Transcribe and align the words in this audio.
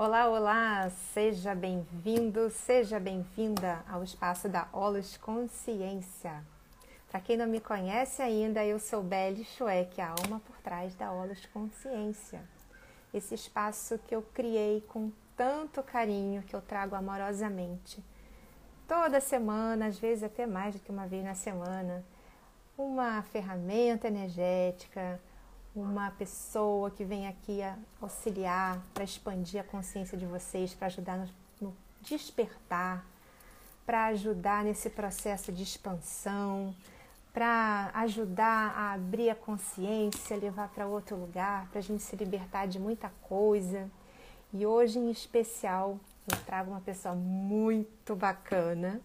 Olá, 0.00 0.28
olá! 0.28 0.88
Seja 1.12 1.56
bem-vindo, 1.56 2.48
seja 2.50 3.00
bem-vinda 3.00 3.84
ao 3.90 4.04
espaço 4.04 4.48
da 4.48 4.68
Olos 4.72 5.16
Consciência. 5.16 6.40
Para 7.10 7.20
quem 7.20 7.36
não 7.36 7.48
me 7.48 7.58
conhece 7.58 8.22
ainda, 8.22 8.64
eu 8.64 8.78
sou 8.78 9.02
Belle 9.02 9.44
Schweck, 9.44 10.00
a 10.00 10.10
alma 10.10 10.40
por 10.46 10.56
trás 10.58 10.94
da 10.94 11.10
Olos 11.10 11.44
Consciência. 11.46 12.40
Esse 13.12 13.34
espaço 13.34 13.98
que 14.06 14.14
eu 14.14 14.22
criei 14.22 14.82
com 14.82 15.10
tanto 15.36 15.82
carinho, 15.82 16.44
que 16.44 16.54
eu 16.54 16.62
trago 16.62 16.94
amorosamente. 16.94 18.00
Toda 18.86 19.20
semana, 19.20 19.86
às 19.86 19.98
vezes 19.98 20.22
até 20.22 20.46
mais 20.46 20.76
do 20.76 20.80
que 20.80 20.92
uma 20.92 21.08
vez 21.08 21.24
na 21.24 21.34
semana, 21.34 22.04
uma 22.78 23.20
ferramenta 23.22 24.06
energética, 24.06 25.20
uma 25.74 26.10
pessoa 26.12 26.90
que 26.90 27.04
vem 27.04 27.28
aqui 27.28 27.60
auxiliar 28.00 28.80
para 28.92 29.04
expandir 29.04 29.60
a 29.60 29.64
consciência 29.64 30.16
de 30.16 30.26
vocês, 30.26 30.74
para 30.74 30.86
ajudar 30.86 31.18
no, 31.18 31.28
no 31.60 31.76
despertar, 32.02 33.04
para 33.86 34.06
ajudar 34.06 34.64
nesse 34.64 34.90
processo 34.90 35.52
de 35.52 35.62
expansão, 35.62 36.74
para 37.32 37.90
ajudar 37.94 38.74
a 38.76 38.92
abrir 38.94 39.30
a 39.30 39.34
consciência, 39.34 40.36
levar 40.36 40.68
para 40.68 40.86
outro 40.86 41.16
lugar, 41.16 41.68
para 41.68 41.78
a 41.78 41.82
gente 41.82 42.02
se 42.02 42.16
libertar 42.16 42.66
de 42.66 42.78
muita 42.78 43.10
coisa. 43.22 43.88
E 44.52 44.66
hoje, 44.66 44.98
em 44.98 45.10
especial, 45.10 45.98
eu 46.30 46.36
trago 46.44 46.70
uma 46.70 46.80
pessoa 46.80 47.14
muito 47.14 48.16
bacana 48.16 49.00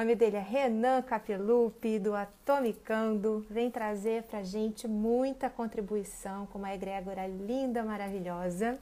o 0.00 0.02
nome 0.02 0.14
dele 0.14 0.38
é 0.38 0.40
Renan 0.40 1.02
Capelupi, 1.02 1.98
do 1.98 2.14
Atomicando. 2.14 3.44
Vem 3.50 3.70
trazer 3.70 4.22
para 4.22 4.42
gente 4.42 4.88
muita 4.88 5.50
contribuição 5.50 6.46
com 6.46 6.58
uma 6.58 6.74
egrégora 6.74 7.26
linda, 7.26 7.82
maravilhosa. 7.82 8.78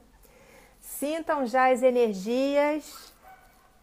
Sintam 0.79 1.45
já 1.45 1.73
as 1.73 1.83
energias 1.83 3.13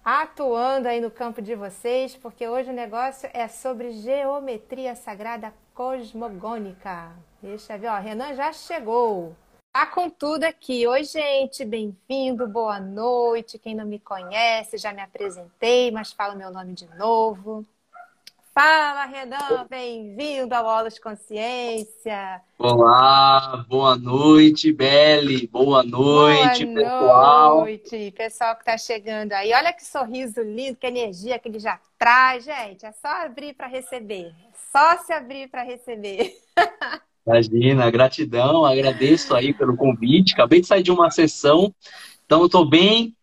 atuando 0.02 0.88
aí 0.88 1.02
no 1.02 1.12
campo 1.12 1.42
de 1.42 1.56
vocês, 1.56 2.16
porque 2.16 2.48
hoje 2.48 2.70
o 2.70 2.74
negócio 2.74 3.30
é 3.34 3.50
sobre 3.50 3.92
geometria 3.92 4.96
sagrada 4.96 5.54
cosmogônica. 5.74 7.12
Deixa 7.42 7.74
eu 7.74 7.80
ver, 7.80 7.88
ó, 7.88 8.00
Renan 8.00 8.34
já 8.34 8.54
chegou. 8.54 9.36
Tá 9.76 9.86
com 9.86 10.10
tudo 10.10 10.46
aqui. 10.46 10.88
Oi, 10.88 11.04
gente, 11.04 11.66
bem-vindo, 11.66 12.48
boa 12.48 12.80
noite. 12.80 13.60
Quem 13.60 13.76
não 13.76 13.86
me 13.86 14.00
conhece, 14.00 14.78
já 14.78 14.94
me 14.94 15.02
apresentei, 15.02 15.92
mas 15.92 16.14
fala 16.14 16.34
meu 16.34 16.50
nome 16.50 16.72
de 16.72 16.88
novo. 16.96 17.66
Fala, 18.54 19.04
Renan, 19.04 19.68
bem-vindo 19.70 20.56
ao 20.56 20.70
Aulas 20.70 20.98
Consciência. 20.98 22.42
Olá, 22.58 23.66
boa 23.68 23.98
noite, 23.98 24.72
Belle, 24.72 25.46
boa 25.48 25.84
noite, 25.84 26.66
boa 26.66 26.76
pessoal. 26.78 27.52
Boa 27.56 27.64
noite, 27.66 28.12
pessoal 28.12 28.56
que 28.56 28.62
está 28.62 28.78
chegando 28.78 29.34
aí. 29.34 29.52
Olha 29.52 29.74
que 29.74 29.86
sorriso 29.86 30.42
lindo, 30.42 30.78
que 30.78 30.88
energia 30.88 31.38
que 31.38 31.50
ele 31.50 31.60
já 31.60 31.82
traz, 32.00 32.46
gente. 32.46 32.86
É 32.86 32.94
só 32.94 33.10
abrir 33.26 33.54
para 33.54 33.68
receber. 33.68 34.28
É 34.28 34.72
só 34.72 35.04
se 35.04 35.12
abrir 35.12 35.50
para 35.50 35.64
receber. 35.64 36.34
Imagina, 37.26 37.90
gratidão, 37.90 38.64
agradeço 38.64 39.34
aí 39.36 39.54
pelo 39.54 39.76
convite. 39.76 40.34
Acabei 40.34 40.62
de 40.62 40.68
sair 40.68 40.84
de 40.84 40.92
uma 40.92 41.10
sessão, 41.10 41.74
então 42.26 42.46
estou 42.46 42.64
bem, 42.64 43.16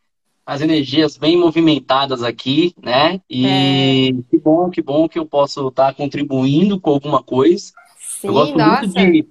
as 0.44 0.60
energias 0.60 1.16
bem 1.16 1.36
movimentadas 1.36 2.22
aqui, 2.22 2.74
né? 2.82 3.20
E 3.30 3.46
é. 3.46 4.12
que 4.28 4.38
bom, 4.38 4.68
que 4.70 4.82
bom 4.82 5.08
que 5.08 5.18
eu 5.18 5.26
posso 5.26 5.68
estar 5.68 5.94
contribuindo 5.94 6.80
com 6.80 6.90
alguma 6.90 7.22
coisa. 7.22 7.72
Sim, 7.98 8.26
eu 8.28 8.32
gosto 8.32 8.58
nossa. 8.58 8.80
muito 8.80 9.28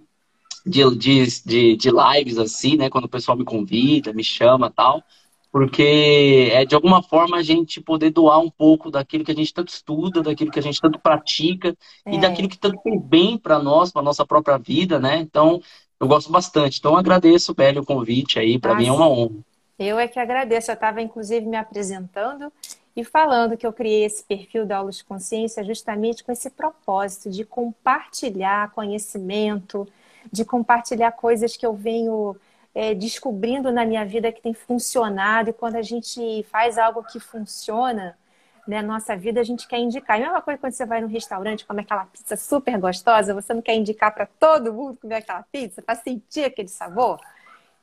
de, 0.65 0.95
de, 0.95 1.25
de, 1.45 1.75
de, 1.75 1.89
lives 1.89 2.37
assim, 2.37 2.77
né? 2.77 2.89
Quando 2.89 3.05
o 3.05 3.09
pessoal 3.09 3.37
me 3.37 3.43
convida, 3.43 4.13
me 4.13 4.23
chama 4.23 4.69
tal 4.69 5.03
porque 5.51 6.49
é 6.53 6.63
de 6.63 6.73
alguma 6.73 7.03
forma 7.03 7.37
a 7.37 7.43
gente 7.43 7.81
poder 7.81 8.09
doar 8.09 8.39
um 8.39 8.49
pouco 8.49 8.89
daquilo 8.89 9.25
que 9.25 9.31
a 9.31 9.35
gente 9.35 9.53
tanto 9.53 9.67
estuda, 9.67 10.21
daquilo 10.21 10.49
que 10.49 10.59
a 10.59 10.63
gente 10.63 10.79
tanto 10.79 10.97
pratica 10.97 11.75
é. 12.05 12.15
e 12.15 12.19
daquilo 12.19 12.47
que 12.47 12.57
tanto 12.57 12.79
tem 12.81 12.97
bem 12.97 13.37
para 13.37 13.59
nós, 13.59 13.91
para 13.91 14.01
nossa 14.01 14.25
própria 14.25 14.57
vida, 14.57 14.97
né? 14.97 15.17
Então, 15.17 15.61
eu 15.99 16.07
gosto 16.07 16.31
bastante. 16.31 16.79
Então, 16.79 16.95
agradeço, 16.95 17.53
Beli, 17.53 17.79
o 17.79 17.85
convite 17.85 18.39
aí, 18.39 18.57
para 18.57 18.75
mim 18.75 18.87
é 18.87 18.91
uma 18.91 19.09
honra. 19.09 19.39
Eu 19.77 19.99
é 19.99 20.07
que 20.07 20.19
agradeço. 20.19 20.71
Eu 20.71 20.75
estava, 20.75 21.01
inclusive, 21.01 21.45
me 21.45 21.57
apresentando 21.57 22.51
e 22.95 23.03
falando 23.03 23.57
que 23.57 23.65
eu 23.67 23.73
criei 23.73 24.05
esse 24.05 24.23
perfil 24.23 24.65
da 24.65 24.77
Aula 24.77 24.91
de 24.91 25.03
Consciência 25.03 25.63
justamente 25.63 26.23
com 26.23 26.31
esse 26.31 26.49
propósito 26.49 27.29
de 27.29 27.43
compartilhar 27.43 28.71
conhecimento, 28.71 29.87
de 30.31 30.45
compartilhar 30.45 31.11
coisas 31.11 31.57
que 31.57 31.65
eu 31.65 31.73
venho 31.73 32.35
é, 32.73 32.93
descobrindo 32.93 33.71
na 33.71 33.85
minha 33.85 34.05
vida 34.05 34.31
que 34.31 34.41
tem 34.41 34.53
funcionado 34.53 35.49
e 35.49 35.53
quando 35.53 35.75
a 35.75 35.81
gente 35.81 36.43
faz 36.51 36.77
algo 36.77 37.03
que 37.03 37.19
funciona 37.19 38.17
né, 38.67 38.81
nossa 38.81 39.15
vida, 39.15 39.39
a 39.41 39.43
gente 39.43 39.67
quer 39.67 39.79
indicar. 39.79 40.19
E 40.19 40.23
a 40.23 40.25
mesma 40.27 40.41
coisa 40.41 40.59
quando 40.59 40.73
você 40.73 40.85
vai 40.85 41.01
no 41.01 41.07
restaurante 41.07 41.65
comer 41.65 41.81
aquela 41.81 42.05
pizza 42.05 42.35
super 42.35 42.77
gostosa, 42.79 43.33
você 43.33 43.53
não 43.53 43.61
quer 43.61 43.75
indicar 43.75 44.13
para 44.13 44.25
todo 44.25 44.73
mundo 44.73 44.97
comer 44.97 45.15
aquela 45.15 45.43
pizza, 45.43 45.81
para 45.81 45.95
sentir 45.95 46.45
aquele 46.45 46.67
sabor? 46.67 47.19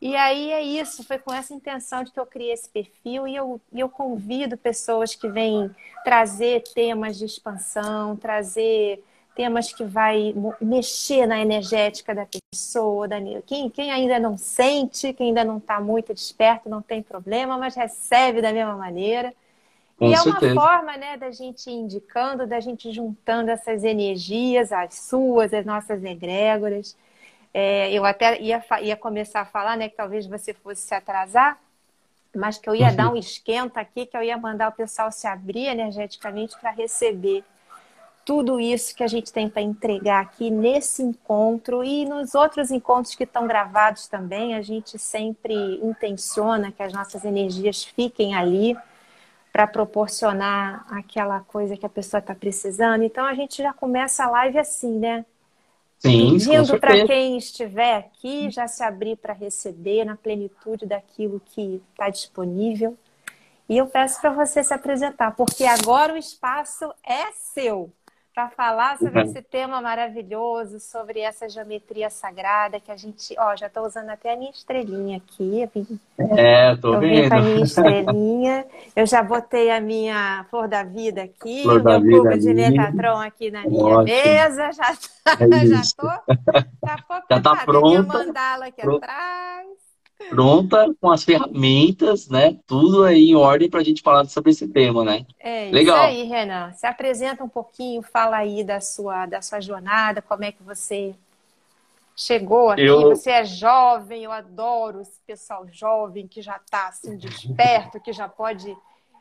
E 0.01 0.15
aí 0.15 0.53
é 0.53 0.63
isso, 0.63 1.03
foi 1.03 1.19
com 1.19 1.35
essa 1.35 1.53
intenção 1.53 2.05
de 2.05 2.13
que 2.13 2.21
eu 2.21 2.27
criei 2.27 2.53
esse 2.53 2.69
perfil 2.69 3.27
e 3.27 3.35
eu, 3.35 3.61
eu 3.73 3.89
convido 3.89 4.57
pessoas 4.57 5.17
que 5.17 5.29
vêm 5.29 5.75
trazer 6.05 6.63
temas 6.73 7.19
de 7.19 7.25
expansão, 7.25 8.17
trazer 8.17 9.03
temas 9.39 9.73
que 9.73 9.85
vai 9.85 10.35
mexer 10.61 11.25
na 11.25 11.39
energética 11.39 12.13
da 12.13 12.27
pessoa, 12.27 13.07
da, 13.07 13.19
quem, 13.47 13.71
quem 13.71 13.93
ainda 13.93 14.19
não 14.19 14.37
sente, 14.37 15.13
quem 15.13 15.29
ainda 15.29 15.45
não 15.45 15.59
está 15.59 15.81
muito 15.81 16.13
desperto, 16.13 16.69
não 16.69 16.83
tem 16.83 17.01
problema, 17.05 17.57
mas 17.57 17.77
recebe 17.77 18.43
da 18.43 18.53
mesma 18.53 18.75
maneira. 18.75 19.33
Com 19.97 20.07
e 20.07 20.17
certeza. 20.17 20.47
é 20.47 20.53
uma 20.53 20.61
forma 20.61 20.97
né, 20.97 21.17
da 21.17 21.31
gente 21.31 21.71
indicando, 21.71 22.49
da 22.49 22.59
gente 22.59 22.91
juntando 22.91 23.53
essas 23.53 23.85
energias, 23.85 24.73
as 24.73 24.95
suas, 24.95 25.55
as 25.55 25.65
nossas 25.65 26.03
egrégoras. 26.03 26.97
É, 27.55 27.93
eu 27.93 28.05
até 28.05 28.41
ia, 28.41 28.61
ia 28.83 28.97
começar 28.97 29.43
a 29.43 29.47
falar 29.47 29.77
né, 29.77 29.89
que 29.89 29.97
talvez 29.97 30.27
você 30.27 30.53
fosse 30.53 30.83
se 30.83 30.95
atrasar, 30.97 31.61
mas 32.35 32.59
que 32.59 32.69
eu 32.69 32.75
ia 32.75 32.89
uhum. 32.89 32.97
dar 32.97 33.13
um 33.13 33.17
esquenta 33.17 33.81
aqui, 33.81 34.05
que 34.05 34.17
eu 34.17 34.23
ia 34.25 34.37
mandar 34.37 34.71
o 34.71 34.73
pessoal 34.73 35.13
se 35.13 35.29
abrir 35.29 35.67
energeticamente 35.67 36.59
para 36.59 36.73
receber 36.73 37.45
tudo 38.29 38.61
isso 38.61 38.95
que 38.95 39.03
a 39.03 39.07
gente 39.07 39.33
tem 39.33 39.49
para 39.49 39.63
entregar 39.63 40.21
aqui 40.21 40.51
nesse 40.51 41.03
encontro 41.03 41.83
e 41.83 42.05
nos 42.05 42.35
outros 42.35 42.71
encontros 42.71 43.15
que 43.15 43.25
estão 43.25 43.47
gravados 43.47 44.07
também, 44.07 44.55
a 44.55 44.61
gente 44.61 44.99
sempre 44.99 45.55
intenciona 45.83 46.71
que 46.71 46.83
as 46.83 46.93
nossas 46.93 47.25
energias 47.25 47.85
fiquem 47.85 48.35
ali 48.35 48.77
para 49.51 49.67
proporcionar 49.67 50.85
aquela 50.91 51.41
coisa 51.41 51.75
que 51.75 51.87
a 51.87 51.89
pessoa 51.89 52.19
está 52.19 52.35
precisando. 52.35 53.03
Então 53.03 53.25
a 53.25 53.33
gente 53.33 53.63
já 53.63 53.73
começa 53.73 54.25
a 54.25 54.31
live 54.31 54.59
assim, 54.59 54.99
né? 54.99 55.25
Sim, 55.99 56.33
Pedindo 56.33 56.79
para 56.79 57.07
quem 57.07 57.39
estiver 57.39 57.97
aqui 57.97 58.51
já 58.51 58.69
se 58.69 58.83
abrir 58.83 59.17
para 59.17 59.33
receber 59.33 60.05
na 60.05 60.17
plenitude 60.17 60.85
daquilo 60.85 61.41
que 61.47 61.81
está 61.93 62.11
disponível. 62.11 62.95
E 63.67 63.79
eu 63.79 63.87
peço 63.87 64.21
para 64.21 64.33
você 64.33 64.63
se 64.63 64.75
apresentar, 64.75 65.35
porque 65.35 65.65
agora 65.65 66.13
o 66.13 66.17
espaço 66.19 66.93
é 67.03 67.33
seu 67.33 67.91
para 68.39 68.51
falar 68.51 68.97
sobre 68.99 69.19
uhum. 69.19 69.27
esse 69.27 69.43
tema 69.43 69.81
maravilhoso, 69.81 70.79
sobre 70.79 71.19
essa 71.19 71.49
geometria 71.49 72.09
sagrada 72.09 72.79
que 72.79 72.93
a 72.93 72.97
gente, 72.97 73.35
ó, 73.37 73.57
já 73.57 73.67
estou 73.67 73.85
usando 73.85 74.11
até 74.11 74.33
a 74.33 74.37
minha 74.37 74.53
estrelinha 74.53 75.17
aqui. 75.17 75.69
É, 76.37 76.77
tô, 76.77 76.93
tô 76.93 77.01
vendo. 77.01 77.33
a 77.33 77.41
minha 77.41 77.65
estrelinha. 77.65 78.65
Eu 78.95 79.07
já 79.07 79.25
botei 79.25 79.73
a 79.73 79.81
minha 79.81 80.47
flor 80.51 80.69
da 80.69 80.85
vida 80.85 81.25
aqui, 81.25 81.65
flor 81.65 81.81
o 81.81 82.01
meu 82.01 82.23
cubo 82.23 82.39
de 82.39 82.55
Metatron 82.55 83.19
aqui 83.19 83.51
na 83.51 83.65
minha 83.65 83.83
Ótimo. 83.83 84.05
mesa, 84.05 84.71
já, 84.71 84.97
é 85.41 85.67
já 85.67 85.83
tô, 85.97 86.07
já, 86.07 86.97
já 87.29 87.41
tá 87.43 87.65
pronta. 87.67 87.89
Minha 87.89 88.03
mandala 88.05 88.67
aqui 88.67 88.83
Pronto. 88.83 89.03
atrás 89.03 89.88
pronta 90.29 90.95
com 91.01 91.11
as 91.11 91.25
ferramentas, 91.25 92.29
né? 92.29 92.59
Tudo 92.67 93.05
aí 93.05 93.31
em 93.31 93.37
ordem 93.37 93.71
para 93.71 93.81
a 93.81 93.85
gente 93.85 94.03
falar 94.03 94.25
sobre 94.27 94.51
esse 94.51 94.67
tema, 94.69 95.05
né? 95.05 95.25
É 95.39 95.71
Legal. 95.71 95.97
isso 95.97 96.07
aí, 96.07 96.23
Renan. 96.25 96.73
Se 96.73 96.87
apresenta 96.87 97.45
um 97.45 97.49
pouquinho, 97.49 98.03
fala 98.03 98.39
aí 98.39 98.65
da 98.65 98.81
sua, 98.81 99.27
da 99.27 99.41
sua 99.41 99.61
jornada, 99.61 100.21
como 100.21 100.45
é 100.45 100.53
que 100.53 100.63
você 100.63 101.15
chegou 102.17 102.71
aqui. 102.71 102.83
Eu... 102.83 103.11
Você 103.11 103.31
é 103.31 103.45
jovem, 103.45 104.25
eu 104.25 104.33
adoro 104.33 105.01
esse 105.01 105.21
pessoal 105.27 105.67
jovem 105.71 106.27
que 106.27 106.43
já 106.43 106.57
está 106.57 106.89
assim 106.89 107.17
desperto, 107.17 108.01
que 108.01 108.13
já 108.13 108.29
pode 108.29 108.77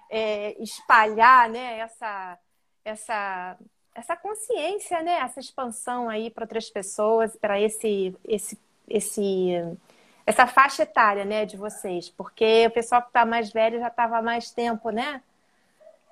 é, 0.10 0.62
espalhar, 0.62 1.48
né? 1.50 1.80
Essa, 1.80 2.38
essa, 2.84 3.58
essa 3.94 4.16
consciência, 4.16 5.02
né? 5.04 5.20
Essa 5.20 5.40
expansão 5.40 6.10
aí 6.10 6.32
para 6.32 6.44
outras 6.44 6.70
pessoas, 6.70 7.36
para 7.36 7.62
esse, 7.62 8.16
esse, 8.28 8.58
esse 8.90 9.78
essa 10.28 10.46
faixa 10.46 10.84
etária, 10.84 11.24
né, 11.24 11.46
de 11.46 11.56
vocês, 11.56 12.10
porque 12.10 12.68
o 12.68 12.72
pessoal 12.72 13.02
que 13.02 13.08
está 13.08 13.26
mais 13.26 13.50
velho 13.50 13.80
já 13.80 13.88
estava 13.88 14.22
mais 14.22 14.52
tempo, 14.52 14.90
né? 14.90 15.22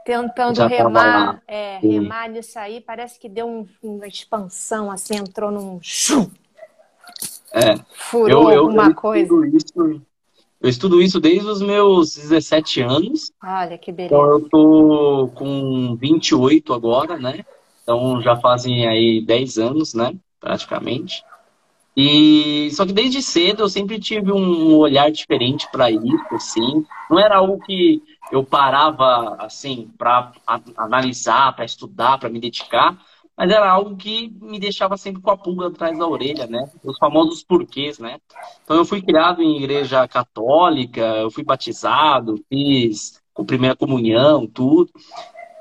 Tentando 0.05 0.55
já 0.55 0.67
remar, 0.67 1.41
é, 1.45 1.79
remar 1.79 2.29
nisso 2.29 2.57
aí, 2.57 2.79
parece 2.79 3.19
que 3.19 3.27
deu 3.27 3.45
um, 3.45 3.67
uma 3.83 4.07
expansão, 4.07 4.89
assim, 4.89 5.17
entrou 5.17 5.51
num 5.51 5.81
É. 7.51 7.75
Furou 7.93 8.49
eu, 8.49 8.51
eu, 8.51 8.61
alguma 8.61 8.87
eu 8.87 8.95
coisa. 8.95 9.47
Isso, 9.47 10.01
Eu 10.61 10.69
estudo 10.69 11.01
isso 11.01 11.19
desde 11.19 11.45
os 11.45 11.61
meus 11.61 12.15
17 12.15 12.81
anos. 12.81 13.33
Olha 13.43 13.77
que 13.77 13.91
beleza. 13.91 14.15
Então 14.15 14.31
eu 14.31 14.49
tô 14.49 15.29
com 15.35 15.97
28 15.97 16.73
agora, 16.73 17.17
né? 17.17 17.45
Então 17.83 18.21
já 18.21 18.37
fazem 18.37 18.87
aí 18.87 19.19
10 19.25 19.57
anos, 19.57 19.93
né? 19.93 20.15
Praticamente. 20.39 21.21
E 21.95 22.69
só 22.71 22.85
que 22.85 22.91
desde 22.91 23.21
cedo 23.21 23.63
eu 23.63 23.69
sempre 23.69 23.99
tive 23.99 24.31
um 24.31 24.75
olhar 24.75 25.09
diferente 25.09 25.67
para 25.71 25.89
isso, 25.89 26.25
assim. 26.31 26.85
Não 27.09 27.19
era 27.19 27.37
algo 27.37 27.59
que 27.59 28.03
eu 28.31 28.43
parava 28.43 29.35
assim 29.39 29.89
para 29.97 30.33
analisar, 30.75 31.55
para 31.55 31.63
estudar, 31.63 32.17
para 32.17 32.29
me 32.29 32.39
dedicar, 32.39 32.97
mas 33.37 33.51
era 33.51 33.69
algo 33.69 33.95
que 33.95 34.33
me 34.41 34.59
deixava 34.59 34.97
sempre 34.97 35.21
com 35.21 35.29
a 35.29 35.37
pulga 35.37 35.67
atrás 35.67 35.97
da 35.97 36.07
orelha, 36.07 36.47
né? 36.47 36.69
Os 36.83 36.97
famosos 36.97 37.43
porquês, 37.43 37.99
né? 37.99 38.17
Então 38.63 38.77
eu 38.77 38.85
fui 38.85 39.01
criado 39.01 39.41
em 39.41 39.57
igreja 39.57 40.07
católica, 40.07 41.01
eu 41.01 41.29
fui 41.29 41.43
batizado, 41.43 42.43
fiz 42.49 43.21
com 43.33 43.45
primeira 43.45 43.75
comunhão, 43.75 44.47
tudo. 44.47 44.89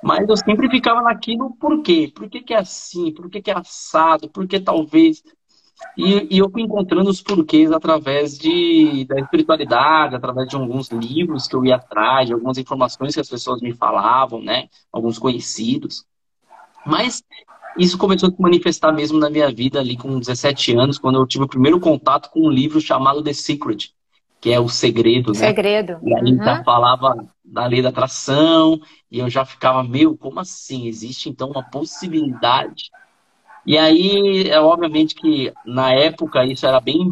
Mas 0.02 0.28
eu 0.28 0.37
sempre 0.37 0.69
ficava 0.69 1.02
naquilo 1.02 1.56
por 1.56 1.82
quê? 1.82 2.12
Por 2.14 2.28
que, 2.28 2.42
que 2.42 2.54
é 2.54 2.58
assim? 2.58 3.12
Por 3.12 3.28
que, 3.28 3.42
que 3.42 3.50
é 3.50 3.58
assado? 3.58 4.28
Por 4.28 4.46
que 4.46 4.60
talvez? 4.60 5.22
E, 5.97 6.37
e, 6.37 6.38
eu 6.38 6.50
fui 6.50 6.62
encontrando 6.62 7.11
os 7.11 7.21
porquês 7.21 7.71
através 7.71 8.38
de, 8.38 9.05
da 9.05 9.19
espiritualidade, 9.19 10.15
através 10.15 10.49
de 10.49 10.56
alguns 10.56 10.88
livros 10.88 11.47
que 11.47 11.55
eu 11.55 11.65
ia 11.65 11.76
atrás, 11.76 12.26
de 12.26 12.32
algumas 12.32 12.59
informações 12.59 13.15
que 13.15 13.21
as 13.21 13.29
pessoas 13.29 13.61
me 13.61 13.73
falavam, 13.73 14.41
né? 14.41 14.69
Alguns 14.93 15.19
conhecidos. 15.19 16.05
Mas 16.87 17.23
isso 17.79 17.99
começou 17.99 18.29
a 18.29 18.32
se 18.32 18.41
manifestar 18.41 18.93
mesmo 18.93 19.19
na 19.19 19.31
minha 19.31 19.50
vida 19.53 19.81
ali 19.81 19.97
com 19.97 20.19
17 20.19 20.76
anos, 20.76 20.99
quando 20.99 21.19
eu 21.19 21.26
tive 21.26 21.44
o 21.44 21.49
primeiro 21.49 21.81
contato 21.81 22.31
com 22.31 22.47
um 22.47 22.50
livro 22.50 22.81
chamado 22.81 23.23
The 23.23 23.32
Secret, 23.32 23.91
que 24.41 24.53
é 24.53 24.61
o 24.61 24.69
segredo, 24.69 25.32
né? 25.32 25.38
Segredo. 25.38 25.99
E 26.03 26.15
aí 26.15 26.32
uhum. 26.32 26.44
já 26.44 26.62
falava 26.62 27.17
da 27.44 27.67
lei 27.67 27.82
da 27.82 27.88
atração, 27.88 28.81
e 29.11 29.19
eu 29.19 29.29
já 29.29 29.44
ficava, 29.44 29.82
meu, 29.82 30.17
como 30.17 30.41
assim? 30.41 30.87
Existe 30.87 31.29
então 31.29 31.50
uma 31.50 31.62
possibilidade? 31.62 32.91
E 33.66 33.78
aí, 33.78 34.49
é 34.49 34.61
obviamente 34.61 35.14
que 35.14 35.50
na 35.64 35.90
época 35.90 36.44
isso 36.44 36.66
era 36.66 36.81
bem 36.81 37.08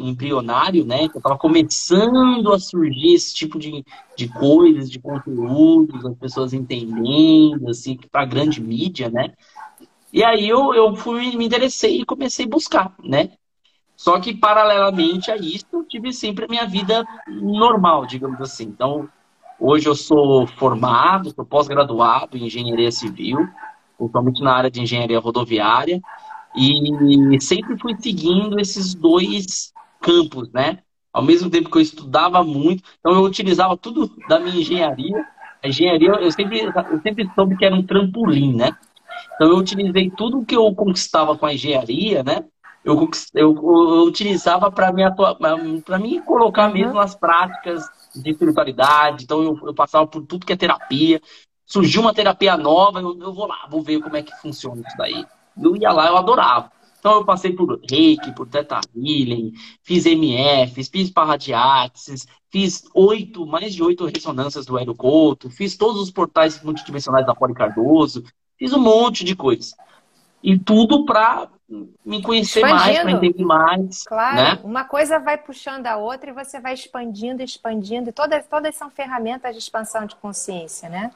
embrionário, 0.00 0.84
né? 0.84 1.04
Então 1.04 1.18
estava 1.18 1.38
começando 1.38 2.52
a 2.52 2.58
surgir 2.58 3.14
esse 3.14 3.32
tipo 3.32 3.58
de, 3.58 3.84
de 4.16 4.28
coisas, 4.28 4.90
de 4.90 4.98
conteúdos, 4.98 6.04
as 6.04 6.16
pessoas 6.16 6.52
entendendo, 6.52 7.68
assim, 7.68 7.96
para 8.10 8.24
grande 8.24 8.60
mídia, 8.60 9.08
né? 9.08 9.32
E 10.12 10.24
aí 10.24 10.48
eu, 10.48 10.74
eu 10.74 10.96
fui, 10.96 11.36
me 11.36 11.46
interessei 11.46 12.00
e 12.00 12.04
comecei 12.04 12.44
a 12.44 12.48
buscar, 12.48 12.94
né? 13.02 13.30
Só 13.96 14.18
que, 14.18 14.34
paralelamente 14.34 15.30
a 15.30 15.36
isso, 15.36 15.66
eu 15.72 15.84
tive 15.84 16.12
sempre 16.12 16.44
a 16.44 16.48
minha 16.48 16.66
vida 16.66 17.04
normal, 17.28 18.04
digamos 18.06 18.40
assim. 18.40 18.64
Então, 18.64 19.08
hoje 19.58 19.88
eu 19.88 19.94
sou 19.94 20.46
formado, 20.46 21.32
sou 21.32 21.44
pós-graduado 21.44 22.36
em 22.36 22.46
engenharia 22.46 22.90
civil, 22.90 23.48
principalmente 23.96 24.42
na 24.42 24.52
área 24.52 24.70
de 24.70 24.80
engenharia 24.80 25.18
rodoviária, 25.18 26.00
e 26.56 27.40
sempre 27.40 27.78
fui 27.78 27.96
seguindo 27.98 28.60
esses 28.60 28.94
dois 28.94 29.72
campos, 30.00 30.50
né? 30.52 30.78
Ao 31.12 31.22
mesmo 31.22 31.50
tempo 31.50 31.70
que 31.70 31.78
eu 31.78 31.82
estudava 31.82 32.42
muito, 32.42 32.82
então 32.98 33.12
eu 33.12 33.22
utilizava 33.22 33.76
tudo 33.76 34.10
da 34.28 34.38
minha 34.38 34.60
engenharia. 34.60 35.24
A 35.62 35.68
engenharia, 35.68 36.10
eu 36.10 36.30
sempre, 36.30 36.60
eu 36.60 37.00
sempre 37.02 37.30
soube 37.34 37.56
que 37.56 37.64
era 37.64 37.74
um 37.74 37.82
trampolim, 37.82 38.54
né? 38.54 38.76
Então 39.34 39.48
eu 39.48 39.56
utilizei 39.56 40.10
tudo 40.10 40.44
que 40.44 40.56
eu 40.56 40.72
conquistava 40.74 41.36
com 41.36 41.46
a 41.46 41.54
engenharia, 41.54 42.22
né? 42.22 42.44
Eu, 42.84 43.08
eu, 43.34 43.54
eu 43.54 44.04
utilizava 44.04 44.70
para 44.70 44.92
me 44.92 46.20
colocar 46.20 46.66
uhum. 46.66 46.74
mesmo 46.74 46.94
nas 46.94 47.14
práticas 47.14 47.88
de 48.14 48.30
espiritualidade. 48.30 49.24
Então 49.24 49.42
eu, 49.42 49.58
eu, 49.66 49.74
passava 49.74 50.06
por 50.06 50.24
tudo 50.26 50.44
que 50.44 50.52
é 50.52 50.56
terapia. 50.56 51.20
Surgiu 51.66 52.02
uma 52.02 52.14
terapia 52.14 52.56
nova, 52.56 53.00
eu, 53.00 53.18
eu 53.20 53.32
vou 53.32 53.46
lá, 53.46 53.66
vou 53.70 53.82
ver 53.82 54.00
como 54.00 54.16
é 54.16 54.22
que 54.22 54.34
funciona 54.40 54.82
isso 54.86 54.96
daí. 54.96 55.24
Eu 55.60 55.76
ia 55.76 55.92
lá, 55.92 56.08
eu 56.08 56.16
adorava. 56.16 56.70
Então 56.98 57.16
eu 57.16 57.24
passei 57.24 57.52
por 57.52 57.80
reiki, 57.88 58.32
por 58.32 58.48
teta 58.48 58.80
healing, 58.96 59.52
fiz 59.82 60.06
MF, 60.06 60.84
fiz 60.84 61.10
parradiates, 61.10 62.26
fiz 62.50 62.84
oito, 62.94 63.46
mais 63.46 63.74
de 63.74 63.82
oito 63.82 64.06
ressonâncias 64.06 64.64
do 64.64 64.78
Hélio 64.78 64.94
Couto, 64.94 65.50
fiz 65.50 65.76
todos 65.76 66.00
os 66.00 66.10
portais 66.10 66.62
multidimensionais 66.62 67.26
da 67.26 67.34
Poli 67.34 67.52
Cardoso, 67.52 68.24
Fiz 68.58 68.72
um 68.72 68.80
monte 68.80 69.24
de 69.24 69.34
coisa. 69.34 69.74
E 70.42 70.58
tudo 70.58 71.04
para 71.04 71.48
me 72.04 72.22
conhecer 72.22 72.60
mais, 72.60 72.98
para 72.98 73.10
entender 73.10 73.42
mais. 73.42 74.04
Claro, 74.04 74.36
né? 74.36 74.60
uma 74.62 74.84
coisa 74.84 75.18
vai 75.18 75.38
puxando 75.38 75.86
a 75.86 75.96
outra 75.96 76.30
e 76.30 76.32
você 76.32 76.60
vai 76.60 76.74
expandindo, 76.74 77.42
expandindo. 77.42 78.10
E 78.10 78.12
todas, 78.12 78.46
todas 78.46 78.74
são 78.74 78.90
ferramentas 78.90 79.52
de 79.52 79.58
expansão 79.58 80.06
de 80.06 80.14
consciência, 80.16 80.88
né? 80.88 81.10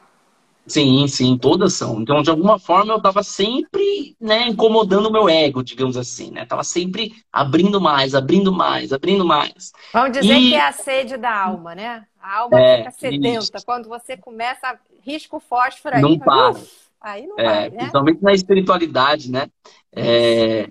Sim, 0.68 1.08
sim, 1.08 1.38
todas 1.38 1.72
são. 1.72 2.00
Então, 2.00 2.22
de 2.22 2.30
alguma 2.30 2.58
forma, 2.58 2.92
eu 2.92 2.98
estava 2.98 3.22
sempre 3.22 4.14
né, 4.20 4.48
incomodando 4.48 5.06
o 5.06 5.12
meu 5.12 5.28
ego, 5.28 5.62
digamos 5.62 5.96
assim, 5.96 6.30
né? 6.30 6.44
Tava 6.44 6.62
sempre 6.62 7.12
abrindo 7.32 7.80
mais, 7.80 8.14
abrindo 8.14 8.52
mais, 8.52 8.92
abrindo 8.92 9.24
mais. 9.24 9.72
Vamos 9.92 10.12
dizer 10.12 10.34
e... 10.34 10.50
que 10.50 10.54
é 10.54 10.66
a 10.66 10.72
sede 10.72 11.16
da 11.16 11.34
alma, 11.34 11.74
né? 11.74 12.04
A 12.20 12.40
alma 12.40 12.60
é, 12.60 12.78
fica 12.78 12.90
sedenta. 12.90 13.56
Isso. 13.56 13.66
Quando 13.66 13.88
você 13.88 14.16
começa, 14.16 14.78
risca 15.02 15.36
o 15.36 15.40
fósforo 15.40 15.96
aí. 15.96 16.02
Não 16.02 16.18
para. 16.18 16.50
Uf, 16.50 16.88
Aí 17.00 17.26
não 17.26 17.38
é, 17.38 17.44
vai, 17.44 17.70
né? 17.70 17.76
Principalmente 17.76 18.22
na 18.22 18.32
espiritualidade, 18.34 19.30
né? 19.30 19.48
É, 19.92 20.68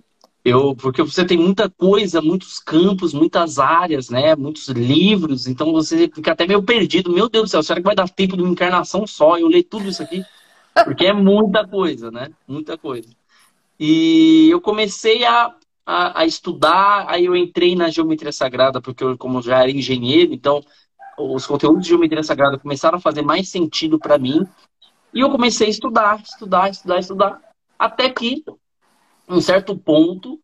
eu, 0.47 0.73
porque 0.75 1.03
você 1.03 1.25
tem 1.25 1.37
muita 1.37 1.69
coisa, 1.69 2.21
muitos 2.21 2.57
campos, 2.59 3.13
muitas 3.13 3.59
áreas, 3.59 4.09
né? 4.09 4.35
Muitos 4.35 4.69
livros, 4.69 5.45
então 5.45 5.73
você 5.73 6.09
fica 6.13 6.31
até 6.31 6.47
meio 6.47 6.63
perdido. 6.63 7.11
Meu 7.11 7.27
Deus 7.27 7.45
do 7.45 7.51
céu, 7.51 7.63
será 7.63 7.81
que 7.81 7.85
vai 7.85 7.95
dar 7.95 8.09
tempo 8.09 8.37
de 8.37 8.43
uma 8.43 8.51
encarnação 8.51 9.05
só? 9.05 9.37
Eu 9.37 9.47
ler 9.47 9.63
tudo 9.63 9.89
isso 9.89 10.01
aqui? 10.01 10.23
Porque 10.85 11.05
é 11.05 11.13
muita 11.13 11.67
coisa, 11.67 12.09
né? 12.09 12.29
Muita 12.47 12.77
coisa. 12.77 13.09
E 13.77 14.47
eu 14.49 14.61
comecei 14.61 15.25
a, 15.25 15.53
a, 15.85 16.21
a 16.21 16.25
estudar, 16.25 17.05
aí 17.09 17.25
eu 17.25 17.35
entrei 17.35 17.75
na 17.75 17.89
geometria 17.89 18.31
sagrada, 18.31 18.81
porque 18.81 19.03
eu, 19.03 19.17
como 19.17 19.41
já 19.41 19.61
era 19.61 19.71
engenheiro, 19.71 20.33
então 20.33 20.63
os 21.17 21.45
conteúdos 21.45 21.83
de 21.83 21.89
geometria 21.89 22.23
sagrada 22.23 22.57
começaram 22.57 22.97
a 22.97 23.01
fazer 23.01 23.21
mais 23.21 23.49
sentido 23.49 23.99
para 23.99 24.17
mim. 24.17 24.47
E 25.13 25.19
eu 25.19 25.29
comecei 25.29 25.67
a 25.67 25.69
estudar, 25.69 26.21
estudar, 26.21 26.69
estudar, 26.69 26.99
estudar. 26.99 27.41
Até 27.77 28.09
que, 28.09 28.45
um 29.27 29.41
certo 29.41 29.77
ponto, 29.77 30.39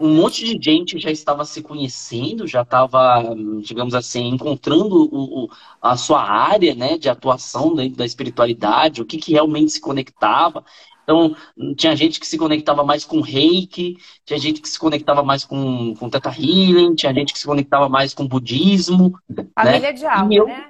um 0.00 0.14
monte 0.14 0.44
de 0.44 0.62
gente 0.62 0.98
já 0.98 1.10
estava 1.10 1.44
se 1.44 1.62
conhecendo, 1.62 2.46
já 2.46 2.62
estava, 2.62 3.22
digamos 3.62 3.94
assim, 3.94 4.28
encontrando 4.28 5.08
o, 5.12 5.44
o, 5.44 5.48
a 5.82 5.96
sua 5.96 6.22
área 6.22 6.74
né, 6.74 6.96
de 6.96 7.08
atuação 7.08 7.74
dentro 7.74 7.98
da 7.98 8.06
espiritualidade, 8.06 9.02
o 9.02 9.04
que, 9.04 9.18
que 9.18 9.32
realmente 9.32 9.72
se 9.72 9.80
conectava. 9.80 10.64
Então, 11.02 11.34
tinha 11.74 11.96
gente 11.96 12.20
que 12.20 12.26
se 12.26 12.36
conectava 12.36 12.84
mais 12.84 13.04
com 13.04 13.22
reiki, 13.22 13.96
tinha 14.26 14.38
gente 14.38 14.60
que 14.60 14.68
se 14.68 14.78
conectava 14.78 15.22
mais 15.22 15.42
com, 15.42 15.94
com 15.94 16.10
teta 16.10 16.28
healing, 16.28 16.94
tinha 16.94 17.14
gente 17.14 17.32
que 17.32 17.38
se 17.38 17.46
conectava 17.46 17.88
mais 17.88 18.12
com 18.12 18.28
budismo. 18.28 19.18
Família 19.54 19.80
né? 19.80 19.92
de 19.92 20.06
alma, 20.06 20.34
eu, 20.34 20.46
né? 20.46 20.68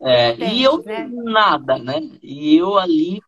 É, 0.00 0.52
e 0.54 0.62
eu 0.62 0.82
né? 0.82 1.10
nada, 1.12 1.76
né? 1.76 2.08
E 2.22 2.56
eu 2.56 2.78
ali, 2.78 3.20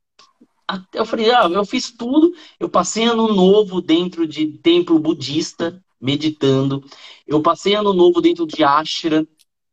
eu 0.93 1.05
falei, 1.05 1.31
ah, 1.31 1.49
eu 1.51 1.65
fiz 1.65 1.91
tudo. 1.91 2.33
Eu 2.59 2.69
passei 2.69 3.05
ano 3.05 3.33
novo 3.33 3.81
dentro 3.81 4.27
de 4.27 4.47
templo 4.59 4.99
budista, 4.99 5.83
meditando. 6.01 6.85
Eu 7.27 7.41
passei 7.43 7.75
ano 7.75 7.93
novo 7.93 8.21
dentro 8.21 8.47
de 8.47 8.63
ashram. 8.65 9.27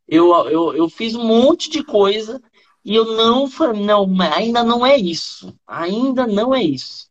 Eu, 0.07 0.33
eu, 0.47 0.73
eu 0.73 0.89
fiz 0.89 1.15
um 1.15 1.23
monte 1.23 1.69
de 1.69 1.83
coisa 1.83 2.41
e 2.83 2.95
eu 2.95 3.05
não 3.15 3.49
falei, 3.49 3.81
não, 3.83 4.07
ainda 4.21 4.63
não 4.63 4.85
é 4.85 4.97
isso. 4.97 5.53
Ainda 5.67 6.25
não 6.25 6.53
é 6.53 6.63
isso. 6.63 7.07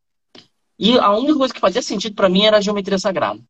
E 0.79 0.99
a 0.99 1.11
única 1.13 1.37
coisa 1.37 1.55
que 1.55 1.61
fazia 1.61 1.83
sentido 1.83 2.15
para 2.15 2.29
mim 2.29 2.43
era 2.45 2.59
a 2.59 2.61
geometria 2.61 2.99
sagrada. 2.99 3.41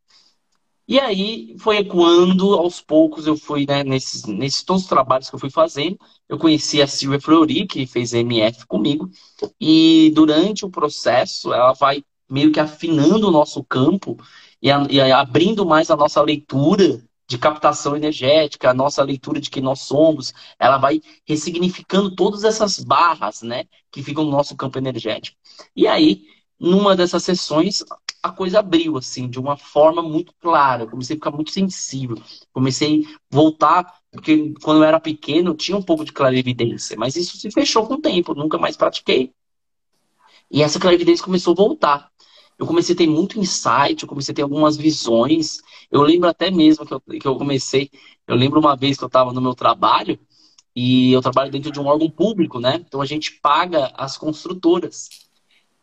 E 0.89 0.99
aí 0.99 1.55
foi 1.59 1.85
quando, 1.85 2.55
aos 2.55 2.81
poucos, 2.81 3.27
eu 3.27 3.37
fui, 3.37 3.67
né, 3.69 3.85
nesses, 3.85 4.25
nesses 4.25 4.63
todos 4.63 4.85
os 4.85 4.89
trabalhos 4.89 5.29
que 5.29 5.35
eu 5.37 5.39
fui 5.39 5.51
fazendo, 5.51 5.99
eu 6.27 6.39
conheci 6.39 6.81
a 6.81 6.87
Silvia 6.87 7.21
Flori, 7.21 7.67
que 7.67 7.87
fez 7.87 8.15
MF 8.15 8.67
comigo, 8.67 9.11
e 9.61 10.11
durante 10.15 10.65
o 10.65 10.71
processo 10.71 11.53
ela 11.53 11.75
vai 11.75 12.03
meio 12.29 12.51
que 12.51 12.59
afinando 12.59 13.29
o 13.29 13.31
nosso 13.31 13.63
campo 13.65 14.17
e, 14.63 14.71
a, 14.71 14.87
e 14.91 14.99
abrindo 15.13 15.67
mais 15.67 15.91
a 15.91 15.97
nossa 15.97 16.23
leitura 16.23 17.03
de 17.29 17.37
captação 17.37 17.95
energética, 17.95 18.71
a 18.71 18.75
nossa 18.75 19.03
leitura 19.03 19.39
de 19.39 19.51
quem 19.51 19.63
nós 19.63 19.81
somos, 19.81 20.33
ela 20.59 20.79
vai 20.79 21.03
ressignificando 21.27 22.15
todas 22.15 22.45
essas 22.45 22.79
barras, 22.79 23.43
né, 23.43 23.65
que 23.93 24.03
ficam 24.03 24.25
no 24.25 24.31
nosso 24.31 24.57
campo 24.57 24.79
energético. 24.79 25.37
E 25.77 25.87
aí, 25.87 26.23
numa 26.59 26.97
dessas 26.97 27.23
sessões, 27.25 27.85
a 28.23 28.31
coisa 28.31 28.59
abriu, 28.59 28.97
assim, 28.97 29.29
de 29.29 29.39
uma 29.39 29.57
forma 29.57 30.03
muito 30.03 30.33
clara. 30.41 30.85
Eu 30.85 30.91
comecei 30.91 31.15
a 31.15 31.19
ficar 31.19 31.31
muito 31.31 31.51
sensível. 31.51 32.17
Comecei 32.53 33.05
a 33.05 33.19
voltar, 33.31 33.95
porque 34.11 34.55
quando 34.63 34.79
eu 34.79 34.85
era 34.85 35.01
pequeno 35.01 35.51
eu 35.51 35.55
tinha 35.55 35.77
um 35.77 35.83
pouco 35.83 36.05
de 36.05 36.13
clarividência, 36.13 36.97
mas 36.97 37.17
isso 37.17 37.37
se 37.37 37.51
fechou 37.51 37.87
com 37.87 37.95
o 37.95 38.01
tempo, 38.01 38.35
nunca 38.35 38.59
mais 38.59 38.77
pratiquei. 38.77 39.33
E 40.51 40.63
essa 40.63 40.81
clarividência 40.81 41.25
começou 41.25 41.53
a 41.53 41.57
voltar. 41.57 42.11
eu 42.59 42.67
comecei 42.67 42.95
a 42.95 42.99
ter 42.99 43.07
muito 43.07 43.39
insight, 43.39 44.03
eu 44.03 44.09
comecei 44.09 44.33
a 44.33 44.37
ter 44.37 44.43
algumas 44.43 44.77
visões. 44.77 45.59
Eu 45.91 46.03
lembro 46.03 46.29
até 46.29 46.51
mesmo 46.51 46.85
que 46.87 46.95
eu, 46.95 47.01
que 47.01 47.29
eu 47.29 47.37
comecei, 47.37 47.91
eu 48.27 48.35
lembro 48.37 48.59
uma 48.61 48.77
vez 48.77 48.97
que 48.99 49.05
eu 49.05 49.09
estava 49.09 49.33
no 49.33 49.41
meu 49.41 49.55
trabalho, 49.55 50.19
e 50.75 51.13
eu 51.13 51.21
trabalho 51.21 51.51
dentro 51.51 51.73
de 51.73 51.81
um 51.81 51.87
órgão 51.87 52.09
público, 52.09 52.61
né? 52.61 52.77
Então 52.77 53.01
a 53.01 53.05
gente 53.05 53.41
paga 53.41 53.93
as 53.97 54.17
construtoras. 54.17 55.09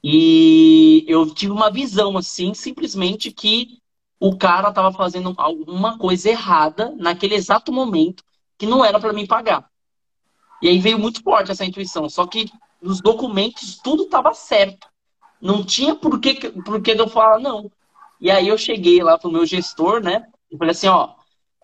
E 0.08 1.04
eu 1.08 1.26
tive 1.34 1.52
uma 1.52 1.72
visão 1.72 2.16
assim, 2.16 2.54
simplesmente 2.54 3.32
que 3.32 3.80
o 4.20 4.38
cara 4.38 4.70
estava 4.70 4.92
fazendo 4.92 5.34
alguma 5.36 5.98
coisa 5.98 6.30
errada 6.30 6.94
naquele 6.96 7.34
exato 7.34 7.74
momento 7.74 8.24
que 8.56 8.68
não 8.68 8.86
era 8.86 9.00
para 9.00 9.12
mim 9.12 9.26
pagar. 9.26 9.68
E 10.62 10.70
aí 10.70 10.78
veio 10.78 11.00
muito 11.00 11.24
forte 11.24 11.50
essa 11.50 11.66
intuição. 11.66 12.08
Só 12.08 12.28
que 12.28 12.52
nos 12.80 13.02
documentos 13.02 13.80
tudo 13.84 14.04
estava 14.04 14.32
certo. 14.36 14.88
Não 15.42 15.64
tinha 15.64 15.96
por 15.96 16.20
que, 16.20 16.52
por 16.62 16.80
que 16.84 16.92
eu 16.92 17.10
falar 17.10 17.40
não. 17.40 17.72
E 18.22 18.30
aí 18.30 18.48
eu 18.48 18.60
cheguei 18.60 19.02
lá 19.02 19.18
pro 19.18 19.32
meu 19.32 19.44
gestor, 19.44 20.04
né? 20.04 20.28
E 20.52 20.56
falei 20.56 20.74
assim, 20.74 20.88
ó, 20.88 21.16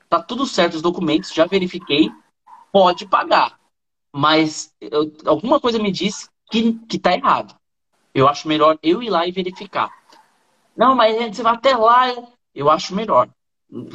tá 0.09 0.19
tudo 0.19 0.47
certo 0.47 0.73
os 0.73 0.81
documentos, 0.81 1.31
já 1.31 1.45
verifiquei, 1.45 2.09
pode 2.71 3.05
pagar. 3.05 3.59
Mas 4.11 4.73
eu, 4.81 5.13
alguma 5.27 5.59
coisa 5.59 5.77
me 5.77 5.91
disse 5.91 6.27
que, 6.49 6.73
que 6.89 6.97
tá 6.97 7.13
errado. 7.13 7.60
Eu 8.13 8.27
acho 8.27 8.47
melhor 8.47 8.77
eu 8.81 9.01
ir 9.01 9.09
lá 9.09 9.25
e 9.25 9.31
verificar. 9.31 9.89
Não, 10.75 10.95
mas 10.95 11.35
você 11.35 11.43
vai 11.43 11.53
até 11.53 11.75
lá. 11.75 12.13
Eu 12.53 12.69
acho 12.69 12.95
melhor. 12.95 13.29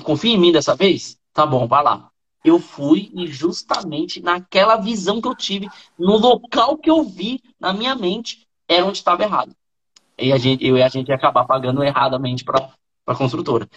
Confia 0.02 0.34
em 0.34 0.38
mim 0.38 0.52
dessa 0.52 0.74
vez? 0.74 1.18
Tá 1.32 1.44
bom, 1.44 1.66
vai 1.66 1.82
lá. 1.82 2.10
Eu 2.44 2.58
fui 2.58 3.10
e 3.14 3.26
justamente 3.26 4.22
naquela 4.22 4.76
visão 4.76 5.20
que 5.20 5.28
eu 5.28 5.34
tive, 5.34 5.68
no 5.98 6.16
local 6.16 6.78
que 6.78 6.88
eu 6.88 7.02
vi 7.02 7.42
na 7.58 7.72
minha 7.72 7.94
mente, 7.94 8.46
era 8.68 8.84
onde 8.84 8.98
estava 8.98 9.22
errado. 9.22 9.54
E 10.18 10.32
a 10.32 10.38
gente, 10.38 10.64
eu 10.64 10.78
e 10.78 10.82
a 10.82 10.88
gente 10.88 11.08
ia 11.08 11.14
acabar 11.14 11.44
pagando 11.44 11.82
erradamente 11.82 12.44
para 12.44 12.70
a 13.06 13.14
construtora. 13.14 13.68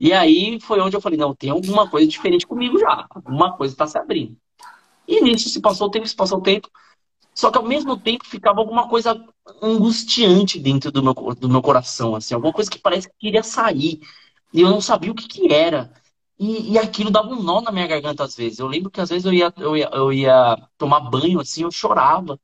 E 0.00 0.12
aí 0.12 0.58
foi 0.60 0.80
onde 0.80 0.96
eu 0.96 1.00
falei, 1.00 1.18
não, 1.18 1.34
tem 1.34 1.50
alguma 1.50 1.88
coisa 1.88 2.06
diferente 2.06 2.46
comigo 2.46 2.78
já. 2.78 3.06
Alguma 3.10 3.56
coisa 3.56 3.74
está 3.74 3.86
se 3.86 3.96
abrindo. 3.96 4.36
E 5.06 5.20
nisso 5.20 5.48
se 5.48 5.60
passou 5.60 5.86
o 5.86 5.90
tempo, 5.90 6.08
se 6.08 6.16
passou 6.16 6.38
o 6.38 6.42
tempo. 6.42 6.68
Só 7.34 7.50
que 7.50 7.58
ao 7.58 7.64
mesmo 7.64 7.96
tempo 7.96 8.24
ficava 8.26 8.60
alguma 8.60 8.88
coisa 8.88 9.20
angustiante 9.60 10.58
dentro 10.58 10.92
do 10.92 11.02
meu, 11.02 11.14
do 11.34 11.48
meu 11.48 11.60
coração, 11.60 12.14
assim, 12.14 12.34
alguma 12.34 12.52
coisa 12.52 12.70
que 12.70 12.78
parece 12.78 13.08
que 13.08 13.14
queria 13.18 13.42
sair. 13.42 14.00
E 14.52 14.60
eu 14.60 14.70
não 14.70 14.80
sabia 14.80 15.10
o 15.10 15.14
que, 15.14 15.26
que 15.26 15.52
era. 15.52 15.92
E, 16.38 16.72
e 16.72 16.78
aquilo 16.78 17.10
dava 17.10 17.28
um 17.28 17.42
nó 17.42 17.60
na 17.60 17.72
minha 17.72 17.86
garganta 17.86 18.24
às 18.24 18.36
vezes. 18.36 18.58
Eu 18.58 18.66
lembro 18.68 18.90
que 18.90 19.00
às 19.00 19.08
vezes 19.08 19.24
eu 19.24 19.32
ia, 19.32 19.52
eu 19.56 19.76
ia, 19.76 19.90
eu 19.92 20.12
ia 20.12 20.56
tomar 20.78 21.00
banho, 21.00 21.40
assim, 21.40 21.62
eu 21.62 21.70
chorava 21.70 22.38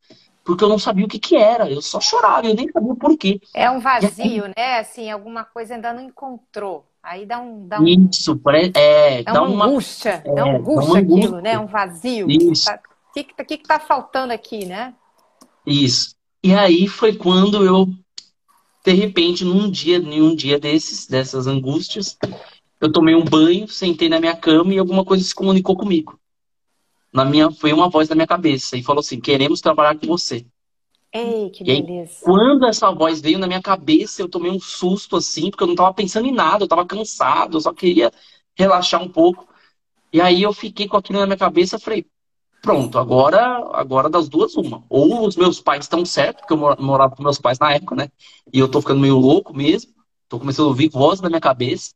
porque 0.45 0.65
eu 0.65 0.69
não 0.69 0.79
sabia 0.79 1.05
o 1.05 1.09
que, 1.09 1.19
que 1.19 1.37
era. 1.37 1.71
Eu 1.71 1.81
só 1.81 2.01
chorava, 2.01 2.47
eu 2.47 2.55
nem 2.55 2.69
sabia 2.73 2.93
o 2.93 2.97
porquê. 2.97 3.41
É 3.55 3.71
um 3.71 3.79
vazio, 3.79 4.45
né? 4.57 4.79
Assim, 4.79 5.11
alguma 5.11 5.45
coisa 5.45 5.75
ainda 5.75 5.93
não 5.93 6.03
encontrou. 6.03 6.85
Aí 7.03 7.25
dá 7.25 7.39
um. 7.39 7.67
Dá 7.67 7.81
um... 7.81 7.87
Isso, 7.87 8.39
é, 8.75 9.23
dá, 9.23 9.33
dá 9.33 9.43
uma 9.43 9.67
angústia, 9.67 10.23
é, 10.25 10.35
dá 10.35 10.45
angústia, 10.45 10.75
dá 10.75 10.87
uma 10.87 10.99
aquilo, 10.99 11.41
né? 11.41 11.59
Um 11.59 11.67
vazio. 11.67 12.31
Isso. 12.31 12.71
O 13.11 13.13
que, 13.13 13.25
que, 13.25 13.45
que, 13.59 13.59
tá 13.59 13.79
faltando 13.79 14.33
aqui, 14.33 14.65
né? 14.65 14.95
Isso. 15.67 16.15
E 16.43 16.55
aí 16.55 16.89
foi 16.89 17.15
quando 17.15 17.65
eu, 17.65 17.87
de 18.85 18.93
repente, 18.93 19.45
num 19.45 19.71
dia, 19.71 19.99
em 19.99 20.23
um 20.23 20.35
dia 20.35 20.59
desses, 20.59 21.07
dessas 21.07 21.47
angústias, 21.47 22.17
eu 22.81 22.91
tomei 22.91 23.15
um 23.15 23.25
banho, 23.25 23.69
sentei 23.69 24.09
na 24.09 24.21
minha 24.21 24.37
cama 24.37 24.73
e 24.73 24.79
alguma 24.79 25.05
coisa 25.05 25.25
se 25.25 25.35
comunicou 25.35 25.77
comigo 25.77 26.21
na 27.13 27.25
minha, 27.25 27.51
foi 27.51 27.73
uma 27.73 27.89
voz 27.89 28.09
na 28.09 28.15
minha 28.15 28.27
cabeça 28.27 28.77
e 28.77 28.83
falou 28.83 29.01
assim: 29.01 29.21
queremos 29.21 29.61
trabalhar 29.61 29.99
com 29.99 30.07
você. 30.07 30.47
Ei, 31.13 31.51
que 31.51 31.65
beleza. 31.65 32.13
Aí, 32.13 32.23
quando 32.23 32.67
essa 32.67 32.91
voz 32.93 33.21
veio 33.21 33.39
na 33.39 33.47
minha 33.47 33.61
cabeça, 33.61 34.23
eu 34.23 34.29
tomei 34.29 34.51
um 34.51 34.61
susto 34.61 35.17
assim, 35.17 35.51
porque 35.51 35.65
eu 35.65 35.67
não 35.67 35.75
estava 35.75 35.93
pensando 35.93 36.29
em 36.29 36.33
nada, 36.33 36.63
eu 36.63 36.67
estava 36.67 36.87
cansado, 36.87 37.57
eu 37.57 37.61
só 37.61 37.73
queria 37.73 38.13
relaxar 38.55 39.03
um 39.03 39.09
pouco. 39.09 39.49
E 40.13 40.21
aí 40.21 40.43
eu 40.43 40.53
fiquei 40.53 40.87
com 40.87 40.97
aquilo 40.97 41.19
na 41.19 41.27
minha 41.27 41.37
cabeça, 41.37 41.79
falei, 41.79 42.07
pronto, 42.61 42.99
agora, 42.99 43.41
agora 43.73 44.09
das 44.09 44.29
duas 44.29 44.55
uma. 44.55 44.85
Ou 44.89 45.27
os 45.27 45.37
meus 45.37 45.61
pais 45.61 45.85
estão 45.85 46.05
certos, 46.05 46.43
porque 46.43 46.53
eu 46.53 46.77
morava 46.83 47.15
com 47.17 47.23
meus 47.23 47.39
pais 47.39 47.59
na 47.59 47.73
época, 47.73 47.95
né? 47.95 48.11
E 48.53 48.59
eu 48.59 48.69
tô 48.69 48.81
ficando 48.81 49.01
meio 49.01 49.17
louco 49.17 49.55
mesmo, 49.55 49.93
tô 50.29 50.39
começando 50.39 50.67
a 50.67 50.69
ouvir 50.69 50.89
voz 50.89 51.21
na 51.21 51.29
minha 51.29 51.41
cabeça, 51.41 51.93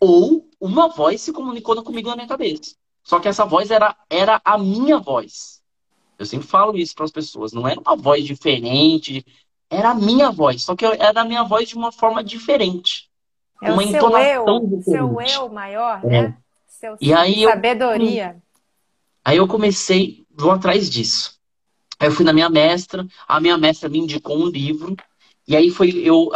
ou 0.00 0.48
uma 0.60 0.88
voz 0.88 1.20
se 1.20 1.32
comunicou 1.32 1.80
comigo 1.82 2.08
na 2.08 2.16
minha 2.16 2.28
cabeça. 2.28 2.74
Só 3.02 3.20
que 3.20 3.28
essa 3.28 3.44
voz 3.44 3.70
era, 3.70 3.94
era 4.08 4.40
a 4.44 4.56
minha 4.56 4.98
voz. 4.98 5.62
Eu 6.18 6.26
sempre 6.26 6.46
falo 6.46 6.76
isso 6.76 6.94
para 6.94 7.04
as 7.04 7.10
pessoas. 7.10 7.52
Não 7.52 7.66
era 7.68 7.80
uma 7.80 7.96
voz 7.96 8.24
diferente, 8.24 9.24
era 9.68 9.90
a 9.90 9.94
minha 9.94 10.30
voz. 10.30 10.62
Só 10.62 10.74
que 10.74 10.84
era 10.84 11.20
a 11.20 11.24
minha 11.24 11.44
voz 11.44 11.68
de 11.68 11.74
uma 11.74 11.92
forma 11.92 12.22
diferente. 12.22 13.10
É 13.62 13.72
uma 13.72 13.82
o 13.82 13.86
seu 13.86 13.96
entonação 13.96 14.56
eu, 14.56 14.60
diferente. 14.60 15.30
seu 15.30 15.42
eu 15.42 15.48
maior, 15.48 16.04
né? 16.04 16.18
É. 16.18 16.34
Seu 16.66 16.96
e 17.00 17.12
aí 17.12 17.44
sabedoria. 17.44 18.36
Eu, 18.36 18.42
aí 19.24 19.36
eu 19.36 19.48
comecei, 19.48 20.24
vou 20.30 20.50
atrás 20.50 20.90
disso. 20.90 21.38
Aí 21.98 22.08
eu 22.08 22.12
fui 22.12 22.24
na 22.24 22.32
minha 22.32 22.50
mestra, 22.50 23.06
a 23.26 23.40
minha 23.40 23.56
mestra 23.56 23.88
me 23.88 23.98
indicou 23.98 24.36
um 24.36 24.46
livro. 24.46 24.96
E 25.46 25.56
aí 25.56 25.70
foi, 25.70 25.90
eu, 25.90 26.30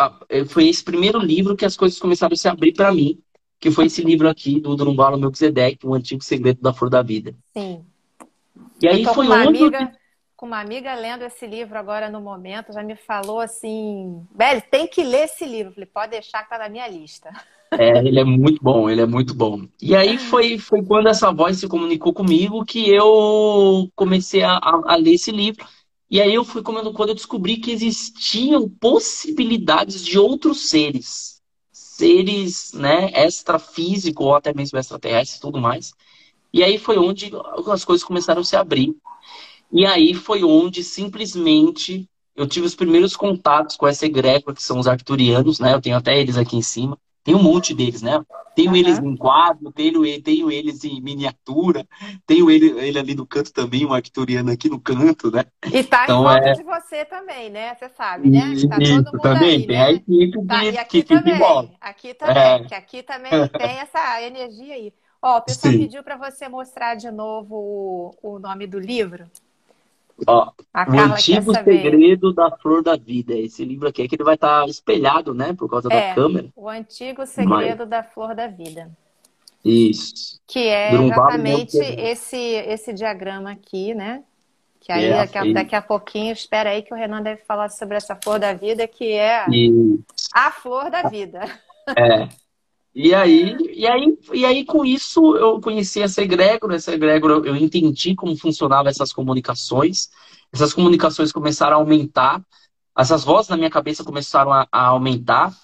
foi 0.49 0.69
esse 0.69 0.83
primeiro 0.83 1.19
livro 1.19 1.57
que 1.57 1.65
as 1.65 1.77
coisas 1.77 1.99
começaram 1.99 2.35
a 2.35 2.37
se 2.37 2.49
abrir 2.49 2.73
para 2.73 2.93
mim 2.93 3.21
que 3.61 3.71
foi 3.71 3.87
esse 3.87 4.03
livro 4.03 4.29
aqui 4.29 4.61
do 4.61 4.77
Drumbalo 4.77 5.19
Melquisedeque, 5.19 5.87
O 5.87 5.95
Antigo 5.95 6.23
Segredo 6.23 6.61
da 6.61 6.73
Flor 6.73 6.91
da 6.91 7.03
Vida. 7.03 7.35
Sim. 7.57 7.85
E 8.81 8.89
aí 8.89 9.05
foi 9.05 9.15
com 9.15 9.21
uma 9.23 9.49
onde... 9.49 9.59
amiga, 9.59 9.93
com 10.37 10.47
uma 10.47 10.61
amiga 10.61 10.95
lendo 10.95 11.23
esse 11.25 11.47
livro 11.47 11.77
agora 11.77 12.09
no 12.09 12.21
momento, 12.21 12.73
já 12.73 12.83
me 12.83 12.95
falou 12.95 13.41
assim, 13.41 14.25
Beli, 14.31 14.61
tem 14.61 14.87
que 14.87 15.03
ler 15.03 15.25
esse 15.25 15.45
livro. 15.45 15.71
Eu 15.71 15.75
falei, 15.75 15.91
pode 15.93 16.11
deixar 16.13 16.45
que 16.45 16.51
tá 16.51 16.59
na 16.59 16.69
minha 16.69 16.87
lista. 16.87 17.31
É, 17.73 17.99
ele 17.99 18.19
é 18.19 18.25
muito 18.25 18.63
bom, 18.63 18.89
ele 18.89 19.01
é 19.01 19.07
muito 19.07 19.35
bom. 19.35 19.67
E 19.81 19.95
aí 19.95 20.19
foi, 20.19 20.59
foi 20.59 20.83
quando 20.83 21.09
essa 21.09 21.33
voz 21.33 21.59
se 21.59 21.69
comunicou 21.69 22.13
comigo 22.13 22.65
que 22.65 22.89
eu 22.89 23.91
comecei 23.95 24.43
a, 24.43 24.53
a, 24.53 24.95
a 24.95 24.97
ler 24.97 25.15
esse 25.15 25.31
livro. 25.31 25.67
E 26.11 26.21
aí 26.21 26.33
eu 26.33 26.45
fui 26.45 26.63
quando, 26.63 26.93
quando 26.93 27.11
eu 27.11 27.15
descobri 27.15 27.59
que 27.59 27.71
existiam 27.71 28.69
possibilidades 28.69 30.03
de 30.05 30.19
outros 30.19 30.71
seres 30.71 31.39
seres 31.99 32.73
né, 32.73 33.11
extrafísicos 33.27 34.25
ou 34.25 34.35
até 34.35 34.55
mesmo 34.55 34.79
extraterrestres 34.79 35.39
e 35.39 35.41
tudo 35.41 35.61
mais. 35.61 35.93
E 36.53 36.63
aí 36.63 36.79
foi 36.79 36.97
onde 36.97 37.33
as 37.67 37.85
coisas 37.85 38.05
começaram 38.05 38.41
a 38.41 38.45
se 38.45 38.55
abrir. 38.55 38.95
E 39.73 39.85
aí 39.85 40.15
foi 40.15 40.45
onde 40.45 40.85
simplesmente 40.85 42.09
eu 42.37 42.47
tive 42.47 42.67
os 42.67 42.75
primeiros 42.77 43.17
contatos 43.17 43.77
com 43.77 43.87
essa 43.87 44.07
egrégora, 44.07 44.55
que 44.55 44.63
são 44.63 44.79
os 44.79 44.87
arcturianos, 44.87 45.59
né? 45.59 45.75
Eu 45.75 45.81
tenho 45.81 45.97
até 45.97 46.19
eles 46.19 46.37
aqui 46.37 46.57
em 46.57 46.63
cima. 46.63 46.97
Tem 47.29 47.35
um 47.35 47.43
monte 47.43 47.75
deles, 47.75 48.01
né? 48.01 48.25
Tenho 48.55 48.71
uhum. 48.71 48.77
eles 48.77 48.99
em 48.99 49.15
quadro, 49.15 49.71
tenho, 49.71 50.23
tenho 50.23 50.51
eles 50.51 50.83
em 50.83 50.99
miniatura, 50.99 51.87
tenho 52.27 52.51
ele, 52.51 52.71
ele 52.81 52.99
ali 52.99 53.15
no 53.15 53.27
canto 53.27 53.53
também, 53.53 53.85
um 53.85 53.93
arcturiano 53.93 54.51
aqui 54.51 54.71
no 54.71 54.81
canto, 54.81 55.31
né? 55.31 55.45
E 55.71 55.85
tá 55.85 56.05
então, 56.05 56.21
em 56.21 56.25
volta 56.25 56.49
é... 56.49 56.53
de 56.55 56.63
você 56.63 57.05
também, 57.05 57.51
né? 57.51 57.75
Você 57.75 57.91
sabe, 57.91 58.31
né? 58.31 58.55
Tá 58.67 58.79
todo 58.79 58.95
mundo 58.95 59.21
também, 59.21 59.57
aí, 59.57 59.67
tem 59.67 59.77
né? 59.77 59.85
a 59.85 59.93
equipe 59.93 60.47
tá, 60.47 60.61
que, 60.61 60.71
e 60.71 60.79
aqui 60.79 61.03
que 61.03 61.15
também, 61.15 61.35
fica 61.35 61.77
Aqui 61.83 62.15
também, 62.15 62.43
é. 62.43 62.65
que 62.65 62.75
aqui 62.75 63.03
também 63.03 63.49
tem 63.49 63.79
essa 63.79 64.23
energia 64.23 64.75
aí. 64.75 64.95
Ó, 65.21 65.37
o 65.37 65.43
pessoal 65.43 65.73
Sim. 65.75 65.81
pediu 65.81 66.03
para 66.03 66.17
você 66.17 66.49
mostrar 66.49 66.95
de 66.95 67.11
novo 67.11 67.55
o, 67.55 68.15
o 68.23 68.39
nome 68.39 68.67
do 68.67 68.79
livro. 68.79 69.27
Ó, 70.27 70.51
o 70.75 70.99
Antigo 70.99 71.53
Segredo 71.55 72.33
da 72.33 72.51
Flor 72.51 72.83
da 72.83 72.97
Vida. 72.97 73.35
Esse 73.35 73.65
livro 73.65 73.89
aqui 73.89 74.03
é 74.03 74.09
que 74.09 74.17
ele 74.17 74.25
vai 74.25 74.35
estar 74.35 74.63
tá 74.63 74.67
espelhado, 74.67 75.33
né? 75.33 75.53
Por 75.53 75.69
causa 75.69 75.89
é, 75.93 76.09
da 76.09 76.15
câmera. 76.15 76.49
O 76.57 76.69
Antigo 76.69 77.25
Segredo 77.27 77.81
Mas... 77.81 77.89
da 77.89 78.03
Flor 78.03 78.35
da 78.35 78.47
Vida. 78.47 78.91
Isso. 79.65 80.41
Que 80.47 80.61
é 80.61 80.95
exatamente 80.95 81.77
esse, 81.77 82.37
esse 82.37 82.93
diagrama 82.93 83.53
aqui, 83.53 83.95
né? 83.95 84.23
Que 84.81 84.93
aí 84.93 85.07
é, 85.07 85.17
daqui, 85.17 85.39
a, 85.39 85.53
daqui, 85.53 85.77
a 85.77 85.83
pouquinho, 85.83 86.33
espera 86.33 86.71
aí 86.71 86.83
que 86.83 86.95
o 86.95 86.97
Renan 86.97 87.23
deve 87.23 87.43
falar 87.43 87.69
sobre 87.69 87.97
essa 87.97 88.17
flor 88.17 88.39
da 88.39 88.55
vida, 88.55 88.87
que 88.87 89.13
é 89.13 89.45
Isso. 89.51 90.03
a 90.33 90.51
flor 90.51 90.91
da 90.91 91.03
vida. 91.03 91.41
É. 91.97 92.29
E 92.95 93.15
aí, 93.15 93.57
e 93.75 93.87
aí, 93.87 94.19
e 94.33 94.45
aí, 94.45 94.65
com 94.65 94.85
isso, 94.85 95.37
eu 95.37 95.61
conheci 95.61 96.01
essa 96.03 96.23
egrégora, 96.23 96.77
essa 96.77 96.93
egrégora, 96.93 97.47
eu 97.47 97.55
entendi 97.55 98.15
como 98.15 98.37
funcionavam 98.37 98.89
essas 98.91 99.13
comunicações. 99.13 100.09
Essas 100.53 100.73
comunicações 100.73 101.31
começaram 101.31 101.77
a 101.77 101.81
aumentar, 101.81 102.43
essas 102.99 103.23
vozes 103.23 103.49
na 103.49 103.57
minha 103.57 103.71
cabeça 103.71 104.03
começaram 104.03 104.53
a, 104.53 104.67
a 104.73 104.87
aumentar. 104.87 105.55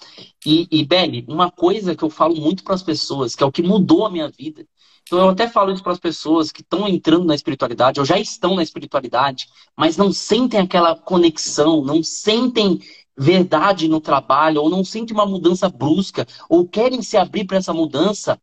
E, 0.45 0.67
e 0.71 0.85
Beli, 0.85 1.25
uma 1.27 1.51
coisa 1.51 1.95
que 1.95 2.03
eu 2.03 2.09
falo 2.09 2.35
muito 2.35 2.63
para 2.63 2.75
as 2.75 2.83
pessoas, 2.83 3.35
que 3.35 3.43
é 3.43 3.45
o 3.45 3.51
que 3.51 3.61
mudou 3.61 4.05
a 4.05 4.11
minha 4.11 4.29
vida. 4.29 4.65
Então, 5.03 5.19
eu 5.19 5.29
até 5.29 5.47
falo 5.47 5.71
isso 5.71 5.83
para 5.83 5.91
as 5.91 5.99
pessoas 5.99 6.51
que 6.51 6.61
estão 6.61 6.87
entrando 6.87 7.25
na 7.25 7.35
espiritualidade, 7.35 7.99
ou 7.99 8.05
já 8.05 8.17
estão 8.17 8.55
na 8.55 8.63
espiritualidade, 8.63 9.47
mas 9.77 9.97
não 9.97 10.11
sentem 10.11 10.59
aquela 10.59 10.95
conexão, 10.95 11.83
não 11.83 12.01
sentem 12.01 12.79
verdade 13.17 13.87
no 13.87 14.01
trabalho, 14.01 14.61
ou 14.61 14.69
não 14.69 14.83
sentem 14.83 15.15
uma 15.15 15.25
mudança 15.25 15.69
brusca, 15.69 16.27
ou 16.49 16.67
querem 16.67 17.01
se 17.01 17.17
abrir 17.17 17.45
para 17.45 17.57
essa 17.57 17.73
mudança, 17.73 18.39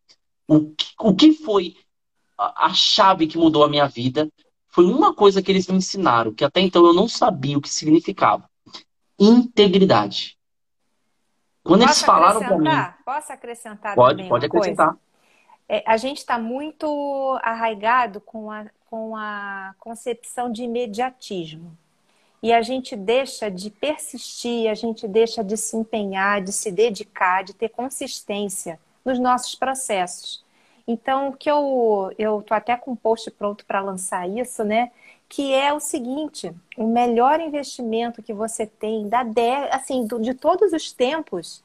o 0.46 0.70
que, 0.70 0.86
o 0.98 1.14
que 1.14 1.32
foi 1.32 1.76
a, 2.38 2.66
a 2.66 2.74
chave 2.74 3.26
que 3.26 3.38
mudou 3.38 3.64
a 3.64 3.68
minha 3.68 3.86
vida? 3.86 4.30
Foi 4.68 4.86
uma 4.86 5.14
coisa 5.14 5.42
que 5.42 5.50
eles 5.50 5.66
me 5.66 5.76
ensinaram, 5.76 6.32
que 6.32 6.44
até 6.44 6.60
então 6.60 6.86
eu 6.86 6.94
não 6.94 7.06
sabia 7.06 7.58
o 7.58 7.60
que 7.60 7.68
significava: 7.68 8.48
integridade. 9.18 10.38
Quando 11.62 11.82
Posso 11.82 11.92
eles 11.92 12.02
falaram 12.02 12.40
para 12.40 12.58
mim. 12.58 12.94
Posso 13.04 13.32
acrescentar 13.32 13.94
pode, 13.94 14.16
também? 14.16 14.28
Pode 14.28 14.46
acrescentar. 14.46 14.96
É, 15.68 15.84
a 15.86 15.96
gente 15.96 16.18
está 16.18 16.38
muito 16.38 17.38
arraigado 17.42 18.20
com 18.20 18.50
a, 18.50 18.66
com 18.90 19.16
a 19.16 19.74
concepção 19.78 20.50
de 20.50 20.64
imediatismo. 20.64 21.76
E 22.42 22.52
a 22.52 22.60
gente 22.62 22.96
deixa 22.96 23.50
de 23.50 23.70
persistir, 23.70 24.68
a 24.70 24.74
gente 24.74 25.06
deixa 25.06 25.44
de 25.44 25.56
se 25.56 25.76
empenhar, 25.76 26.42
de 26.42 26.52
se 26.52 26.72
dedicar, 26.72 27.44
de 27.44 27.54
ter 27.54 27.68
consistência 27.68 28.80
nos 29.04 29.18
nossos 29.18 29.54
processos. 29.54 30.44
Então, 30.86 31.28
o 31.28 31.36
que 31.36 31.48
eu 31.50 32.12
eu 32.18 32.42
tô 32.42 32.54
até 32.54 32.76
com 32.76 32.92
um 32.92 32.96
post 32.96 33.30
pronto 33.30 33.64
para 33.64 33.80
lançar 33.80 34.28
isso, 34.28 34.64
né? 34.64 34.90
Que 35.28 35.54
é 35.54 35.72
o 35.72 35.78
seguinte: 35.80 36.52
o 36.76 36.86
melhor 36.86 37.40
investimento 37.40 38.22
que 38.22 38.32
você 38.32 38.66
tem 38.66 39.08
da 39.08 39.22
de, 39.22 39.68
assim 39.70 40.06
de 40.06 40.34
todos 40.34 40.72
os 40.72 40.92
tempos 40.92 41.62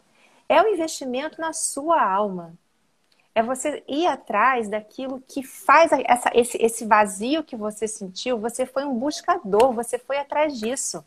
é 0.47 0.61
o 0.61 0.67
investimento 0.67 1.41
na 1.41 1.53
sua 1.53 2.01
alma. 2.01 2.53
É 3.37 3.43
você 3.43 3.83
ir 3.87 4.07
atrás 4.07 4.67
daquilo 4.67 5.21
que 5.27 5.43
faz 5.43 5.91
essa, 5.91 6.31
esse, 6.33 6.57
esse 6.59 6.85
vazio 6.87 7.43
que 7.43 7.55
você 7.55 7.87
sentiu. 7.87 8.39
Você 8.39 8.65
foi 8.65 8.83
um 8.83 8.95
buscador, 8.95 9.71
você 9.73 9.99
foi 9.99 10.17
atrás 10.17 10.59
disso. 10.59 11.03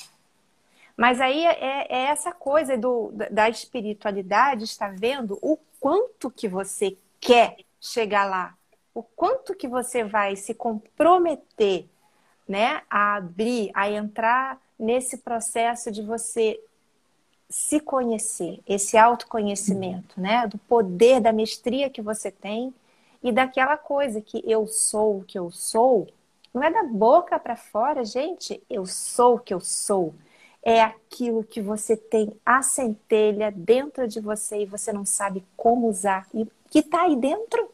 Mas 0.97 1.21
aí 1.21 1.45
é, 1.45 1.87
é 1.91 2.03
essa 2.05 2.31
coisa 2.31 2.79
do, 2.79 3.11
da 3.33 3.49
espiritualidade, 3.49 4.63
está 4.63 4.87
vendo 4.87 5.41
o 5.43 5.59
quanto 5.81 6.31
que 6.31 6.47
você 6.47 6.97
quer 7.19 7.57
chegar 7.81 8.27
lá, 8.27 8.55
o 8.95 9.03
quanto 9.03 9.53
que 9.53 9.67
você 9.67 10.05
vai 10.05 10.37
se 10.37 10.55
comprometer, 10.55 11.87
né, 12.47 12.83
a 12.89 13.17
abrir, 13.17 13.73
a 13.75 13.91
entrar 13.91 14.61
nesse 14.79 15.19
processo 15.19 15.91
de 15.91 16.01
você 16.01 16.61
se 17.51 17.81
conhecer, 17.81 18.61
esse 18.67 18.97
autoconhecimento, 18.97 20.21
né, 20.21 20.47
do 20.47 20.57
poder 20.57 21.21
da 21.21 21.33
mestria 21.33 21.91
que 21.91 22.01
você 22.01 22.31
tem 22.31 22.73
e 23.23 23.33
daquela 23.33 23.77
coisa 23.77 24.21
que 24.21 24.43
eu 24.47 24.69
sou 24.69 25.19
o 25.19 25.25
que 25.25 25.37
eu 25.37 25.51
sou, 25.51 26.07
não 26.55 26.63
é 26.63 26.71
da 26.71 26.85
boca 26.85 27.39
para 27.39 27.57
fora, 27.57 28.05
gente, 28.05 28.63
eu 28.71 28.87
sou 28.87 29.35
o 29.35 29.39
que 29.39 29.53
eu 29.53 29.61
sou. 29.61 30.15
É 30.63 30.81
aquilo 30.81 31.43
que 31.43 31.61
você 31.61 31.97
tem 31.97 32.33
a 32.45 32.63
centelha 32.63 33.51
dentro 33.51 34.07
de 34.07 34.21
você 34.21 34.63
e 34.63 34.67
você 34.67 34.93
não 34.93 35.05
sabe 35.05 35.43
como 35.57 35.89
usar 35.89 36.29
e 36.35 36.47
que 36.71 36.81
está 36.81 37.03
aí 37.03 37.17
dentro. 37.17 37.69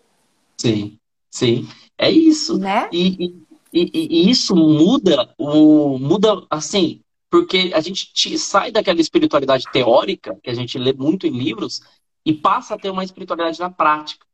Sim, 0.56 0.98
sim. 1.30 1.68
É 1.98 2.10
isso. 2.10 2.58
Né? 2.58 2.88
E, 2.92 3.24
e, 3.24 3.46
e, 3.72 4.08
e 4.26 4.30
isso 4.30 4.54
muda, 4.54 5.34
o, 5.38 5.98
muda 5.98 6.46
assim, 6.48 7.00
porque 7.30 7.72
a 7.74 7.80
gente 7.80 8.38
sai 8.38 8.70
daquela 8.70 9.00
espiritualidade 9.00 9.64
teórica, 9.72 10.38
que 10.42 10.50
a 10.50 10.54
gente 10.54 10.78
lê 10.78 10.92
muito 10.92 11.26
em 11.26 11.30
livros, 11.30 11.80
e 12.24 12.32
passa 12.32 12.74
a 12.74 12.78
ter 12.78 12.90
uma 12.90 13.04
espiritualidade 13.04 13.58
na 13.58 13.70
prática. 13.70 14.26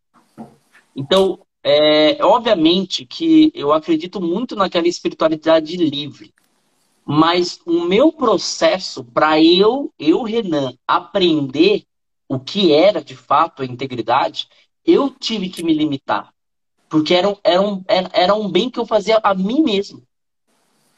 Então, 0.94 1.40
é, 1.62 2.24
obviamente 2.24 3.06
que 3.06 3.52
eu 3.54 3.72
acredito 3.72 4.20
muito 4.20 4.56
naquela 4.56 4.88
espiritualidade 4.88 5.76
livre. 5.76 6.32
Mas 7.04 7.60
o 7.66 7.84
meu 7.84 8.12
processo 8.12 9.04
para 9.04 9.40
eu, 9.40 9.92
eu, 9.98 10.22
Renan, 10.22 10.74
aprender 10.86 11.84
o 12.28 12.38
que 12.38 12.72
era 12.72 13.02
de 13.02 13.16
fato 13.16 13.62
a 13.62 13.66
integridade, 13.66 14.48
eu 14.84 15.10
tive 15.10 15.48
que 15.48 15.62
me 15.62 15.74
limitar. 15.74 16.32
Porque 16.88 17.14
era, 17.14 17.36
era, 17.42 17.60
um, 17.60 17.82
era, 17.88 18.10
era 18.12 18.34
um 18.34 18.50
bem 18.50 18.70
que 18.70 18.78
eu 18.78 18.86
fazia 18.86 19.20
a 19.22 19.34
mim 19.34 19.62
mesmo. 19.62 20.02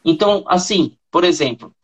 Então, 0.05 0.45
assim, 0.47 0.97
por 1.11 1.25
exemplo, 1.25 1.75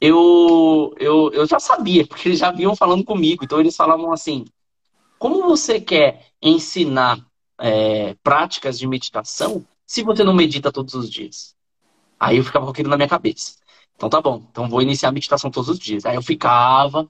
eu, 0.00 0.94
eu, 0.98 1.32
eu 1.32 1.46
já 1.46 1.58
sabia, 1.58 2.06
porque 2.06 2.28
eles 2.28 2.38
já 2.38 2.50
vinham 2.50 2.76
falando 2.76 3.04
comigo. 3.04 3.44
Então, 3.44 3.60
eles 3.60 3.76
falavam 3.76 4.12
assim: 4.12 4.44
como 5.18 5.42
você 5.42 5.80
quer 5.80 6.26
ensinar 6.40 7.24
é, 7.60 8.14
práticas 8.22 8.78
de 8.78 8.86
meditação 8.86 9.64
se 9.86 10.02
você 10.02 10.22
não 10.22 10.34
medita 10.34 10.72
todos 10.72 10.94
os 10.94 11.10
dias? 11.10 11.54
Aí 12.20 12.36
eu 12.36 12.44
ficava 12.44 12.64
com 12.66 12.72
aquilo 12.72 12.90
na 12.90 12.96
minha 12.96 13.08
cabeça. 13.08 13.56
Então, 13.96 14.08
tá 14.08 14.20
bom, 14.20 14.46
então 14.50 14.68
vou 14.68 14.82
iniciar 14.82 15.08
a 15.08 15.12
meditação 15.12 15.50
todos 15.50 15.68
os 15.68 15.78
dias. 15.78 16.04
Aí 16.06 16.16
eu 16.16 16.22
ficava. 16.22 17.08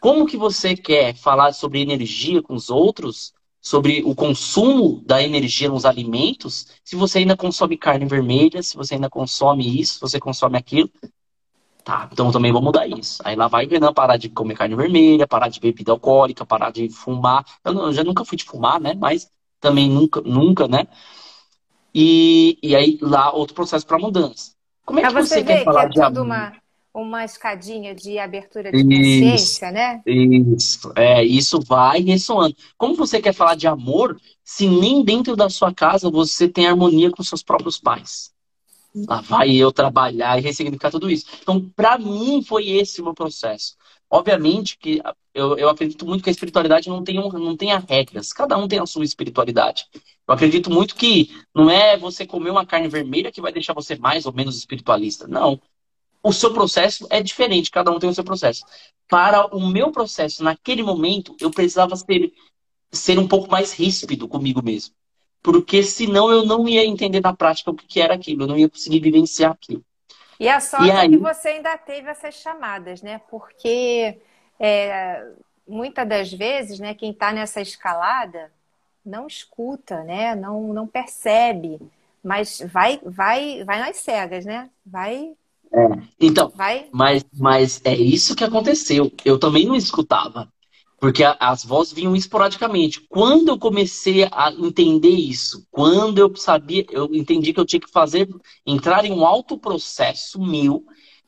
Como 0.00 0.26
que 0.26 0.36
você 0.36 0.74
quer 0.76 1.14
falar 1.14 1.52
sobre 1.52 1.80
energia 1.80 2.42
com 2.42 2.54
os 2.54 2.70
outros 2.70 3.32
sobre 3.60 4.02
o 4.04 4.14
consumo 4.14 5.02
da 5.04 5.22
energia 5.22 5.68
nos 5.68 5.84
alimentos, 5.84 6.68
se 6.82 6.96
você 6.96 7.18
ainda 7.18 7.36
consome 7.36 7.76
carne 7.76 8.06
vermelha, 8.06 8.62
se 8.62 8.74
você 8.74 8.94
ainda 8.94 9.10
consome 9.10 9.80
isso, 9.80 9.94
se 9.94 10.00
você 10.00 10.18
consome 10.18 10.56
aquilo. 10.56 10.90
Tá, 11.84 12.08
então 12.12 12.30
também 12.30 12.52
vou 12.52 12.62
mudar 12.62 12.86
isso. 12.86 13.22
Aí 13.24 13.34
lá 13.34 13.48
vai 13.48 13.66
o 13.66 13.68
Renan 13.68 13.92
parar 13.92 14.16
de 14.16 14.28
comer 14.28 14.56
carne 14.56 14.74
vermelha, 14.74 15.26
parar 15.26 15.48
de 15.48 15.58
bebida 15.60 15.92
alcoólica, 15.92 16.44
parar 16.44 16.70
de 16.70 16.90
fumar. 16.90 17.44
Eu, 17.64 17.72
não, 17.72 17.86
eu 17.86 17.92
já 17.92 18.04
nunca 18.04 18.24
fui 18.24 18.36
de 18.36 18.44
fumar, 18.44 18.80
né? 18.80 18.94
Mas 18.94 19.30
também 19.60 19.88
nunca, 19.88 20.20
nunca, 20.20 20.68
né? 20.68 20.86
E, 21.94 22.58
e 22.62 22.76
aí 22.76 22.98
lá 23.00 23.32
outro 23.32 23.54
processo 23.54 23.86
para 23.86 23.98
mudança. 23.98 24.52
Como 24.84 25.00
é 25.00 25.02
que 25.02 25.12
você, 25.12 25.36
você 25.36 25.44
quer 25.44 25.64
falar 25.64 25.88
que 25.88 25.98
é 25.98 26.02
de 26.02 26.08
tudo 26.08 26.22
uma 26.22 26.52
uma 26.92 27.24
escadinha 27.24 27.94
de 27.94 28.18
abertura 28.18 28.72
de 28.72 28.82
consciência, 28.82 29.66
isso, 29.66 29.72
né? 29.72 30.02
Isso, 30.04 30.92
é, 30.96 31.24
isso 31.24 31.60
vai 31.60 32.00
ressoando. 32.00 32.54
Como 32.76 32.96
você 32.96 33.20
quer 33.20 33.32
falar 33.32 33.54
de 33.54 33.68
amor 33.68 34.20
se 34.44 34.68
nem 34.68 35.04
dentro 35.04 35.36
da 35.36 35.48
sua 35.48 35.72
casa 35.72 36.10
você 36.10 36.48
tem 36.48 36.66
harmonia 36.66 37.10
com 37.10 37.22
seus 37.22 37.42
próprios 37.42 37.78
pais? 37.78 38.32
Lá 38.94 39.20
vai 39.20 39.50
eu 39.50 39.70
trabalhar 39.72 40.38
e 40.38 40.42
ressignificar 40.42 40.90
tudo 40.90 41.10
isso. 41.10 41.26
Então, 41.40 41.70
para 41.76 41.98
mim, 41.98 42.42
foi 42.42 42.68
esse 42.68 43.00
o 43.00 43.04
meu 43.04 43.14
processo. 43.14 43.76
Obviamente 44.10 44.76
que 44.76 45.00
eu, 45.32 45.56
eu 45.56 45.68
acredito 45.68 46.04
muito 46.04 46.24
que 46.24 46.30
a 46.30 46.32
espiritualidade 46.32 46.88
não 46.88 47.04
tem, 47.04 47.18
um, 47.18 47.28
não 47.30 47.56
tenha 47.56 47.78
regras. 47.78 48.32
Cada 48.32 48.58
um 48.58 48.66
tem 48.66 48.80
a 48.80 48.86
sua 48.86 49.04
espiritualidade. 49.04 49.86
Eu 50.26 50.34
acredito 50.34 50.70
muito 50.70 50.96
que 50.96 51.30
não 51.54 51.70
é 51.70 51.96
você 51.96 52.26
comer 52.26 52.50
uma 52.50 52.66
carne 52.66 52.88
vermelha 52.88 53.30
que 53.30 53.40
vai 53.40 53.52
deixar 53.52 53.72
você 53.72 53.96
mais 53.96 54.26
ou 54.26 54.32
menos 54.32 54.56
espiritualista. 54.56 55.28
Não 55.28 55.60
o 56.22 56.32
seu 56.32 56.52
processo 56.52 57.06
é 57.10 57.22
diferente, 57.22 57.70
cada 57.70 57.90
um 57.90 57.98
tem 57.98 58.10
o 58.10 58.14
seu 58.14 58.24
processo. 58.24 58.64
Para 59.08 59.46
o 59.54 59.66
meu 59.66 59.90
processo, 59.90 60.44
naquele 60.44 60.82
momento, 60.82 61.34
eu 61.40 61.50
precisava 61.50 61.96
ser, 61.96 62.32
ser 62.92 63.18
um 63.18 63.26
pouco 63.26 63.50
mais 63.50 63.72
ríspido 63.72 64.28
comigo 64.28 64.62
mesmo. 64.62 64.94
Porque 65.42 65.82
senão 65.82 66.30
eu 66.30 66.44
não 66.44 66.68
ia 66.68 66.84
entender 66.84 67.20
na 67.20 67.32
prática 67.32 67.70
o 67.70 67.74
que 67.74 68.00
era 68.00 68.14
aquilo, 68.14 68.42
eu 68.42 68.46
não 68.46 68.58
ia 68.58 68.68
conseguir 68.68 69.00
vivenciar 69.00 69.52
aquilo. 69.52 69.82
E 70.38 70.48
a 70.48 70.60
sorte 70.60 70.86
e 70.86 70.90
aí... 70.90 71.06
é 71.06 71.08
que 71.08 71.16
você 71.16 71.48
ainda 71.48 71.76
teve 71.78 72.08
essas 72.08 72.34
chamadas, 72.34 73.02
né? 73.02 73.20
Porque 73.30 74.18
é, 74.58 75.26
muitas 75.66 76.08
das 76.08 76.32
vezes, 76.32 76.78
né, 76.78 76.94
quem 76.94 77.10
está 77.10 77.32
nessa 77.32 77.60
escalada 77.60 78.50
não 79.04 79.26
escuta, 79.26 80.02
né? 80.04 80.34
Não, 80.34 80.72
não 80.72 80.86
percebe, 80.86 81.80
mas 82.22 82.62
vai, 82.72 83.00
vai, 83.04 83.64
vai 83.64 83.78
nas 83.78 83.96
cegas, 83.96 84.44
né? 84.44 84.68
Vai 84.84 85.34
é. 85.72 85.86
Então, 86.20 86.48
Vai? 86.54 86.88
Mas, 86.92 87.24
mas 87.32 87.80
é 87.84 87.94
isso 87.94 88.34
que 88.34 88.44
aconteceu. 88.44 89.10
Eu 89.24 89.38
também 89.38 89.66
não 89.66 89.76
escutava. 89.76 90.52
Porque 91.00 91.24
a, 91.24 91.34
as 91.40 91.64
vozes 91.64 91.94
vinham 91.94 92.14
esporadicamente. 92.14 93.00
Quando 93.08 93.48
eu 93.48 93.58
comecei 93.58 94.28
a 94.30 94.52
entender 94.52 95.08
isso, 95.08 95.66
quando 95.70 96.18
eu 96.18 96.34
sabia, 96.36 96.84
eu 96.90 97.08
entendi 97.14 97.54
que 97.54 97.58
eu 97.58 97.64
tinha 97.64 97.80
que 97.80 97.90
fazer, 97.90 98.28
entrar 98.66 99.04
em 99.06 99.12
um 99.12 99.24
alto 99.24 99.58
processo 99.58 100.38
meu 100.40 100.84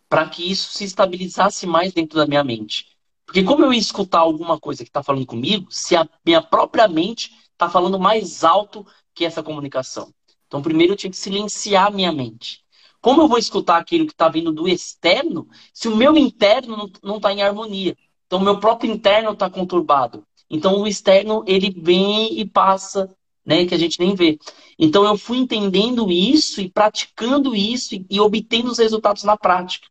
para 0.09 0.29
que 0.29 0.49
isso 0.49 0.73
se 0.73 0.85
estabilizasse 0.85 1.67
mais 1.67 1.93
dentro 1.95 2.19
da 2.19 2.27
minha 2.27 2.45
mente. 2.45 2.87
Porque 3.25 3.43
como 3.43 3.65
eu 3.65 3.73
ia 3.73 3.81
escutar 3.81 4.19
alguma 4.19 4.61
coisa 4.61 4.85
que 4.85 4.91
está 4.91 5.03
falando 5.03 5.25
comigo, 5.25 5.67
se 5.71 5.97
a 5.97 6.07
minha 6.25 6.43
própria 6.43 6.87
mente 6.87 7.33
está 7.53 7.67
falando 7.67 7.99
mais 7.99 8.45
alto 8.45 8.87
que 9.15 9.25
essa 9.25 9.43
comunicação. 9.43 10.13
Então, 10.47 10.61
primeiro 10.61 10.93
eu 10.93 10.97
tinha 10.97 11.11
que 11.11 11.17
silenciar 11.17 11.87
a 11.87 11.91
minha 11.91 12.13
mente. 12.13 12.63
Como 13.01 13.23
eu 13.23 13.29
vou 13.29 13.39
escutar 13.39 13.79
aquilo 13.79 14.07
que 14.07 14.13
está 14.13 14.29
vindo 14.29 14.53
do 14.53 14.69
externo 14.69 15.49
se 15.73 15.89
o 15.89 15.97
meu 15.97 16.15
interno 16.15 16.93
não 17.03 17.17
está 17.17 17.33
em 17.33 17.43
harmonia? 17.43 17.97
Então, 18.33 18.41
meu 18.41 18.59
próprio 18.59 18.91
interno 18.91 19.33
está 19.33 19.51
conturbado. 19.51 20.25
Então, 20.49 20.81
o 20.81 20.87
externo, 20.87 21.45
ele 21.47 21.69
vem 21.71 22.41
e 22.41 22.49
passa, 22.49 23.15
né? 23.45 23.67
Que 23.67 23.75
a 23.75 23.79
gente 23.79 24.01
nem 24.01 24.15
vê. 24.15 24.39
Então, 24.79 25.05
eu 25.05 25.19
fui 25.19 25.37
entendendo 25.37 26.11
isso 26.11 26.59
e 26.63 26.71
praticando 26.71 27.55
isso 27.55 27.95
e, 27.95 28.07
e 28.09 28.19
obtendo 28.19 28.71
os 28.71 28.79
resultados 28.79 29.23
na 29.23 29.37
prática. 29.37 29.87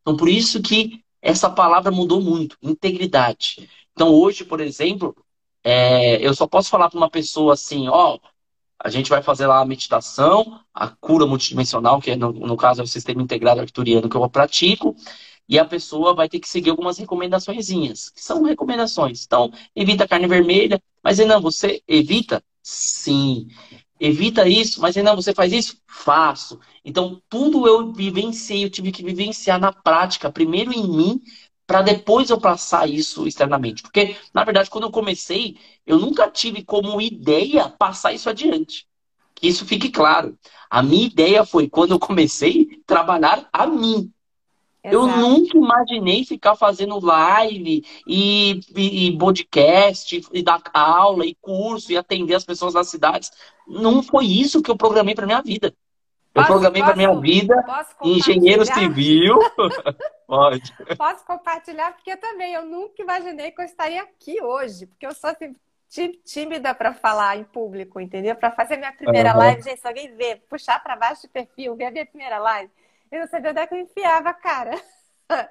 Então, 0.00 0.16
por 0.16 0.26
isso 0.26 0.62
que 0.62 1.02
essa 1.20 1.50
palavra 1.50 1.92
mudou 1.92 2.18
muito, 2.18 2.56
integridade. 2.62 3.68
Então, 3.92 4.08
hoje, 4.08 4.42
por 4.42 4.62
exemplo, 4.62 5.14
é, 5.62 6.26
eu 6.26 6.32
só 6.32 6.46
posso 6.46 6.70
falar 6.70 6.88
para 6.88 6.96
uma 6.96 7.10
pessoa 7.10 7.52
assim, 7.52 7.88
ó, 7.88 8.18
a 8.82 8.88
gente 8.88 9.10
vai 9.10 9.22
fazer 9.22 9.46
lá 9.46 9.60
a 9.60 9.66
meditação, 9.66 10.58
a 10.72 10.88
cura 10.88 11.26
multidimensional, 11.26 12.00
que 12.00 12.12
é 12.12 12.16
no, 12.16 12.32
no 12.32 12.56
caso 12.56 12.80
é 12.80 12.84
o 12.84 12.86
sistema 12.86 13.20
integrado 13.20 13.60
arcturiano 13.60 14.08
que 14.08 14.16
eu 14.16 14.30
pratico, 14.30 14.96
e 15.48 15.58
a 15.58 15.64
pessoa 15.64 16.14
vai 16.14 16.28
ter 16.28 16.40
que 16.40 16.48
seguir 16.48 16.70
algumas 16.70 16.98
recomendações, 16.98 17.68
que 18.10 18.22
são 18.22 18.42
recomendações. 18.42 19.24
Então, 19.24 19.52
evita 19.74 20.08
carne 20.08 20.26
vermelha, 20.26 20.82
mas 21.02 21.18
não, 21.18 21.40
você 21.40 21.82
evita? 21.86 22.42
Sim. 22.62 23.48
Evita 23.98 24.48
isso, 24.48 24.80
mas 24.80 24.96
não, 24.96 25.14
você 25.14 25.32
faz 25.32 25.52
isso? 25.52 25.76
Faço. 25.86 26.58
Então, 26.84 27.22
tudo 27.28 27.66
eu 27.66 27.92
vivenciei, 27.92 28.64
eu 28.64 28.70
tive 28.70 28.90
que 28.90 29.04
vivenciar 29.04 29.60
na 29.60 29.72
prática, 29.72 30.30
primeiro 30.30 30.72
em 30.72 30.88
mim, 30.88 31.20
para 31.66 31.82
depois 31.82 32.30
eu 32.30 32.40
passar 32.40 32.88
isso 32.88 33.26
externamente. 33.26 33.82
Porque, 33.82 34.16
na 34.34 34.44
verdade, 34.44 34.68
quando 34.68 34.84
eu 34.84 34.90
comecei, 34.90 35.56
eu 35.86 35.98
nunca 35.98 36.30
tive 36.30 36.64
como 36.64 37.00
ideia 37.00 37.68
passar 37.68 38.12
isso 38.12 38.28
adiante. 38.28 38.86
Que 39.34 39.48
isso 39.48 39.64
fique 39.64 39.88
claro. 39.90 40.36
A 40.68 40.82
minha 40.82 41.06
ideia 41.06 41.44
foi, 41.44 41.68
quando 41.68 41.92
eu 41.92 41.98
comecei, 41.98 42.82
trabalhar 42.86 43.48
a 43.52 43.66
mim. 43.66 44.12
Exato. 44.84 44.96
Eu 44.96 45.06
nunca 45.06 45.56
imaginei 45.56 46.24
ficar 46.24 46.56
fazendo 46.56 46.98
live 47.04 47.84
e, 48.06 48.60
e, 48.76 49.08
e, 49.08 49.18
podcast, 49.18 50.20
e 50.32 50.42
dar 50.42 50.60
aula, 50.74 51.24
e 51.24 51.36
curso, 51.36 51.92
e 51.92 51.96
atender 51.96 52.34
as 52.34 52.44
pessoas 52.44 52.74
das 52.74 52.88
cidades. 52.88 53.30
Não 53.66 54.02
foi 54.02 54.26
isso 54.26 54.60
que 54.60 54.70
eu 54.70 54.76
programei 54.76 55.14
para 55.14 55.26
minha 55.26 55.40
vida. 55.40 55.72
Eu 56.34 56.44
programei 56.44 56.82
para 56.82 56.96
minha 56.96 57.14
vida 57.20 57.54
engenheiro 58.02 58.64
civil. 58.64 59.38
Pode. 60.26 60.72
Posso 60.96 61.24
compartilhar, 61.26 61.92
porque 61.92 62.16
também 62.16 62.54
eu 62.54 62.64
nunca 62.64 63.02
imaginei 63.02 63.50
que 63.50 63.60
eu 63.60 63.66
estaria 63.66 64.02
aqui 64.02 64.42
hoje, 64.42 64.86
porque 64.86 65.06
eu 65.06 65.14
sou 65.14 65.30
assim, 65.30 65.54
tímida 66.24 66.74
para 66.74 66.94
falar 66.94 67.36
em 67.36 67.44
público, 67.44 68.00
entendeu? 68.00 68.34
Para 68.34 68.50
fazer 68.50 68.78
minha 68.78 68.92
primeira 68.92 69.32
uhum. 69.32 69.38
live, 69.38 69.62
gente, 69.62 69.80
se 69.80 69.86
alguém 69.86 70.16
ver, 70.16 70.42
puxar 70.48 70.82
para 70.82 70.96
baixo 70.96 71.22
de 71.22 71.28
perfil, 71.28 71.76
ver 71.76 71.84
a 71.84 71.90
minha 71.90 72.06
primeira 72.06 72.38
live, 72.38 72.70
eu 73.12 73.20
não 73.20 73.28
sabia 73.28 73.50
onde 73.50 73.60
é 73.60 73.66
que 73.66 73.74
eu 73.74 73.80
enfiava 73.80 74.30
a 74.30 74.34
cara. 74.34 74.80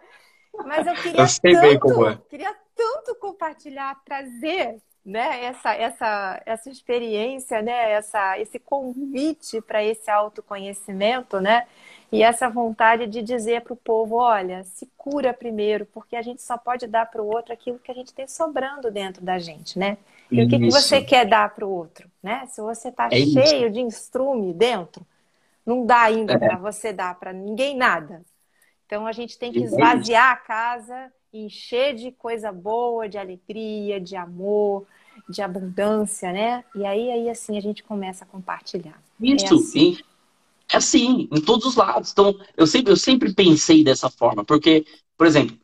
Mas 0.66 0.86
eu 0.86 0.96
queria 0.96 1.22
eu 1.22 1.80
tanto, 1.80 2.08
é. 2.08 2.20
queria 2.30 2.56
tanto 2.76 3.16
compartilhar, 3.16 4.02
trazer 4.04 4.82
né, 5.06 5.46
essa, 5.46 5.74
essa, 5.74 6.42
essa 6.46 6.70
experiência, 6.70 7.62
né, 7.62 7.92
essa, 7.92 8.38
esse 8.38 8.60
convite 8.60 9.62
para 9.62 9.84
esse 9.84 10.12
autoconhecimento, 10.12 11.40
né, 11.40 11.66
e 12.12 12.22
essa 12.22 12.50
vontade 12.50 13.08
de 13.08 13.22
dizer 13.22 13.62
para 13.62 13.74
o 13.74 13.78
povo, 13.78 14.18
olha, 14.18 14.64
se 14.64 14.90
cura 14.98 15.34
primeiro, 15.34 15.86
porque 15.86 16.16
a 16.16 16.22
gente 16.22 16.42
só 16.42 16.58
pode 16.58 16.86
dar 16.86 17.10
para 17.10 17.22
o 17.22 17.28
outro 17.28 17.54
aquilo 17.54 17.80
que 17.80 17.90
a 17.90 17.96
gente 17.96 18.14
tem 18.14 18.28
sobrando 18.28 18.92
dentro 18.92 19.24
da 19.24 19.40
gente, 19.40 19.80
né? 19.80 19.98
E 20.30 20.36
isso. 20.36 20.46
o 20.46 20.50
que, 20.50 20.60
que 20.60 20.72
você 20.72 21.02
quer 21.02 21.26
dar 21.26 21.56
para 21.56 21.66
o 21.66 21.72
outro, 21.72 22.10
né? 22.22 22.46
Se 22.48 22.62
você 22.62 22.90
está 22.90 23.08
é 23.08 23.12
cheio 23.12 23.68
isso. 23.68 23.70
de 23.72 23.80
instrume 23.80 24.54
dentro, 24.54 25.06
não 25.66 25.86
dá 25.86 26.02
ainda 26.02 26.34
é. 26.34 26.38
para 26.38 26.58
você 26.58 26.92
dar 26.92 27.18
para 27.20 27.34
ninguém 27.34 27.76
nada. 27.76 28.24
Então 28.86 29.08
a 29.08 29.12
gente 29.12 29.38
tem 29.38 29.52
que 29.52 29.60
esvaziar 29.60 30.32
a 30.32 30.36
casa, 30.36 31.12
encher 31.34 31.96
de 31.96 32.12
coisa 32.12 32.52
boa, 32.52 33.08
de 33.08 33.18
alegria, 33.18 34.00
de 34.02 34.16
amor, 34.16 34.86
de 35.30 35.42
abundância, 35.42 36.32
né? 36.32 36.64
E 36.76 36.86
aí, 36.86 37.12
aí 37.12 37.30
assim 37.30 37.58
a 37.58 37.62
gente 37.62 37.84
começa 37.84 38.26
a 38.26 38.28
compartilhar. 38.28 39.02
Isso, 39.20 39.46
é 39.46 39.58
assim. 39.58 39.98
É 40.74 40.78
assim, 40.78 41.28
em 41.32 41.42
todos 41.42 41.66
os 41.66 41.76
lados. 41.76 42.12
Então, 42.12 42.34
eu 42.56 42.66
sempre, 42.66 42.92
eu 42.92 42.98
sempre 42.98 43.34
pensei 43.34 43.84
dessa 43.84 44.10
forma, 44.10 44.44
porque, 44.44 44.86
por 45.18 45.28
exemplo, 45.28 45.58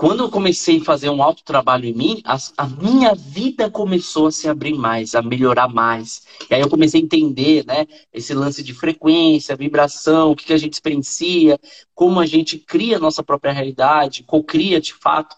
quando 0.00 0.20
eu 0.20 0.30
comecei 0.30 0.80
a 0.80 0.84
fazer 0.84 1.10
um 1.10 1.22
alto 1.22 1.44
trabalho 1.44 1.84
em 1.84 1.92
mim, 1.92 2.22
a, 2.24 2.34
a, 2.56 2.66
minha 2.66 3.14
vida 3.14 3.70
começou 3.70 4.28
a 4.28 4.32
se 4.32 4.48
abrir 4.48 4.72
mais, 4.72 5.14
a 5.14 5.20
melhorar 5.20 5.68
mais. 5.68 6.22
E 6.48 6.54
aí 6.54 6.62
eu 6.62 6.70
comecei 6.70 7.02
a 7.02 7.04
entender, 7.04 7.66
né, 7.66 7.86
esse 8.10 8.32
lance 8.32 8.62
de 8.62 8.72
frequência, 8.72 9.54
vibração, 9.54 10.30
o 10.30 10.34
que, 10.34 10.46
que 10.46 10.54
a 10.54 10.56
gente 10.56 10.72
experiencia, 10.72 11.60
como 11.94 12.18
a 12.18 12.24
gente 12.24 12.56
cria 12.56 12.96
a 12.96 12.98
nossa 12.98 13.22
própria 13.22 13.52
realidade, 13.52 14.22
co-cria 14.22 14.80
de 14.80 14.94
fato. 14.94 15.36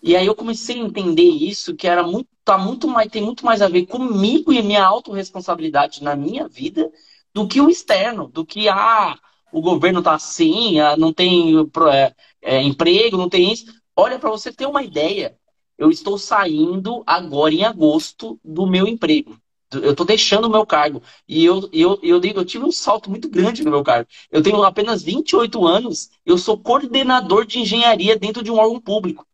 E 0.00 0.14
aí 0.14 0.24
eu 0.24 0.36
comecei 0.36 0.80
a 0.80 0.84
entender 0.84 1.28
isso, 1.28 1.74
que 1.74 1.88
era 1.88 2.04
muito, 2.04 2.28
tá 2.44 2.56
muito 2.56 2.86
mais, 2.86 3.10
tem 3.10 3.22
muito 3.22 3.44
mais 3.44 3.60
a 3.60 3.66
ver 3.66 3.86
comigo 3.86 4.52
e 4.52 4.62
minha 4.62 4.84
autorresponsabilidade 4.84 6.04
na 6.04 6.14
minha 6.14 6.46
vida 6.46 6.88
do 7.34 7.48
que 7.48 7.60
o 7.60 7.68
externo, 7.68 8.28
do 8.28 8.46
que 8.46 8.68
ah, 8.68 9.18
o 9.52 9.60
governo 9.60 10.00
tá 10.00 10.14
assim, 10.14 10.78
ah, 10.78 10.96
não 10.96 11.12
tem 11.12 11.56
é, 11.92 12.14
é, 12.40 12.62
emprego, 12.62 13.16
não 13.16 13.28
tem 13.28 13.52
isso. 13.52 13.66
Olha, 13.96 14.18
para 14.18 14.30
você 14.30 14.52
ter 14.52 14.66
uma 14.66 14.82
ideia, 14.82 15.36
eu 15.78 15.90
estou 15.90 16.18
saindo 16.18 17.02
agora 17.06 17.54
em 17.54 17.64
agosto 17.64 18.38
do 18.44 18.66
meu 18.66 18.86
emprego. 18.86 19.36
Eu 19.72 19.90
estou 19.90 20.06
deixando 20.06 20.44
o 20.46 20.50
meu 20.50 20.64
cargo. 20.64 21.02
E 21.26 21.44
eu, 21.44 21.68
eu, 21.72 21.98
eu, 22.02 22.20
eu 22.22 22.44
tive 22.44 22.64
um 22.64 22.70
salto 22.70 23.10
muito 23.10 23.28
grande 23.28 23.64
no 23.64 23.70
meu 23.70 23.82
cargo. 23.82 24.08
Eu 24.30 24.42
tenho 24.42 24.62
apenas 24.62 25.02
28 25.02 25.66
anos, 25.66 26.08
eu 26.24 26.38
sou 26.38 26.56
coordenador 26.58 27.44
de 27.44 27.58
engenharia 27.58 28.16
dentro 28.18 28.42
de 28.42 28.50
um 28.50 28.56
órgão 28.56 28.80
público. 28.80 29.26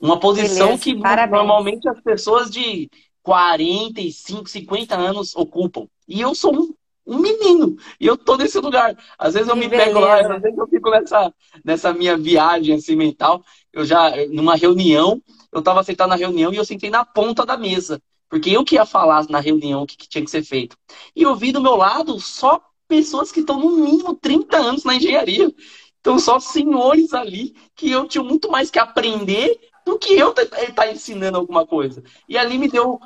Uma 0.00 0.18
posição 0.18 0.68
Beleza, 0.68 0.82
que 0.84 0.98
parabéns. 0.98 1.36
normalmente 1.42 1.88
as 1.88 2.00
pessoas 2.00 2.50
de 2.50 2.88
45, 3.22 4.48
50 4.48 4.96
anos 4.96 5.34
ocupam. 5.36 5.86
E 6.08 6.20
eu 6.20 6.34
sou 6.34 6.54
um, 6.54 6.74
um 7.06 7.18
menino. 7.18 7.76
E 7.98 8.06
eu 8.06 8.16
tô 8.16 8.36
nesse 8.36 8.58
lugar. 8.58 8.96
Às 9.18 9.34
vezes 9.34 9.48
eu 9.48 9.54
que 9.54 9.60
me 9.60 9.68
beleza. 9.68 9.88
pego 9.88 10.00
lá, 10.00 10.20
às 10.36 10.42
vezes 10.42 10.56
eu 10.56 10.68
fico 10.68 10.90
nessa, 10.90 11.34
nessa 11.64 11.92
minha 11.92 12.16
viagem 12.16 12.76
assim 12.76 12.96
mental 12.96 13.44
eu 13.72 13.84
já, 13.84 14.12
numa 14.28 14.56
reunião, 14.56 15.20
eu 15.52 15.60
estava 15.60 15.82
sentado 15.82 16.08
na 16.08 16.16
reunião 16.16 16.52
e 16.52 16.56
eu 16.56 16.64
sentei 16.64 16.90
na 16.90 17.04
ponta 17.04 17.44
da 17.44 17.56
mesa. 17.56 18.00
Porque 18.28 18.50
eu 18.50 18.64
que 18.64 18.76
ia 18.76 18.86
falar 18.86 19.26
na 19.28 19.40
reunião 19.40 19.82
o 19.82 19.86
que, 19.86 19.96
que 19.96 20.08
tinha 20.08 20.24
que 20.24 20.30
ser 20.30 20.44
feito. 20.44 20.76
E 21.16 21.22
eu 21.22 21.34
vi 21.34 21.50
do 21.50 21.60
meu 21.60 21.74
lado 21.74 22.18
só 22.20 22.60
pessoas 22.86 23.32
que 23.32 23.40
estão 23.40 23.58
no 23.58 23.70
mínimo 23.78 24.14
30 24.14 24.56
anos 24.56 24.84
na 24.84 24.94
engenharia. 24.94 25.52
Então, 26.00 26.18
só 26.18 26.40
senhores 26.40 27.12
ali 27.12 27.54
que 27.74 27.90
eu 27.90 28.06
tinha 28.06 28.22
muito 28.22 28.50
mais 28.50 28.70
que 28.70 28.78
aprender 28.78 29.58
do 29.84 29.98
que 29.98 30.14
eu 30.14 30.30
estar 30.30 30.72
tá 30.72 30.90
ensinando 30.90 31.36
alguma 31.36 31.66
coisa. 31.66 32.02
E 32.28 32.38
ali 32.38 32.56
me 32.56 32.68
deu. 32.68 33.00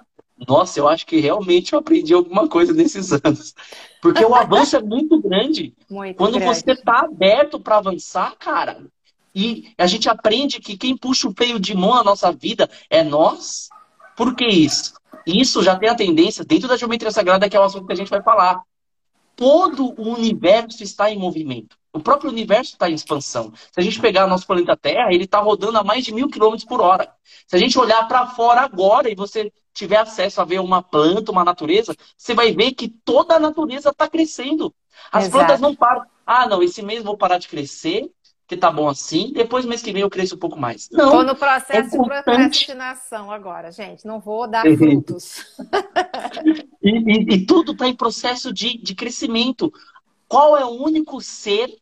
Nossa, 0.48 0.80
eu 0.80 0.88
acho 0.88 1.06
que 1.06 1.20
realmente 1.20 1.72
eu 1.72 1.78
aprendi 1.78 2.12
alguma 2.12 2.48
coisa 2.48 2.72
nesses 2.72 3.12
anos. 3.24 3.54
Porque 4.02 4.24
o 4.24 4.34
avanço 4.34 4.76
é 4.76 4.82
muito 4.82 5.20
grande. 5.20 5.74
Muito 5.88 6.16
Quando 6.16 6.38
grande. 6.38 6.58
você 6.60 6.72
está 6.72 7.00
aberto 7.00 7.58
para 7.58 7.78
avançar, 7.78 8.36
cara, 8.36 8.84
e 9.34 9.72
a 9.76 9.86
gente 9.86 10.08
aprende 10.08 10.60
que 10.60 10.76
quem 10.76 10.96
puxa 10.96 11.28
o 11.28 11.34
freio 11.34 11.58
de 11.58 11.74
mão 11.74 11.94
na 11.94 12.04
nossa 12.04 12.30
vida 12.30 12.70
é 12.88 13.02
nós. 13.02 13.68
Por 14.16 14.34
que 14.36 14.46
isso? 14.46 14.94
Isso 15.26 15.62
já 15.62 15.76
tem 15.76 15.88
a 15.88 15.94
tendência, 15.94 16.44
dentro 16.44 16.68
da 16.68 16.76
geometria 16.76 17.10
sagrada, 17.10 17.48
que 17.48 17.56
é 17.56 17.60
o 17.60 17.64
assunto 17.64 17.86
que 17.86 17.92
a 17.92 17.96
gente 17.96 18.10
vai 18.10 18.22
falar. 18.22 18.62
Todo 19.34 19.94
o 20.00 20.12
universo 20.12 20.82
está 20.82 21.10
em 21.10 21.18
movimento. 21.18 21.76
O 21.92 22.00
próprio 22.00 22.30
universo 22.30 22.72
está 22.72 22.88
em 22.90 22.94
expansão. 22.94 23.52
Se 23.72 23.80
a 23.80 23.82
gente 23.82 24.00
pegar 24.00 24.26
nosso 24.26 24.46
planeta 24.46 24.76
Terra, 24.76 25.12
ele 25.12 25.24
está 25.24 25.38
rodando 25.40 25.78
a 25.78 25.84
mais 25.84 26.04
de 26.04 26.12
mil 26.12 26.28
quilômetros 26.28 26.64
por 26.64 26.80
hora. 26.80 27.10
Se 27.46 27.56
a 27.56 27.58
gente 27.58 27.78
olhar 27.78 28.06
para 28.06 28.26
fora 28.28 28.60
agora 28.60 29.10
e 29.10 29.14
você 29.14 29.52
tiver 29.72 29.96
acesso 29.96 30.40
a 30.40 30.44
ver 30.44 30.60
uma 30.60 30.82
planta, 30.82 31.32
uma 31.32 31.44
natureza, 31.44 31.94
você 32.16 32.34
vai 32.34 32.52
ver 32.52 32.72
que 32.72 32.88
toda 32.88 33.34
a 33.34 33.40
natureza 33.40 33.90
está 33.90 34.08
crescendo. 34.08 34.72
As 35.10 35.24
Exato. 35.24 35.38
plantas 35.38 35.60
não 35.60 35.74
param. 35.74 36.04
Ah, 36.26 36.48
não, 36.48 36.62
esse 36.62 36.82
mês 36.82 37.02
vou 37.02 37.16
parar 37.16 37.38
de 37.38 37.48
crescer, 37.48 38.10
que 38.46 38.56
tá 38.56 38.70
bom 38.70 38.88
assim, 38.88 39.32
depois 39.32 39.64
mês 39.64 39.82
que 39.82 39.92
vem 39.92 40.02
eu 40.02 40.10
cresço 40.10 40.34
um 40.34 40.38
pouco 40.38 40.58
mais. 40.58 40.88
Não. 40.90 41.06
Estou 41.06 41.24
no 41.24 41.34
processo 41.34 41.96
é 41.96 41.98
de 41.98 42.04
procrastinação 42.04 43.30
agora, 43.30 43.72
gente. 43.72 44.06
Não 44.06 44.20
vou 44.20 44.46
dar 44.46 44.64
frutos. 44.76 45.44
e, 46.82 46.90
e, 46.90 47.34
e, 47.34 47.46
tudo 47.46 47.72
está 47.72 47.88
em 47.88 47.96
processo 47.96 48.52
de, 48.52 48.76
de 48.76 48.94
crescimento. 48.94 49.72
Qual 50.28 50.56
é 50.56 50.64
o 50.64 50.82
único 50.82 51.20
ser 51.20 51.74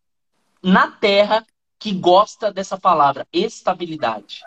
na 0.63 0.89
Terra 0.89 1.45
que 1.79 1.93
gosta 1.93 2.53
dessa 2.53 2.79
palavra? 2.79 3.27
Estabilidade. 3.33 4.43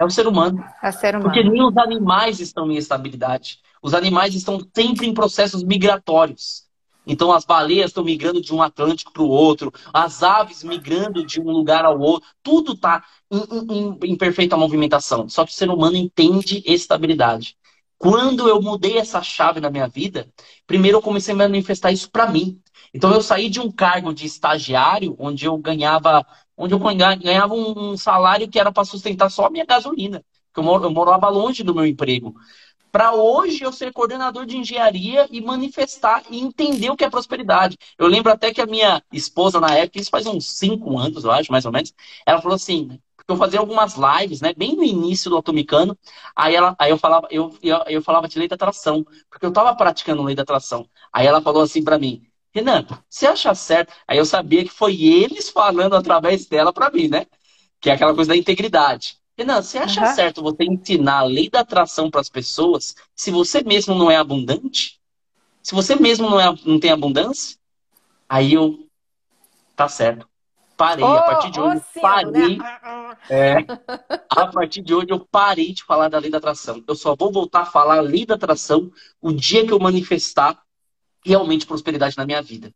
É 0.00 0.04
o 0.04 0.10
ser 0.10 0.26
humano. 0.26 0.64
É 0.82 0.88
o 0.88 0.92
ser 0.92 1.14
humano. 1.14 1.30
Porque 1.30 1.48
nem 1.48 1.62
os 1.62 1.76
animais 1.76 2.40
estão 2.40 2.70
em 2.70 2.76
estabilidade. 2.76 3.60
Os 3.80 3.94
animais 3.94 4.34
estão 4.34 4.60
sempre 4.74 5.06
em 5.06 5.14
processos 5.14 5.62
migratórios. 5.62 6.65
Então 7.06 7.32
as 7.32 7.44
baleias 7.44 7.90
estão 7.90 8.02
migrando 8.02 8.40
de 8.40 8.52
um 8.52 8.60
Atlântico 8.60 9.12
para 9.12 9.22
o 9.22 9.28
outro, 9.28 9.72
as 9.92 10.22
aves 10.22 10.64
migrando 10.64 11.24
de 11.24 11.40
um 11.40 11.50
lugar 11.50 11.84
ao 11.84 11.98
outro, 12.00 12.28
tudo 12.42 12.72
está 12.72 13.04
em, 13.30 13.38
em, 13.70 13.98
em, 14.12 14.16
perfeita 14.16 14.56
movimentação. 14.56 15.28
Só 15.28 15.44
que 15.44 15.52
o 15.52 15.54
ser 15.54 15.70
humano 15.70 15.96
entende 15.96 16.62
estabilidade. 16.66 17.56
Quando 17.96 18.48
eu 18.48 18.60
mudei 18.60 18.98
essa 18.98 19.22
chave 19.22 19.60
na 19.60 19.70
minha 19.70 19.88
vida, 19.88 20.28
primeiro 20.66 20.98
eu 20.98 21.02
comecei 21.02 21.32
a 21.32 21.36
manifestar 21.36 21.92
isso 21.92 22.10
para 22.10 22.26
mim. 22.30 22.60
Então 22.92 23.12
eu 23.12 23.22
saí 23.22 23.48
de 23.48 23.60
um 23.60 23.70
cargo 23.70 24.12
de 24.12 24.26
estagiário, 24.26 25.14
onde 25.18 25.46
eu 25.46 25.56
ganhava, 25.56 26.26
onde 26.56 26.74
eu 26.74 26.78
ganhava 26.78 27.54
um 27.54 27.96
salário 27.96 28.48
que 28.48 28.58
era 28.58 28.72
para 28.72 28.84
sustentar 28.84 29.30
só 29.30 29.46
a 29.46 29.50
minha 29.50 29.64
gasolina. 29.64 30.24
Eu, 30.56 30.64
eu 30.82 30.90
morava 30.90 31.28
longe 31.28 31.62
do 31.62 31.74
meu 31.74 31.86
emprego 31.86 32.34
para 32.96 33.12
hoje 33.12 33.62
eu 33.62 33.70
ser 33.74 33.92
coordenador 33.92 34.46
de 34.46 34.56
engenharia 34.56 35.28
e 35.30 35.38
manifestar 35.38 36.22
e 36.30 36.40
entender 36.40 36.88
o 36.88 36.96
que 36.96 37.04
é 37.04 37.10
prosperidade. 37.10 37.76
Eu 37.98 38.06
lembro 38.06 38.32
até 38.32 38.54
que 38.54 38.58
a 38.58 38.64
minha 38.64 39.02
esposa, 39.12 39.60
na 39.60 39.70
época, 39.74 40.00
isso 40.00 40.08
faz 40.08 40.24
uns 40.26 40.56
cinco 40.56 40.98
anos, 40.98 41.22
eu 41.22 41.30
acho, 41.30 41.52
mais 41.52 41.66
ou 41.66 41.72
menos, 41.72 41.92
ela 42.24 42.40
falou 42.40 42.54
assim, 42.54 42.98
porque 43.14 43.30
eu 43.30 43.36
fazia 43.36 43.60
algumas 43.60 43.96
lives, 43.96 44.40
né, 44.40 44.54
bem 44.56 44.74
no 44.74 44.82
início 44.82 45.28
do 45.28 45.36
Atomicano, 45.36 45.94
aí, 46.34 46.54
ela, 46.54 46.74
aí 46.78 46.90
eu, 46.90 46.96
falava, 46.96 47.28
eu, 47.30 47.54
eu, 47.62 47.84
eu 47.86 48.00
falava 48.00 48.26
de 48.28 48.38
lei 48.38 48.48
da 48.48 48.54
atração, 48.54 49.04
porque 49.28 49.44
eu 49.44 49.50
estava 49.50 49.76
praticando 49.76 50.22
lei 50.22 50.34
da 50.34 50.42
atração. 50.42 50.88
Aí 51.12 51.26
ela 51.26 51.42
falou 51.42 51.60
assim 51.60 51.84
para 51.84 51.98
mim, 51.98 52.22
Renan, 52.50 52.86
você 53.10 53.26
acha 53.26 53.54
certo? 53.54 53.92
Aí 54.08 54.16
eu 54.16 54.24
sabia 54.24 54.64
que 54.64 54.70
foi 54.70 55.02
eles 55.02 55.50
falando 55.50 55.96
através 55.96 56.46
dela 56.46 56.72
para 56.72 56.90
mim, 56.90 57.08
né? 57.08 57.26
Que 57.78 57.90
é 57.90 57.92
aquela 57.92 58.14
coisa 58.14 58.30
da 58.30 58.36
integridade. 58.38 59.18
Renan, 59.36 59.60
você 59.60 59.78
acha 59.78 60.00
uhum. 60.00 60.14
certo 60.14 60.42
você 60.42 60.64
ensinar 60.64 61.18
a 61.18 61.24
lei 61.24 61.50
da 61.50 61.60
atração 61.60 62.10
para 62.10 62.20
as 62.20 62.28
pessoas 62.28 62.94
se 63.14 63.30
você 63.30 63.62
mesmo 63.62 63.94
não 63.94 64.10
é 64.10 64.16
abundante? 64.16 64.98
Se 65.62 65.74
você 65.74 65.94
mesmo 65.96 66.30
não, 66.30 66.40
é, 66.40 66.54
não 66.64 66.80
tem 66.80 66.90
abundância? 66.90 67.58
Aí 68.28 68.54
eu. 68.54 68.88
Tá 69.74 69.88
certo. 69.88 70.26
parei. 70.76 71.04
Oh, 71.04 71.08
a 71.08 71.22
partir 71.22 71.50
de 71.50 71.60
hoje, 71.60 71.82
oh, 71.84 71.98
eu 71.98 72.02
parei. 72.02 72.56
Né? 72.56 72.80
É, 73.28 73.56
a 74.30 74.46
partir 74.46 74.82
de 74.82 74.94
hoje, 74.94 75.08
eu 75.10 75.18
parei 75.18 75.72
de 75.72 75.82
falar 75.82 76.08
da 76.08 76.18
lei 76.18 76.30
da 76.30 76.38
atração. 76.38 76.84
Eu 76.86 76.94
só 76.94 77.16
vou 77.16 77.32
voltar 77.32 77.62
a 77.62 77.66
falar 77.66 77.98
a 77.98 78.00
lei 78.00 78.24
da 78.24 78.36
atração 78.36 78.92
o 79.20 79.32
dia 79.32 79.66
que 79.66 79.72
eu 79.72 79.80
manifestar 79.80 80.62
realmente 81.24 81.66
prosperidade 81.66 82.16
na 82.16 82.24
minha 82.24 82.40
vida. 82.40 82.72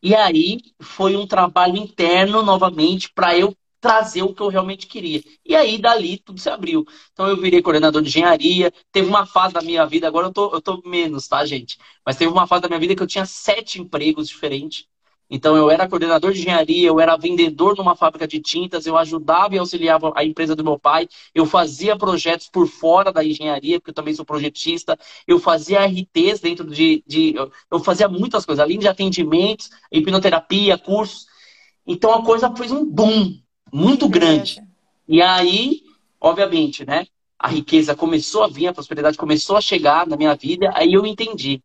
E 0.00 0.14
aí 0.14 0.60
foi 0.80 1.16
um 1.16 1.26
trabalho 1.26 1.76
interno 1.76 2.42
novamente 2.42 3.10
para 3.12 3.36
eu 3.36 3.56
trazer 3.82 4.22
o 4.22 4.32
que 4.32 4.40
eu 4.40 4.48
realmente 4.48 4.86
queria. 4.86 5.20
E 5.44 5.56
aí, 5.56 5.76
dali, 5.76 6.16
tudo 6.16 6.40
se 6.40 6.48
abriu. 6.48 6.86
Então, 7.12 7.26
eu 7.26 7.36
virei 7.36 7.60
coordenador 7.60 8.00
de 8.00 8.08
engenharia. 8.08 8.72
Teve 8.92 9.08
uma 9.08 9.26
fase 9.26 9.52
da 9.52 9.60
minha 9.60 9.84
vida, 9.84 10.06
agora 10.06 10.28
eu 10.28 10.32
tô, 10.32 10.54
eu 10.54 10.62
tô 10.62 10.80
menos, 10.86 11.26
tá, 11.26 11.44
gente? 11.44 11.76
Mas 12.06 12.16
teve 12.16 12.30
uma 12.30 12.46
fase 12.46 12.62
da 12.62 12.68
minha 12.68 12.78
vida 12.78 12.94
que 12.94 13.02
eu 13.02 13.06
tinha 13.08 13.26
sete 13.26 13.80
empregos 13.80 14.28
diferentes. 14.28 14.86
Então, 15.28 15.56
eu 15.56 15.68
era 15.68 15.88
coordenador 15.88 16.32
de 16.32 16.40
engenharia, 16.40 16.86
eu 16.88 17.00
era 17.00 17.16
vendedor 17.16 17.76
numa 17.76 17.96
fábrica 17.96 18.28
de 18.28 18.38
tintas, 18.38 18.86
eu 18.86 18.96
ajudava 18.96 19.56
e 19.56 19.58
auxiliava 19.58 20.12
a 20.14 20.24
empresa 20.24 20.54
do 20.54 20.62
meu 20.62 20.78
pai, 20.78 21.08
eu 21.34 21.44
fazia 21.44 21.96
projetos 21.96 22.48
por 22.48 22.68
fora 22.68 23.10
da 23.12 23.24
engenharia, 23.24 23.80
porque 23.80 23.90
eu 23.90 23.94
também 23.94 24.14
sou 24.14 24.24
projetista, 24.24 24.96
eu 25.26 25.40
fazia 25.40 25.84
RTs 25.86 26.40
dentro 26.40 26.70
de. 26.70 27.02
de 27.06 27.34
eu 27.70 27.80
fazia 27.80 28.08
muitas 28.08 28.44
coisas, 28.46 28.62
além 28.62 28.78
de 28.78 28.86
atendimentos, 28.86 29.70
hipnoterapia, 29.90 30.78
cursos. 30.78 31.26
Então, 31.84 32.14
a 32.14 32.24
coisa 32.24 32.54
fez 32.54 32.70
um 32.70 32.84
boom 32.84 33.42
muito 33.72 34.08
grande. 34.08 34.62
E 35.08 35.22
aí, 35.22 35.82
obviamente, 36.20 36.84
né? 36.84 37.06
A 37.38 37.48
riqueza 37.48 37.96
começou 37.96 38.44
a 38.44 38.48
vir, 38.48 38.68
a 38.68 38.72
prosperidade 38.72 39.16
começou 39.16 39.56
a 39.56 39.60
chegar 39.60 40.06
na 40.06 40.16
minha 40.16 40.34
vida, 40.34 40.70
aí 40.74 40.92
eu 40.92 41.04
entendi. 41.04 41.62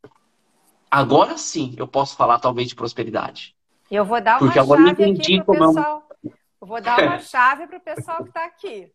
Agora 0.89 1.37
sim 1.37 1.75
eu 1.77 1.87
posso 1.87 2.15
falar 2.15 2.39
talvez 2.39 2.69
de 2.69 2.75
prosperidade. 2.75 3.55
Eu 3.91 4.05
vou 4.05 4.21
dar 4.21 4.33
uma 4.33 4.39
Porque 4.39 4.57
agora 4.57 4.81
chave 4.81 5.03
eu 5.03 5.07
entendi 5.07 5.43
como 5.43 5.63
é 5.63 5.67
pessoal. 5.67 6.07
Eu... 6.23 6.33
eu 6.61 6.67
vou 6.67 6.81
dar 6.81 6.99
uma 7.03 7.19
chave 7.21 7.67
para 7.67 7.77
o 7.77 7.81
pessoal 7.81 8.23
que 8.23 8.29
está 8.29 8.45
aqui. 8.45 8.91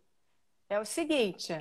É 0.68 0.81
o 0.81 0.85
seguinte: 0.85 1.55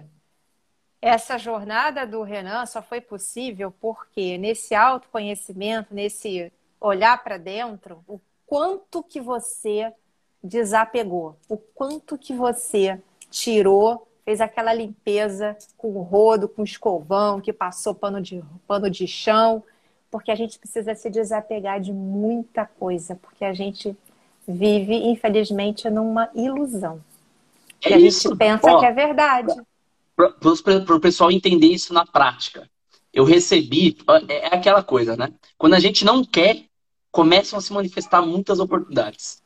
essa 1.01 1.37
jornada 1.37 2.07
do 2.07 2.23
Renan 2.23 2.65
só 2.65 2.81
foi 2.81 3.01
possível 3.01 3.71
porque 3.71 4.37
nesse 4.37 4.73
autoconhecimento, 4.73 5.93
nesse 5.93 6.51
olhar 6.79 7.21
para 7.23 7.37
dentro, 7.37 8.03
o 8.07 8.19
quanto 8.45 9.03
que 9.03 9.21
você 9.21 9.93
desapegou, 10.43 11.37
o 11.47 11.57
quanto 11.57 12.17
que 12.17 12.33
você 12.33 12.99
tirou, 13.29 14.07
fez 14.25 14.41
aquela 14.41 14.73
limpeza 14.73 15.57
com 15.77 15.91
rodo, 16.01 16.47
com 16.47 16.63
escovão, 16.63 17.39
que 17.39 17.53
passou 17.53 17.93
pano 17.93 18.21
de, 18.21 18.43
pano 18.67 18.89
de 18.89 19.07
chão, 19.07 19.63
porque 20.09 20.31
a 20.31 20.35
gente 20.35 20.59
precisa 20.59 20.93
se 20.95 21.09
desapegar 21.09 21.79
de 21.79 21.93
muita 21.93 22.65
coisa, 22.65 23.15
porque 23.15 23.45
a 23.45 23.53
gente 23.53 23.95
vive, 24.47 24.95
infelizmente, 24.95 25.89
numa 25.89 26.29
ilusão. 26.35 27.01
É 27.83 27.93
a 27.93 27.97
isso. 27.97 28.29
gente 28.29 28.37
pensa 28.37 28.71
Ó, 28.71 28.79
que 28.79 28.85
é 28.85 28.91
verdade. 28.91 29.53
Para 30.15 30.95
o 30.95 30.99
pessoal 30.99 31.31
entender 31.31 31.67
isso 31.67 31.93
na 31.93 32.05
prática. 32.05 32.69
Eu 33.13 33.23
recebi, 33.23 33.97
é, 34.27 34.47
é 34.47 34.55
aquela 34.55 34.83
coisa, 34.83 35.15
né? 35.15 35.33
Quando 35.57 35.73
a 35.73 35.79
gente 35.79 36.05
não 36.05 36.23
quer, 36.23 36.65
começam 37.11 37.57
a 37.57 37.61
se 37.61 37.73
manifestar 37.73 38.21
muitas 38.21 38.59
oportunidades 38.59 39.41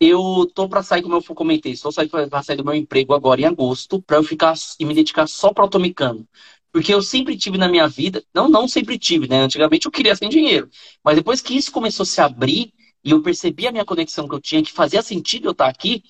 eu 0.00 0.50
tô 0.54 0.68
para 0.68 0.82
sair, 0.82 1.02
como 1.02 1.14
eu 1.14 1.22
comentei, 1.34 1.72
estou 1.72 1.92
para 2.30 2.42
sair 2.42 2.56
do 2.56 2.64
meu 2.64 2.74
emprego 2.74 3.12
agora 3.14 3.42
em 3.42 3.44
agosto, 3.44 4.00
para 4.00 4.16
eu 4.16 4.24
ficar 4.24 4.54
e 4.78 4.84
me 4.84 4.94
dedicar 4.94 5.26
só 5.26 5.52
para 5.52 5.64
automecânico. 5.64 6.26
Porque 6.72 6.94
eu 6.94 7.02
sempre 7.02 7.36
tive 7.36 7.58
na 7.58 7.68
minha 7.68 7.86
vida, 7.86 8.24
não, 8.34 8.48
não 8.48 8.66
sempre 8.66 8.98
tive, 8.98 9.28
né? 9.28 9.42
Antigamente 9.42 9.86
eu 9.86 9.92
queria 9.92 10.16
sem 10.16 10.28
dinheiro. 10.28 10.70
Mas 11.04 11.16
depois 11.16 11.40
que 11.42 11.56
isso 11.56 11.70
começou 11.70 12.04
a 12.04 12.06
se 12.06 12.20
abrir 12.20 12.72
e 13.04 13.10
eu 13.10 13.22
percebi 13.22 13.66
a 13.66 13.72
minha 13.72 13.84
conexão 13.84 14.28
que 14.28 14.34
eu 14.34 14.40
tinha, 14.40 14.62
que 14.62 14.72
fazia 14.72 15.02
sentido 15.02 15.48
eu 15.48 15.52
estar 15.52 15.68
aqui, 15.68 16.02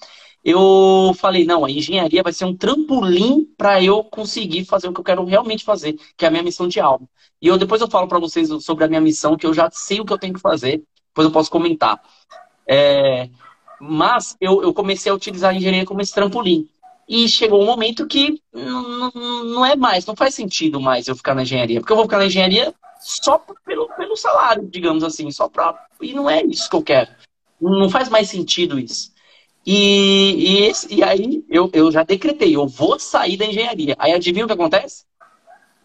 eu 0.45 1.13
falei, 1.19 1.45
não, 1.45 1.65
a 1.65 1.71
engenharia 1.71 2.23
vai 2.23 2.33
ser 2.33 2.45
um 2.45 2.57
trampolim 2.57 3.45
para 3.57 3.83
eu 3.83 4.05
conseguir 4.05 4.65
fazer 4.65 4.89
o 4.89 4.93
que 4.93 5.01
eu 5.01 5.05
quero 5.05 5.25
realmente 5.25 5.65
fazer, 5.65 5.95
que 6.17 6.25
é 6.25 6.29
a 6.29 6.31
minha 6.31 6.43
missão 6.43 6.69
de 6.69 6.81
alma. 6.81 7.09
E 7.43 7.49
eu 7.49 7.59
depois 7.59 7.81
eu 7.81 7.91
falo 7.91 8.07
para 8.09 8.19
vocês 8.19 8.49
sobre 8.63 8.85
a 8.85 8.89
minha 8.89 9.01
missão, 9.01 9.37
que 9.37 9.47
eu 9.47 9.55
já 9.55 9.69
sei 9.73 10.01
o 10.01 10.05
que 10.05 10.13
eu 10.13 10.19
tenho 10.19 10.35
que 10.35 10.41
fazer, 10.41 10.83
depois 11.09 11.27
eu 11.27 11.33
posso 11.33 11.51
comentar. 11.51 12.01
É, 12.67 13.29
mas 13.81 14.37
eu, 14.41 14.63
eu 14.63 14.75
comecei 14.75 15.11
a 15.11 15.15
utilizar 15.15 15.51
a 15.51 15.55
engenharia 15.55 15.87
como 15.87 16.01
esse 16.01 16.13
trampolim. 16.13 16.69
E 17.09 17.29
chegou 17.29 17.61
um 17.61 17.67
momento 17.67 18.07
que 18.07 18.41
não, 18.53 19.11
não 19.45 19.67
é 19.67 19.75
mais, 19.75 20.07
não 20.07 20.15
faz 20.15 20.35
sentido 20.35 20.81
mais 20.81 21.09
eu 21.09 21.17
ficar 21.17 21.35
na 21.35 21.43
engenharia. 21.43 21.81
Porque 21.81 21.93
eu 21.93 21.97
vou 21.97 22.05
ficar 22.05 22.19
na 22.19 22.27
engenharia 22.27 22.73
só 23.01 23.45
pelo, 23.65 23.89
pelo 23.97 24.17
salário, 24.17 24.69
digamos 24.71 25.03
assim, 25.03 25.31
só 25.31 25.49
pra. 25.49 25.75
E 26.01 26.13
não 26.13 26.31
é 26.31 26.43
isso 26.45 26.69
que 26.69 26.77
eu 26.77 26.83
quero. 26.83 27.11
Não 27.61 27.91
faz 27.91 28.09
mais 28.09 28.29
sentido 28.29 28.79
isso. 28.79 29.13
E, 29.67 30.35
e, 30.37 30.59
esse, 30.67 30.95
e 30.95 31.03
aí 31.03 31.45
eu, 31.49 31.69
eu 31.73 31.91
já 31.91 32.03
decretei, 32.03 32.55
eu 32.55 32.67
vou 32.67 32.99
sair 32.99 33.37
da 33.37 33.47
engenharia. 33.47 33.97
Aí 33.99 34.13
adivinha 34.13 34.45
o 34.45 34.49
que 34.49 34.55
acontece? 34.55 35.05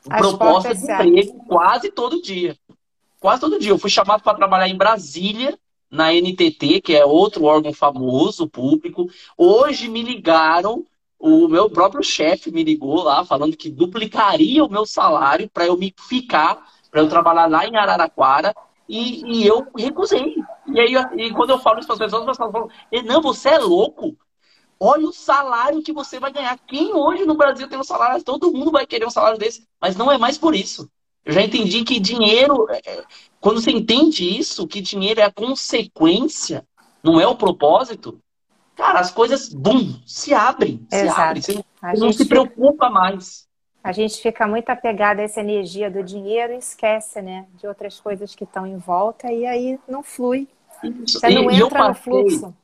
As 0.09 0.19
Proposta 0.19 0.75
de 0.75 0.83
emprego 0.83 1.45
quase 1.47 1.91
todo 1.91 2.21
dia. 2.21 2.55
Quase 3.19 3.41
todo 3.41 3.59
dia. 3.59 3.71
Eu 3.71 3.79
fui 3.79 3.89
chamado 3.89 4.21
para 4.21 4.37
trabalhar 4.37 4.67
em 4.67 4.77
Brasília 4.77 5.57
na 5.95 6.13
NTT, 6.13 6.81
que 6.81 6.95
é 6.95 7.05
outro 7.05 7.45
órgão 7.45 7.73
famoso, 7.73 8.47
público. 8.47 9.09
Hoje 9.37 9.87
me 9.87 10.03
ligaram, 10.03 10.85
o 11.17 11.47
meu 11.47 11.69
próprio 11.69 12.03
chefe 12.03 12.51
me 12.51 12.63
ligou 12.63 13.03
lá, 13.03 13.25
falando 13.25 13.57
que 13.57 13.69
duplicaria 13.69 14.63
o 14.63 14.69
meu 14.69 14.85
salário 14.85 15.49
para 15.49 15.65
eu 15.65 15.77
me 15.77 15.93
ficar, 16.07 16.63
para 16.91 17.01
eu 17.01 17.09
trabalhar 17.09 17.47
lá 17.47 17.65
em 17.65 17.75
Araraquara, 17.75 18.53
e, 18.87 19.39
e 19.39 19.47
eu 19.47 19.65
recusei. 19.75 20.35
E 20.67 20.79
aí, 20.79 20.93
e 21.17 21.31
quando 21.31 21.49
eu 21.49 21.59
falo 21.59 21.79
isso 21.79 21.87
para 21.87 21.95
as 21.95 21.99
pessoas, 21.99 22.21
as 22.21 22.29
pessoas 22.29 22.51
falam: 22.51 22.69
não, 23.05 23.21
você 23.21 23.49
é 23.49 23.57
louco. 23.57 24.15
Olha 24.79 25.07
o 25.07 25.13
salário 25.13 25.81
que 25.81 25.93
você 25.93 26.19
vai 26.19 26.31
ganhar. 26.31 26.59
Quem 26.67 26.93
hoje 26.93 27.25
no 27.25 27.35
Brasil 27.35 27.67
tem 27.67 27.79
um 27.79 27.83
salário? 27.83 28.23
Todo 28.23 28.51
mundo 28.51 28.71
vai 28.71 28.85
querer 28.85 29.05
um 29.05 29.09
salário 29.09 29.39
desse. 29.39 29.65
Mas 29.81 29.95
não 29.95 30.11
é 30.11 30.17
mais 30.17 30.37
por 30.37 30.53
isso. 30.53 30.89
Eu 31.25 31.33
já 31.33 31.41
entendi 31.41 31.83
que 31.83 31.99
dinheiro, 31.99 32.67
é, 32.69 32.79
é, 32.85 33.03
quando 33.41 33.59
você 33.59 33.71
entende 33.71 34.23
isso, 34.23 34.67
que 34.67 34.79
dinheiro 34.79 35.19
é 35.19 35.23
a 35.23 35.31
consequência, 35.31 36.63
não 37.03 37.19
é 37.19 37.27
o 37.27 37.35
propósito, 37.35 38.19
cara, 38.75 38.99
as 38.99 39.09
coisas, 39.09 39.49
bum, 39.49 39.95
se 40.05 40.33
abrem, 40.33 40.85
Exato. 40.91 41.13
se 41.13 41.19
abrem. 41.19 41.41
Você, 41.41 41.53
você 41.81 42.05
não 42.05 42.13
se 42.13 42.25
preocupa 42.25 42.89
mais. 42.89 43.47
A 43.83 43.91
gente 43.91 44.19
fica 44.19 44.47
muito 44.47 44.69
apegado 44.69 45.19
a 45.19 45.23
essa 45.23 45.41
energia 45.41 45.91
do 45.91 46.03
dinheiro 46.03 46.53
e 46.53 46.57
esquece, 46.57 47.21
né, 47.21 47.45
de 47.59 47.67
outras 47.67 47.99
coisas 47.99 48.33
que 48.35 48.43
estão 48.43 48.65
em 48.65 48.77
volta 48.77 49.31
e 49.31 49.45
aí 49.45 49.79
não 49.87 50.03
flui. 50.03 50.47
Você 51.05 51.29
não 51.29 51.49
e, 51.51 51.55
entra 51.55 51.79
passei, 51.79 51.89
no 51.89 51.95
fluxo. 51.95 52.55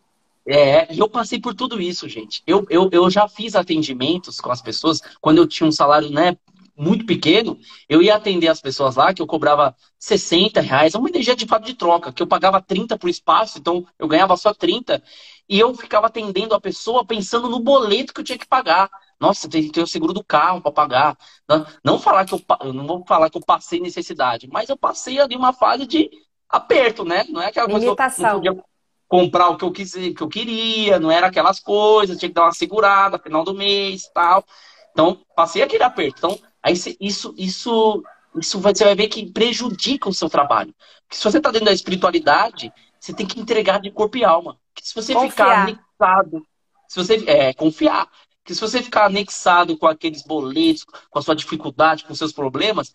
É, 0.45 0.91
e 0.93 0.99
eu 0.99 1.07
passei 1.07 1.39
por 1.39 1.53
tudo 1.53 1.79
isso, 1.79 2.09
gente. 2.09 2.41
Eu, 2.47 2.65
eu, 2.69 2.89
eu 2.91 3.09
já 3.09 3.27
fiz 3.27 3.55
atendimentos 3.55 4.41
com 4.41 4.51
as 4.51 4.61
pessoas 4.61 4.99
quando 5.19 5.37
eu 5.37 5.47
tinha 5.47 5.67
um 5.67 5.71
salário 5.71 6.09
né, 6.09 6.35
muito 6.81 7.05
pequeno, 7.05 7.59
eu 7.87 8.01
ia 8.01 8.15
atender 8.15 8.47
as 8.47 8.59
pessoas 8.59 8.95
lá, 8.95 9.13
que 9.13 9.21
eu 9.21 9.27
cobrava 9.27 9.75
60 9.99 10.59
reais, 10.61 10.95
é 10.95 10.97
uma 10.97 11.09
energia 11.09 11.35
de 11.35 11.45
fato 11.45 11.63
de 11.63 11.75
troca, 11.75 12.11
que 12.11 12.23
eu 12.23 12.27
pagava 12.27 12.59
30 12.59 12.97
por 12.97 13.07
espaço, 13.07 13.59
então 13.59 13.85
eu 13.99 14.07
ganhava 14.07 14.35
só 14.35 14.51
30, 14.51 15.01
e 15.47 15.59
eu 15.59 15.75
ficava 15.75 16.07
atendendo 16.07 16.55
a 16.55 16.59
pessoa 16.59 17.05
pensando 17.05 17.47
no 17.47 17.59
boleto 17.59 18.11
que 18.11 18.21
eu 18.21 18.23
tinha 18.23 18.37
que 18.37 18.47
pagar. 18.47 18.89
Nossa, 19.19 19.47
tem 19.47 19.63
que 19.63 19.69
ter 19.69 19.83
o 19.83 19.87
seguro 19.87 20.11
do 20.11 20.23
carro 20.23 20.59
para 20.59 20.71
pagar. 20.71 21.17
Não, 21.47 21.67
não 21.83 21.99
falar 21.99 22.25
que 22.25 22.33
eu, 22.33 22.41
eu 22.61 22.73
não 22.73 22.87
vou 22.87 23.05
falar 23.05 23.29
que 23.29 23.37
eu 23.37 23.45
passei 23.45 23.79
necessidade, 23.79 24.47
mas 24.51 24.67
eu 24.67 24.77
passei 24.77 25.19
ali 25.19 25.35
uma 25.35 25.53
fase 25.53 25.85
de 25.85 26.09
aperto, 26.49 27.05
né? 27.05 27.25
Não 27.29 27.41
é 27.41 27.47
aquela 27.47 27.69
coisa 27.69 27.85
que 27.85 28.01
eu 28.01 28.23
não 28.23 28.33
podia 28.35 28.63
comprar 29.07 29.49
o 29.49 29.57
que 29.57 29.65
eu, 29.65 29.71
quis, 29.71 29.91
que 29.93 30.21
eu 30.21 30.27
queria, 30.29 30.99
não 30.99 31.11
era 31.11 31.27
aquelas 31.27 31.59
coisas, 31.59 32.17
tinha 32.17 32.29
que 32.29 32.33
dar 32.33 32.45
uma 32.45 32.53
segurada 32.53 33.19
final 33.19 33.43
do 33.43 33.53
mês 33.53 34.09
tal. 34.13 34.43
Então, 34.91 35.19
passei 35.35 35.61
aquele 35.61 35.83
aperto. 35.83 36.15
Então, 36.17 36.39
Aí 36.63 36.73
isso, 36.73 37.35
isso, 37.37 38.03
isso 38.35 38.59
você 38.59 38.83
vai 38.83 38.95
ver 38.95 39.07
que 39.07 39.31
prejudica 39.31 40.09
o 40.09 40.13
seu 40.13 40.29
trabalho. 40.29 40.73
Porque 41.03 41.17
se 41.17 41.23
você 41.23 41.37
está 41.37 41.51
dentro 41.51 41.65
da 41.65 41.73
espiritualidade, 41.73 42.71
você 42.99 43.13
tem 43.13 43.25
que 43.25 43.39
entregar 43.39 43.79
de 43.79 43.91
corpo 43.91 44.17
e 44.17 44.23
alma. 44.23 44.57
Porque 44.73 44.87
se 44.87 44.93
você 44.93 45.13
confiar. 45.13 45.31
ficar 45.31 45.61
anexado, 45.61 46.47
se 46.87 46.95
você 46.97 47.23
é, 47.27 47.53
confiar, 47.53 48.07
que 48.43 48.53
se 48.53 48.61
você 48.61 48.81
ficar 48.81 49.05
anexado 49.05 49.77
com 49.77 49.87
aqueles 49.87 50.23
boletos, 50.23 50.83
com 50.83 51.19
a 51.19 51.21
sua 51.21 51.35
dificuldade, 51.35 52.03
com 52.05 52.13
seus 52.13 52.31
problemas, 52.31 52.93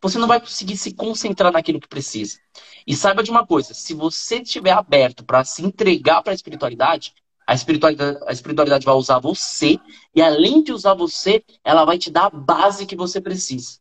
você 0.00 0.18
não 0.18 0.28
vai 0.28 0.40
conseguir 0.40 0.76
se 0.76 0.94
concentrar 0.94 1.52
naquilo 1.52 1.80
que 1.80 1.88
precisa. 1.88 2.38
E 2.86 2.96
saiba 2.96 3.22
de 3.22 3.30
uma 3.30 3.46
coisa: 3.46 3.74
se 3.74 3.92
você 3.92 4.36
estiver 4.36 4.72
aberto 4.72 5.24
para 5.24 5.44
se 5.44 5.62
entregar 5.64 6.22
para 6.22 6.32
a 6.32 6.34
espiritualidade, 6.34 7.14
a 7.50 7.54
espiritualidade, 7.54 8.18
a 8.28 8.32
espiritualidade 8.32 8.86
vai 8.86 8.94
usar 8.94 9.18
você 9.18 9.76
e 10.14 10.22
além 10.22 10.62
de 10.62 10.72
usar 10.72 10.94
você, 10.94 11.42
ela 11.64 11.84
vai 11.84 11.98
te 11.98 12.08
dar 12.08 12.26
a 12.26 12.30
base 12.30 12.86
que 12.86 12.94
você 12.94 13.20
precisa. 13.20 13.80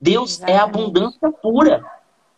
Deus 0.00 0.36
Exatamente. 0.36 0.56
é 0.56 0.62
abundância 0.62 1.32
pura. 1.42 1.84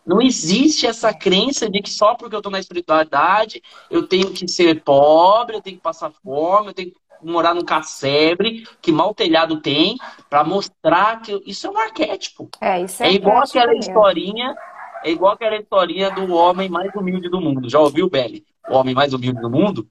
Não 0.03 0.19
existe 0.19 0.87
essa 0.87 1.13
crença 1.13 1.69
de 1.69 1.79
que 1.79 1.91
só 1.91 2.15
porque 2.15 2.33
eu 2.33 2.39
estou 2.39 2.51
na 2.51 2.59
espiritualidade 2.59 3.61
eu 3.91 4.07
tenho 4.07 4.33
que 4.33 4.47
ser 4.47 4.81
pobre, 4.81 5.57
eu 5.57 5.61
tenho 5.61 5.75
que 5.75 5.83
passar 5.83 6.11
fome, 6.23 6.69
eu 6.69 6.73
tenho 6.73 6.89
que 6.89 6.97
morar 7.21 7.53
num 7.53 7.63
casebre 7.63 8.63
que 8.81 8.91
mal 8.91 9.13
telhado 9.13 9.61
tem 9.61 9.95
para 10.27 10.43
mostrar 10.43 11.21
que 11.21 11.39
isso 11.45 11.67
é 11.67 11.69
um 11.69 11.77
arquétipo. 11.77 12.49
É, 12.59 12.81
isso 12.81 13.03
é, 13.03 13.09
é 13.09 13.13
igual 13.13 13.43
aquela 13.43 13.73
mesmo. 13.73 13.91
historinha, 13.91 14.55
é 15.03 15.11
igual 15.11 15.33
aquela 15.33 15.55
historinha 15.55 16.09
do 16.09 16.33
homem 16.33 16.67
mais 16.67 16.91
humilde 16.95 17.29
do 17.29 17.39
mundo. 17.39 17.69
Já 17.69 17.79
ouviu, 17.79 18.09
Belly? 18.09 18.43
O 18.67 18.73
homem 18.73 18.95
mais 18.95 19.13
humilde 19.13 19.39
do 19.39 19.51
mundo? 19.51 19.87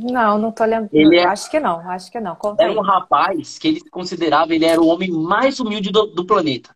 Não, 0.00 0.38
não 0.38 0.50
tô 0.50 0.64
lembrando. 0.64 0.88
Ele 0.92 1.18
é... 1.18 1.26
Acho 1.26 1.50
que 1.50 1.60
não, 1.60 1.78
acho 1.90 2.10
que 2.10 2.18
não. 2.18 2.34
Conta 2.34 2.62
era 2.62 2.72
aí. 2.72 2.78
um 2.78 2.82
rapaz 2.82 3.58
que 3.58 3.68
ele 3.68 3.80
considerava, 3.90 4.54
ele 4.54 4.64
era 4.64 4.80
o 4.80 4.86
homem 4.86 5.10
mais 5.10 5.60
humilde 5.60 5.90
do, 5.90 6.06
do 6.06 6.24
planeta. 6.24 6.74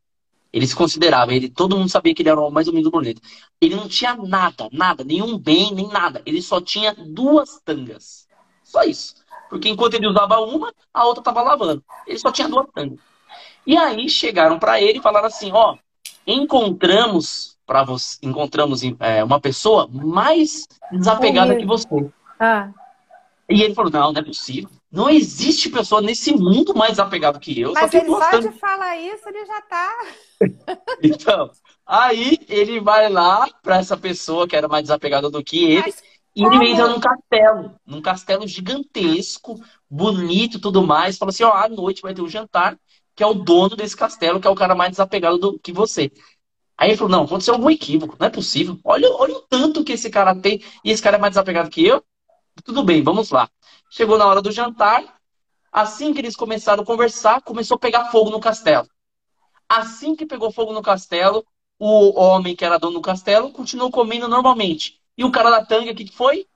Ele 0.53 0.67
se 0.67 0.77
considerava, 0.77 1.35
ele, 1.35 1.49
todo 1.49 1.77
mundo 1.77 1.89
sabia 1.89 2.15
que 2.15 2.23
ele 2.23 2.29
era 2.29 2.39
o 2.39 2.43
homem 2.43 2.55
mais 2.55 2.69
humilde 2.69 2.85
do 2.85 2.91
planeta. 2.91 3.21
Ele 3.61 3.75
não 3.75 3.89
tinha 3.89 4.15
nada, 4.17 4.69
nada, 4.71 5.03
nenhum 5.03 5.39
bem, 5.39 5.75
nem 5.75 5.89
nada. 5.89 6.21
Ele 6.27 6.43
só 6.43 6.61
tinha 6.61 6.95
duas 6.95 7.61
tangas. 7.65 8.27
Só 8.63 8.83
isso. 8.83 9.15
Porque 9.49 9.69
enquanto 9.69 9.95
ele 9.95 10.07
usava 10.07 10.39
uma, 10.41 10.73
a 10.93 11.05
outra 11.07 11.21
estava 11.21 11.43
lavando. 11.43 11.83
Ele 12.07 12.19
só 12.19 12.31
tinha 12.31 12.49
duas 12.49 12.67
tangas. 12.75 12.99
E 13.67 13.77
aí 13.77 14.09
chegaram 14.09 14.59
para 14.59 14.81
ele 14.81 14.99
e 14.99 15.03
falaram 15.03 15.27
assim: 15.27 15.53
ó, 15.53 15.77
encontramos 16.27 17.57
para 17.67 17.83
você, 17.83 18.19
encontramos 18.23 18.83
é, 19.01 19.25
uma 19.25 19.41
pessoa 19.41 19.89
mais 19.91 20.67
desapegada 20.93 21.57
que 21.57 21.67
você. 21.67 21.87
Ah. 22.39 22.71
E 23.49 23.63
ele 23.63 23.75
falou: 23.75 23.91
não, 23.91 24.13
não 24.13 24.21
é 24.21 24.25
possível. 24.25 24.69
Não 24.91 25.09
existe 25.09 25.69
pessoa 25.71 26.01
nesse 26.01 26.33
mundo 26.33 26.75
mais 26.75 26.93
desapegada 26.93 27.39
que 27.39 27.61
eu. 27.61 27.73
Mas 27.73 27.91
só 27.91 27.99
ele 27.99 28.07
só 28.09 28.39
de 28.39 28.53
falar 28.59 28.97
isso, 28.97 29.29
ele 29.29 29.45
já 29.45 29.61
tá. 29.63 29.95
então, 31.03 31.51
aí 31.85 32.39
ele 32.49 32.81
vai 32.81 33.09
lá 33.09 33.47
para 33.63 33.77
essa 33.77 33.97
pessoa 33.97 34.49
que 34.49 34.57
era 34.57 34.69
mais 34.69 34.85
desapegada 34.85 35.31
do 35.31 35.43
que 35.43 35.65
ele. 35.65 35.83
Mas 35.83 36.03
e 36.37 36.45
ele 36.45 36.71
entra 36.71 36.89
num 36.89 37.01
castelo, 37.01 37.75
num 37.87 38.03
castelo 38.03 38.47
gigantesco, 38.47 39.59
bonito 39.89 40.61
tudo 40.61 40.87
mais. 40.87 41.17
Fala 41.17 41.31
assim: 41.31 41.45
ó, 41.45 41.53
à 41.53 41.67
noite 41.69 42.03
vai 42.03 42.13
ter 42.13 42.21
um 42.21 42.29
jantar, 42.29 42.79
que 43.15 43.23
é 43.23 43.27
o 43.27 43.33
dono 43.33 43.75
desse 43.75 43.97
castelo, 43.97 44.39
que 44.39 44.47
é 44.47 44.51
o 44.51 44.55
cara 44.55 44.75
mais 44.75 44.91
desapegado 44.91 45.39
do 45.39 45.59
que 45.59 45.73
você. 45.73 46.13
Aí 46.77 46.91
ele 46.91 46.97
falou: 46.99 47.11
não, 47.11 47.25
aconteceu 47.25 47.55
algum 47.55 47.71
equívoco, 47.71 48.17
não 48.21 48.27
é 48.27 48.31
possível. 48.31 48.79
Olha, 48.85 49.11
olha 49.13 49.35
o 49.35 49.41
tanto 49.41 49.83
que 49.83 49.93
esse 49.93 50.11
cara 50.11 50.35
tem, 50.35 50.63
e 50.85 50.91
esse 50.91 51.03
cara 51.03 51.17
é 51.17 51.21
mais 51.21 51.31
desapegado 51.31 51.71
que 51.71 51.87
eu. 51.87 52.05
Tudo 52.65 52.83
bem, 52.83 53.03
vamos 53.03 53.31
lá. 53.31 53.49
Chegou 53.91 54.19
na 54.19 54.27
hora 54.27 54.43
do 54.43 54.51
jantar. 54.51 55.17
Assim 55.71 56.13
que 56.13 56.21
eles 56.21 56.35
começaram 56.35 56.83
a 56.83 56.87
conversar, 56.87 57.43
começou 57.43 57.77
a 57.77 57.79
pegar 57.79 58.07
fogo 58.07 58.31
no 58.31 58.41
castelo. 58.41 58.89
Assim 59.69 60.17
que 60.17 60.25
pegou 60.25 60.51
fogo 60.51 60.73
no 60.73 60.83
castelo, 60.83 61.45
o 61.79 62.19
homem 62.19 62.57
que 62.57 62.65
era 62.65 62.79
dono 62.79 62.95
do 62.95 63.01
castelo 63.01 63.53
continuou 63.53 63.91
comendo 63.91 64.29
normalmente. 64.29 65.01
E 65.17 65.25
o 65.25 65.31
cara 65.31 65.51
da 65.51 65.65
tanga, 65.65 65.93
o 65.93 65.95
que 65.95 66.11
foi? 66.11 66.47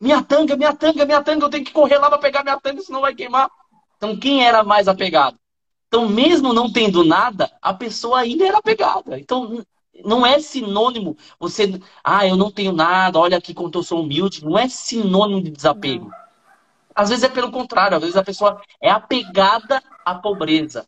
Minha 0.00 0.22
tanga, 0.22 0.56
minha 0.56 0.74
tanga, 0.74 1.04
minha 1.04 1.22
tanga, 1.22 1.44
eu 1.46 1.50
tenho 1.50 1.64
que 1.64 1.72
correr 1.72 1.98
lá 1.98 2.08
para 2.08 2.18
pegar 2.18 2.42
minha 2.42 2.60
tanga, 2.60 2.82
senão 2.82 3.00
vai 3.00 3.14
queimar. 3.14 3.48
Então, 3.96 4.18
quem 4.18 4.44
era 4.44 4.64
mais 4.64 4.88
apegado? 4.88 5.38
Então, 5.86 6.08
mesmo 6.08 6.52
não 6.52 6.70
tendo 6.70 7.04
nada, 7.04 7.50
a 7.62 7.72
pessoa 7.72 8.20
ainda 8.20 8.44
era 8.44 8.58
apegada. 8.58 9.18
Então, 9.18 9.64
não 10.04 10.24
é 10.24 10.38
sinônimo 10.38 11.16
você, 11.38 11.80
ah, 12.02 12.26
eu 12.26 12.36
não 12.36 12.50
tenho 12.50 12.72
nada, 12.72 13.18
olha 13.18 13.36
aqui 13.36 13.52
quanto 13.52 13.78
eu 13.78 13.82
sou 13.82 14.02
humilde. 14.02 14.44
Não 14.44 14.58
é 14.58 14.68
sinônimo 14.68 15.42
de 15.42 15.50
desapego. 15.50 16.06
Não. 16.06 16.24
Às 16.94 17.08
vezes 17.08 17.24
é 17.24 17.28
pelo 17.28 17.50
contrário, 17.50 17.96
às 17.96 18.02
vezes 18.02 18.16
a 18.16 18.22
pessoa 18.22 18.60
é 18.80 18.88
apegada 18.88 19.82
à 20.04 20.14
pobreza, 20.14 20.86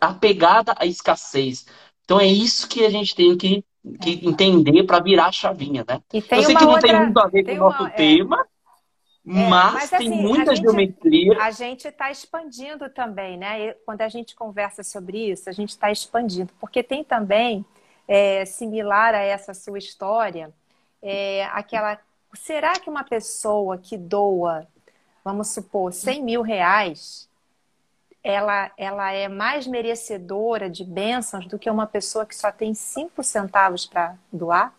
apegada 0.00 0.74
à 0.76 0.84
escassez. 0.84 1.66
Então 2.04 2.18
é 2.18 2.26
isso 2.26 2.68
que 2.68 2.84
a 2.84 2.90
gente 2.90 3.14
tem 3.14 3.36
que, 3.36 3.64
que 4.02 4.10
é. 4.10 4.28
entender 4.28 4.82
para 4.82 5.00
virar 5.00 5.26
a 5.26 5.32
chavinha, 5.32 5.84
né? 5.86 6.00
eu 6.12 6.20
sei 6.42 6.56
que 6.56 6.64
não 6.64 6.72
outra... 6.72 6.88
tem 6.88 7.00
muito 7.00 7.20
a 7.20 7.28
ver 7.28 7.44
com 7.44 7.52
o 7.52 7.56
nosso 7.56 7.82
uma... 7.84 7.90
tema, 7.90 8.40
é... 8.40 9.48
mas, 9.48 9.74
mas, 9.74 9.90
tem 9.90 10.08
assim, 10.08 10.22
muita 10.22 10.56
gente, 10.56 10.64
geometria. 10.64 11.40
A 11.40 11.52
gente 11.52 11.86
está 11.86 12.10
expandindo 12.10 12.90
também, 12.90 13.36
né? 13.36 13.74
Quando 13.86 14.00
a 14.00 14.08
gente 14.08 14.34
conversa 14.34 14.82
sobre 14.82 15.30
isso, 15.30 15.48
a 15.48 15.52
gente 15.52 15.68
está 15.68 15.92
expandindo, 15.92 16.52
porque 16.58 16.82
tem 16.82 17.04
também, 17.04 17.64
é, 18.10 18.44
similar 18.44 19.14
a 19.14 19.22
essa 19.22 19.54
sua 19.54 19.78
história, 19.78 20.52
é, 21.00 21.44
aquela. 21.52 21.96
Será 22.34 22.72
que 22.72 22.90
uma 22.90 23.04
pessoa 23.04 23.78
que 23.78 23.96
doa 23.96 24.66
vamos 25.24 25.48
supor, 25.48 25.92
100 25.92 26.22
mil 26.22 26.42
reais, 26.42 27.28
ela, 28.22 28.70
ela 28.76 29.12
é 29.12 29.28
mais 29.28 29.66
merecedora 29.66 30.68
de 30.68 30.84
bênçãos 30.84 31.46
do 31.46 31.58
que 31.58 31.70
uma 31.70 31.86
pessoa 31.86 32.26
que 32.26 32.34
só 32.34 32.50
tem 32.50 32.74
5 32.74 33.22
centavos 33.22 33.86
para 33.86 34.16
doar? 34.32 34.74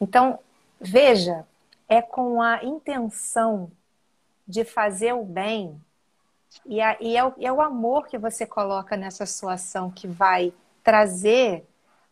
Então, 0.00 0.38
veja, 0.80 1.46
é 1.88 2.02
com 2.02 2.42
a 2.42 2.62
intenção 2.64 3.70
de 4.46 4.64
fazer 4.64 5.14
o 5.14 5.24
bem 5.24 5.80
e, 6.66 6.80
é, 6.80 7.24
o, 7.24 7.34
é, 7.40 7.52
o, 7.52 7.60
amor 7.60 8.06
que 8.06 8.16
você 8.16 8.46
coloca 8.46 8.96
nessa 8.96 9.26
sua 9.26 9.54
ação 9.54 9.90
que 9.90 10.06
vai 10.06 10.52
trazer 10.84 11.66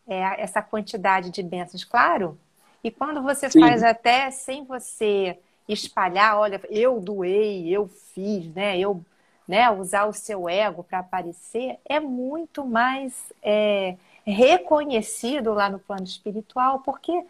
é, 0.07 0.41
essa 0.41 0.61
quantidade 0.61 1.29
de 1.29 1.41
bênçãos, 1.41 1.83
claro. 1.83 2.37
E 2.83 2.91
quando 2.91 3.21
você 3.21 3.49
Sim. 3.49 3.59
faz 3.59 3.83
até 3.83 4.29
sem 4.31 4.65
você 4.65 5.37
espalhar, 5.67 6.37
olha, 6.37 6.61
eu 6.69 6.99
doei, 6.99 7.69
eu 7.69 7.87
fiz, 7.87 8.53
né? 8.53 8.77
Eu, 8.77 9.03
né? 9.47 9.71
Usar 9.71 10.05
o 10.05 10.13
seu 10.13 10.49
ego 10.49 10.83
para 10.83 10.99
aparecer 10.99 11.79
é 11.85 11.99
muito 11.99 12.65
mais 12.65 13.31
é, 13.41 13.95
reconhecido 14.25 15.53
lá 15.53 15.69
no 15.69 15.79
plano 15.79 16.03
espiritual, 16.03 16.79
porque 16.79 17.25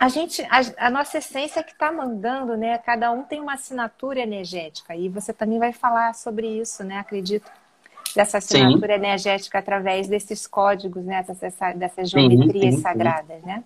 a 0.00 0.08
gente, 0.08 0.42
a, 0.42 0.86
a 0.86 0.90
nossa 0.90 1.18
essência 1.18 1.60
é 1.60 1.62
que 1.62 1.72
está 1.72 1.92
mandando, 1.92 2.56
né? 2.56 2.78
Cada 2.78 3.10
um 3.12 3.22
tem 3.22 3.40
uma 3.40 3.54
assinatura 3.54 4.20
energética 4.20 4.96
e 4.96 5.08
você 5.08 5.32
também 5.32 5.58
vai 5.58 5.72
falar 5.72 6.14
sobre 6.14 6.48
isso, 6.48 6.82
né? 6.82 6.98
Acredito 6.98 7.50
dessa 8.14 8.38
assinatura 8.38 8.94
sim. 8.94 9.00
energética 9.00 9.58
através 9.58 10.08
desses 10.08 10.46
códigos, 10.46 11.04
né? 11.04 11.22
Dessas, 11.22 11.54
dessas 11.76 12.10
geometrias 12.10 12.52
sim, 12.52 12.72
sim, 12.72 12.82
sagradas, 12.82 13.42
né? 13.42 13.64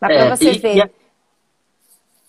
Mas 0.00 0.10
é, 0.10 0.18
para 0.18 0.36
você 0.36 0.52
e, 0.52 0.58
ver. 0.58 0.76
E 0.76 0.82
a 0.82 0.90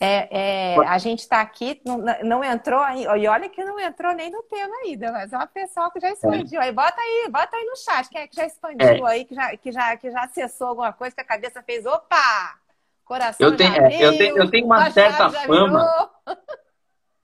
é, 0.02 0.76
é, 0.76 0.88
a 0.88 0.98
gente 0.98 1.20
está 1.20 1.42
aqui, 1.42 1.82
não, 1.86 1.98
não 2.24 2.42
entrou 2.42 2.80
aí, 2.80 3.04
e 3.04 3.28
olha 3.28 3.50
que 3.50 3.62
não 3.66 3.78
entrou 3.78 4.14
nem 4.14 4.32
no 4.32 4.42
tema 4.44 4.74
ainda, 4.86 5.12
mas 5.12 5.34
é 5.34 5.36
uma 5.36 5.46
pessoa 5.46 5.92
que 5.92 6.00
já 6.00 6.10
expandiu. 6.10 6.62
É. 6.62 6.66
Aí 6.66 6.72
bota 6.72 6.96
aí, 7.02 7.28
bota 7.30 7.58
aí 7.58 7.66
no 7.66 7.76
chat, 7.76 8.08
quem 8.08 8.22
é 8.22 8.28
que 8.28 8.36
já 8.38 8.46
expandiu 8.46 9.06
é. 9.06 9.12
aí, 9.12 9.26
que 9.26 9.36
já, 9.36 9.58
que, 9.58 9.72
já, 9.74 9.98
que 9.98 10.10
já 10.10 10.24
acessou 10.24 10.68
alguma 10.68 10.94
coisa, 10.94 11.14
que 11.14 11.22
a 11.22 11.26
cabeça 11.26 11.62
fez, 11.64 11.86
opa! 11.86 12.56
Coração 13.04 13.46
eu 13.46 13.58
tenho, 13.58 13.74
é, 13.74 14.06
eu 14.06 14.18
tenho, 14.18 14.38
eu 14.38 14.50
tenho 14.50 14.66
uma 14.66 14.90
certa 14.90 15.30
fama. 15.32 16.10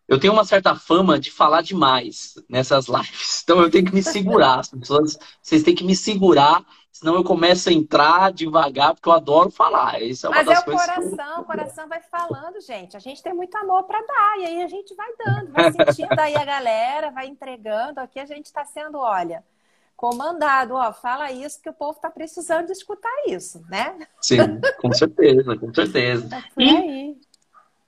Eu 0.07 0.19
tenho 0.19 0.33
uma 0.33 0.45
certa 0.45 0.75
fama 0.75 1.19
de 1.19 1.31
falar 1.31 1.61
demais 1.61 2.35
nessas 2.49 2.87
lives. 2.87 3.41
Então 3.45 3.61
eu 3.61 3.69
tenho 3.69 3.85
que 3.85 3.93
me 3.93 4.01
segurar. 4.01 4.59
As 4.59 4.69
pessoas, 4.69 5.19
vocês 5.39 5.61
têm 5.61 5.75
que 5.75 5.83
me 5.83 5.95
segurar 5.95 6.65
Senão 6.95 7.15
eu 7.15 7.25
começo 7.25 7.67
a 7.67 7.73
entrar 7.73 8.31
devagar, 8.31 8.93
porque 8.93 9.09
eu 9.09 9.13
adoro 9.13 9.51
falar. 9.51 10.01
Isso 10.01 10.25
é 10.25 10.29
uma 10.29 10.37
Mas 10.37 10.45
das 10.45 10.59
é 10.59 10.61
o 10.61 10.63
coração, 10.63 11.41
o 11.41 11.43
coração 11.43 11.89
vai 11.89 12.01
falando, 12.01 12.61
gente. 12.61 12.95
A 12.95 13.01
gente 13.01 13.21
tem 13.21 13.33
muito 13.33 13.53
amor 13.57 13.83
para 13.83 13.99
dar, 13.99 14.39
e 14.39 14.45
aí 14.45 14.63
a 14.63 14.67
gente 14.69 14.95
vai 14.95 15.09
dando, 15.17 15.51
vai 15.51 15.73
sentindo 15.73 16.17
aí 16.17 16.37
a 16.37 16.45
galera, 16.45 17.11
vai 17.11 17.27
entregando. 17.27 17.99
Aqui 17.99 18.17
a 18.17 18.25
gente 18.25 18.45
está 18.45 18.63
sendo, 18.63 18.97
olha, 18.97 19.43
comandado, 19.97 20.75
ó, 20.75 20.93
fala 20.93 21.33
isso 21.33 21.61
que 21.61 21.69
o 21.69 21.73
povo 21.73 21.97
está 21.97 22.09
precisando 22.09 22.67
de 22.67 22.71
escutar 22.71 23.11
isso, 23.27 23.61
né? 23.67 24.07
Sim, 24.21 24.61
com 24.79 24.93
certeza, 24.93 25.57
com 25.57 25.73
certeza. 25.73 26.29
Tá 26.29 26.45
e 26.57 27.17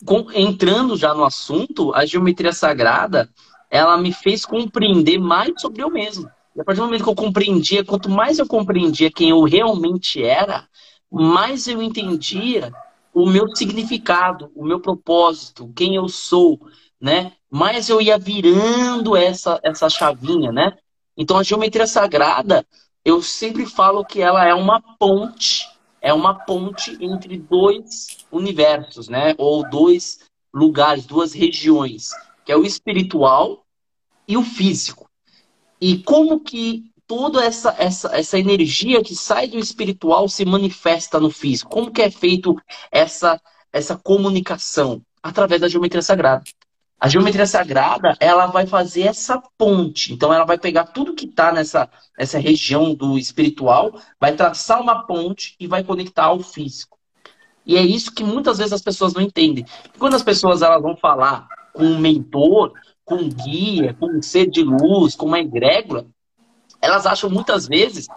com, 0.05 0.31
entrando 0.33 0.95
já 0.95 1.13
no 1.13 1.23
assunto, 1.23 1.93
a 1.93 2.05
geometria 2.05 2.51
sagrada, 2.51 3.29
ela 3.69 3.97
me 3.97 4.13
fez 4.13 4.45
compreender 4.45 5.17
mais 5.17 5.59
sobre 5.59 5.83
eu 5.83 5.89
mesmo. 5.89 6.29
E 6.55 6.61
a 6.61 6.63
partir 6.63 6.79
do 6.79 6.85
momento 6.85 7.03
que 7.03 7.09
eu 7.09 7.15
compreendia, 7.15 7.83
quanto 7.83 8.09
mais 8.09 8.39
eu 8.39 8.47
compreendia 8.47 9.11
quem 9.11 9.29
eu 9.29 9.43
realmente 9.43 10.23
era, 10.23 10.67
mais 11.11 11.67
eu 11.67 11.81
entendia 11.81 12.71
o 13.13 13.25
meu 13.25 13.55
significado, 13.55 14.51
o 14.55 14.65
meu 14.65 14.79
propósito, 14.79 15.71
quem 15.75 15.95
eu 15.95 16.07
sou, 16.07 16.59
né? 16.99 17.33
Mais 17.49 17.89
eu 17.89 18.01
ia 18.01 18.17
virando 18.17 19.15
essa, 19.15 19.59
essa 19.63 19.89
chavinha, 19.89 20.51
né? 20.51 20.77
Então 21.15 21.37
a 21.37 21.43
geometria 21.43 21.87
sagrada, 21.87 22.65
eu 23.03 23.21
sempre 23.21 23.65
falo 23.65 24.05
que 24.05 24.21
ela 24.21 24.45
é 24.45 24.53
uma 24.53 24.81
ponte, 24.99 25.67
é 26.01 26.13
uma 26.13 26.33
ponte 26.33 26.97
entre 27.01 27.37
dois 27.37 28.17
universos, 28.31 29.07
né? 29.07 29.33
Ou 29.37 29.67
dois 29.69 30.19
lugares, 30.53 31.05
duas 31.05 31.33
regiões, 31.33 32.11
que 32.45 32.51
é 32.51 32.57
o 32.57 32.65
espiritual 32.65 33.65
e 34.27 34.37
o 34.37 34.43
físico. 34.43 35.09
E 35.79 35.99
como 35.99 36.39
que 36.39 36.91
toda 37.05 37.43
essa, 37.43 37.75
essa, 37.77 38.15
essa 38.15 38.37
energia 38.37 39.03
que 39.03 39.15
sai 39.15 39.47
do 39.47 39.57
espiritual 39.57 40.27
se 40.27 40.43
manifesta 40.45 41.19
no 41.19 41.29
físico? 41.29 41.69
Como 41.69 41.91
que 41.91 42.01
é 42.01 42.11
feito 42.11 42.55
essa, 42.91 43.39
essa 43.71 43.95
comunicação? 43.95 45.01
Através 45.21 45.61
da 45.61 45.67
geometria 45.67 46.01
sagrada. 46.01 46.43
A 46.99 47.07
geometria 47.07 47.45
sagrada, 47.45 48.15
ela 48.19 48.47
vai 48.47 48.65
fazer 48.65 49.03
essa 49.03 49.41
ponte. 49.57 50.13
Então, 50.13 50.33
ela 50.33 50.45
vai 50.45 50.57
pegar 50.57 50.85
tudo 50.85 51.13
que 51.13 51.25
está 51.25 51.51
nessa, 51.51 51.87
nessa 52.17 52.39
região 52.39 52.95
do 52.95 53.19
espiritual, 53.19 53.99
vai 54.19 54.35
traçar 54.35 54.81
uma 54.81 55.05
ponte 55.05 55.55
e 55.59 55.67
vai 55.67 55.83
conectar 55.83 56.25
ao 56.25 56.39
físico. 56.39 56.97
E 57.65 57.75
é 57.75 57.81
isso 57.81 58.13
que 58.13 58.23
muitas 58.23 58.57
vezes 58.57 58.73
as 58.73 58.81
pessoas 58.81 59.13
não 59.13 59.21
entendem. 59.21 59.65
Quando 59.99 60.15
as 60.15 60.23
pessoas 60.23 60.61
elas 60.61 60.81
vão 60.81 60.95
falar 60.95 61.47
com 61.73 61.83
um 61.83 61.99
mentor, 61.99 62.73
com 63.05 63.29
guia, 63.29 63.93
com 63.93 64.07
um 64.07 64.21
ser 64.21 64.49
de 64.49 64.63
luz, 64.63 65.15
com 65.15 65.27
uma 65.27 65.39
egrégora, 65.39 66.07
elas 66.81 67.05
acham 67.05 67.29
muitas 67.29 67.67
vezes, 67.67 68.07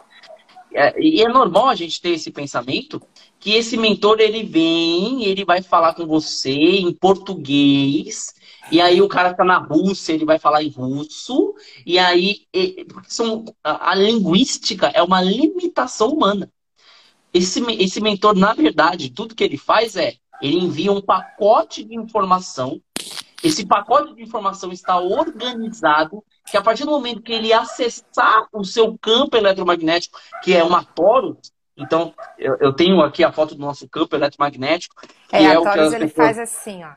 é, 0.73 0.95
e 1.01 1.21
é 1.21 1.29
normal 1.29 1.69
a 1.69 1.75
gente 1.75 2.01
ter 2.01 2.11
esse 2.11 2.31
pensamento, 2.31 3.03
que 3.39 3.53
esse 3.53 3.77
mentor 3.77 4.21
ele 4.21 4.45
vem, 4.45 5.25
ele 5.25 5.45
vai 5.45 5.63
falar 5.63 5.95
com 5.95 6.07
você 6.07 6.53
em 6.53 6.93
português, 6.93 8.35
e 8.71 8.81
aí 8.81 9.03
o 9.03 9.09
cara 9.09 9.35
tá 9.35 9.45
na 9.45 9.59
Rússia, 9.59 10.13
ele 10.13 10.25
vai 10.25 10.39
falar 10.39 10.63
em 10.63 10.71
russo, 10.71 11.55
e 11.85 11.99
aí 11.99 12.47
são, 13.09 13.45
a, 13.65 13.91
a 13.91 13.95
linguística 13.95 14.89
é 14.89 15.03
uma 15.03 15.21
limitação 15.21 16.09
humana. 16.09 16.51
Esse, 17.33 17.61
esse 17.81 18.01
mentor, 18.01 18.35
na 18.35 18.53
verdade, 18.53 19.11
tudo 19.11 19.35
que 19.35 19.45
ele 19.45 19.57
faz 19.57 19.97
é 19.97 20.15
ele 20.41 20.57
envia 20.57 20.91
um 20.91 21.03
pacote 21.03 21.85
de 21.85 21.95
informação. 21.95 22.81
Esse 23.43 23.65
pacote 23.67 24.15
de 24.15 24.23
informação 24.23 24.73
está 24.73 24.99
organizado, 24.99 26.25
que 26.51 26.57
a 26.57 26.63
partir 26.63 26.85
do 26.85 26.91
momento 26.91 27.23
que 27.23 27.33
ele 27.33 27.53
acessar 27.53 28.47
o 28.53 28.65
seu 28.65 28.97
campo 28.99 29.37
eletromagnético, 29.37 30.19
que 30.43 30.55
é 30.55 30.65
uma 30.65 30.85
torus, 30.85 31.53
então 31.77 32.15
eu, 32.39 32.57
eu 32.61 32.73
tenho 32.73 33.01
aqui 33.01 33.25
a 33.25 33.33
foto 33.33 33.55
do 33.55 33.61
nosso 33.61 33.89
campo 33.89 34.15
eletromagnético. 34.15 34.95
É, 35.33 35.45
é 35.45 35.57
a 35.57 35.61
torus 35.61 35.93
ele 35.93 36.09
faz 36.09 36.39
assim, 36.39 36.85
ó. 36.85 36.93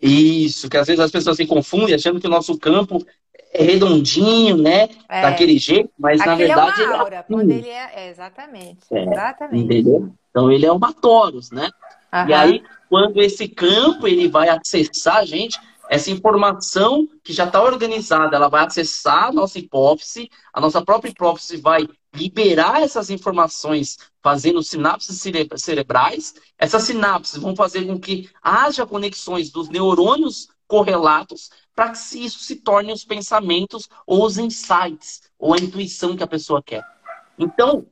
Isso, 0.00 0.68
que 0.68 0.76
às 0.76 0.86
vezes 0.86 1.00
as 1.00 1.10
pessoas 1.10 1.36
se 1.36 1.46
confundem 1.46 1.94
achando 1.94 2.20
que 2.20 2.26
o 2.26 2.30
nosso 2.30 2.56
campo 2.58 3.04
é 3.52 3.62
redondinho, 3.62 4.56
né? 4.56 4.88
É. 5.08 5.22
Daquele 5.22 5.58
jeito, 5.58 5.90
mas 5.98 6.20
Aquele 6.20 6.30
na 6.30 6.36
verdade. 6.36 6.82
É 6.82 6.86
uma 6.86 6.96
aura, 6.98 7.26
ele 7.28 7.40
é 7.40 7.40
assim. 7.40 7.52
ele 7.52 7.68
é. 7.68 7.92
é 7.94 8.10
exatamente. 8.10 8.78
É, 8.90 9.02
exatamente. 9.02 9.64
Entendeu? 9.64 10.12
Então 10.30 10.52
ele 10.52 10.66
é 10.66 10.72
uma 10.72 10.92
Taurus, 10.92 11.50
né? 11.50 11.68
Uhum. 12.12 12.28
E 12.28 12.34
aí, 12.34 12.62
quando 12.88 13.20
esse 13.20 13.48
campo 13.48 14.06
ele 14.06 14.28
vai 14.28 14.48
acessar, 14.48 15.26
gente, 15.26 15.58
essa 15.90 16.10
informação 16.10 17.08
que 17.24 17.32
já 17.32 17.44
está 17.44 17.62
organizada, 17.62 18.36
ela 18.36 18.48
vai 18.48 18.64
acessar 18.64 19.24
a 19.24 19.32
nossa 19.32 19.58
hipófise, 19.58 20.30
a 20.52 20.60
nossa 20.60 20.84
própria 20.84 21.10
hipófise 21.10 21.56
vai 21.56 21.88
liberar 22.18 22.82
essas 22.82 23.10
informações 23.10 23.98
fazendo 24.20 24.62
sinapses 24.62 25.22
cerebrais. 25.56 26.34
Essas 26.58 26.82
sinapses 26.82 27.40
vão 27.40 27.54
fazer 27.54 27.86
com 27.86 27.98
que 27.98 28.28
haja 28.42 28.84
conexões 28.84 29.50
dos 29.50 29.68
neurônios 29.68 30.48
correlatos 30.66 31.50
para 31.74 31.92
que 31.92 32.24
isso 32.24 32.40
se 32.40 32.56
torne 32.56 32.92
os 32.92 33.04
pensamentos 33.04 33.88
ou 34.04 34.24
os 34.24 34.36
insights 34.36 35.22
ou 35.38 35.54
a 35.54 35.58
intuição 35.58 36.16
que 36.16 36.22
a 36.22 36.26
pessoa 36.26 36.62
quer. 36.62 36.84
Então, 37.38 37.86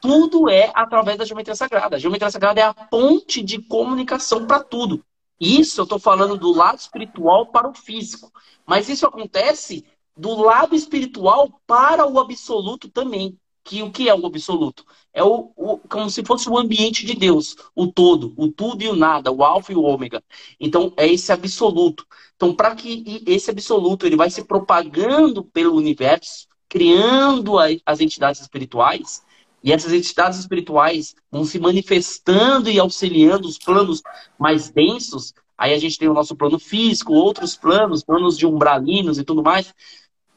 tudo 0.00 0.48
é 0.48 0.70
através 0.74 1.18
da 1.18 1.24
geometria 1.24 1.56
sagrada. 1.56 1.96
A 1.96 1.98
geometria 1.98 2.30
sagrada 2.30 2.60
é 2.60 2.64
a 2.64 2.72
ponte 2.72 3.42
de 3.42 3.60
comunicação 3.60 4.46
para 4.46 4.62
tudo. 4.62 5.04
Isso 5.40 5.80
eu 5.80 5.84
estou 5.84 5.98
falando 5.98 6.36
do 6.36 6.52
lado 6.52 6.78
espiritual 6.78 7.46
para 7.46 7.68
o 7.68 7.74
físico. 7.74 8.30
Mas 8.64 8.88
isso 8.88 9.06
acontece 9.06 9.84
do 10.16 10.32
lado 10.40 10.76
espiritual 10.76 11.60
para 11.66 12.06
o 12.06 12.20
absoluto 12.20 12.88
também 12.88 13.36
que 13.64 13.82
o 13.82 13.90
que 13.90 14.08
é 14.08 14.14
o 14.14 14.26
absoluto? 14.26 14.84
É 15.12 15.24
o, 15.24 15.52
o, 15.56 15.78
como 15.78 16.10
se 16.10 16.22
fosse 16.24 16.48
o 16.48 16.58
ambiente 16.58 17.06
de 17.06 17.14
Deus, 17.14 17.56
o 17.74 17.86
todo, 17.86 18.34
o 18.36 18.48
tudo 18.52 18.82
e 18.82 18.88
o 18.88 18.96
nada, 18.96 19.32
o 19.32 19.42
alfa 19.42 19.72
e 19.72 19.76
o 19.76 19.82
ômega. 19.82 20.22
Então 20.60 20.92
é 20.96 21.08
esse 21.08 21.32
absoluto. 21.32 22.06
Então 22.36 22.54
para 22.54 22.74
que 22.74 23.22
esse 23.26 23.50
absoluto 23.50 24.06
ele 24.06 24.16
vai 24.16 24.30
se 24.30 24.44
propagando 24.44 25.42
pelo 25.44 25.74
universo, 25.74 26.46
criando 26.68 27.58
a, 27.58 27.66
as 27.86 28.00
entidades 28.00 28.40
espirituais, 28.40 29.22
e 29.62 29.72
essas 29.72 29.94
entidades 29.94 30.38
espirituais 30.38 31.14
vão 31.30 31.42
se 31.46 31.58
manifestando 31.58 32.68
e 32.68 32.78
auxiliando 32.78 33.48
os 33.48 33.56
planos 33.56 34.02
mais 34.38 34.68
densos. 34.68 35.32
Aí 35.56 35.72
a 35.72 35.78
gente 35.78 35.98
tem 35.98 36.06
o 36.06 36.12
nosso 36.12 36.36
plano 36.36 36.58
físico, 36.58 37.14
outros 37.14 37.56
planos, 37.56 38.04
planos 38.04 38.36
de 38.36 38.44
umbralinos 38.44 39.18
e 39.18 39.24
tudo 39.24 39.42
mais. 39.42 39.72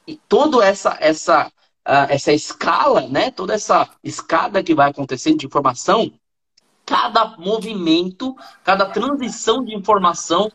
E 0.07 0.17
toda 0.29 0.65
essa 0.65 0.97
essa 1.01 1.51
essa 2.09 2.33
escala, 2.33 3.07
né, 3.07 3.31
toda 3.31 3.53
essa 3.53 3.89
escada 4.03 4.61
que 4.61 4.75
vai 4.75 4.89
acontecendo 4.89 5.37
de 5.37 5.45
informação, 5.45 6.11
cada 6.85 7.37
movimento, 7.37 8.35
cada 8.63 8.85
transição 8.85 9.63
de 9.63 9.75
informação 9.75 10.51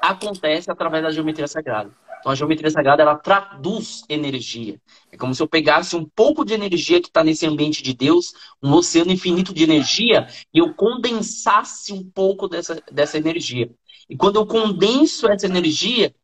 acontece 0.00 0.70
através 0.70 1.02
da 1.02 1.10
geometria 1.10 1.46
sagrada. 1.46 1.90
Então 2.20 2.32
a 2.32 2.34
geometria 2.34 2.70
sagrada 2.70 3.02
ela 3.02 3.16
traduz 3.16 4.02
energia. 4.08 4.80
É 5.12 5.16
como 5.16 5.34
se 5.34 5.42
eu 5.42 5.48
pegasse 5.48 5.94
um 5.94 6.06
pouco 6.06 6.42
de 6.42 6.54
energia 6.54 6.98
que 6.98 7.08
está 7.08 7.22
nesse 7.22 7.46
ambiente 7.46 7.82
de 7.82 7.92
Deus, 7.92 8.32
um 8.62 8.72
oceano 8.72 9.12
infinito 9.12 9.52
de 9.52 9.62
energia, 9.62 10.26
e 10.52 10.58
eu 10.58 10.72
condensasse 10.72 11.92
um 11.92 12.02
pouco 12.02 12.48
dessa, 12.48 12.82
dessa 12.90 13.18
energia. 13.18 13.70
E 14.08 14.16
quando 14.16 14.36
eu 14.36 14.46
condenso 14.46 15.28
essa 15.28 15.44
energia, 15.44 16.14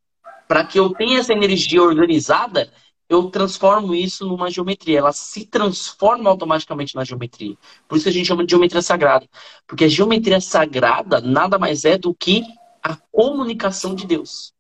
para 0.49 0.65
que 0.65 0.79
eu 0.79 0.91
tenha 0.91 1.19
essa 1.19 1.35
energia 1.35 1.83
organizada, 1.83 2.73
eu 3.11 3.29
transformo 3.29 3.93
isso 3.93 4.25
numa 4.25 4.49
geometria. 4.49 5.01
Ela 5.01 5.13
se 5.13 5.45
transforma 5.45 6.31
automaticamente 6.31 6.95
na 6.95 7.05
geometria. 7.05 7.57
Por 7.89 7.97
isso 7.97 8.05
que 8.05 8.11
a 8.11 8.13
gente 8.13 8.27
chama 8.27 8.45
de 8.45 8.51
geometria 8.51 8.81
sagrada. 8.81 9.27
Porque 9.67 9.85
a 9.85 9.89
geometria 9.89 10.41
sagrada 10.41 11.21
nada 11.21 11.59
mais 11.59 11.85
é 11.85 11.99
do 11.99 12.15
que 12.15 12.45
a 12.81 12.97
comunicação 13.11 13.97
de 13.97 14.07
Deus. 14.07 14.55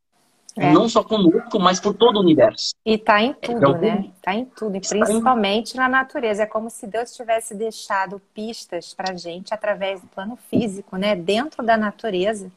É. 0.56 0.72
Não 0.72 0.88
só 0.88 1.04
conosco, 1.04 1.60
mas 1.60 1.78
por 1.78 1.94
todo 1.94 2.16
o 2.16 2.20
universo. 2.20 2.74
E 2.84 2.94
está 2.94 3.22
em 3.22 3.32
tudo, 3.34 3.56
então, 3.56 3.78
né? 3.78 4.10
Está 4.16 4.34
em 4.34 4.44
tudo, 4.44 4.76
e 4.76 4.80
principalmente 4.80 5.74
em... 5.74 5.76
na 5.76 5.88
natureza. 5.88 6.42
É 6.42 6.46
como 6.46 6.68
se 6.68 6.88
Deus 6.88 7.14
tivesse 7.14 7.54
deixado 7.54 8.20
pistas 8.34 8.92
para 8.92 9.16
gente 9.16 9.54
através 9.54 10.00
do 10.00 10.08
plano 10.08 10.36
físico, 10.50 10.96
né? 10.96 11.14
Dentro 11.14 11.62
da 11.62 11.76
natureza. 11.76 12.50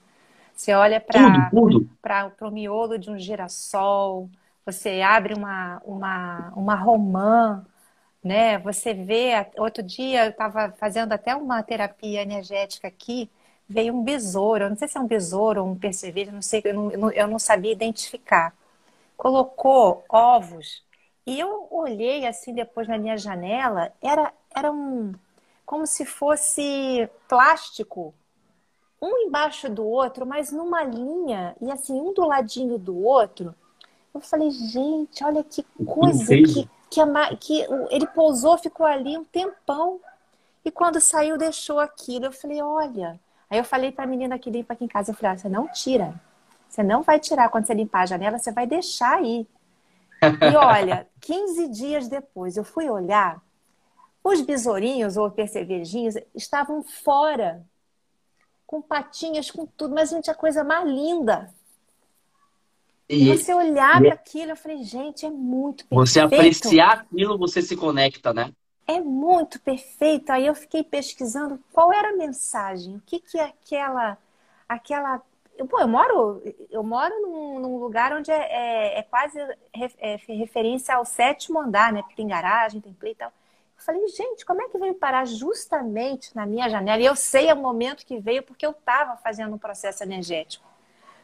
Você 0.55 0.73
olha 0.73 0.99
para 0.99 2.31
o 2.41 2.51
miolo 2.51 2.97
de 2.97 3.11
um 3.11 3.17
girassol, 3.17 4.27
você 4.65 5.01
abre 5.01 5.33
uma, 5.33 5.81
uma, 5.85 6.53
uma 6.55 6.75
romã, 6.75 7.65
né? 8.23 8.57
Você 8.59 8.93
vê. 8.93 9.31
Outro 9.57 9.83
dia 9.83 10.25
eu 10.25 10.31
estava 10.31 10.71
fazendo 10.73 11.13
até 11.13 11.35
uma 11.35 11.61
terapia 11.63 12.21
energética 12.21 12.87
aqui, 12.87 13.29
veio 13.67 13.93
um 13.93 14.03
besouro, 14.03 14.65
eu 14.65 14.69
não 14.69 14.77
sei 14.77 14.87
se 14.87 14.97
é 14.97 15.01
um 15.01 15.07
besouro 15.07 15.63
ou 15.63 15.69
um 15.71 15.77
percevejo, 15.77 16.31
não 16.31 16.41
sei, 16.41 16.61
eu 16.65 16.73
não, 16.73 17.11
eu 17.11 17.27
não 17.27 17.39
sabia 17.39 17.71
identificar. 17.71 18.53
Colocou 19.17 20.03
ovos 20.09 20.83
e 21.25 21.39
eu 21.39 21.67
olhei 21.71 22.25
assim 22.27 22.53
depois 22.53 22.87
na 22.87 22.97
minha 22.97 23.17
janela, 23.17 23.93
era, 24.01 24.33
era 24.55 24.71
um 24.71 25.13
como 25.65 25.87
se 25.87 26.05
fosse 26.05 27.09
plástico, 27.27 28.13
um 29.01 29.17
embaixo 29.27 29.69
do 29.69 29.85
outro, 29.85 30.25
mas 30.25 30.51
numa 30.51 30.83
linha, 30.83 31.55
e 31.61 31.71
assim, 31.71 31.93
um 31.93 32.13
do 32.13 32.25
ladinho 32.25 32.77
do 32.77 32.97
outro. 33.03 33.53
Eu 34.13 34.21
falei, 34.21 34.51
gente, 34.51 35.23
olha 35.23 35.43
que 35.43 35.63
coisa 35.85 36.27
que, 36.27 36.69
que, 36.89 37.01
a, 37.01 37.35
que 37.35 37.65
ele 37.89 38.07
pousou, 38.07 38.57
ficou 38.57 38.85
ali 38.85 39.17
um 39.17 39.23
tempão. 39.23 39.99
E 40.63 40.71
quando 40.71 41.01
saiu, 41.01 41.37
deixou 41.37 41.79
aquilo. 41.79 42.25
Eu 42.25 42.31
falei, 42.31 42.61
olha. 42.61 43.19
Aí 43.49 43.57
eu 43.57 43.63
falei 43.63 43.91
para 43.91 44.03
a 44.03 44.07
menina 44.07 44.39
que 44.39 44.49
limpa 44.49 44.73
aqui 44.73 44.85
em 44.85 44.87
casa, 44.87 45.11
eu 45.11 45.15
falei, 45.15 45.31
ah, 45.31 45.37
você 45.37 45.49
não 45.49 45.67
tira. 45.67 46.13
Você 46.69 46.81
não 46.81 47.03
vai 47.03 47.19
tirar 47.19 47.49
quando 47.49 47.65
você 47.65 47.73
limpar 47.73 48.01
a 48.01 48.05
janela, 48.07 48.39
você 48.39 48.51
vai 48.51 48.65
deixar 48.65 49.17
aí. 49.17 49.47
E 50.41 50.55
olha, 50.57 51.07
15 51.21 51.67
dias 51.67 52.07
depois, 52.07 52.57
eu 52.57 52.63
fui 52.63 52.89
olhar, 52.89 53.39
os 54.23 54.41
besourinhos 54.41 55.17
ou 55.17 55.29
percevejinhos 55.29 56.15
estavam 56.33 56.81
fora, 56.81 57.63
com 58.65 58.81
patinhas, 58.81 59.51
com 59.51 59.67
tudo, 59.67 59.93
mas, 59.93 60.09
gente, 60.09 60.31
a 60.31 60.35
coisa 60.35 60.63
mais 60.63 60.87
linda. 60.87 61.53
E 63.15 63.37
você 63.37 63.53
olhar 63.53 64.01
para 64.01 64.13
aquilo, 64.13 64.51
eu 64.51 64.55
falei, 64.55 64.83
gente, 64.83 65.25
é 65.25 65.29
muito 65.29 65.85
perfeito. 65.85 66.07
Você 66.07 66.19
apreciar 66.19 66.91
aquilo, 66.91 67.37
você 67.37 67.61
se 67.61 67.75
conecta, 67.75 68.33
né? 68.33 68.51
É 68.87 68.99
muito 68.99 69.59
perfeito. 69.61 70.31
Aí 70.31 70.45
eu 70.45 70.55
fiquei 70.55 70.83
pesquisando 70.83 71.59
qual 71.71 71.93
era 71.93 72.09
a 72.09 72.17
mensagem, 72.17 72.95
o 72.95 73.01
que 73.05 73.19
que 73.19 73.37
é 73.37 73.45
aquela, 73.45 74.17
aquela. 74.67 75.21
Eu, 75.57 75.67
pô, 75.67 75.79
eu 75.79 75.87
moro, 75.87 76.41
eu 76.69 76.83
moro 76.83 77.13
num, 77.21 77.59
num 77.59 77.77
lugar 77.77 78.11
onde 78.13 78.31
é, 78.31 78.35
é, 78.35 78.99
é 78.99 79.03
quase 79.03 79.39
é, 79.39 80.17
referência 80.27 80.95
ao 80.95 81.05
sétimo 81.05 81.59
andar, 81.59 81.93
né? 81.93 82.01
Porque 82.01 82.15
tem 82.15 82.27
garagem, 82.27 82.81
tem 82.81 82.93
play 82.93 83.13
e 83.13 83.15
tal. 83.15 83.29
Eu 83.29 83.83
falei, 83.83 84.07
gente, 84.07 84.45
como 84.45 84.61
é 84.61 84.69
que 84.69 84.77
veio 84.77 84.95
parar 84.95 85.25
justamente 85.25 86.35
na 86.35 86.45
minha 86.45 86.69
janela? 86.69 87.01
E 87.01 87.05
eu 87.05 87.15
sei 87.15 87.51
o 87.51 87.55
momento 87.55 88.05
que 88.05 88.19
veio 88.19 88.43
porque 88.43 88.65
eu 88.65 88.71
estava 88.71 89.15
fazendo 89.17 89.53
um 89.53 89.57
processo 89.57 90.03
energético 90.03 90.72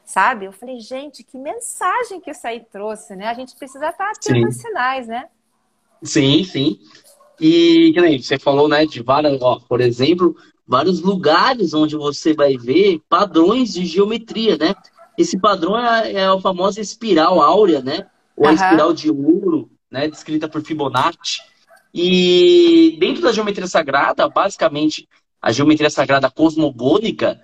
sabe? 0.10 0.46
Eu 0.46 0.52
falei, 0.52 0.80
gente, 0.80 1.24
que 1.24 1.38
mensagem 1.38 2.20
que 2.20 2.32
isso 2.32 2.46
aí 2.48 2.66
trouxe, 2.72 3.16
né? 3.16 3.28
A 3.28 3.34
gente 3.36 3.56
precisa 3.56 3.90
estar 3.90 4.10
atento 4.10 4.44
aos 4.44 4.56
sinais, 4.56 5.08
né? 5.08 5.28
Sim, 6.02 6.44
sim. 6.44 6.80
E 7.40 7.92
que 7.94 8.02
nem 8.02 8.20
você 8.20 8.40
falou, 8.40 8.68
né, 8.68 8.88
de 8.88 9.04
várias, 9.04 9.40
ó, 9.40 9.60
por 9.60 9.80
exemplo, 9.80 10.36
vários 10.68 11.00
lugares 11.02 11.76
onde 11.76 11.96
você 11.96 12.34
vai 12.34 12.58
ver 12.58 13.00
padrões 13.08 13.72
de 13.74 13.86
geometria, 13.86 14.58
né? 14.58 14.74
Esse 15.16 15.40
padrão 15.40 15.78
é, 15.78 16.14
é 16.14 16.26
a 16.26 16.42
famosa 16.42 16.82
espiral 16.82 17.40
áurea, 17.40 17.80
né? 17.80 18.08
Ou 18.36 18.48
a 18.48 18.54
espiral 18.54 18.92
de 18.92 19.12
ouro, 19.12 19.70
né? 19.92 20.08
Descrita 20.08 20.50
por 20.50 20.64
Fibonacci. 20.64 21.40
E 21.94 22.98
dentro 23.00 23.22
da 23.22 23.32
geometria 23.32 23.68
sagrada, 23.68 24.28
basicamente, 24.28 25.08
a 25.40 25.52
geometria 25.52 25.90
sagrada 25.92 26.32
cosmogônica, 26.32 27.40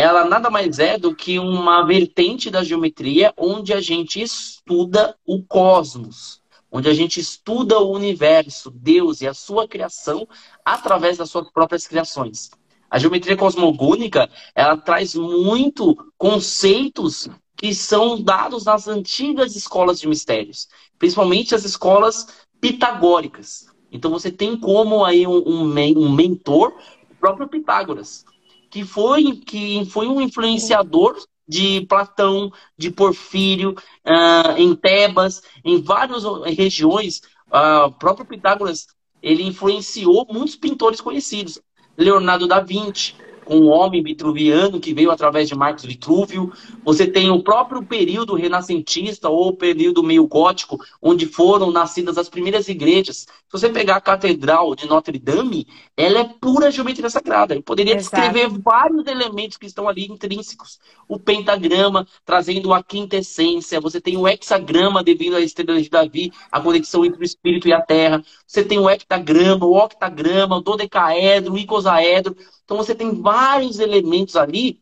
ela 0.00 0.24
nada 0.24 0.48
mais 0.48 0.78
é 0.78 0.96
do 0.96 1.14
que 1.14 1.38
uma 1.38 1.84
vertente 1.84 2.50
da 2.50 2.64
geometria 2.64 3.34
onde 3.36 3.74
a 3.74 3.82
gente 3.82 4.22
estuda 4.22 5.14
o 5.26 5.42
cosmos, 5.42 6.40
onde 6.72 6.88
a 6.88 6.94
gente 6.94 7.20
estuda 7.20 7.78
o 7.78 7.92
universo, 7.92 8.70
Deus 8.70 9.20
e 9.20 9.26
a 9.26 9.34
sua 9.34 9.68
criação 9.68 10.26
através 10.64 11.18
das 11.18 11.28
suas 11.28 11.50
próprias 11.50 11.86
criações. 11.86 12.50
A 12.90 12.98
geometria 12.98 13.36
cosmogônica, 13.36 14.30
ela 14.54 14.74
traz 14.74 15.14
muito 15.14 15.94
conceitos 16.16 17.28
que 17.54 17.74
são 17.74 18.22
dados 18.22 18.64
nas 18.64 18.88
antigas 18.88 19.54
escolas 19.54 20.00
de 20.00 20.08
mistérios, 20.08 20.66
principalmente 20.98 21.54
as 21.54 21.64
escolas 21.64 22.26
pitagóricas. 22.58 23.66
Então 23.92 24.10
você 24.10 24.30
tem 24.30 24.56
como 24.56 25.04
aí 25.04 25.26
um, 25.26 25.46
um, 25.46 25.98
um 25.98 26.10
mentor, 26.10 26.72
o 27.10 27.14
próprio 27.16 27.48
Pitágoras, 27.48 28.24
que 28.70 28.84
foi, 28.84 29.36
que 29.36 29.84
foi 29.86 30.06
um 30.06 30.20
influenciador 30.20 31.16
de 31.46 31.80
Platão, 31.86 32.52
de 32.78 32.90
Porfírio, 32.90 33.74
uh, 34.06 34.56
em 34.56 34.74
Tebas, 34.76 35.42
em 35.64 35.82
várias 35.82 36.22
regiões. 36.56 37.20
Uh, 37.48 37.86
o 37.86 37.92
próprio 37.92 38.24
Pitágoras 38.24 38.86
ele 39.20 39.42
influenciou 39.42 40.26
muitos 40.30 40.54
pintores 40.54 41.00
conhecidos. 41.00 41.60
Leonardo 41.96 42.46
da 42.46 42.60
Vinci, 42.60 43.14
um 43.48 43.68
homem 43.68 44.02
vitruviano 44.02 44.80
que 44.80 44.94
veio 44.94 45.10
através 45.10 45.48
de 45.48 45.54
Marcos 45.54 45.84
Vitrúvio. 45.84 46.52
Você 46.84 47.06
tem 47.06 47.30
o 47.30 47.42
próprio 47.42 47.82
período 47.82 48.34
renascentista 48.34 49.28
ou 49.28 49.54
período 49.54 50.02
meio 50.02 50.26
gótico, 50.26 50.78
onde 51.00 51.26
foram 51.26 51.70
nascidas 51.70 52.16
as 52.18 52.28
primeiras 52.28 52.68
igrejas. 52.68 53.26
Se 53.50 53.52
você 53.52 53.68
pegar 53.68 53.96
a 53.96 54.00
Catedral 54.00 54.74
de 54.76 54.86
Notre 54.86 55.18
Dame, 55.18 55.66
ela 55.96 56.20
é 56.20 56.24
pura 56.24 56.70
geometria 56.70 57.10
sagrada. 57.10 57.54
Eu 57.54 57.62
poderia 57.62 57.96
Exato. 57.96 58.16
descrever 58.16 58.48
vários 58.60 59.06
elementos 59.06 59.56
que 59.56 59.66
estão 59.66 59.88
ali 59.88 60.06
intrínsecos. 60.06 60.78
O 61.08 61.18
pentagrama, 61.18 62.06
trazendo 62.24 62.72
a 62.72 62.82
quintessência. 62.82 63.80
Você 63.80 64.00
tem 64.00 64.16
o 64.16 64.28
hexagrama, 64.28 65.02
devido 65.02 65.34
à 65.36 65.40
estrela 65.40 65.80
de 65.82 65.90
Davi, 65.90 66.32
a 66.50 66.60
conexão 66.60 67.04
entre 67.04 67.20
o 67.20 67.24
espírito 67.24 67.66
e 67.66 67.72
a 67.72 67.80
terra. 67.80 68.22
Você 68.46 68.64
tem 68.64 68.78
o 68.78 68.88
hectagrama, 68.88 69.66
o 69.66 69.76
octagrama, 69.76 70.56
o 70.56 70.60
dodecaedro, 70.60 71.54
o 71.54 71.58
icosaedro. 71.58 72.36
Então 72.70 72.78
você 72.78 72.94
tem 72.94 73.20
vários 73.20 73.80
elementos 73.80 74.36
ali 74.36 74.80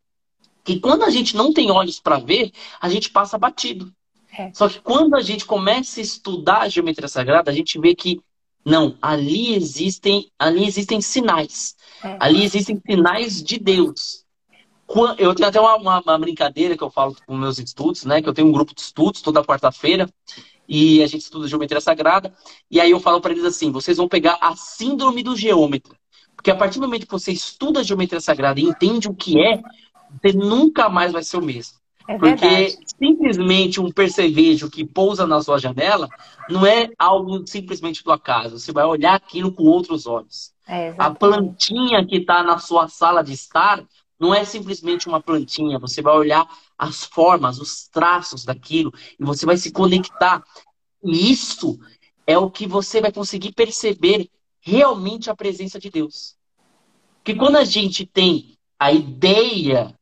que 0.63 0.79
quando 0.79 1.05
a 1.05 1.11
gente 1.11 1.35
não 1.35 1.55
tem 1.55 1.71
olhos 1.71 1.99
para 1.99 2.19
ver, 2.19 2.53
a 2.79 2.87
gente 2.87 3.09
passa 3.09 3.39
batido. 3.39 3.91
É. 4.39 4.53
Só 4.53 4.69
que 4.69 4.79
quando 4.79 5.15
a 5.15 5.23
gente 5.23 5.47
começa 5.47 5.99
a 5.99 6.03
estudar 6.03 6.59
a 6.59 6.69
geometria 6.69 7.09
sagrada, 7.09 7.51
a 7.51 7.55
gente 7.55 7.81
vê 7.81 7.95
que 7.95 8.21
não, 8.63 8.95
ali 9.01 9.55
existem, 9.55 10.31
ali 10.39 10.67
existem 10.67 11.01
sinais. 11.01 11.77
É. 12.05 12.19
Ali 12.21 12.45
existem 12.45 12.79
sinais 12.87 13.43
de 13.43 13.59
Deus. 13.59 14.23
Eu 15.17 15.35
tenho 15.35 15.49
até 15.49 15.59
uma, 15.59 15.77
uma, 15.77 16.01
uma, 16.03 16.19
brincadeira 16.19 16.77
que 16.77 16.85
eu 16.85 16.91
falo 16.91 17.17
com 17.27 17.39
meus 17.39 17.59
estudos, 17.59 18.05
né? 18.05 18.21
Que 18.21 18.29
eu 18.29 18.35
tenho 18.35 18.49
um 18.49 18.53
grupo 18.53 18.75
de 18.75 18.83
estudos 18.83 19.23
toda 19.23 19.43
quarta-feira 19.43 20.07
e 20.69 21.03
a 21.03 21.07
gente 21.07 21.23
estuda 21.23 21.49
geometria 21.49 21.81
sagrada. 21.81 22.35
E 22.71 22.83
aí 22.83 22.91
eu 22.91 23.01
falo 23.01 23.19
para 23.19 23.33
eles 23.33 23.45
assim: 23.47 23.73
vocês 23.73 23.97
vão 23.97 24.09
pegar 24.09 24.37
a 24.43 24.55
síndrome 24.55 25.23
do 25.23 25.35
geômetra. 25.35 25.97
Porque 26.39 26.53
a 26.53 26.57
partir 26.57 26.79
do 26.79 26.87
momento 26.87 27.05
que 27.05 27.11
você 27.11 27.33
estuda 27.33 27.81
a 27.81 27.83
geometria 27.83 28.21
sagrada 28.21 28.61
e 28.61 28.63
entende 28.63 29.09
o 29.09 29.15
que 29.15 29.41
é, 29.41 29.61
você 30.23 30.33
nunca 30.33 30.89
mais 30.89 31.11
vai 31.11 31.25
ser 31.25 31.37
o 31.37 31.43
mesmo. 31.43 31.77
É 32.07 32.17
Porque 32.17 32.79
simplesmente 32.97 33.81
um 33.81 33.91
percevejo 33.91 34.71
que 34.71 34.85
pousa 34.85 35.27
na 35.27 35.43
sua 35.43 35.59
janela 35.59 36.09
não 36.49 36.65
é 36.65 36.91
algo 36.97 37.45
simplesmente 37.45 38.05
do 38.05 38.13
acaso. 38.13 38.57
Você 38.57 38.71
vai 38.71 38.85
olhar 38.85 39.15
aquilo 39.15 39.51
com 39.51 39.65
outros 39.65 40.07
olhos. 40.07 40.53
É, 40.69 40.95
a 40.97 41.11
plantinha 41.11 42.07
que 42.07 42.19
está 42.19 42.45
na 42.45 42.59
sua 42.59 42.87
sala 42.87 43.21
de 43.23 43.33
estar 43.33 43.85
não 44.19 44.33
é 44.33 44.45
simplesmente 44.45 45.09
uma 45.09 45.21
plantinha. 45.21 45.77
Você 45.81 46.01
vai 46.01 46.17
olhar 46.17 46.49
as 46.79 47.03
formas, 47.03 47.59
os 47.59 47.89
traços 47.89 48.45
daquilo 48.45 48.95
e 49.19 49.25
você 49.25 49.45
vai 49.45 49.57
se 49.57 49.73
conectar. 49.73 50.45
E 51.03 51.33
isso 51.33 51.81
é 52.25 52.39
o 52.39 52.49
que 52.49 52.65
você 52.65 53.01
vai 53.01 53.11
conseguir 53.11 53.53
perceber 53.53 54.31
realmente 54.69 55.31
a 55.31 55.37
presença 55.37 55.79
de 55.79 55.91
Deus. 55.91 56.37
Porque 57.17 57.35
quando 57.35 57.57
a 57.57 57.65
gente 57.65 58.07
tem 58.07 58.57
a 58.79 58.93
ideia 58.93 59.95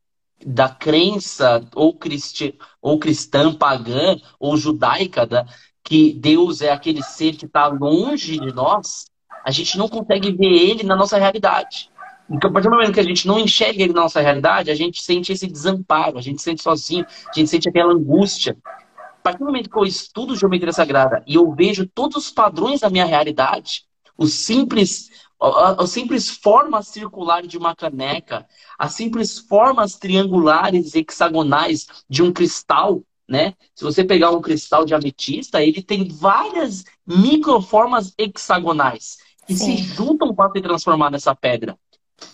da 0.45 0.69
crença 0.69 1.67
ou, 1.75 1.95
cristi 1.95 2.59
ou 2.81 2.99
cristã, 2.99 3.55
pagã 3.55 4.17
ou 4.39 4.57
judaica, 4.57 5.27
da, 5.27 5.47
que 5.83 6.13
Deus 6.13 6.61
é 6.61 6.71
aquele 6.71 7.03
ser 7.03 7.37
que 7.37 7.47
está 7.47 7.69
longe 7.69 8.39
de 8.39 8.53
nós, 8.53 9.07
a 9.45 9.51
gente 9.51 9.79
não 9.79 9.89
consegue 9.89 10.33
ver 10.33 10.53
ele 10.53 10.83
na 10.83 10.97
nossa 10.97 11.17
realidade. 11.17 11.91
Porque 12.29 12.47
a 12.47 12.51
partir 12.51 12.69
do 12.69 12.75
momento 12.75 12.93
que 12.93 13.01
a 13.01 13.05
gente 13.05 13.27
não 13.27 13.39
enxerga 13.39 13.85
ele 13.85 13.93
na 13.93 14.03
nossa 14.03 14.21
realidade, 14.21 14.71
a 14.71 14.75
gente 14.75 15.01
sente 15.01 15.33
esse 15.33 15.47
desamparo, 15.47 16.19
a 16.19 16.21
gente 16.23 16.43
sente 16.43 16.61
sozinho, 16.61 17.07
a 17.31 17.39
gente 17.39 17.49
sente 17.49 17.69
aquela 17.69 17.93
angústia. 17.93 18.57
A 18.99 19.23
partir 19.23 19.39
do 19.39 19.47
momento 19.47 19.71
que 19.71 19.79
eu 19.79 19.85
estudo 19.85 20.37
geometria 20.37 20.73
sagrada 20.73 21.23
e 21.27 21.37
eu 21.37 21.53
vejo 21.53 21.87
todos 21.87 22.17
os 22.17 22.31
padrões 22.31 22.81
da 22.81 22.91
minha 22.91 23.05
realidade, 23.05 23.85
o 24.17 24.27
simples, 24.27 25.11
a, 25.41 25.83
a 25.83 25.87
simples 25.87 26.31
forma 26.31 26.83
circular 26.83 27.47
de 27.47 27.59
uma 27.59 27.75
caneca, 27.75 28.47
as 28.79 28.95
simples 28.95 29.39
formas 29.39 29.97
triangulares 29.97 30.95
hexagonais 30.95 31.87
de 32.09 32.23
um 32.23 32.33
cristal, 32.33 33.03
né? 33.29 33.55
Se 33.75 33.85
você 33.85 34.05
pegar 34.05 34.31
um 34.31 34.41
cristal 34.41 34.85
de 34.85 34.95
ametista, 34.95 35.63
ele 35.63 35.83
tem 35.83 36.09
várias 36.09 36.85
microformas 37.07 38.15
hexagonais 38.17 39.19
que 39.47 39.57
Sim. 39.57 39.77
se 39.77 39.83
juntam 39.83 40.35
para 40.35 40.51
se 40.51 40.61
transformar 40.61 41.11
nessa 41.11 41.35
pedra. 41.35 41.79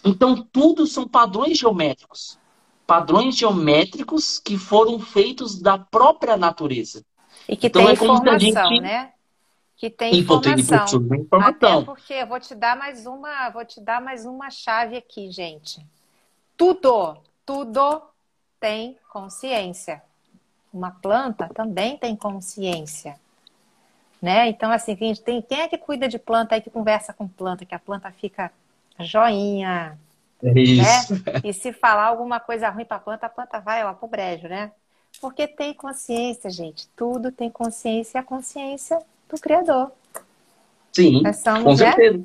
Então, 0.04 0.46
tudo 0.52 0.86
são 0.86 1.06
padrões 1.06 1.58
geométricos. 1.58 2.38
Padrões 2.86 3.36
geométricos 3.36 4.38
que 4.38 4.56
foram 4.56 4.98
feitos 4.98 5.60
da 5.60 5.78
própria 5.78 6.36
natureza. 6.36 7.04
E 7.48 7.56
que 7.56 7.66
então, 7.66 7.82
tem 7.82 7.90
é 7.90 7.94
informação, 7.94 8.38
gente... 8.38 8.80
né? 8.80 9.12
Que 9.82 9.90
tem 9.90 10.16
informação. 10.16 10.86
informação. 11.12 11.78
Até 11.78 11.84
porque 11.84 12.12
eu 12.14 12.26
vou 12.28 12.38
te 12.38 12.54
dar 12.54 12.76
mais 12.76 13.04
uma, 13.04 13.50
vou 13.50 13.64
te 13.64 13.80
dar 13.80 14.00
mais 14.00 14.24
uma 14.24 14.48
chave 14.48 14.96
aqui, 14.96 15.28
gente. 15.28 15.84
Tudo, 16.56 17.16
tudo 17.44 18.00
tem 18.60 18.96
consciência. 19.10 20.00
Uma 20.72 20.92
planta 20.92 21.50
também 21.52 21.98
tem 21.98 22.14
consciência. 22.14 23.18
Né? 24.22 24.50
Então, 24.50 24.70
assim, 24.70 24.94
quem, 24.94 25.16
tem, 25.16 25.42
quem 25.42 25.62
é 25.62 25.66
que 25.66 25.76
cuida 25.76 26.06
de 26.06 26.16
planta 26.16 26.54
aí 26.54 26.60
que 26.60 26.70
conversa 26.70 27.12
com 27.12 27.26
planta, 27.26 27.66
que 27.66 27.74
a 27.74 27.78
planta 27.80 28.08
fica 28.12 28.52
joinha? 29.00 29.98
É 30.44 30.60
isso. 30.60 31.14
Né? 31.14 31.40
E 31.42 31.52
se 31.52 31.72
falar 31.72 32.04
alguma 32.04 32.38
coisa 32.38 32.70
ruim 32.70 32.84
para 32.84 32.98
a 32.98 33.00
planta, 33.00 33.26
a 33.26 33.28
planta 33.28 33.58
vai 33.58 33.82
lá 33.82 33.92
pro 33.92 34.06
brejo, 34.06 34.46
né? 34.46 34.70
Porque 35.20 35.48
tem 35.48 35.74
consciência, 35.74 36.48
gente. 36.50 36.86
Tudo 36.94 37.32
tem 37.32 37.50
consciência 37.50 38.18
e 38.18 38.20
a 38.20 38.22
consciência 38.22 39.04
do 39.32 39.40
Criador. 39.40 39.92
Sim, 40.92 41.22
com 41.64 41.76
certeza. 41.76 42.22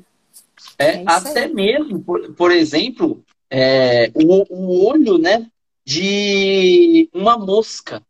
É, 0.78 0.96
é 0.96 1.04
até 1.06 1.44
aí. 1.44 1.54
mesmo, 1.54 2.00
por, 2.00 2.34
por 2.34 2.50
exemplo, 2.52 3.24
é, 3.50 4.10
o, 4.14 4.44
o 4.54 4.86
olho 4.86 5.18
né, 5.18 5.46
de 5.84 7.08
uma 7.12 7.36
mosca. 7.38 8.02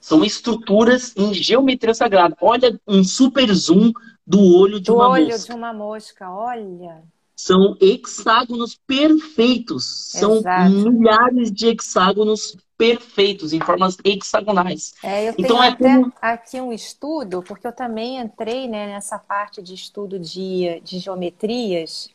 São 0.00 0.24
estruturas 0.24 1.14
em 1.16 1.32
geometria 1.32 1.94
sagrada. 1.94 2.36
Olha 2.40 2.78
um 2.86 3.02
super 3.02 3.50
zoom 3.52 3.92
do 4.26 4.38
olho 4.56 4.78
de 4.78 4.86
do 4.86 4.94
uma 4.94 5.08
olho 5.08 5.24
mosca. 5.24 5.34
olho 5.34 5.44
de 5.46 5.52
uma 5.52 5.72
mosca, 5.72 6.30
olha. 6.30 7.02
São 7.44 7.76
hexágonos 7.78 8.74
perfeitos. 8.86 9.84
São 10.12 10.36
Exato. 10.36 10.70
milhares 10.70 11.52
de 11.52 11.66
hexágonos 11.66 12.56
perfeitos, 12.78 13.52
em 13.52 13.60
formas 13.60 13.98
hexagonais. 14.02 14.94
É, 15.02 15.28
eu 15.28 15.34
então, 15.36 15.58
tenho 15.58 15.62
é 15.62 15.68
até 15.68 15.94
como... 15.94 16.12
aqui 16.22 16.58
um 16.58 16.72
estudo, 16.72 17.42
porque 17.42 17.66
eu 17.66 17.72
também 17.72 18.16
entrei 18.18 18.66
né, 18.66 18.86
nessa 18.86 19.18
parte 19.18 19.60
de 19.60 19.74
estudo 19.74 20.18
de, 20.18 20.80
de 20.82 20.98
geometrias, 20.98 22.08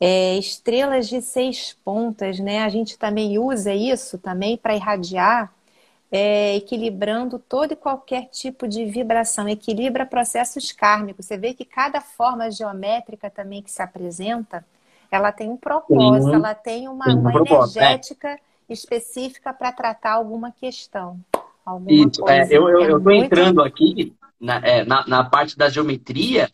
é, 0.00 0.38
estrelas 0.38 1.08
de 1.08 1.20
seis 1.20 1.76
pontas, 1.84 2.38
né? 2.38 2.62
A 2.62 2.68
gente 2.68 2.96
também 2.96 3.40
usa 3.40 3.74
isso 3.74 4.18
também 4.18 4.56
para 4.56 4.76
irradiar, 4.76 5.52
é, 6.10 6.56
equilibrando 6.56 7.38
todo 7.38 7.72
e 7.72 7.76
qualquer 7.76 8.26
tipo 8.26 8.66
de 8.66 8.84
vibração, 8.84 9.48
equilibra 9.48 10.04
processos 10.04 10.72
kármicos. 10.72 11.26
Você 11.26 11.36
vê 11.36 11.54
que 11.54 11.64
cada 11.64 12.00
forma 12.00 12.50
geométrica 12.50 13.30
também 13.30 13.62
que 13.62 13.70
se 13.70 13.80
apresenta, 13.80 14.64
ela 15.10 15.30
tem 15.30 15.48
um 15.48 15.56
propósito, 15.56 16.34
ela 16.34 16.54
tem 16.54 16.88
uma, 16.88 17.04
tem 17.04 17.16
uma, 17.16 17.32
é. 17.32 17.36
energética 17.36 18.38
específica 18.68 19.52
para 19.52 19.72
tratar 19.72 20.12
alguma 20.12 20.52
questão. 20.52 21.18
Alguma 21.64 21.92
Isso, 21.92 22.28
é, 22.28 22.46
eu 22.50 22.68
estou 22.68 22.82
é 22.82 22.98
muito... 22.98 23.24
entrando 23.24 23.62
aqui 23.62 24.14
na, 24.40 24.56
é, 24.58 24.84
na, 24.84 25.06
na, 25.06 25.24
parte 25.24 25.56
da 25.56 25.68
geometria 25.68 26.50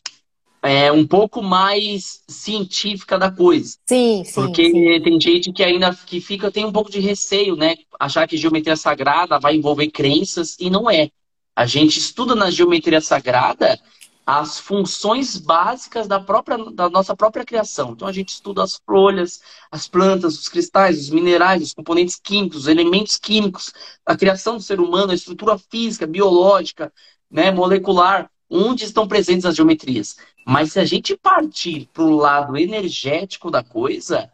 é 0.67 0.91
um 0.91 1.07
pouco 1.07 1.43
mais 1.43 2.23
científica 2.29 3.19
da 3.19 3.31
coisa. 3.31 3.77
Sim, 3.87 4.25
sim. 4.25 4.35
Porque 4.35 4.71
sim. 4.71 5.01
tem 5.03 5.21
gente 5.21 5.53
que 5.53 5.63
ainda 5.63 5.95
que 5.95 6.21
fica, 6.21 6.51
tem 6.51 6.65
um 6.65 6.73
pouco 6.73 6.91
de 6.91 7.01
receio, 7.01 7.57
né? 7.57 7.77
Achar 7.99 8.27
que 8.27 8.37
geometria 8.37 8.77
sagrada 8.77 9.39
vai 9.39 9.55
envolver 9.55 9.91
crenças 9.91 10.57
e 10.59 10.69
não 10.69 10.91
é. 10.91 11.11
A 11.55 11.65
gente 11.67 11.99
estuda 11.99 12.35
na 12.35 12.51
geometria 12.51 13.01
sagrada 13.01 13.81
as 14.27 14.59
funções 14.59 15.37
básicas 15.37 16.09
da, 16.09 16.19
própria, 16.19 16.59
da 16.73 16.91
nossa 16.91 17.15
própria 17.15 17.45
criação. 17.45 17.93
Então 17.93 18.09
a 18.09 18.13
gente 18.13 18.31
estuda 18.31 18.65
as 18.65 18.75
folhas, 18.85 19.41
as 19.71 19.87
plantas, 19.87 20.37
os 20.37 20.49
cristais, 20.49 20.99
os 20.99 21.11
minerais, 21.11 21.63
os 21.63 21.73
componentes 21.73 22.17
químicos, 22.17 22.63
os 22.63 22.67
elementos 22.67 23.17
químicos, 23.19 23.73
a 24.05 24.17
criação 24.17 24.57
do 24.57 24.63
ser 24.63 24.81
humano, 24.81 25.13
a 25.13 25.15
estrutura 25.15 25.57
física, 25.57 26.09
biológica, 26.09 26.93
né, 27.31 27.53
molecular, 27.53 28.29
onde 28.51 28.85
estão 28.85 29.09
presentes 29.09 29.45
as 29.45 29.57
geometrias. 29.57 30.17
Mas 30.47 30.73
se 30.73 30.81
a 30.81 30.85
gente 30.85 31.17
partir 31.17 31.89
para 31.93 32.05
o 32.05 32.17
lado 32.17 32.57
energético 32.57 33.51
da 33.51 33.63
coisa, 33.63 34.31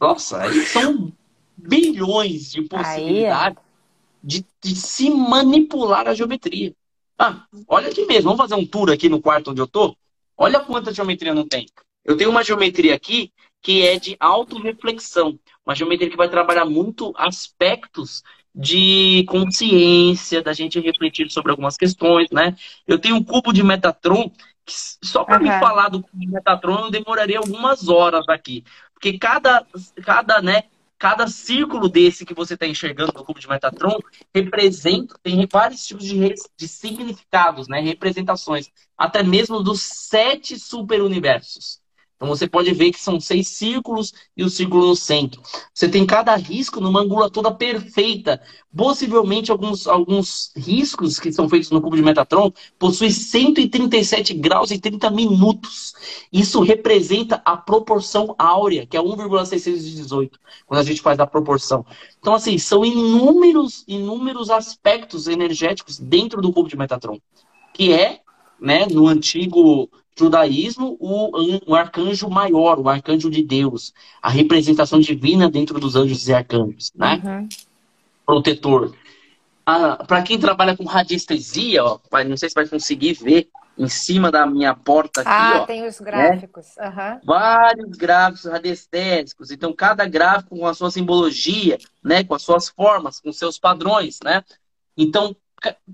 Nossa, 0.00 0.42
aí 0.42 0.66
são 0.66 1.12
bilhões 1.56 2.50
de 2.50 2.62
possibilidades 2.62 3.62
de, 4.22 4.44
de, 4.62 4.74
se 4.76 5.10
manipular 5.10 6.08
a 6.08 6.14
geometria. 6.14 6.74
Ah, 7.18 7.46
olha 7.66 7.88
aqui 7.88 8.04
mesmo, 8.06 8.24
vamos 8.24 8.38
fazer 8.38 8.54
um 8.54 8.66
tour 8.66 8.90
aqui 8.90 9.08
no 9.08 9.20
quarto 9.20 9.50
onde 9.50 9.60
eu 9.60 9.66
tô? 9.66 9.96
Olha 10.36 10.60
quanta 10.60 10.92
geometria 10.92 11.34
não 11.34 11.46
tem. 11.46 11.66
Eu 12.04 12.16
tenho 12.16 12.30
uma 12.30 12.44
geometria 12.44 12.94
aqui 12.94 13.32
que 13.60 13.82
é 13.82 13.98
de 13.98 14.16
autorreflexão. 14.20 15.38
Uma 15.66 15.74
geometria 15.74 16.08
que 16.08 16.16
vai 16.16 16.28
trabalhar 16.28 16.64
muito 16.64 17.12
aspectos 17.16 18.22
de 18.58 19.24
consciência, 19.28 20.42
da 20.42 20.52
gente 20.52 20.80
refletir 20.80 21.30
sobre 21.30 21.52
algumas 21.52 21.76
questões, 21.76 22.28
né? 22.32 22.56
Eu 22.88 22.98
tenho 22.98 23.14
um 23.14 23.22
cubo 23.22 23.52
de 23.52 23.62
Metatron, 23.62 24.28
que 24.66 24.74
só 25.04 25.22
para 25.22 25.36
uhum. 25.36 25.44
me 25.44 25.60
falar 25.60 25.88
do 25.88 26.02
cubo 26.02 26.18
de 26.18 26.26
Metatron 26.26 26.86
eu 26.86 26.90
demoraria 26.90 27.38
algumas 27.38 27.88
horas 27.88 28.28
aqui. 28.28 28.64
Porque 28.92 29.16
cada, 29.16 29.64
cada, 30.04 30.42
né, 30.42 30.64
cada 30.98 31.28
círculo 31.28 31.88
desse 31.88 32.26
que 32.26 32.34
você 32.34 32.54
está 32.54 32.66
enxergando 32.66 33.12
no 33.14 33.24
cubo 33.24 33.38
de 33.38 33.48
Metatron 33.48 33.96
representa, 34.34 35.14
tem 35.22 35.46
vários 35.50 35.86
tipos 35.86 36.04
de, 36.04 36.34
de 36.56 36.66
significados, 36.66 37.68
né, 37.68 37.80
representações, 37.80 38.68
até 38.96 39.22
mesmo 39.22 39.62
dos 39.62 39.82
sete 39.82 40.58
superuniversos. 40.58 41.80
Então 42.18 42.26
você 42.26 42.48
pode 42.48 42.72
ver 42.74 42.90
que 42.90 43.00
são 43.00 43.20
seis 43.20 43.46
círculos 43.46 44.12
e 44.36 44.42
o 44.42 44.50
círculo 44.50 44.88
no 44.88 44.96
centro. 44.96 45.40
Você 45.72 45.88
tem 45.88 46.04
cada 46.04 46.34
risco 46.34 46.80
numa 46.80 47.00
angulatura 47.00 47.52
perfeita. 47.52 48.42
Possivelmente 48.76 49.52
alguns, 49.52 49.86
alguns 49.86 50.50
riscos 50.56 51.20
que 51.20 51.32
são 51.32 51.48
feitos 51.48 51.70
no 51.70 51.80
cubo 51.80 51.94
de 51.94 52.02
Metatron 52.02 52.52
possuem 52.76 53.12
137 53.12 54.34
graus 54.34 54.72
e 54.72 54.80
30 54.80 55.12
minutos. 55.12 55.94
Isso 56.32 56.60
representa 56.60 57.40
a 57.44 57.56
proporção 57.56 58.34
áurea, 58.36 58.84
que 58.84 58.96
é 58.96 59.00
1,618, 59.00 60.40
quando 60.66 60.80
a 60.80 60.84
gente 60.84 61.00
faz 61.00 61.20
a 61.20 61.26
proporção. 61.26 61.86
Então, 62.18 62.34
assim, 62.34 62.58
são 62.58 62.84
inúmeros, 62.84 63.84
inúmeros 63.86 64.50
aspectos 64.50 65.28
energéticos 65.28 66.00
dentro 66.00 66.42
do 66.42 66.52
cubo 66.52 66.68
de 66.68 66.76
Metatron, 66.76 67.20
que 67.72 67.92
é, 67.92 68.22
né, 68.60 68.86
no 68.86 69.06
antigo 69.06 69.88
judaísmo, 70.18 70.96
o, 70.98 71.70
o 71.70 71.74
arcanjo 71.74 72.28
maior, 72.28 72.78
o 72.78 72.88
arcanjo 72.88 73.30
de 73.30 73.42
Deus, 73.42 73.92
a 74.20 74.28
representação 74.28 74.98
divina 75.00 75.50
dentro 75.50 75.78
dos 75.78 75.94
anjos 75.94 76.26
e 76.28 76.34
arcanjos, 76.34 76.92
né? 76.94 77.20
Uhum. 77.24 77.48
Protetor. 78.26 78.94
Ah, 79.64 80.04
Para 80.06 80.22
quem 80.22 80.38
trabalha 80.38 80.76
com 80.76 80.84
radiestesia, 80.84 81.84
ó, 81.84 81.98
não 82.26 82.36
sei 82.36 82.48
se 82.48 82.54
vai 82.54 82.66
conseguir 82.66 83.12
ver 83.14 83.48
em 83.78 83.88
cima 83.88 84.30
da 84.30 84.44
minha 84.44 84.74
porta 84.74 85.20
aqui. 85.20 85.30
Ah, 85.30 85.60
ó, 85.62 85.66
tem 85.66 85.86
os 85.86 86.00
gráficos. 86.00 86.74
Né? 86.76 86.88
Uhum. 86.88 87.20
Vários 87.24 87.96
gráficos 87.96 88.44
radiestésicos. 88.44 89.50
Então, 89.50 89.72
cada 89.72 90.04
gráfico 90.06 90.56
com 90.56 90.66
a 90.66 90.74
sua 90.74 90.90
simbologia, 90.90 91.78
né? 92.02 92.24
Com 92.24 92.34
as 92.34 92.42
suas 92.42 92.68
formas, 92.68 93.20
com 93.20 93.32
seus 93.32 93.58
padrões, 93.58 94.18
né? 94.24 94.42
Então, 94.96 95.36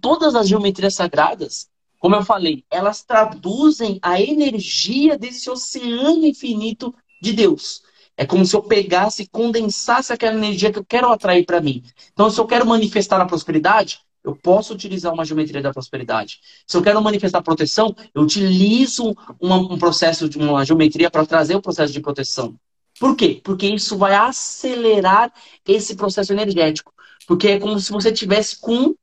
todas 0.01 0.35
as 0.35 0.49
geometrias 0.49 0.95
sagradas, 0.95 1.69
como 2.05 2.17
eu 2.17 2.23
falei, 2.23 2.63
elas 2.71 3.03
traduzem 3.03 3.99
a 4.03 4.21
energia 4.21 5.17
desse 5.17 5.49
oceano 5.49 6.27
infinito 6.27 6.95
de 7.19 7.33
Deus. 7.33 7.81
É 8.15 8.27
como 8.27 8.45
se 8.45 8.55
eu 8.55 8.63
pegasse 8.63 9.23
e 9.23 9.27
condensasse 9.27 10.13
aquela 10.13 10.37
energia 10.37 10.71
que 10.71 10.79
eu 10.79 10.85
quero 10.85 11.11
atrair 11.11 11.47
para 11.47 11.63
mim. 11.63 11.83
Então, 12.13 12.29
se 12.29 12.39
eu 12.39 12.47
quero 12.47 12.67
manifestar 12.67 13.19
a 13.23 13.25
prosperidade, 13.25 14.01
eu 14.23 14.37
posso 14.37 14.75
utilizar 14.75 15.15
uma 15.15 15.25
geometria 15.25 15.63
da 15.63 15.73
prosperidade. 15.73 16.41
Se 16.67 16.77
eu 16.77 16.83
quero 16.83 17.01
manifestar 17.01 17.41
proteção, 17.41 17.97
eu 18.15 18.21
utilizo 18.21 19.17
uma, 19.41 19.57
um 19.57 19.79
processo 19.79 20.29
de 20.29 20.37
uma 20.37 20.63
geometria 20.63 21.11
para 21.11 21.25
trazer 21.25 21.57
o 21.57 21.63
processo 21.63 21.95
de 21.95 22.01
proteção. 22.01 22.55
Por 23.01 23.17
quê? 23.17 23.41
Porque 23.43 23.67
isso 23.67 23.97
vai 23.97 24.15
acelerar 24.15 25.33
esse 25.67 25.97
processo 25.97 26.35
energético. 26.35 26.93
Porque 27.27 27.49
é 27.49 27.59
como 27.59 27.81
se 27.81 27.91
você 27.91 28.13
tivesse 28.13 28.61
com 28.61 28.95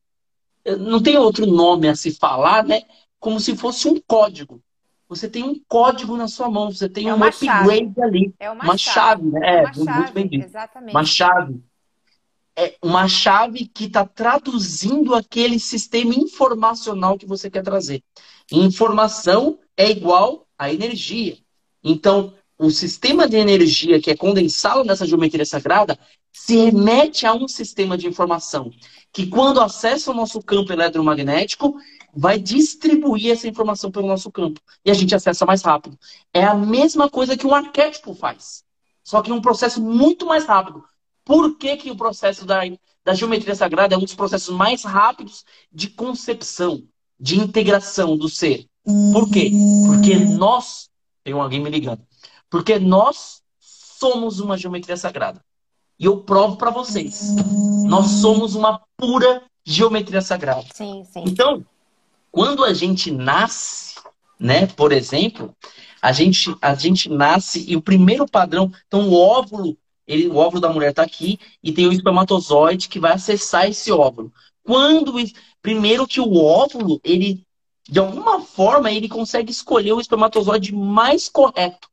não 0.79 1.01
tem 1.01 1.17
outro 1.17 1.45
nome 1.45 1.87
a 1.87 1.95
se 1.95 2.11
falar, 2.11 2.63
né? 2.63 2.83
Como 3.19 3.39
se 3.39 3.55
fosse 3.55 3.87
um 3.87 3.99
código. 3.99 4.61
Você 5.07 5.27
tem 5.27 5.43
um 5.43 5.59
código 5.67 6.15
na 6.15 6.27
sua 6.27 6.49
mão, 6.49 6.71
você 6.71 6.87
tem 6.87 7.09
é 7.09 7.13
um 7.13 7.21
upgrade 7.23 7.93
chave. 7.93 8.01
ali. 8.01 8.33
É 8.39 8.49
uma, 8.49 8.63
uma 8.63 8.77
chave, 8.77 9.23
chave, 9.23 9.31
né? 9.31 9.39
É, 9.43 9.61
uma 9.63 9.73
muito 9.73 9.85
chave, 9.85 10.11
bem 10.13 10.27
dito. 10.27 10.45
Exatamente. 10.45 10.91
Uma 10.91 11.05
chave. 11.05 11.61
É 12.55 12.75
uma 12.81 13.07
chave 13.07 13.65
que 13.65 13.85
está 13.85 14.05
traduzindo 14.05 15.13
aquele 15.13 15.59
sistema 15.59 16.13
informacional 16.15 17.17
que 17.17 17.25
você 17.25 17.49
quer 17.49 17.63
trazer. 17.63 18.01
Informação 18.51 19.59
é 19.75 19.89
igual 19.89 20.47
a 20.57 20.71
energia. 20.71 21.37
Então, 21.83 22.33
o 22.57 22.69
sistema 22.69 23.27
de 23.27 23.37
energia 23.37 23.99
que 23.99 24.11
é 24.11 24.15
condensado 24.15 24.83
nessa 24.83 25.05
geometria 25.05 25.45
sagrada 25.45 25.97
se 26.31 26.55
remete 26.55 27.25
a 27.25 27.33
um 27.33 27.47
sistema 27.47 27.97
de 27.97 28.07
informação 28.07 28.71
que, 29.11 29.27
quando 29.27 29.59
acessa 29.59 30.11
o 30.11 30.13
nosso 30.13 30.41
campo 30.41 30.71
eletromagnético, 30.71 31.75
vai 32.13 32.39
distribuir 32.39 33.31
essa 33.31 33.47
informação 33.47 33.91
pelo 33.91 34.07
nosso 34.07 34.31
campo 34.31 34.59
e 34.83 34.91
a 34.91 34.93
gente 34.93 35.15
acessa 35.15 35.45
mais 35.45 35.61
rápido. 35.61 35.97
É 36.33 36.43
a 36.43 36.55
mesma 36.55 37.09
coisa 37.09 37.37
que 37.37 37.47
um 37.47 37.55
arquétipo 37.55 38.13
faz, 38.13 38.63
só 39.03 39.21
que 39.21 39.31
um 39.31 39.41
processo 39.41 39.81
muito 39.81 40.25
mais 40.25 40.45
rápido. 40.45 40.83
Por 41.23 41.57
que, 41.57 41.77
que 41.77 41.91
o 41.91 41.95
processo 41.95 42.45
da, 42.45 42.61
da 43.03 43.13
geometria 43.13 43.55
sagrada 43.55 43.95
é 43.95 43.97
um 43.97 44.01
dos 44.01 44.15
processos 44.15 44.53
mais 44.53 44.83
rápidos 44.83 45.45
de 45.71 45.89
concepção, 45.89 46.83
de 47.19 47.39
integração 47.39 48.17
do 48.17 48.27
ser? 48.27 48.65
Por 48.83 49.29
quê? 49.29 49.51
Porque 49.85 50.15
nós. 50.15 50.89
Tem 51.23 51.33
alguém 51.33 51.61
me 51.61 51.69
ligando. 51.69 52.01
Porque 52.49 52.79
nós 52.79 53.41
somos 53.59 54.39
uma 54.39 54.57
geometria 54.57 54.97
sagrada. 54.97 55.43
E 56.01 56.05
eu 56.05 56.17
provo 56.17 56.57
para 56.57 56.71
vocês. 56.71 57.35
Nós 57.85 58.07
somos 58.07 58.55
uma 58.55 58.81
pura 58.97 59.43
geometria 59.63 60.19
sagrada. 60.19 60.65
Sim, 60.73 61.03
sim. 61.05 61.23
Então, 61.27 61.63
quando 62.31 62.65
a 62.65 62.73
gente 62.73 63.11
nasce, 63.11 63.99
né, 64.39 64.65
por 64.65 64.91
exemplo, 64.91 65.55
a 66.01 66.11
gente, 66.11 66.55
a 66.59 66.73
gente 66.73 67.07
nasce 67.07 67.63
e 67.69 67.75
o 67.75 67.81
primeiro 67.83 68.25
padrão, 68.25 68.71
então 68.87 69.09
o 69.09 69.13
óvulo, 69.13 69.77
ele, 70.07 70.27
o 70.27 70.37
óvulo 70.37 70.59
da 70.59 70.73
mulher 70.73 70.89
está 70.89 71.03
aqui 71.03 71.37
e 71.61 71.71
tem 71.71 71.85
o 71.85 71.93
espermatozoide 71.93 72.89
que 72.89 72.99
vai 72.99 73.11
acessar 73.11 73.69
esse 73.69 73.91
óvulo. 73.91 74.33
Quando 74.63 75.13
primeiro 75.61 76.07
que 76.07 76.19
o 76.19 76.35
óvulo, 76.35 76.99
ele 77.03 77.45
de 77.87 77.99
alguma 77.99 78.41
forma 78.41 78.91
ele 78.91 79.07
consegue 79.07 79.51
escolher 79.51 79.93
o 79.93 80.01
espermatozoide 80.01 80.73
mais 80.73 81.29
correto 81.29 81.90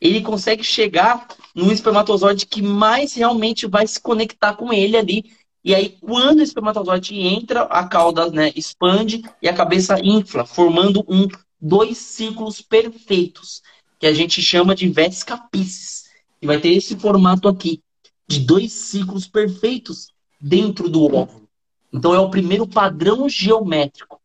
ele 0.00 0.20
consegue 0.20 0.62
chegar 0.62 1.26
no 1.54 1.72
espermatozoide 1.72 2.46
que 2.46 2.60
mais 2.60 3.14
realmente 3.14 3.66
vai 3.66 3.86
se 3.86 4.00
conectar 4.00 4.54
com 4.54 4.72
ele 4.72 4.96
ali. 4.96 5.24
E 5.64 5.74
aí, 5.74 5.96
quando 6.00 6.40
o 6.40 6.42
espermatozoide 6.42 7.18
entra, 7.18 7.62
a 7.62 7.86
cauda 7.86 8.30
né, 8.30 8.52
expande 8.54 9.22
e 9.40 9.48
a 9.48 9.54
cabeça 9.54 9.98
infla, 9.98 10.44
formando 10.44 11.04
um 11.08 11.26
dois 11.60 11.96
círculos 11.96 12.60
perfeitos, 12.60 13.62
que 13.98 14.06
a 14.06 14.12
gente 14.12 14.42
chama 14.42 14.74
de 14.74 14.88
vescapices. 14.88 16.04
E 16.42 16.46
vai 16.46 16.60
ter 16.60 16.74
esse 16.74 16.96
formato 16.96 17.48
aqui, 17.48 17.80
de 18.28 18.40
dois 18.40 18.72
círculos 18.72 19.26
perfeitos 19.26 20.08
dentro 20.38 20.90
do 20.90 21.04
óvulo. 21.04 21.48
Então, 21.90 22.14
é 22.14 22.18
o 22.18 22.28
primeiro 22.28 22.66
padrão 22.66 23.26
geométrico 23.28 24.20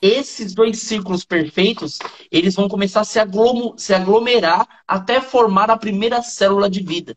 esses 0.00 0.54
dois 0.54 0.80
círculos 0.80 1.24
perfeitos, 1.24 1.98
eles 2.30 2.54
vão 2.54 2.68
começar 2.68 3.00
a 3.00 3.04
se, 3.04 3.18
se 3.76 3.94
aglomerar 3.94 4.66
até 4.86 5.20
formar 5.20 5.70
a 5.70 5.78
primeira 5.78 6.22
célula 6.22 6.68
de 6.68 6.82
vida. 6.82 7.16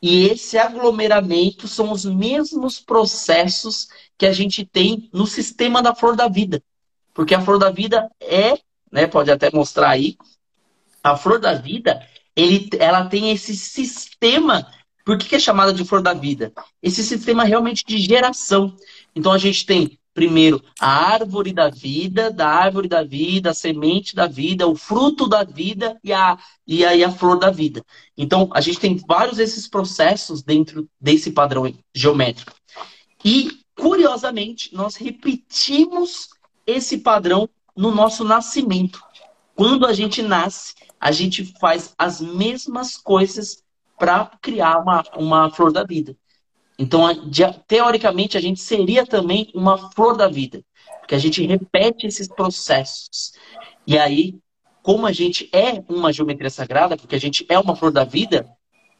E 0.00 0.26
esse 0.26 0.58
aglomeramento 0.58 1.66
são 1.66 1.90
os 1.90 2.04
mesmos 2.04 2.78
processos 2.78 3.88
que 4.18 4.26
a 4.26 4.32
gente 4.32 4.64
tem 4.64 5.08
no 5.12 5.26
sistema 5.26 5.82
da 5.82 5.94
flor 5.94 6.14
da 6.14 6.28
vida. 6.28 6.62
Porque 7.14 7.34
a 7.34 7.40
flor 7.40 7.58
da 7.58 7.70
vida 7.70 8.10
é, 8.20 8.58
né, 8.92 9.06
pode 9.06 9.30
até 9.30 9.50
mostrar 9.50 9.90
aí, 9.90 10.16
a 11.02 11.16
flor 11.16 11.40
da 11.40 11.54
vida, 11.54 12.06
ele, 12.36 12.68
ela 12.78 13.06
tem 13.06 13.30
esse 13.30 13.56
sistema. 13.56 14.66
Por 15.04 15.16
que, 15.18 15.28
que 15.28 15.36
é 15.36 15.38
chamada 15.38 15.72
de 15.72 15.84
flor 15.84 16.02
da 16.02 16.12
vida? 16.12 16.52
Esse 16.82 17.02
sistema 17.02 17.44
realmente 17.44 17.84
de 17.86 17.98
geração. 17.98 18.76
Então 19.14 19.32
a 19.32 19.38
gente 19.38 19.64
tem 19.64 19.98
primeiro 20.14 20.62
a 20.80 21.12
árvore 21.12 21.52
da 21.52 21.68
vida, 21.68 22.30
da 22.30 22.48
árvore 22.48 22.88
da 22.88 23.02
vida, 23.02 23.50
a 23.50 23.54
semente 23.54 24.14
da 24.14 24.28
vida, 24.28 24.66
o 24.66 24.76
fruto 24.76 25.28
da 25.28 25.42
vida 25.42 25.98
e 26.02 26.12
a, 26.12 26.38
e 26.66 26.84
a, 26.84 26.94
e 26.94 27.02
a 27.02 27.10
flor 27.10 27.38
da 27.38 27.50
vida. 27.50 27.84
Então, 28.16 28.48
a 28.54 28.60
gente 28.60 28.78
tem 28.78 28.96
vários 28.96 29.36
desses 29.36 29.68
processos 29.68 30.42
dentro 30.42 30.88
desse 31.00 31.32
padrão 31.32 31.70
geométrico. 31.92 32.52
E, 33.24 33.58
curiosamente, 33.76 34.72
nós 34.72 34.94
repetimos 34.94 36.28
esse 36.64 36.98
padrão 36.98 37.48
no 37.76 37.90
nosso 37.90 38.24
nascimento. 38.24 39.02
Quando 39.56 39.84
a 39.84 39.92
gente 39.92 40.22
nasce, 40.22 40.74
a 41.00 41.10
gente 41.10 41.44
faz 41.60 41.92
as 41.98 42.20
mesmas 42.20 42.96
coisas 42.96 43.62
para 43.98 44.30
criar 44.40 44.78
uma, 44.78 45.04
uma 45.16 45.50
flor 45.50 45.72
da 45.72 45.84
vida. 45.84 46.16
Então, 46.78 47.04
teoricamente, 47.66 48.36
a 48.36 48.40
gente 48.40 48.60
seria 48.60 49.06
também 49.06 49.50
uma 49.54 49.78
flor 49.92 50.16
da 50.16 50.28
vida, 50.28 50.64
porque 51.00 51.14
a 51.14 51.18
gente 51.18 51.44
repete 51.46 52.06
esses 52.06 52.28
processos. 52.28 53.32
E 53.86 53.98
aí, 53.98 54.38
como 54.82 55.06
a 55.06 55.12
gente 55.12 55.48
é 55.52 55.82
uma 55.88 56.12
geometria 56.12 56.50
sagrada, 56.50 56.96
porque 56.96 57.14
a 57.16 57.20
gente 57.20 57.46
é 57.48 57.58
uma 57.58 57.76
flor 57.76 57.92
da 57.92 58.04
vida, 58.04 58.48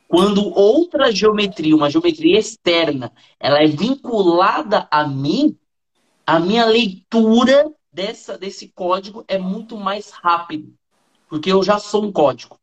Quando 0.09 0.45
outra 0.57 1.11
geometria, 1.13 1.75
uma 1.75 1.91
geometria 1.91 2.39
externa, 2.39 3.13
ela 3.41 3.63
é 3.63 3.67
vinculada 3.67 4.87
a 4.91 5.07
mim, 5.09 5.59
a 6.27 6.39
minha 6.41 6.65
leitura 6.67 7.73
dessa, 7.93 8.39
desse 8.39 8.69
código 8.69 9.25
é 9.29 9.39
muito 9.39 9.77
mais 9.77 10.11
rápido. 10.11 10.75
Porque 11.29 11.53
eu 11.53 11.63
já 11.63 11.79
sou 11.79 12.05
um 12.05 12.13
código. 12.13 12.59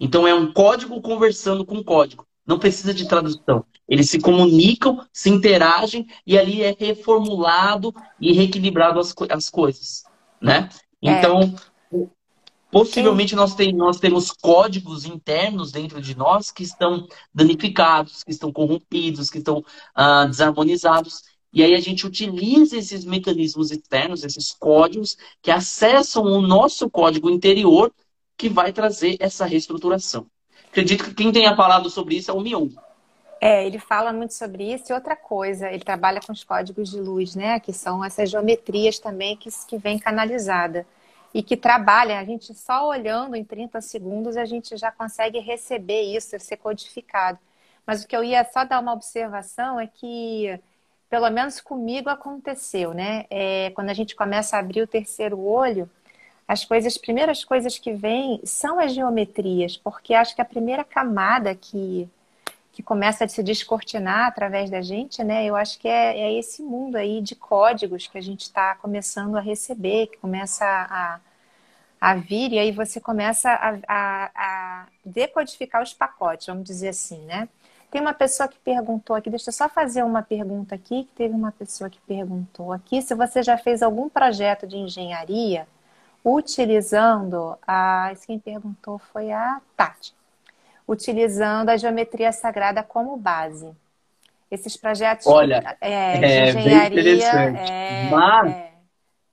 Então 0.00 0.26
é 0.26 0.34
um 0.34 0.52
código 0.52 1.00
conversando 1.02 1.64
com 1.64 1.82
código. 1.84 2.26
Não 2.46 2.58
precisa 2.58 2.92
de 2.92 3.06
tradução. 3.06 3.64
Eles 3.88 4.10
se 4.10 4.18
comunicam, 4.18 5.04
se 5.12 5.28
interagem 5.30 6.06
e 6.26 6.38
ali 6.38 6.62
é 6.62 6.74
reformulado 6.78 7.94
e 8.20 8.32
reequilibrado 8.32 8.98
as, 8.98 9.14
as 9.30 9.50
coisas, 9.50 10.04
né? 10.40 10.68
É. 11.02 11.10
Então, 11.10 11.54
possivelmente 12.70 13.36
nós, 13.36 13.54
tem, 13.54 13.72
nós 13.72 13.98
temos 13.98 14.30
códigos 14.32 15.04
internos 15.04 15.70
dentro 15.70 16.00
de 16.00 16.16
nós 16.16 16.50
que 16.50 16.62
estão 16.62 17.06
danificados, 17.34 18.24
que 18.24 18.30
estão 18.30 18.52
corrompidos, 18.52 19.28
que 19.28 19.38
estão 19.38 19.62
ah, 19.94 20.24
desarmonizados. 20.24 21.22
E 21.52 21.62
aí 21.62 21.74
a 21.74 21.80
gente 21.80 22.06
utiliza 22.06 22.78
esses 22.78 23.04
mecanismos 23.04 23.70
externos, 23.70 24.24
esses 24.24 24.52
códigos 24.52 25.18
que 25.42 25.50
acessam 25.50 26.22
o 26.24 26.40
nosso 26.40 26.88
código 26.88 27.28
interior 27.28 27.92
que 28.38 28.48
vai 28.48 28.72
trazer 28.72 29.16
essa 29.20 29.44
reestruturação. 29.44 30.26
Acredito 30.72 31.04
que 31.04 31.12
quem 31.12 31.30
tenha 31.30 31.54
falado 31.54 31.90
sobre 31.90 32.16
isso 32.16 32.30
é 32.30 32.34
o 32.34 32.40
Mion. 32.40 32.66
É, 33.38 33.66
ele 33.66 33.78
fala 33.78 34.10
muito 34.10 34.32
sobre 34.32 34.72
isso. 34.72 34.90
E 34.90 34.94
outra 34.94 35.14
coisa, 35.14 35.70
ele 35.70 35.84
trabalha 35.84 36.18
com 36.18 36.32
os 36.32 36.42
códigos 36.42 36.90
de 36.90 36.98
luz, 36.98 37.36
né? 37.36 37.60
Que 37.60 37.74
são 37.74 38.02
essas 38.02 38.30
geometrias 38.30 38.98
também 38.98 39.36
que, 39.36 39.50
que 39.68 39.76
vem 39.76 39.98
canalizada. 39.98 40.86
E 41.34 41.42
que 41.42 41.58
trabalha, 41.58 42.18
a 42.18 42.24
gente 42.24 42.54
só 42.54 42.88
olhando 42.88 43.36
em 43.36 43.44
30 43.44 43.82
segundos, 43.82 44.34
a 44.38 44.46
gente 44.46 44.74
já 44.78 44.90
consegue 44.90 45.40
receber 45.40 46.00
isso, 46.04 46.38
ser 46.40 46.56
codificado. 46.56 47.38
Mas 47.86 48.02
o 48.02 48.08
que 48.08 48.16
eu 48.16 48.24
ia 48.24 48.42
só 48.42 48.64
dar 48.64 48.80
uma 48.80 48.94
observação 48.94 49.78
é 49.78 49.86
que, 49.86 50.58
pelo 51.10 51.28
menos 51.28 51.60
comigo 51.60 52.08
aconteceu, 52.08 52.94
né? 52.94 53.26
É, 53.28 53.70
quando 53.74 53.90
a 53.90 53.94
gente 53.94 54.16
começa 54.16 54.56
a 54.56 54.60
abrir 54.60 54.80
o 54.80 54.86
terceiro 54.86 55.38
olho, 55.38 55.90
as 56.52 56.66
coisas, 56.66 56.92
as 56.92 56.98
primeiras 56.98 57.42
coisas 57.44 57.78
que 57.78 57.94
vêm 57.94 58.38
são 58.44 58.78
as 58.78 58.92
geometrias, 58.92 59.74
porque 59.74 60.12
acho 60.12 60.34
que 60.34 60.42
a 60.42 60.44
primeira 60.44 60.84
camada 60.84 61.54
que, 61.54 62.06
que 62.72 62.82
começa 62.82 63.24
a 63.24 63.28
se 63.28 63.42
descortinar 63.42 64.26
através 64.26 64.68
da 64.68 64.82
gente, 64.82 65.24
né? 65.24 65.46
Eu 65.46 65.56
acho 65.56 65.78
que 65.78 65.88
é, 65.88 66.20
é 66.20 66.38
esse 66.38 66.62
mundo 66.62 66.96
aí 66.96 67.22
de 67.22 67.34
códigos 67.34 68.06
que 68.06 68.18
a 68.18 68.20
gente 68.20 68.42
está 68.42 68.74
começando 68.74 69.36
a 69.36 69.40
receber, 69.40 70.08
que 70.08 70.18
começa 70.18 70.66
a, 70.66 71.20
a 71.98 72.14
vir, 72.16 72.52
e 72.52 72.58
aí 72.58 72.70
você 72.70 73.00
começa 73.00 73.50
a, 73.50 73.78
a, 73.88 74.30
a 74.34 74.86
decodificar 75.06 75.82
os 75.82 75.94
pacotes, 75.94 76.48
vamos 76.48 76.64
dizer 76.64 76.90
assim, 76.90 77.22
né? 77.22 77.48
Tem 77.90 77.98
uma 77.98 78.12
pessoa 78.12 78.46
que 78.46 78.58
perguntou 78.58 79.16
aqui, 79.16 79.30
deixa 79.30 79.48
eu 79.48 79.54
só 79.54 79.70
fazer 79.70 80.02
uma 80.02 80.22
pergunta 80.22 80.74
aqui, 80.74 81.04
que 81.04 81.12
teve 81.12 81.34
uma 81.34 81.52
pessoa 81.52 81.88
que 81.88 82.00
perguntou 82.00 82.72
aqui 82.74 83.00
se 83.00 83.14
você 83.14 83.42
já 83.42 83.56
fez 83.56 83.82
algum 83.82 84.10
projeto 84.10 84.66
de 84.66 84.76
engenharia 84.76 85.66
utilizando 86.24 87.56
a. 87.66 88.12
Quem 88.26 88.38
perguntou 88.38 88.98
foi 88.98 89.32
a 89.32 89.60
Tati. 89.76 90.14
Utilizando 90.86 91.70
a 91.70 91.76
geometria 91.76 92.32
sagrada 92.32 92.82
como 92.82 93.16
base. 93.16 93.70
Esses 94.50 94.76
projetos 94.76 95.26
Olha, 95.26 95.76
é, 95.80 96.18
de 96.18 96.24
é 96.24 96.50
engenharia. 96.50 97.26
É, 97.26 98.10
Mas 98.10 98.52
é... 98.52 98.72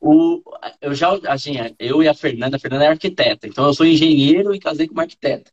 O, 0.01 0.41
eu 0.79 0.93
já 0.93 1.09
a, 1.09 1.35
eu 1.77 2.01
e 2.01 2.07
a 2.07 2.13
Fernanda, 2.13 2.55
a 2.55 2.59
Fernanda 2.59 2.85
é 2.85 2.87
arquiteta, 2.87 3.45
então 3.45 3.65
eu 3.65 3.73
sou 3.73 3.85
engenheiro 3.85 4.55
e 4.55 4.59
casei 4.59 4.87
com 4.87 4.93
uma 4.93 5.03
arquiteta. 5.03 5.51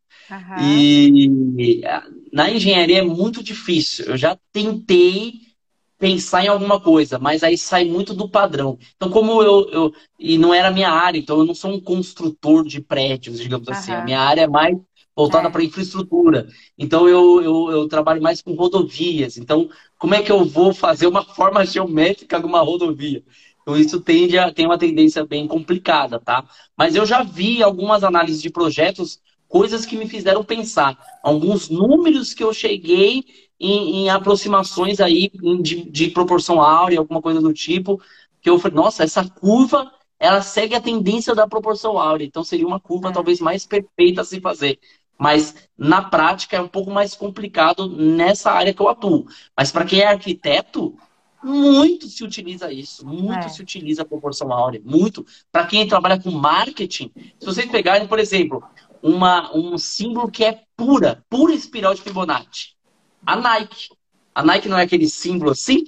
E 0.60 1.82
na 2.32 2.50
engenharia 2.50 2.98
é 2.98 3.02
muito 3.02 3.42
difícil. 3.42 4.06
Eu 4.06 4.16
já 4.16 4.38
tentei 4.52 5.45
pensar 5.98 6.44
em 6.44 6.48
alguma 6.48 6.80
coisa, 6.80 7.18
mas 7.18 7.42
aí 7.42 7.56
sai 7.56 7.84
muito 7.84 8.12
do 8.14 8.28
padrão. 8.28 8.78
Então, 8.96 9.10
como 9.10 9.42
eu, 9.42 9.68
eu 9.70 9.92
e 10.18 10.36
não 10.36 10.52
era 10.52 10.68
a 10.68 10.72
minha 10.72 10.90
área, 10.90 11.18
então 11.18 11.38
eu 11.38 11.44
não 11.44 11.54
sou 11.54 11.72
um 11.72 11.80
construtor 11.80 12.64
de 12.64 12.80
prédios, 12.80 13.38
digamos 13.38 13.68
assim. 13.68 13.92
A 13.92 14.04
minha 14.04 14.20
área 14.20 14.42
é 14.42 14.46
mais 14.46 14.76
voltada 15.16 15.48
é. 15.48 15.50
para 15.50 15.64
infraestrutura. 15.64 16.46
Então, 16.78 17.08
eu, 17.08 17.42
eu, 17.42 17.70
eu, 17.70 17.88
trabalho 17.88 18.20
mais 18.20 18.42
com 18.42 18.52
rodovias. 18.54 19.38
Então, 19.38 19.68
como 19.98 20.14
é 20.14 20.22
que 20.22 20.30
eu 20.30 20.44
vou 20.44 20.74
fazer 20.74 21.06
uma 21.06 21.24
forma 21.34 21.64
geométrica 21.64 22.38
de 22.38 22.46
uma 22.46 22.60
rodovia? 22.60 23.24
Então, 23.62 23.76
isso 23.76 24.00
tende 24.00 24.38
a, 24.38 24.52
tem 24.52 24.66
uma 24.66 24.78
tendência 24.78 25.24
bem 25.24 25.48
complicada, 25.48 26.20
tá? 26.20 26.44
Mas 26.76 26.94
eu 26.94 27.06
já 27.06 27.22
vi 27.22 27.62
algumas 27.62 28.04
análises 28.04 28.42
de 28.42 28.50
projetos, 28.50 29.18
coisas 29.48 29.86
que 29.86 29.96
me 29.96 30.06
fizeram 30.06 30.44
pensar. 30.44 30.96
Alguns 31.22 31.70
números 31.70 32.34
que 32.34 32.44
eu 32.44 32.52
cheguei 32.52 33.24
em, 33.58 34.04
em 34.04 34.10
aproximações 34.10 35.00
aí 35.00 35.30
de, 35.62 35.90
de, 35.90 36.10
proporção 36.10 36.60
áurea, 36.60 36.98
alguma 36.98 37.22
coisa 37.22 37.40
do 37.40 37.52
tipo, 37.52 38.00
que 38.40 38.50
eu 38.50 38.58
falei, 38.58 38.76
nossa, 38.76 39.02
essa 39.02 39.28
curva, 39.28 39.90
ela 40.18 40.42
segue 40.42 40.74
a 40.74 40.80
tendência 40.80 41.34
da 41.34 41.46
proporção 41.46 41.98
áurea, 41.98 42.24
então 42.24 42.44
seria 42.44 42.66
uma 42.66 42.80
curva 42.80 43.08
é. 43.08 43.12
talvez 43.12 43.40
mais 43.40 43.66
perfeita 43.66 44.20
a 44.20 44.24
se 44.24 44.40
fazer. 44.40 44.78
Mas 45.18 45.54
na 45.76 46.02
prática 46.02 46.56
é 46.56 46.60
um 46.60 46.68
pouco 46.68 46.90
mais 46.90 47.14
complicado 47.14 47.88
nessa 47.88 48.50
área 48.50 48.74
que 48.74 48.82
eu 48.82 48.88
atuo. 48.88 49.26
Mas 49.56 49.72
para 49.72 49.86
quem 49.86 50.00
é 50.00 50.08
arquiteto, 50.08 50.94
muito 51.42 52.06
se 52.06 52.22
utiliza 52.22 52.70
isso, 52.70 53.06
muito 53.06 53.46
é. 53.46 53.48
se 53.48 53.62
utiliza 53.62 54.02
a 54.02 54.04
proporção 54.04 54.52
áurea, 54.52 54.82
muito. 54.84 55.24
Para 55.50 55.66
quem 55.66 55.88
trabalha 55.88 56.20
com 56.20 56.30
marketing, 56.30 57.10
se 57.38 57.46
vocês 57.46 57.70
pegarem, 57.70 58.06
por 58.06 58.18
exemplo, 58.18 58.62
uma, 59.02 59.56
um 59.56 59.78
símbolo 59.78 60.30
que 60.30 60.44
é 60.44 60.60
pura, 60.76 61.24
pura 61.30 61.54
espiral 61.54 61.94
de 61.94 62.02
Fibonacci 62.02 62.75
a 63.26 63.36
Nike. 63.36 63.88
A 64.34 64.42
Nike 64.42 64.68
não 64.68 64.78
é 64.78 64.82
aquele 64.82 65.08
símbolo 65.08 65.50
assim? 65.50 65.84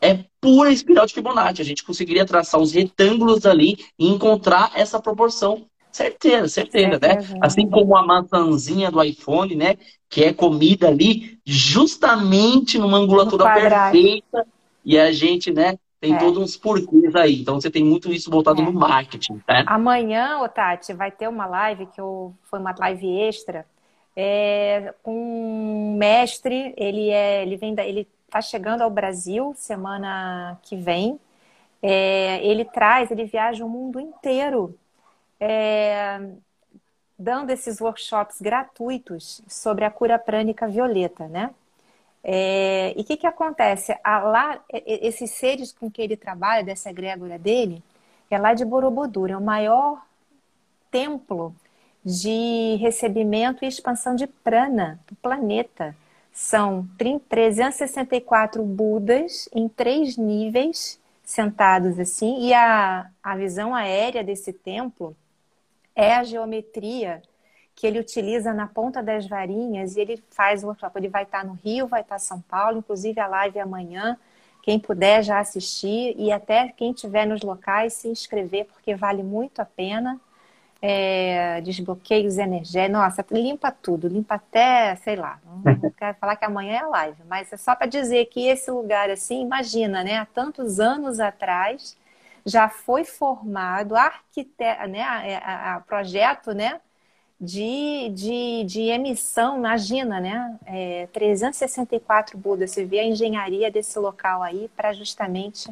É 0.00 0.24
pura 0.40 0.70
espiral 0.70 1.06
de 1.06 1.14
Fibonacci. 1.14 1.60
A 1.60 1.64
gente 1.64 1.84
conseguiria 1.84 2.24
traçar 2.24 2.60
os 2.60 2.72
retângulos 2.72 3.44
ali 3.44 3.78
e 3.98 4.08
encontrar 4.08 4.70
essa 4.74 5.00
proporção. 5.00 5.66
Certeza, 5.90 6.48
certeza, 6.48 6.98
né? 7.00 7.18
Assim 7.40 7.68
como 7.68 7.96
a 7.96 8.06
maçãzinha 8.06 8.90
do 8.90 9.02
iPhone, 9.02 9.56
né? 9.56 9.76
Que 10.08 10.24
é 10.24 10.32
comida 10.32 10.86
ali 10.88 11.38
justamente 11.44 12.78
numa 12.78 12.98
angulatura 12.98 13.52
perfeita. 13.52 14.46
E 14.84 14.98
a 14.98 15.10
gente, 15.10 15.50
né? 15.50 15.76
Tem 16.00 16.14
é. 16.14 16.18
todos 16.18 16.38
uns 16.38 16.56
porquês 16.56 17.14
aí. 17.16 17.40
Então 17.40 17.60
você 17.60 17.70
tem 17.70 17.82
muito 17.82 18.12
isso 18.12 18.30
voltado 18.30 18.62
é. 18.62 18.64
no 18.64 18.72
marketing, 18.72 19.40
né? 19.48 19.64
Amanhã, 19.66 20.38
ô 20.38 20.48
Tati, 20.48 20.92
vai 20.92 21.10
ter 21.10 21.28
uma 21.28 21.46
live 21.46 21.86
que 21.86 22.00
eu, 22.00 22.32
foi 22.44 22.60
uma 22.60 22.74
live 22.78 23.08
extra 23.22 23.66
é, 24.20 24.92
um 25.06 25.94
mestre, 25.96 26.74
ele 26.76 27.08
é, 27.08 27.42
ele 27.42 27.56
vem, 27.56 27.72
da, 27.72 27.84
ele 27.86 28.08
está 28.26 28.40
chegando 28.40 28.82
ao 28.82 28.90
Brasil 28.90 29.54
semana 29.56 30.58
que 30.62 30.74
vem. 30.74 31.20
É, 31.80 32.44
ele 32.44 32.64
traz, 32.64 33.12
ele 33.12 33.26
viaja 33.26 33.64
o 33.64 33.68
mundo 33.68 34.00
inteiro, 34.00 34.76
é, 35.38 36.20
dando 37.16 37.50
esses 37.50 37.80
workshops 37.80 38.40
gratuitos 38.40 39.40
sobre 39.46 39.84
a 39.84 39.90
cura 39.90 40.18
prânica 40.18 40.66
violeta, 40.66 41.28
né? 41.28 41.54
É, 42.24 42.92
e 42.96 43.02
o 43.02 43.04
que, 43.04 43.16
que 43.16 43.26
acontece? 43.26 43.96
A, 44.02 44.18
lá, 44.18 44.60
esses 44.84 45.30
seres 45.30 45.72
com 45.72 45.88
que 45.88 46.02
ele 46.02 46.16
trabalha, 46.16 46.64
dessa 46.64 46.90
egrégora 46.90 47.38
dele, 47.38 47.84
é 48.28 48.36
lá 48.36 48.52
de 48.52 48.64
Borobudur, 48.64 49.30
é 49.30 49.36
o 49.36 49.40
maior 49.40 50.02
templo 50.90 51.54
de 52.08 52.76
recebimento 52.76 53.62
e 53.62 53.68
expansão 53.68 54.16
de 54.16 54.26
prana 54.26 54.98
do 55.06 55.14
planeta. 55.16 55.94
São 56.32 56.88
364 57.28 58.64
Budas 58.64 59.46
em 59.52 59.68
três 59.68 60.16
níveis, 60.16 60.98
sentados 61.22 61.98
assim, 61.98 62.46
e 62.46 62.54
a, 62.54 63.10
a 63.22 63.36
visão 63.36 63.74
aérea 63.74 64.24
desse 64.24 64.54
templo 64.54 65.14
é 65.94 66.14
a 66.14 66.24
geometria 66.24 67.20
que 67.76 67.86
ele 67.86 68.00
utiliza 68.00 68.54
na 68.54 68.66
ponta 68.66 69.02
das 69.02 69.26
varinhas 69.26 69.94
e 69.94 70.00
ele 70.00 70.22
faz 70.30 70.64
o 70.64 70.68
workshop. 70.68 70.98
Ele 70.98 71.08
vai 71.08 71.24
estar 71.24 71.44
no 71.44 71.58
Rio, 71.62 71.86
vai 71.86 72.00
estar 72.00 72.16
em 72.16 72.20
São 72.20 72.40
Paulo, 72.40 72.78
inclusive 72.78 73.20
a 73.20 73.26
live 73.26 73.58
é 73.58 73.62
amanhã. 73.62 74.16
Quem 74.62 74.80
puder 74.80 75.22
já 75.22 75.40
assistir 75.40 76.14
e 76.16 76.32
até 76.32 76.68
quem 76.68 76.92
estiver 76.92 77.26
nos 77.26 77.42
locais 77.42 77.92
se 77.92 78.08
inscrever, 78.08 78.64
porque 78.64 78.94
vale 78.94 79.22
muito 79.22 79.60
a 79.60 79.64
pena 79.66 80.18
é, 80.80 81.60
desbloqueios 81.60 82.38
energéticos. 82.38 82.92
Nossa, 82.92 83.24
limpa 83.30 83.70
tudo, 83.70 84.08
limpa 84.08 84.36
até, 84.36 84.96
sei 84.96 85.16
lá, 85.16 85.40
não 85.44 85.90
quero 85.96 86.16
falar 86.18 86.36
que 86.36 86.44
amanhã 86.44 86.80
é 86.80 86.86
live, 86.86 87.22
mas 87.28 87.52
é 87.52 87.56
só 87.56 87.74
para 87.74 87.86
dizer 87.86 88.26
que 88.26 88.46
esse 88.46 88.70
lugar, 88.70 89.10
assim, 89.10 89.42
imagina, 89.42 90.04
né, 90.04 90.18
há 90.18 90.26
tantos 90.26 90.78
anos 90.80 91.20
atrás 91.20 91.96
já 92.46 92.68
foi 92.68 93.04
formado 93.04 93.96
arquiteto, 93.96 94.88
né, 94.88 95.02
a, 95.02 95.76
a, 95.76 95.80
projeto, 95.80 96.52
né, 96.52 96.80
de, 97.40 98.10
de, 98.14 98.64
de 98.64 98.82
emissão, 98.82 99.58
imagina, 99.58 100.20
né, 100.20 100.58
é, 100.66 101.08
364 101.12 102.38
Budas, 102.38 102.70
você 102.70 102.84
vê 102.84 103.00
a 103.00 103.04
engenharia 103.04 103.70
desse 103.70 103.98
local 103.98 104.42
aí 104.42 104.70
para 104.76 104.92
justamente 104.92 105.68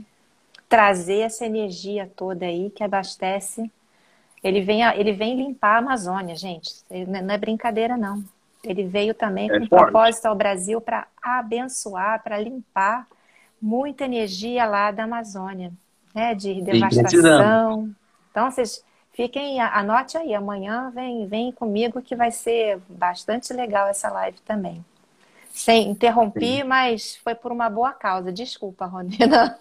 trazer 0.68 1.20
essa 1.20 1.46
energia 1.46 2.10
toda 2.16 2.46
aí 2.46 2.70
que 2.70 2.82
abastece 2.82 3.70
ele 4.42 4.60
vem, 4.60 4.82
ele 4.82 5.12
vem 5.12 5.36
limpar 5.36 5.76
a 5.76 5.78
Amazônia, 5.78 6.36
gente. 6.36 6.74
Não 7.08 7.34
é 7.34 7.38
brincadeira, 7.38 7.96
não. 7.96 8.22
Ele 8.62 8.84
veio 8.84 9.14
também 9.14 9.50
é 9.50 9.58
com 9.58 9.66
propósito 9.66 10.26
ao 10.26 10.34
Brasil 10.34 10.80
para 10.80 11.06
abençoar, 11.22 12.22
para 12.22 12.38
limpar 12.38 13.06
muita 13.60 14.04
energia 14.04 14.66
lá 14.66 14.90
da 14.90 15.04
Amazônia, 15.04 15.72
né? 16.14 16.34
De 16.34 16.60
devastação. 16.62 17.90
Então, 18.30 18.50
vocês 18.50 18.84
fiquem, 19.12 19.60
anote 19.60 20.18
aí, 20.18 20.34
amanhã 20.34 20.90
vem, 20.94 21.26
vem 21.26 21.52
comigo 21.52 22.02
que 22.02 22.14
vai 22.14 22.30
ser 22.30 22.78
bastante 22.88 23.52
legal 23.52 23.88
essa 23.88 24.10
live 24.10 24.38
também. 24.40 24.84
Sem 25.56 25.88
interromper, 25.88 26.64
mas 26.64 27.16
foi 27.24 27.34
por 27.34 27.50
uma 27.50 27.70
boa 27.70 27.90
causa. 27.90 28.30
Desculpa, 28.30 28.84
Ronina. 28.84 29.58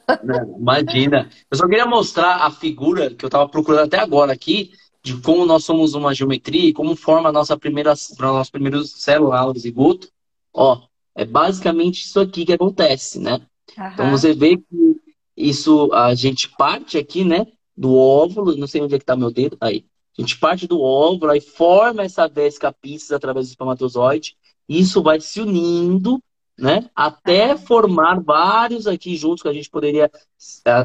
imagina. 0.60 1.30
Eu 1.50 1.58
só 1.58 1.66
queria 1.70 1.86
mostrar 1.86 2.46
a 2.46 2.52
figura 2.52 3.12
que 3.12 3.24
eu 3.24 3.30
estava 3.30 3.48
procurando 3.48 3.86
até 3.86 3.98
agora 3.98 4.34
aqui, 4.34 4.74
de 5.02 5.16
como 5.22 5.46
nós 5.46 5.64
somos 5.64 5.94
uma 5.94 6.14
geometria 6.14 6.68
e 6.68 6.74
como 6.74 6.98
forma 6.98 7.30
a 7.30 7.32
nossa 7.32 7.58
primeira, 7.58 7.94
nosso 8.20 8.52
primeiro 8.52 8.84
célula, 8.84 9.46
o 9.46 9.58
zigoto. 9.58 10.10
Ó, 10.54 10.82
é 11.16 11.24
basicamente 11.24 12.02
isso 12.02 12.20
aqui 12.20 12.46
que 12.46 12.52
acontece, 12.52 13.18
né? 13.18 13.40
Uhum. 13.78 13.88
Então 13.94 14.12
você 14.12 14.34
vê 14.34 14.58
que 14.58 15.02
isso, 15.38 15.90
a 15.94 16.14
gente 16.14 16.50
parte 16.58 16.98
aqui, 16.98 17.24
né? 17.24 17.48
Do 17.76 17.96
óvulo, 17.96 18.58
não 18.58 18.68
sei 18.68 18.82
onde 18.82 18.96
é 18.96 19.00
que 19.00 19.06
tá 19.06 19.16
meu 19.16 19.32
dedo, 19.32 19.56
aí. 19.62 19.86
A 20.18 20.22
gente 20.22 20.38
parte 20.38 20.68
do 20.68 20.82
óvulo, 20.82 21.32
aí 21.32 21.40
forma 21.40 22.04
essa 22.04 22.28
vesca 22.28 22.74
piscis 22.74 23.14
através 23.14 23.48
do 23.48 23.52
espermatozoide 23.52 24.36
isso 24.68 25.02
vai 25.02 25.20
se 25.20 25.42
unindo, 25.42 26.22
né? 26.58 26.90
Até 26.96 27.58
formar 27.58 28.22
vários 28.22 28.88
aqui 28.88 29.16
juntos 29.16 29.42
que 29.42 29.50
a 29.50 29.54
gente 29.54 29.70
poderia 29.70 30.10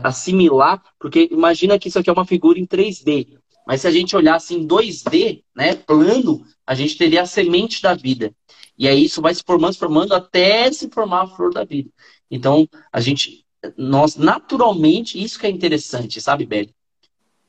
assimilar, 0.02 0.82
porque 0.98 1.28
imagina 1.30 1.78
que 1.78 1.88
isso 1.88 1.98
aqui 1.98 2.10
é 2.10 2.12
uma 2.12 2.26
figura 2.26 2.58
em 2.58 2.66
3D. 2.66 3.38
Mas 3.66 3.82
se 3.82 3.86
a 3.86 3.90
gente 3.90 4.16
olhasse 4.16 4.54
em 4.54 4.66
2D, 4.66 5.44
né, 5.54 5.76
plano, 5.76 6.44
a 6.66 6.74
gente 6.74 6.96
teria 6.96 7.22
a 7.22 7.26
semente 7.26 7.80
da 7.80 7.94
vida. 7.94 8.34
E 8.76 8.88
aí 8.88 9.04
isso 9.04 9.20
vai 9.20 9.34
se 9.34 9.42
formando, 9.46 9.74
se 9.74 9.78
formando 9.78 10.14
até 10.14 10.72
se 10.72 10.88
formar 10.88 11.22
a 11.22 11.26
flor 11.26 11.52
da 11.52 11.64
vida. 11.64 11.90
Então, 12.30 12.68
a 12.92 13.00
gente, 13.00 13.44
nós 13.76 14.16
naturalmente, 14.16 15.22
isso 15.22 15.38
que 15.38 15.46
é 15.46 15.50
interessante, 15.50 16.20
sabe, 16.20 16.46
Beli? 16.46 16.74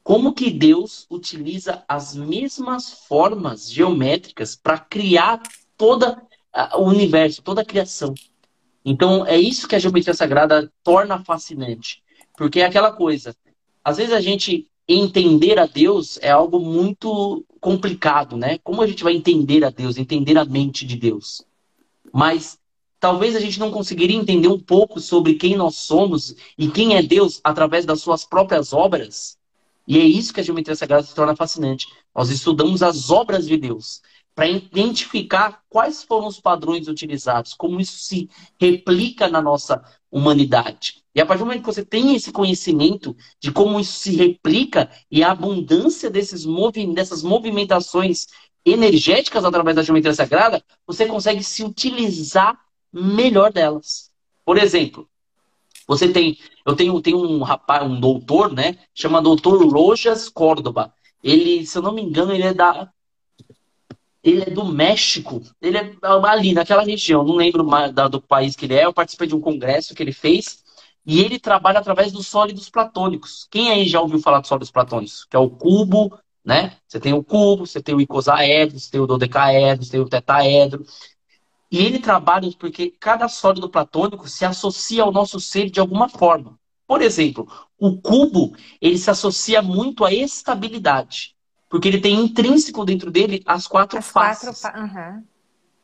Como 0.04 0.34
que 0.34 0.50
Deus 0.50 1.06
utiliza 1.10 1.84
as 1.88 2.16
mesmas 2.16 3.06
formas 3.08 3.72
geométricas 3.72 4.56
para 4.56 4.78
criar 4.80 5.42
toda 5.82 6.22
o 6.76 6.84
universo, 6.84 7.42
toda 7.42 7.62
a 7.62 7.66
criação. 7.66 8.14
Então, 8.86 9.26
é 9.26 9.36
isso 9.36 9.68
que 9.68 9.76
a 9.76 9.80
geometria 9.80 10.14
sagrada 10.14 10.72
torna 10.84 11.24
fascinante. 11.24 12.04
Porque 12.38 12.60
é 12.60 12.66
aquela 12.66 12.92
coisa. 12.92 13.36
Às 13.84 13.98
vezes 13.98 14.14
a 14.14 14.22
gente 14.22 14.68
entender 14.88 15.58
a 15.58 15.66
Deus 15.66 16.20
é 16.22 16.30
algo 16.30 16.60
muito 16.60 17.44
complicado, 17.60 18.38
né? 18.38 18.60
Como 18.64 18.84
a 18.84 18.86
gente 18.86 19.04
vai 19.04 19.16
entender 19.16 19.66
a 19.66 19.72
Deus, 19.72 19.98
entender 19.98 20.38
a 20.38 20.46
mente 20.46 20.86
de 20.86 20.96
Deus? 20.96 21.44
Mas 22.14 22.60
talvez 23.00 23.36
a 23.36 23.40
gente 23.40 23.60
não 23.60 23.72
conseguiria 23.72 24.18
entender 24.18 24.50
um 24.50 24.60
pouco 24.60 25.00
sobre 25.00 25.34
quem 25.34 25.56
nós 25.56 25.78
somos 25.78 26.36
e 26.60 26.68
quem 26.68 26.96
é 26.96 27.02
Deus 27.02 27.42
através 27.44 27.88
das 27.88 28.02
suas 28.02 28.24
próprias 28.24 28.72
obras. 28.72 29.36
E 29.88 29.98
é 29.98 30.04
isso 30.04 30.32
que 30.32 30.42
a 30.42 30.44
geometria 30.44 30.76
sagrada 30.76 31.08
se 31.08 31.16
torna 31.16 31.36
fascinante. 31.36 31.88
Nós 32.14 32.30
estudamos 32.30 32.84
as 32.84 33.10
obras 33.10 33.48
de 33.48 33.58
Deus 33.58 34.00
para 34.34 34.48
identificar 34.48 35.62
quais 35.70 36.04
foram 36.04 36.28
os 36.28 36.40
padrões 36.40 36.88
utilizados, 36.88 37.54
como 37.54 37.80
isso 37.80 37.98
se 37.98 38.30
replica 38.60 39.28
na 39.28 39.42
nossa 39.42 39.84
humanidade. 40.10 41.02
E 41.14 41.20
a 41.20 41.26
partir 41.26 41.40
do 41.40 41.46
momento 41.46 41.62
que 41.62 41.74
você 41.74 41.84
tem 41.84 42.16
esse 42.16 42.32
conhecimento 42.32 43.16
de 43.40 43.52
como 43.52 43.80
isso 43.80 44.00
se 44.00 44.16
replica 44.16 44.90
e 45.10 45.24
a 45.24 45.32
abundância 45.32 46.10
desses 46.10 46.46
movi 46.46 46.86
dessas 46.94 47.22
movimentações 47.22 48.28
energéticas 48.66 49.44
através 49.44 49.76
da 49.76 49.84
geometria 49.84 50.14
sagrada, 50.14 50.64
você 50.88 51.06
consegue 51.06 51.44
se 51.44 51.64
utilizar 51.64 52.58
melhor 52.94 53.52
delas. 53.52 54.10
Por 54.46 54.58
exemplo, 54.58 55.10
você 55.88 56.08
tem, 56.08 56.38
eu 56.66 56.76
tenho, 56.76 57.02
tenho 57.02 57.18
um 57.18 57.42
rapaz, 57.44 57.84
um 57.84 58.00
doutor, 58.00 58.54
né, 58.54 58.78
chama 58.94 59.22
doutor 59.22 59.66
Rojas 59.70 60.30
Córdoba. 60.30 60.94
Ele, 61.24 61.66
se 61.66 61.78
eu 61.78 61.82
não 61.82 61.94
me 61.94 62.02
engano, 62.02 62.32
ele 62.32 62.44
é 62.44 62.54
da 62.54 62.90
ele 64.24 64.44
é 64.44 64.50
do 64.50 64.66
México. 64.66 65.42
Ele 65.62 65.78
é 65.78 65.96
ali, 66.02 66.54
naquela 66.54 66.84
região. 66.84 67.24
Não 67.24 67.36
lembro 67.36 67.66
mais 67.66 67.92
do 67.94 68.22
país 68.22 68.56
que 68.56 68.66
ele 68.66 68.76
é. 68.76 68.86
Eu 68.86 68.94
participei 68.94 69.28
de 69.28 69.36
um 69.36 69.42
congresso 69.42 69.96
que 69.96 70.04
ele 70.04 70.14
fez. 70.14 70.64
E 71.06 71.20
ele 71.22 71.40
trabalha 71.40 71.80
através 71.80 72.12
dos 72.12 72.28
sólidos 72.28 72.70
platônicos. 72.70 73.48
Quem 73.50 73.72
aí 73.72 73.88
já 73.88 74.00
ouviu 74.00 74.20
falar 74.20 74.40
dos 74.40 74.50
sólidos 74.50 74.72
platônicos? 74.72 75.26
Que 75.26 75.36
é 75.36 75.40
o 75.40 75.50
cubo, 75.50 76.16
né? 76.46 76.78
Você 76.88 77.00
tem 77.00 77.14
o 77.14 77.24
cubo, 77.24 77.66
você 77.66 77.82
tem 77.82 77.96
o 77.96 78.02
icosaedro, 78.02 78.80
você 78.80 78.92
tem 78.92 79.02
o 79.02 79.08
dodecaedro, 79.08 79.84
você 79.84 79.92
tem 79.92 80.00
o 80.00 80.10
tetaedro. 80.10 80.86
E 81.72 81.80
ele 81.80 82.00
trabalha 82.00 82.52
porque 82.60 82.92
cada 83.00 83.28
sólido 83.28 83.70
platônico 83.70 84.28
se 84.28 84.46
associa 84.46 85.04
ao 85.04 85.12
nosso 85.12 85.40
ser 85.40 85.70
de 85.70 85.80
alguma 85.80 86.08
forma. 86.08 86.60
Por 86.86 87.02
exemplo, 87.02 87.48
o 87.80 88.00
cubo, 88.00 88.54
ele 88.80 88.98
se 88.98 89.10
associa 89.10 89.62
muito 89.62 90.06
à 90.06 90.14
estabilidade. 90.14 91.36
Porque 91.72 91.88
ele 91.88 92.02
tem 92.02 92.20
intrínseco 92.20 92.84
dentro 92.84 93.10
dele 93.10 93.42
as 93.46 93.66
quatro 93.66 93.98
as 93.98 94.12
faces. 94.12 94.60
Quatro, 94.60 94.82
uhum. 94.82 95.24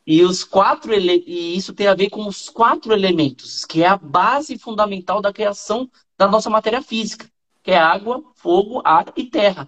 E 0.06 0.22
os 0.22 0.44
quatro 0.44 0.92
ele... 0.92 1.24
e 1.26 1.56
isso 1.56 1.72
tem 1.72 1.86
a 1.86 1.94
ver 1.94 2.10
com 2.10 2.28
os 2.28 2.50
quatro 2.50 2.92
elementos, 2.92 3.64
que 3.64 3.82
é 3.82 3.86
a 3.88 3.96
base 3.96 4.58
fundamental 4.58 5.22
da 5.22 5.32
criação 5.32 5.90
da 6.18 6.28
nossa 6.28 6.50
matéria 6.50 6.82
física, 6.82 7.26
que 7.62 7.70
é 7.70 7.78
água, 7.78 8.22
fogo, 8.34 8.82
ar 8.84 9.06
e 9.16 9.24
terra. 9.24 9.66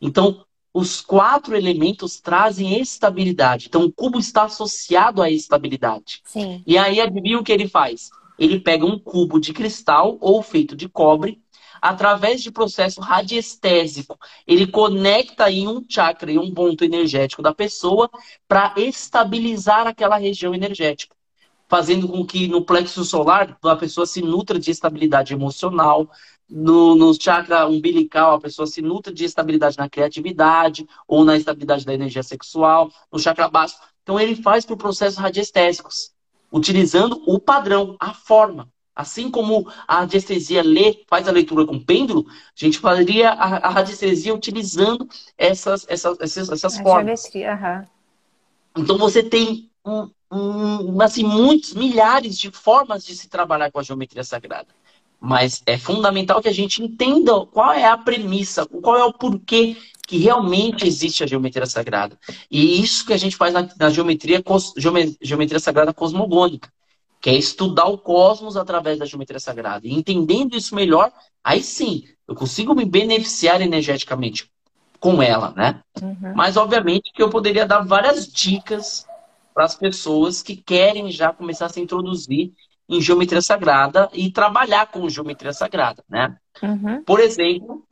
Então, 0.00 0.42
os 0.72 1.02
quatro 1.02 1.54
elementos 1.54 2.18
trazem 2.18 2.80
estabilidade. 2.80 3.66
Então, 3.68 3.84
o 3.84 3.92
cubo 3.92 4.18
está 4.18 4.44
associado 4.44 5.20
à 5.20 5.30
estabilidade. 5.30 6.22
Sim. 6.24 6.62
E 6.66 6.78
aí, 6.78 6.98
adivinha 6.98 7.38
o 7.38 7.44
que 7.44 7.52
ele 7.52 7.68
faz? 7.68 8.08
Ele 8.38 8.58
pega 8.58 8.86
um 8.86 8.98
cubo 8.98 9.38
de 9.38 9.52
cristal 9.52 10.16
ou 10.18 10.42
feito 10.42 10.74
de 10.74 10.88
cobre 10.88 11.42
através 11.80 12.42
de 12.42 12.50
processo 12.50 13.00
radiestésico. 13.00 14.18
Ele 14.46 14.66
conecta 14.66 15.50
em 15.50 15.66
um 15.68 15.84
chakra, 15.88 16.30
em 16.30 16.38
um 16.38 16.52
ponto 16.52 16.84
energético 16.84 17.42
da 17.42 17.54
pessoa, 17.54 18.10
para 18.46 18.74
estabilizar 18.76 19.86
aquela 19.86 20.16
região 20.16 20.54
energética. 20.54 21.14
Fazendo 21.68 22.08
com 22.08 22.24
que 22.24 22.48
no 22.48 22.64
plexo 22.64 23.04
solar 23.04 23.58
a 23.62 23.76
pessoa 23.76 24.06
se 24.06 24.22
nutra 24.22 24.58
de 24.58 24.70
estabilidade 24.70 25.34
emocional, 25.34 26.08
no, 26.48 26.94
no 26.94 27.12
chakra 27.12 27.66
umbilical 27.66 28.34
a 28.34 28.40
pessoa 28.40 28.66
se 28.66 28.80
nutra 28.80 29.12
de 29.12 29.24
estabilidade 29.24 29.76
na 29.76 29.88
criatividade 29.88 30.86
ou 31.06 31.24
na 31.24 31.36
estabilidade 31.36 31.84
da 31.84 31.92
energia 31.92 32.22
sexual, 32.22 32.90
no 33.12 33.18
chakra 33.18 33.48
baixo. 33.48 33.76
Então 34.02 34.18
ele 34.18 34.34
faz 34.34 34.64
por 34.64 34.76
processos 34.76 35.18
radiestésicos, 35.18 36.12
utilizando 36.50 37.22
o 37.26 37.38
padrão, 37.38 37.96
a 38.00 38.14
forma. 38.14 38.72
Assim 38.98 39.30
como 39.30 39.70
a 39.86 40.00
radiestesia 40.00 40.60
lê, 40.60 41.04
faz 41.06 41.28
a 41.28 41.30
leitura 41.30 41.64
com 41.64 41.78
pêndulo, 41.78 42.26
a 42.28 42.34
gente 42.56 42.80
faria 42.80 43.30
a, 43.30 43.68
a 43.68 43.68
radiestesia 43.68 44.34
utilizando 44.34 45.08
essas, 45.38 45.86
essas, 45.88 46.18
essas, 46.18 46.50
essas 46.50 46.78
formas. 46.78 47.22
Geometria, 47.22 47.86
uhum. 48.74 48.82
Então 48.82 48.98
você 48.98 49.22
tem 49.22 49.70
um, 49.86 50.10
um, 50.32 51.00
assim, 51.00 51.22
muitos, 51.22 51.74
milhares 51.74 52.36
de 52.36 52.50
formas 52.50 53.04
de 53.04 53.14
se 53.14 53.28
trabalhar 53.28 53.70
com 53.70 53.78
a 53.78 53.84
geometria 53.84 54.24
sagrada. 54.24 54.66
Mas 55.20 55.62
é 55.64 55.78
fundamental 55.78 56.42
que 56.42 56.48
a 56.48 56.52
gente 56.52 56.82
entenda 56.82 57.46
qual 57.46 57.72
é 57.72 57.86
a 57.86 57.96
premissa, 57.96 58.66
qual 58.66 58.96
é 58.96 59.04
o 59.04 59.12
porquê 59.12 59.76
que 60.08 60.18
realmente 60.18 60.84
existe 60.84 61.22
a 61.22 61.26
geometria 61.28 61.66
sagrada. 61.66 62.18
E 62.50 62.82
isso 62.82 63.06
que 63.06 63.12
a 63.12 63.16
gente 63.16 63.36
faz 63.36 63.54
na, 63.54 63.68
na 63.78 63.90
geometria, 63.90 64.42
geometria 65.22 65.60
sagrada 65.60 65.94
cosmogônica 65.94 66.68
que 67.20 67.30
é 67.30 67.34
estudar 67.34 67.86
o 67.86 67.98
cosmos 67.98 68.56
através 68.56 68.98
da 68.98 69.06
geometria 69.06 69.40
sagrada. 69.40 69.86
E 69.86 69.92
entendendo 69.92 70.56
isso 70.56 70.74
melhor, 70.74 71.12
aí 71.42 71.62
sim, 71.62 72.04
eu 72.26 72.34
consigo 72.34 72.74
me 72.74 72.84
beneficiar 72.84 73.60
energeticamente 73.60 74.50
com 75.00 75.22
ela, 75.22 75.52
né? 75.56 75.80
Uhum. 76.02 76.32
Mas, 76.34 76.56
obviamente, 76.56 77.12
que 77.12 77.22
eu 77.22 77.30
poderia 77.30 77.66
dar 77.66 77.80
várias 77.80 78.26
dicas 78.26 79.06
para 79.54 79.64
as 79.64 79.74
pessoas 79.74 80.42
que 80.42 80.56
querem 80.56 81.10
já 81.10 81.32
começar 81.32 81.66
a 81.66 81.68
se 81.68 81.80
introduzir 81.80 82.52
em 82.88 83.00
geometria 83.00 83.42
sagrada 83.42 84.08
e 84.12 84.30
trabalhar 84.30 84.86
com 84.86 85.08
geometria 85.08 85.52
sagrada, 85.52 86.02
né? 86.08 86.36
Uhum. 86.62 87.02
Por 87.04 87.20
exemplo, 87.20 87.84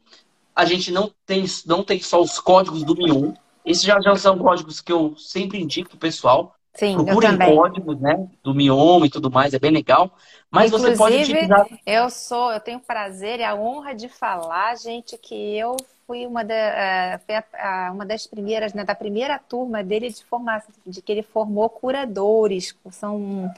a 0.54 0.64
gente 0.64 0.90
não 0.90 1.12
tem, 1.26 1.44
não 1.66 1.84
tem 1.84 2.00
só 2.00 2.20
os 2.20 2.40
códigos 2.40 2.82
do 2.82 2.96
Mion. 2.96 3.32
Esses 3.64 3.82
já, 3.82 4.00
já 4.00 4.16
são 4.16 4.38
códigos 4.38 4.80
que 4.80 4.92
eu 4.92 5.14
sempre 5.18 5.60
indico 5.60 5.90
para 5.90 5.96
o 5.96 6.00
pessoal. 6.00 6.54
Sim, 6.76 6.94
Procurem 7.04 7.38
códigos, 7.38 7.98
né? 8.00 8.28
Do 8.42 8.54
mioma 8.54 9.06
e 9.06 9.10
tudo 9.10 9.30
mais, 9.30 9.54
é 9.54 9.58
bem 9.58 9.70
legal. 9.70 10.10
Mas 10.50 10.66
Inclusive, 10.66 10.92
você 10.92 10.98
pode 10.98 11.16
utilizar. 11.16 11.66
Eu 11.86 12.10
sou, 12.10 12.52
eu 12.52 12.60
tenho 12.60 12.78
o 12.78 12.82
prazer 12.82 13.40
e 13.40 13.44
a 13.44 13.54
honra 13.54 13.94
de 13.94 14.08
falar, 14.08 14.76
gente, 14.76 15.16
que 15.16 15.56
eu 15.56 15.76
fui 16.06 16.26
uma, 16.26 16.44
da, 16.44 17.18
a, 17.54 17.90
uma 17.92 18.04
das 18.04 18.26
primeiras, 18.26 18.74
né, 18.74 18.84
da 18.84 18.94
primeira 18.94 19.38
turma 19.38 19.82
dele 19.82 20.10
de 20.10 20.22
formação, 20.24 20.70
de 20.86 21.00
que 21.00 21.10
ele 21.10 21.22
formou 21.22 21.68
curadores. 21.68 22.76
São 22.90 23.50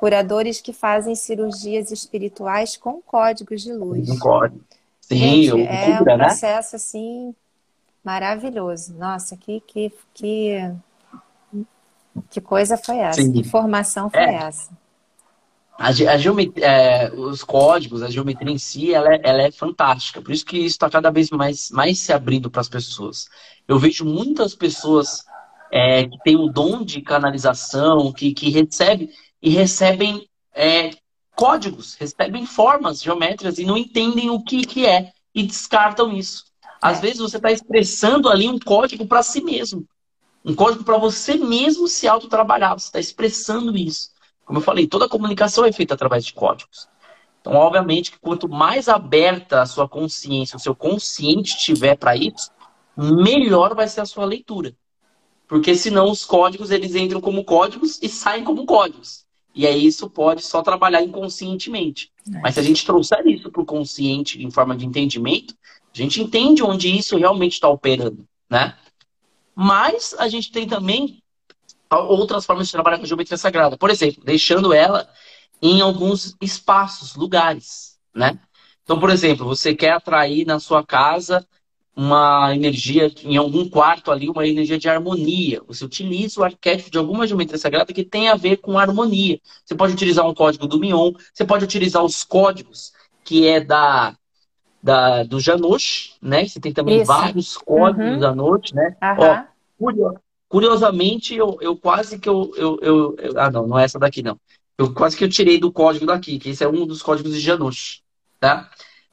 curadores 0.00 0.60
que 0.60 0.72
fazem 0.72 1.14
cirurgias 1.14 1.90
espirituais 1.90 2.76
com 2.76 3.02
códigos 3.02 3.62
de 3.62 3.72
luz. 3.72 4.08
Um 4.08 4.18
código. 4.18 4.64
Sim, 5.00 5.18
gente, 5.18 5.48
eu, 5.48 5.58
é 5.58 6.00
um 6.00 6.04
né? 6.04 6.16
processo 6.16 6.74
assim 6.74 7.34
maravilhoso. 8.02 8.94
Nossa, 8.94 9.36
que, 9.36 9.60
que, 9.60 9.92
que 10.14 10.72
Que 12.30 12.40
coisa 12.40 12.76
foi 12.76 12.98
essa? 12.98 13.20
Sim. 13.20 13.32
Que 13.32 13.44
formação 13.44 14.10
foi 14.10 14.20
é. 14.20 14.34
essa? 14.34 14.70
A, 15.78 15.88
a 15.88 16.18
geometria, 16.18 16.66
é, 16.66 17.12
os 17.12 17.42
códigos, 17.42 18.02
a 18.02 18.10
geometria 18.10 18.52
em 18.52 18.58
si, 18.58 18.94
ela 18.94 19.14
é, 19.14 19.20
ela 19.22 19.42
é 19.42 19.50
fantástica. 19.50 20.20
Por 20.20 20.32
isso 20.32 20.44
que 20.44 20.58
isso 20.58 20.74
está 20.74 20.90
cada 20.90 21.10
vez 21.10 21.30
mais, 21.30 21.70
mais 21.70 21.98
se 21.98 22.12
abrindo 22.12 22.50
para 22.50 22.60
as 22.60 22.68
pessoas. 22.68 23.28
Eu 23.66 23.78
vejo 23.78 24.04
muitas 24.04 24.54
pessoas 24.54 25.24
é, 25.70 26.04
que 26.04 26.18
têm 26.22 26.36
o 26.36 26.48
dom 26.48 26.84
de 26.84 27.00
canalização, 27.00 28.12
que, 28.12 28.32
que 28.34 28.50
recebem 28.50 29.10
e 29.40 29.50
recebem 29.50 30.28
é, 30.54 30.90
códigos, 31.34 31.94
recebem 31.94 32.46
formas 32.46 33.02
geométricas 33.02 33.58
e 33.58 33.64
não 33.64 33.76
entendem 33.76 34.30
o 34.30 34.40
que, 34.42 34.64
que 34.64 34.86
é 34.86 35.12
e 35.34 35.42
descartam 35.42 36.12
isso. 36.12 36.44
Às 36.80 36.98
é. 36.98 37.00
vezes 37.00 37.18
você 37.18 37.38
está 37.38 37.50
expressando 37.50 38.28
ali 38.28 38.48
um 38.48 38.58
código 38.58 39.06
para 39.06 39.22
si 39.22 39.42
mesmo. 39.42 39.84
Um 40.44 40.54
código 40.54 40.84
para 40.84 40.98
você 40.98 41.34
mesmo 41.34 41.86
se 41.86 42.08
autotrabalhar. 42.08 42.78
Você 42.78 42.86
está 42.86 43.00
expressando 43.00 43.76
isso. 43.76 44.10
Como 44.44 44.58
eu 44.58 44.62
falei, 44.62 44.86
toda 44.86 45.08
comunicação 45.08 45.64
é 45.64 45.72
feita 45.72 45.94
através 45.94 46.24
de 46.24 46.32
códigos. 46.32 46.88
Então, 47.40 47.54
obviamente, 47.54 48.12
que 48.12 48.18
quanto 48.20 48.48
mais 48.48 48.88
aberta 48.88 49.62
a 49.62 49.66
sua 49.66 49.88
consciência, 49.88 50.56
o 50.56 50.60
seu 50.60 50.74
consciente 50.74 51.56
estiver 51.56 51.96
para 51.96 52.16
isso, 52.16 52.50
melhor 52.96 53.74
vai 53.74 53.88
ser 53.88 54.00
a 54.00 54.06
sua 54.06 54.24
leitura. 54.24 54.74
Porque 55.48 55.74
senão 55.74 56.10
os 56.10 56.24
códigos 56.24 56.70
eles 56.70 56.94
entram 56.94 57.20
como 57.20 57.44
códigos 57.44 57.98
e 58.00 58.08
saem 58.08 58.44
como 58.44 58.64
códigos. 58.64 59.26
E 59.54 59.66
aí 59.66 59.84
isso 59.84 60.08
pode 60.08 60.42
só 60.42 60.62
trabalhar 60.62 61.02
inconscientemente. 61.02 62.10
É. 62.32 62.40
Mas 62.40 62.54
se 62.54 62.60
a 62.60 62.62
gente 62.62 62.86
trouxer 62.86 63.26
isso 63.26 63.50
para 63.50 63.60
o 63.60 63.66
consciente 63.66 64.42
em 64.42 64.50
forma 64.50 64.76
de 64.76 64.86
entendimento, 64.86 65.54
a 65.94 65.98
gente 65.98 66.22
entende 66.22 66.62
onde 66.62 66.96
isso 66.96 67.18
realmente 67.18 67.52
está 67.52 67.68
operando, 67.68 68.24
né? 68.48 68.76
Mas 69.54 70.14
a 70.18 70.28
gente 70.28 70.50
tem 70.50 70.66
também 70.66 71.22
outras 71.90 72.46
formas 72.46 72.66
de 72.66 72.72
trabalhar 72.72 72.98
com 72.98 73.04
a 73.04 73.06
geometria 73.06 73.36
sagrada. 73.36 73.76
Por 73.76 73.90
exemplo, 73.90 74.24
deixando 74.24 74.72
ela 74.72 75.08
em 75.60 75.80
alguns 75.80 76.34
espaços, 76.40 77.14
lugares, 77.14 77.98
né? 78.14 78.38
Então, 78.82 78.98
por 78.98 79.10
exemplo, 79.10 79.46
você 79.46 79.74
quer 79.74 79.92
atrair 79.92 80.44
na 80.44 80.58
sua 80.58 80.84
casa 80.84 81.46
uma 81.94 82.54
energia, 82.54 83.12
em 83.22 83.36
algum 83.36 83.68
quarto 83.68 84.10
ali, 84.10 84.28
uma 84.28 84.46
energia 84.46 84.78
de 84.78 84.88
harmonia. 84.88 85.60
Você 85.66 85.84
utiliza 85.84 86.40
o 86.40 86.44
arquétipo 86.44 86.90
de 86.90 86.98
alguma 86.98 87.26
geometria 87.26 87.58
sagrada 87.58 87.92
que 87.92 88.02
tem 88.02 88.28
a 88.28 88.34
ver 88.34 88.56
com 88.56 88.78
harmonia. 88.78 89.38
Você 89.64 89.74
pode 89.74 89.92
utilizar 89.92 90.26
um 90.26 90.34
código 90.34 90.66
do 90.66 90.80
Mion, 90.80 91.12
você 91.32 91.44
pode 91.44 91.64
utilizar 91.64 92.02
os 92.02 92.24
códigos 92.24 92.92
que 93.24 93.46
é 93.46 93.60
da, 93.60 94.16
da 94.82 95.22
do 95.22 95.38
Janosh, 95.38 96.16
né? 96.20 96.46
Você 96.46 96.58
tem 96.58 96.72
também 96.72 96.98
Isso. 96.98 97.06
vários 97.06 97.56
códigos 97.56 98.14
uhum. 98.14 98.18
da 98.18 98.34
noite, 98.34 98.74
né? 98.74 98.96
Uhum. 99.02 99.46
Ó, 100.08 100.14
curiosamente, 100.48 101.34
eu, 101.34 101.56
eu 101.60 101.76
quase 101.76 102.18
que 102.18 102.28
eu, 102.28 102.52
eu, 102.56 102.78
eu, 102.82 103.16
eu, 103.18 103.40
Ah, 103.40 103.50
não, 103.50 103.66
não 103.66 103.78
é 103.78 103.84
essa 103.84 103.98
daqui, 103.98 104.22
não. 104.22 104.38
Eu 104.76 104.92
quase 104.92 105.16
que 105.16 105.24
eu 105.24 105.28
tirei 105.28 105.58
do 105.58 105.70
código 105.70 106.06
daqui, 106.06 106.38
que 106.38 106.50
esse 106.50 106.64
é 106.64 106.68
um 106.68 106.86
dos 106.86 107.02
códigos 107.02 107.32
de 107.32 107.40
Janosh, 107.40 108.02
tá? 108.40 108.70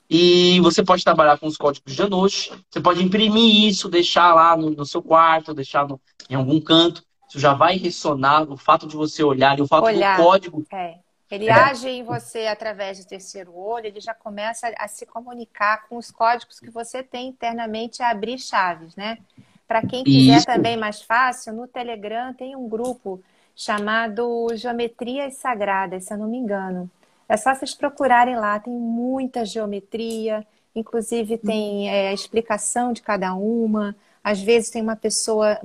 E 0.10 0.60
você 0.62 0.84
pode 0.84 1.04
trabalhar 1.04 1.38
com 1.38 1.46
os 1.46 1.56
códigos 1.56 1.94
de 1.94 1.98
Janosh. 1.98 2.52
Você 2.70 2.82
pode 2.82 3.04
imprimir 3.04 3.68
isso, 3.68 3.88
deixar 3.88 4.34
lá 4.34 4.58
no, 4.58 4.72
no 4.72 4.86
seu 4.86 5.04
quarto, 5.04 5.54
deixar 5.54 5.88
no, 5.88 6.02
em 6.28 6.34
algum 6.34 6.60
canto. 6.60 7.04
Isso 7.30 7.40
já 7.40 7.54
vai 7.54 7.78
ressonar. 7.78 8.52
O 8.52 8.58
fato 8.58 8.88
de 8.88 8.96
você 8.96 9.24
olhar 9.24 9.60
e 9.60 9.62
o 9.62 9.68
fato 9.68 9.86
olhar, 9.86 10.18
do 10.18 10.24
código. 10.24 10.66
É. 10.74 10.96
Ele 11.30 11.48
é. 11.48 11.54
age 11.54 11.88
em 11.88 12.04
você 12.04 12.48
através 12.48 12.98
do 13.00 13.08
terceiro 13.08 13.56
olho, 13.56 13.86
ele 13.86 14.00
já 14.00 14.14
começa 14.14 14.74
a 14.78 14.88
se 14.88 15.06
comunicar 15.06 15.88
com 15.88 15.98
os 15.98 16.10
códigos 16.10 16.60
que 16.60 16.72
você 16.72 17.04
tem 17.04 17.28
internamente 17.28 18.02
a 18.02 18.10
abrir 18.10 18.40
chaves, 18.40 18.96
né? 18.96 19.20
Para 19.68 19.86
quem 19.86 20.04
quiser 20.04 20.38
Isso. 20.38 20.46
também 20.48 20.76
mais 20.76 21.02
fácil, 21.02 21.54
no 21.54 21.68
Telegram 21.68 22.34
tem 22.34 22.56
um 22.56 22.68
grupo 22.68 23.22
chamado 23.56 24.48
Geometrias 24.56 25.36
Sagradas, 25.36 26.06
se 26.06 26.14
eu 26.14 26.18
não 26.18 26.28
me 26.28 26.38
engano. 26.38 26.90
É 27.28 27.38
só 27.38 27.54
vocês 27.54 27.76
procurarem 27.76 28.36
lá, 28.36 28.60
tem 28.60 28.74
muita 28.74 29.46
geometria, 29.46 30.44
inclusive 30.74 31.38
tem 31.38 31.88
é, 31.88 32.10
a 32.10 32.14
explicação 32.14 32.92
de 32.92 33.04
cada 33.04 33.36
uma. 33.36 33.96
Às 34.24 34.42
vezes 34.42 34.72
tem 34.72 34.82
uma 34.82 34.96
pessoa 34.96 35.60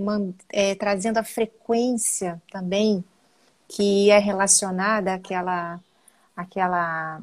é, 0.53 0.75
trazendo 0.75 1.17
a 1.17 1.25
frequência 1.25 2.43
também, 2.53 3.03
que 3.69 4.11
é 4.11 4.19
relacionada 4.19 5.15
àquela, 5.15 5.81
àquela 6.37 7.21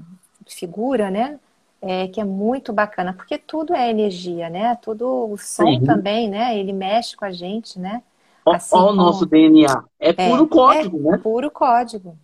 figura, 0.47 1.09
né? 1.09 1.39
É, 1.81 2.07
que 2.07 2.21
é 2.21 2.23
muito 2.23 2.71
bacana, 2.71 3.11
porque 3.11 3.39
tudo 3.39 3.73
é 3.73 3.89
energia, 3.89 4.49
né? 4.49 4.75
Tudo, 4.75 5.31
o 5.31 5.37
som 5.37 5.65
Sim. 5.65 5.83
também, 5.83 6.29
né? 6.29 6.57
Ele 6.57 6.71
mexe 6.71 7.15
com 7.15 7.25
a 7.25 7.31
gente, 7.31 7.79
né? 7.79 8.03
Assim 8.45 8.75
Olha 8.75 8.91
o 8.91 8.95
nosso 8.95 9.25
DNA. 9.25 9.83
É, 9.99 10.09
é 10.09 10.13
puro 10.13 10.47
código, 10.47 10.99
é 10.99 11.11
né? 11.11 11.17
Puro 11.17 11.49
código. 11.49 12.17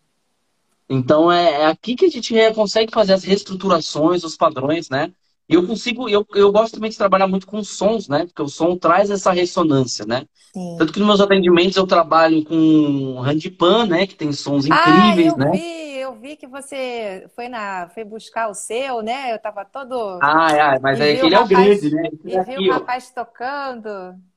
Então 0.89 1.31
é, 1.31 1.61
é, 1.61 1.65
aqui 1.65 1.95
que 1.95 2.05
a 2.05 2.09
gente 2.09 2.33
consegue 2.53 2.93
fazer 2.93 3.13
as 3.13 3.23
reestruturações, 3.23 4.23
os 4.23 4.37
padrões, 4.37 4.89
né? 4.89 5.11
E 5.49 5.53
eu 5.53 5.65
consigo, 5.65 6.09
eu, 6.09 6.25
eu 6.35 6.51
gosto 6.51 6.73
também 6.73 6.89
de 6.89 6.97
trabalhar 6.97 7.27
muito 7.27 7.47
com 7.47 7.63
sons, 7.63 8.09
né? 8.09 8.25
Porque 8.25 8.41
o 8.41 8.49
som 8.49 8.75
traz 8.77 9.09
essa 9.09 9.31
ressonância, 9.31 10.05
né? 10.05 10.25
Sim. 10.53 10.75
Tanto 10.77 10.91
que 10.91 10.99
nos 10.99 11.07
meus 11.07 11.21
atendimentos 11.21 11.77
eu 11.77 11.87
trabalho 11.87 12.43
com 12.43 13.19
handpan, 13.21 13.85
né? 13.85 14.05
Que 14.05 14.15
tem 14.15 14.33
sons 14.33 14.65
incríveis, 14.65 15.33
ah, 15.33 15.35
eu 15.35 15.37
né? 15.37 15.51
Vi, 15.51 15.97
eu 15.99 16.15
vi 16.15 16.35
que 16.35 16.47
você 16.47 17.29
foi, 17.33 17.47
na, 17.47 17.89
foi 17.93 18.03
buscar 18.03 18.49
o 18.49 18.53
seu, 18.53 19.01
né? 19.01 19.33
Eu 19.33 19.39
tava 19.39 19.63
todo. 19.63 20.19
Ah, 20.21 20.51
é, 20.51 20.79
mas 20.79 20.99
é, 20.99 21.13
aquele 21.13 21.35
é 21.35 21.39
o 21.39 21.47
grande, 21.47 21.95
né? 21.95 22.09
Esse 22.25 22.51
e 22.51 22.55
vi 22.57 22.69
o 22.69 22.73
rapaz 22.73 23.09
tocando. 23.11 23.89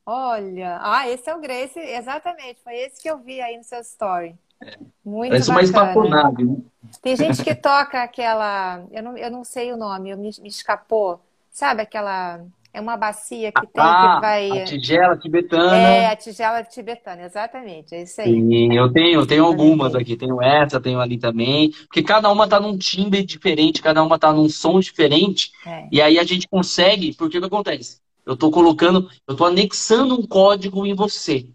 Olha, 0.06 0.78
ah, 0.80 1.08
esse 1.08 1.28
é 1.28 1.34
o 1.34 1.40
Grace, 1.40 1.78
exatamente, 1.78 2.60
foi 2.64 2.74
esse 2.74 3.00
que 3.00 3.08
eu 3.08 3.18
vi 3.18 3.40
aí 3.40 3.56
no 3.56 3.62
seu 3.64 3.80
story. 3.80 4.34
Muito 5.04 5.30
Parece 5.30 5.50
uma 5.50 5.62
espaçonave, 5.62 6.44
né? 6.44 6.56
Tem 7.02 7.16
gente 7.16 7.42
que 7.42 7.54
toca 7.56 8.02
aquela. 8.02 8.84
Eu 8.90 9.02
não, 9.02 9.16
eu 9.16 9.30
não 9.30 9.44
sei 9.44 9.72
o 9.72 9.76
nome, 9.76 10.14
me, 10.16 10.30
me 10.40 10.48
escapou. 10.48 11.20
Sabe 11.50 11.82
aquela. 11.82 12.40
É 12.72 12.80
uma 12.80 12.96
bacia 12.96 13.50
que 13.50 13.66
tem 13.66 13.82
ah, 13.82 14.14
que 14.14 14.20
vai. 14.20 14.62
A 14.62 14.64
tigela 14.64 15.16
tibetana. 15.16 15.76
É, 15.76 16.06
a 16.06 16.14
tigela 16.14 16.62
tibetana, 16.62 17.22
exatamente. 17.22 17.94
É 17.94 18.02
isso 18.02 18.20
aí. 18.20 18.32
Sim, 18.32 18.72
eu 18.76 18.92
tenho, 18.92 19.20
eu 19.20 19.26
tenho 19.26 19.44
algumas 19.44 19.94
aqui. 19.94 20.16
Tenho 20.16 20.40
essa, 20.40 20.80
tenho 20.80 21.00
ali 21.00 21.18
também. 21.18 21.72
Porque 21.72 22.02
cada 22.02 22.30
uma 22.30 22.46
tá 22.46 22.60
num 22.60 22.78
timbre 22.78 23.24
diferente, 23.24 23.82
cada 23.82 24.02
uma 24.04 24.20
tá 24.20 24.32
num 24.32 24.48
som 24.48 24.78
diferente. 24.78 25.50
É. 25.66 25.88
E 25.90 26.00
aí 26.00 26.16
a 26.16 26.22
gente 26.22 26.46
consegue, 26.46 27.12
porque 27.14 27.38
o 27.38 27.40
que 27.40 27.46
acontece? 27.46 27.98
Eu 28.24 28.36
tô 28.36 28.50
colocando, 28.52 29.10
eu 29.26 29.34
tô 29.34 29.44
anexando 29.44 30.14
um 30.14 30.24
código 30.24 30.86
em 30.86 30.94
você. 30.94 31.48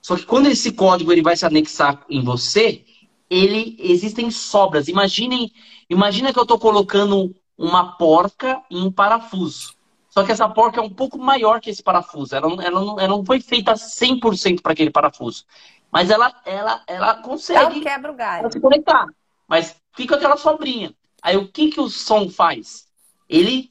Só 0.00 0.16
que 0.16 0.24
quando 0.24 0.46
esse 0.46 0.72
código 0.72 1.12
ele 1.12 1.22
vai 1.22 1.36
se 1.36 1.44
anexar 1.44 2.04
em 2.08 2.22
você, 2.22 2.84
ele 3.28 3.76
existem 3.78 4.30
sobras. 4.30 4.88
Imaginem, 4.88 5.52
imagina 5.88 6.32
que 6.32 6.38
eu 6.38 6.42
estou 6.44 6.58
colocando 6.58 7.34
uma 7.56 7.96
porca 7.96 8.62
em 8.70 8.82
um 8.82 8.90
parafuso. 8.90 9.74
Só 10.08 10.24
que 10.24 10.32
essa 10.32 10.48
porca 10.48 10.80
é 10.80 10.82
um 10.82 10.90
pouco 10.90 11.18
maior 11.18 11.60
que 11.60 11.70
esse 11.70 11.82
parafuso. 11.82 12.34
Ela, 12.34 12.48
ela, 12.64 12.80
não, 12.80 12.98
ela 12.98 13.08
não 13.08 13.24
foi 13.24 13.40
feita 13.40 13.74
100% 13.74 14.60
para 14.60 14.72
aquele 14.72 14.90
parafuso. 14.90 15.44
Mas 15.92 16.10
ela, 16.10 16.34
ela, 16.44 16.82
ela 16.86 17.14
consegue 17.16 17.80
quebra 17.80 18.10
o 18.10 18.14
galho. 18.16 18.50
se 18.50 18.60
conectar. 18.60 19.06
Mas 19.46 19.76
fica 19.94 20.16
aquela 20.16 20.36
sobrinha. 20.36 20.92
Aí 21.22 21.36
o 21.36 21.46
que, 21.46 21.70
que 21.70 21.80
o 21.80 21.88
som 21.88 22.28
faz? 22.28 22.86
Ele 23.28 23.69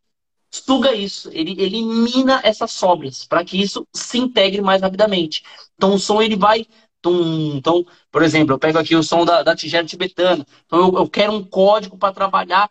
suga 0.52 0.94
isso, 0.94 1.30
ele 1.32 1.62
elimina 1.62 2.42
essas 2.44 2.72
sobras 2.72 3.26
para 3.26 3.44
que 3.44 3.62
isso 3.62 3.88
se 3.94 4.18
integre 4.18 4.62
mais 4.62 4.82
rapidamente. 4.82 5.44
Então 5.76 5.94
o 5.94 6.00
som 6.00 6.22
ele 6.22 6.36
vai. 6.36 6.66
Então, 7.06 7.86
por 8.12 8.22
exemplo, 8.22 8.54
eu 8.54 8.60
pego 8.60 8.78
aqui 8.78 8.96
o 8.96 9.04
som 9.04 9.24
da, 9.24 9.42
da 9.44 9.56
tigela 9.56 9.86
tibetana. 9.86 10.46
Então 10.66 10.80
eu, 10.80 11.00
eu 11.00 11.10
quero 11.10 11.34
um 11.34 11.44
código 11.44 11.98
para 11.98 12.14
trabalhar, 12.14 12.70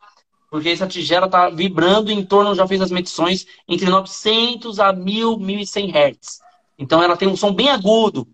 porque 0.50 0.68
essa 0.68 0.86
tigela 0.86 1.26
está 1.26 1.48
vibrando 1.48 2.10
em 2.10 2.24
torno, 2.24 2.54
já 2.54 2.66
fiz 2.66 2.80
as 2.80 2.90
medições, 2.90 3.46
entre 3.66 3.88
900 3.88 4.80
a 4.80 4.92
1000, 4.92 5.38
1100 5.38 5.90
Hz. 5.90 6.40
Então 6.78 7.02
ela 7.02 7.16
tem 7.16 7.28
um 7.28 7.36
som 7.36 7.52
bem 7.52 7.70
agudo. 7.70 8.28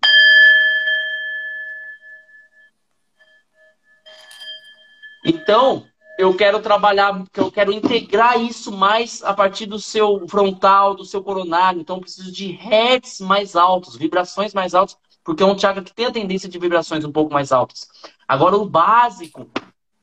Então, 5.25 5.87
eu 6.17 6.33
quero 6.35 6.61
trabalhar, 6.61 7.23
eu 7.35 7.51
quero 7.51 7.71
integrar 7.71 8.39
isso 8.39 8.71
mais 8.71 9.21
a 9.23 9.33
partir 9.33 9.65
do 9.65 9.79
seu 9.79 10.25
frontal, 10.27 10.95
do 10.95 11.03
seu 11.03 11.21
coronário. 11.21 11.81
Então, 11.81 11.97
eu 11.97 12.01
preciso 12.01 12.31
de 12.31 12.51
hertz 12.51 13.19
mais 13.19 13.55
altos, 13.55 13.95
vibrações 13.95 14.53
mais 14.53 14.73
altas, 14.73 14.97
porque 15.23 15.43
é 15.43 15.45
um 15.45 15.57
chakra 15.57 15.83
que 15.83 15.93
tem 15.93 16.05
a 16.05 16.11
tendência 16.11 16.47
de 16.47 16.57
vibrações 16.57 17.03
um 17.03 17.11
pouco 17.11 17.33
mais 17.33 17.51
altas. 17.51 17.87
Agora, 18.27 18.55
o 18.55 18.65
básico, 18.65 19.49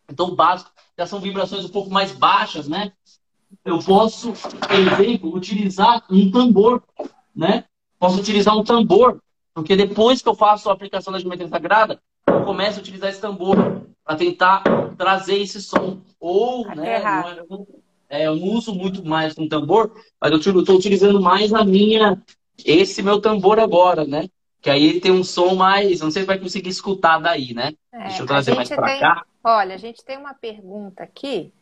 então, 0.08 0.28
o 0.28 0.36
básico 0.36 0.70
já 0.98 1.06
são 1.06 1.18
vibrações 1.18 1.64
um 1.64 1.70
pouco 1.70 1.90
mais 1.90 2.12
baixas, 2.12 2.68
né? 2.68 2.92
Eu 3.64 3.78
posso, 3.78 4.32
por 4.32 5.02
exemplo, 5.02 5.34
utilizar 5.34 6.04
um 6.10 6.30
tambor, 6.30 6.82
né? 7.34 7.64
Posso 7.98 8.18
utilizar 8.18 8.56
um 8.56 8.64
tambor, 8.64 9.22
porque 9.54 9.76
depois 9.76 10.20
que 10.20 10.28
eu 10.28 10.34
faço 10.34 10.68
a 10.68 10.72
aplicação 10.72 11.12
da 11.12 11.18
geometria 11.18 11.48
sagrada, 11.48 12.00
eu 12.26 12.44
começo 12.44 12.78
a 12.78 12.82
utilizar 12.82 13.10
esse 13.10 13.20
tambor 13.20 13.86
para 14.12 14.18
tentar 14.18 14.62
trazer 14.96 15.38
esse 15.38 15.60
som. 15.60 16.00
Ou, 16.20 16.66
né, 16.68 17.02
não, 17.48 17.66
é, 18.08 18.26
eu 18.26 18.36
não 18.36 18.48
uso 18.48 18.74
muito 18.74 19.04
mais 19.04 19.36
um 19.38 19.48
tambor, 19.48 19.92
mas 20.20 20.30
eu 20.30 20.38
estou 20.38 20.76
utilizando 20.76 21.20
mais 21.20 21.52
a 21.52 21.64
minha, 21.64 22.20
esse 22.64 23.02
meu 23.02 23.20
tambor 23.20 23.58
agora, 23.58 24.04
né? 24.04 24.28
que 24.62 24.70
aí 24.70 24.86
ele 24.86 25.00
tem 25.00 25.10
um 25.10 25.24
som 25.24 25.56
mais. 25.56 26.00
Não 26.00 26.10
sei 26.10 26.22
se 26.22 26.26
vai 26.26 26.38
conseguir 26.38 26.68
escutar 26.68 27.18
daí, 27.18 27.52
né? 27.52 27.72
É, 27.92 28.04
Deixa 28.04 28.22
eu 28.22 28.26
trazer 28.26 28.54
mais 28.54 28.68
para 28.68 29.00
cá. 29.00 29.26
Olha, 29.42 29.74
a 29.74 29.78
gente 29.78 30.04
tem 30.04 30.16
uma 30.16 30.32
pergunta 30.32 31.02
aqui. 31.02 31.52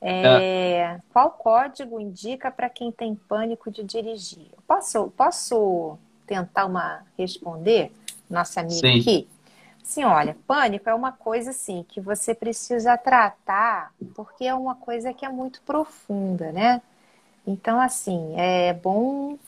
É, 0.00 0.22
é. 0.26 1.00
Qual 1.12 1.30
código 1.30 2.00
indica 2.00 2.50
para 2.50 2.68
quem 2.68 2.90
tem 2.90 3.14
pânico 3.14 3.70
de 3.70 3.84
dirigir? 3.84 4.48
Posso, 4.66 5.12
posso 5.16 5.96
tentar 6.26 6.66
uma 6.66 7.02
responder, 7.16 7.92
nossa 8.28 8.60
amiga 8.60 8.80
Sim. 8.80 8.98
aqui? 8.98 9.28
Sim, 9.84 10.04
olha, 10.04 10.34
pânico 10.46 10.88
é 10.88 10.94
uma 10.94 11.12
coisa 11.12 11.50
assim 11.50 11.84
que 11.86 12.00
você 12.00 12.34
precisa 12.34 12.96
tratar 12.96 13.92
porque 14.14 14.44
é 14.44 14.54
uma 14.54 14.74
coisa 14.74 15.12
que 15.12 15.24
é 15.26 15.28
muito 15.28 15.60
profunda, 15.62 16.50
né? 16.50 16.80
Então, 17.46 17.80
assim, 17.80 18.34
é 18.36 18.72
bom 18.72 19.38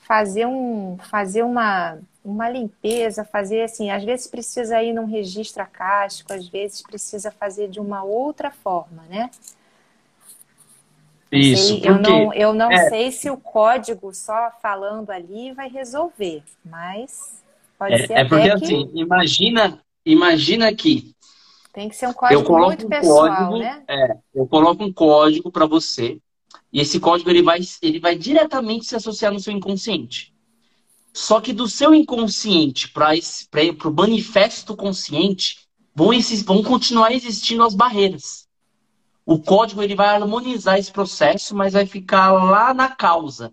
fazer 0.00 0.46
um 0.46 0.96
fazer 1.10 1.42
uma, 1.42 1.98
uma 2.24 2.48
limpeza, 2.48 3.24
fazer 3.24 3.62
assim, 3.62 3.90
às 3.90 4.04
vezes 4.04 4.28
precisa 4.28 4.82
ir 4.82 4.92
num 4.92 5.06
registro 5.06 5.62
acástico, 5.62 6.32
às 6.32 6.48
vezes 6.48 6.80
precisa 6.82 7.30
fazer 7.32 7.68
de 7.68 7.80
uma 7.80 8.04
outra 8.04 8.52
forma, 8.52 9.02
né? 9.10 9.28
Isso, 11.32 11.74
sei, 11.74 11.88
eu 11.90 11.98
não, 11.98 12.32
eu 12.32 12.54
não 12.54 12.72
é. 12.72 12.88
sei 12.88 13.10
se 13.10 13.28
o 13.28 13.36
código 13.36 14.14
só 14.14 14.52
falando 14.62 15.10
ali 15.10 15.52
vai 15.52 15.68
resolver, 15.68 16.42
mas 16.64 17.42
pode 17.78 17.94
é, 17.94 18.06
ser 18.06 18.12
É 18.12 18.24
porque 18.24 18.48
que... 18.48 18.50
assim, 18.50 18.90
imagina, 18.94 19.80
imagina 20.04 20.74
que 20.74 21.14
tem 21.72 21.88
que 21.88 21.94
ser 21.94 22.08
um 22.08 22.12
código 22.12 22.58
muito 22.58 22.86
um 22.86 22.88
pessoal, 22.88 23.28
código, 23.28 23.58
né? 23.58 23.84
É, 23.88 24.16
eu 24.34 24.46
coloco 24.48 24.82
um 24.82 24.92
código 24.92 25.52
para 25.52 25.64
você 25.64 26.18
e 26.72 26.80
esse 26.80 26.98
código 26.98 27.30
ele 27.30 27.42
vai, 27.42 27.60
ele 27.80 28.00
vai 28.00 28.16
diretamente 28.16 28.86
se 28.86 28.96
associar 28.96 29.32
no 29.32 29.38
seu 29.38 29.52
inconsciente. 29.52 30.34
Só 31.12 31.40
que 31.40 31.52
do 31.52 31.68
seu 31.68 31.94
inconsciente 31.94 32.90
para 32.90 33.12
o 33.84 33.92
manifesto 33.92 34.76
consciente 34.76 35.68
vão, 35.94 36.10
vão 36.44 36.62
continuar 36.62 37.12
existindo 37.12 37.62
as 37.62 37.74
barreiras. 37.74 38.46
O 39.24 39.38
código 39.38 39.82
ele 39.82 39.94
vai 39.94 40.08
harmonizar 40.08 40.78
esse 40.78 40.90
processo, 40.90 41.54
mas 41.54 41.74
vai 41.74 41.86
ficar 41.86 42.32
lá 42.32 42.72
na 42.72 42.88
causa. 42.88 43.52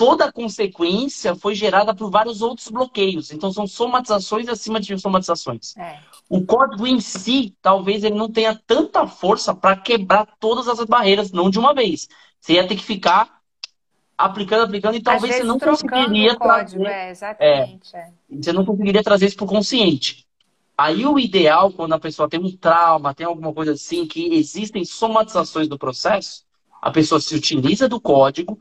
Toda 0.00 0.24
a 0.24 0.32
consequência 0.32 1.34
foi 1.34 1.54
gerada 1.54 1.94
por 1.94 2.10
vários 2.10 2.40
outros 2.40 2.68
bloqueios. 2.68 3.30
Então, 3.32 3.52
são 3.52 3.66
somatizações 3.66 4.48
acima 4.48 4.80
de 4.80 4.98
somatizações. 4.98 5.76
É. 5.76 5.98
O 6.26 6.42
código 6.42 6.86
em 6.86 6.98
si, 7.00 7.54
talvez 7.60 8.02
ele 8.02 8.14
não 8.14 8.32
tenha 8.32 8.58
tanta 8.66 9.06
força 9.06 9.54
para 9.54 9.76
quebrar 9.76 10.26
todas 10.40 10.68
essas 10.68 10.86
barreiras, 10.86 11.32
não 11.32 11.50
de 11.50 11.58
uma 11.58 11.74
vez. 11.74 12.08
Você 12.40 12.54
ia 12.54 12.66
ter 12.66 12.76
que 12.76 12.82
ficar 12.82 13.42
aplicando, 14.16 14.64
aplicando, 14.64 14.96
e 14.96 15.02
talvez 15.02 15.36
você 15.36 15.44
não 15.44 15.58
conseguiria 15.58 16.34
código, 16.34 16.82
trazer. 16.82 17.36
É. 17.38 17.78
É, 17.92 18.10
você 18.30 18.54
não 18.54 18.64
conseguiria 18.64 19.02
trazer 19.02 19.26
isso 19.26 19.36
para 19.36 19.44
o 19.44 19.48
consciente. 19.48 20.26
Aí 20.78 21.04
o 21.04 21.18
ideal, 21.18 21.70
quando 21.70 21.92
a 21.92 22.00
pessoa 22.00 22.26
tem 22.26 22.40
um 22.40 22.56
trauma, 22.56 23.12
tem 23.12 23.26
alguma 23.26 23.52
coisa 23.52 23.72
assim, 23.72 24.06
que 24.06 24.32
existem 24.34 24.82
somatizações 24.82 25.68
do 25.68 25.78
processo, 25.78 26.42
a 26.80 26.90
pessoa 26.90 27.20
se 27.20 27.34
utiliza 27.34 27.86
do 27.86 28.00
código, 28.00 28.58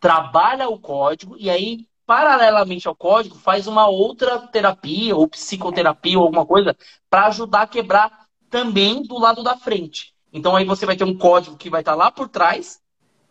trabalha 0.00 0.68
o 0.68 0.78
código 0.78 1.36
e 1.38 1.50
aí, 1.50 1.86
paralelamente 2.06 2.86
ao 2.86 2.94
código, 2.94 3.36
faz 3.36 3.66
uma 3.66 3.86
outra 3.88 4.38
terapia 4.38 5.16
ou 5.16 5.28
psicoterapia 5.28 6.18
ou 6.18 6.24
alguma 6.24 6.46
coisa 6.46 6.76
para 7.10 7.26
ajudar 7.26 7.62
a 7.62 7.66
quebrar 7.66 8.26
também 8.50 9.02
do 9.02 9.18
lado 9.18 9.42
da 9.42 9.56
frente. 9.56 10.14
Então 10.32 10.54
aí 10.54 10.64
você 10.64 10.86
vai 10.86 10.96
ter 10.96 11.04
um 11.04 11.16
código 11.16 11.56
que 11.56 11.70
vai 11.70 11.80
estar 11.80 11.94
lá 11.94 12.10
por 12.10 12.28
trás, 12.28 12.80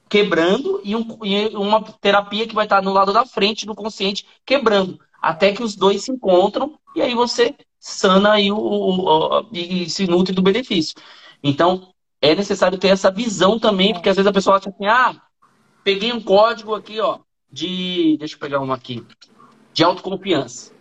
quebrando, 0.09 0.81
e, 0.83 0.95
um, 0.95 1.05
e 1.23 1.47
uma 1.55 1.81
terapia 1.81 2.47
que 2.47 2.55
vai 2.55 2.65
estar 2.65 2.81
no 2.81 2.93
lado 2.93 3.13
da 3.13 3.25
frente 3.25 3.65
do 3.65 3.75
consciente, 3.75 4.25
quebrando. 4.45 4.99
Até 5.21 5.51
que 5.51 5.63
os 5.63 5.75
dois 5.75 6.03
se 6.03 6.11
encontram 6.11 6.77
e 6.95 7.01
aí 7.01 7.15
você 7.15 7.55
sana 7.79 8.39
e, 8.39 8.51
o, 8.51 8.57
o, 8.57 9.47
e 9.51 9.89
se 9.89 10.07
nutre 10.07 10.33
do 10.33 10.41
benefício. 10.41 10.95
Então, 11.43 11.93
é 12.21 12.33
necessário 12.33 12.77
ter 12.79 12.87
essa 12.87 13.11
visão 13.11 13.59
também, 13.59 13.93
porque 13.93 14.09
às 14.09 14.15
vezes 14.15 14.27
a 14.27 14.33
pessoa 14.33 14.57
acha 14.57 14.69
assim, 14.69 14.87
ah, 14.87 15.21
peguei 15.85 16.11
um 16.11 16.19
código 16.19 16.75
aqui, 16.75 16.99
ó, 16.99 17.19
de. 17.49 18.17
Deixa 18.19 18.35
eu 18.35 18.39
pegar 18.39 18.59
uma 18.59 18.75
aqui. 18.75 19.05
De 19.71 19.85
autoconfiança. 19.85 20.73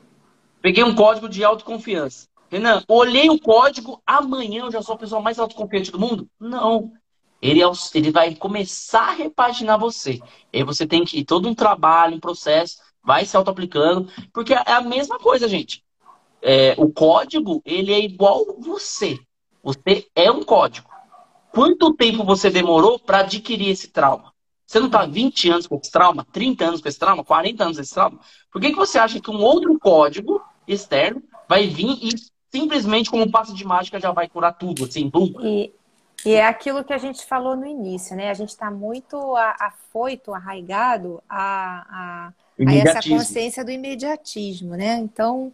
Peguei 0.61 0.83
um 0.83 0.97
código 0.97 1.29
de 1.29 1.45
autoconfiança. 1.45 2.27
Renan, 2.51 2.83
olhei 2.89 3.31
o 3.31 3.39
código, 3.39 4.03
amanhã 4.05 4.65
eu 4.65 4.73
já 4.73 4.83
sou 4.83 4.97
a 4.97 4.99
pessoa 4.99 5.21
mais 5.21 5.39
autoconfiante 5.39 5.93
do 5.93 6.01
mundo? 6.01 6.29
Não. 6.41 6.93
Ele, 7.41 7.63
é 7.63 7.67
ele 7.95 8.11
vai 8.11 8.35
começar 8.35 9.09
a 9.09 9.13
repaginar 9.13 9.79
você. 9.79 10.21
E 10.53 10.59
aí 10.59 10.65
você 10.65 10.87
tem 10.87 11.05
que 11.05 11.21
ir 11.21 11.25
todo 11.25 11.49
um 11.49 11.55
trabalho, 11.55 12.17
um 12.17 12.21
processo, 12.21 12.79
vai 13.03 13.25
se 13.25 13.37
auto-aplicando, 13.37 14.11
porque 14.33 14.55
é 14.55 14.73
a 14.73 14.81
mesma 14.81 15.19
coisa, 15.19 15.47
gente 15.47 15.85
é, 16.45 16.75
o 16.77 16.93
código, 16.93 17.63
ele 17.65 17.91
é 17.91 17.99
igual 17.99 18.45
você. 18.61 19.19
Você 19.63 20.07
é 20.15 20.31
um 20.31 20.43
código. 20.43 20.91
Quanto 21.51 21.95
tempo 21.95 22.23
você 22.23 22.51
demorou 22.51 22.99
para 22.99 23.21
adquirir 23.21 23.71
esse 23.71 23.89
trauma? 23.89 24.34
Você 24.67 24.79
não 24.81 24.87
está 24.87 25.05
20 25.05 25.51
anos 25.51 25.67
com 25.67 25.77
esse 25.77 25.91
trauma, 25.91 26.27
30 26.33 26.65
anos 26.65 26.81
com 26.81 26.89
esse 26.89 26.99
trauma, 26.99 27.25
40 27.25 27.65
anos 27.65 27.77
com 27.77 27.83
esse 27.83 27.95
trauma? 27.95 28.19
Por 28.51 28.61
que, 28.61 28.71
que 28.71 28.77
você 28.77 28.99
acha 28.99 29.21
que 29.21 29.31
um 29.31 29.41
outro 29.41 29.79
código 29.79 30.43
externo 30.67 31.23
vai 31.49 31.67
vir 31.67 31.99
e 32.03 32.15
simplesmente, 32.51 33.11
como 33.11 33.25
um 33.25 33.31
passo 33.31 33.55
de 33.55 33.65
mágica, 33.65 34.01
já 34.01 34.13
vai 34.13 34.29
curar 34.29 34.53
tudo, 34.53 34.85
assim, 34.85 35.09
bum? 35.09 35.33
E, 35.41 35.73
e 36.25 36.33
é 36.33 36.47
aquilo 36.47 36.85
que 36.85 36.93
a 36.93 36.99
gente 36.99 37.27
falou 37.27 37.57
no 37.57 37.67
início, 37.67 38.17
né? 38.17 38.31
A 38.31 38.35
gente 38.35 38.51
está 38.51 38.71
muito 38.71 39.37
afoito, 39.37 40.33
arraigado 40.33 41.23
a, 41.29 42.33
a, 42.59 42.67
a 42.67 42.75
essa 42.75 43.09
consciência 43.09 43.65
do 43.65 43.71
imediatismo, 43.71 44.77
né? 44.77 44.97
Então, 44.99 45.53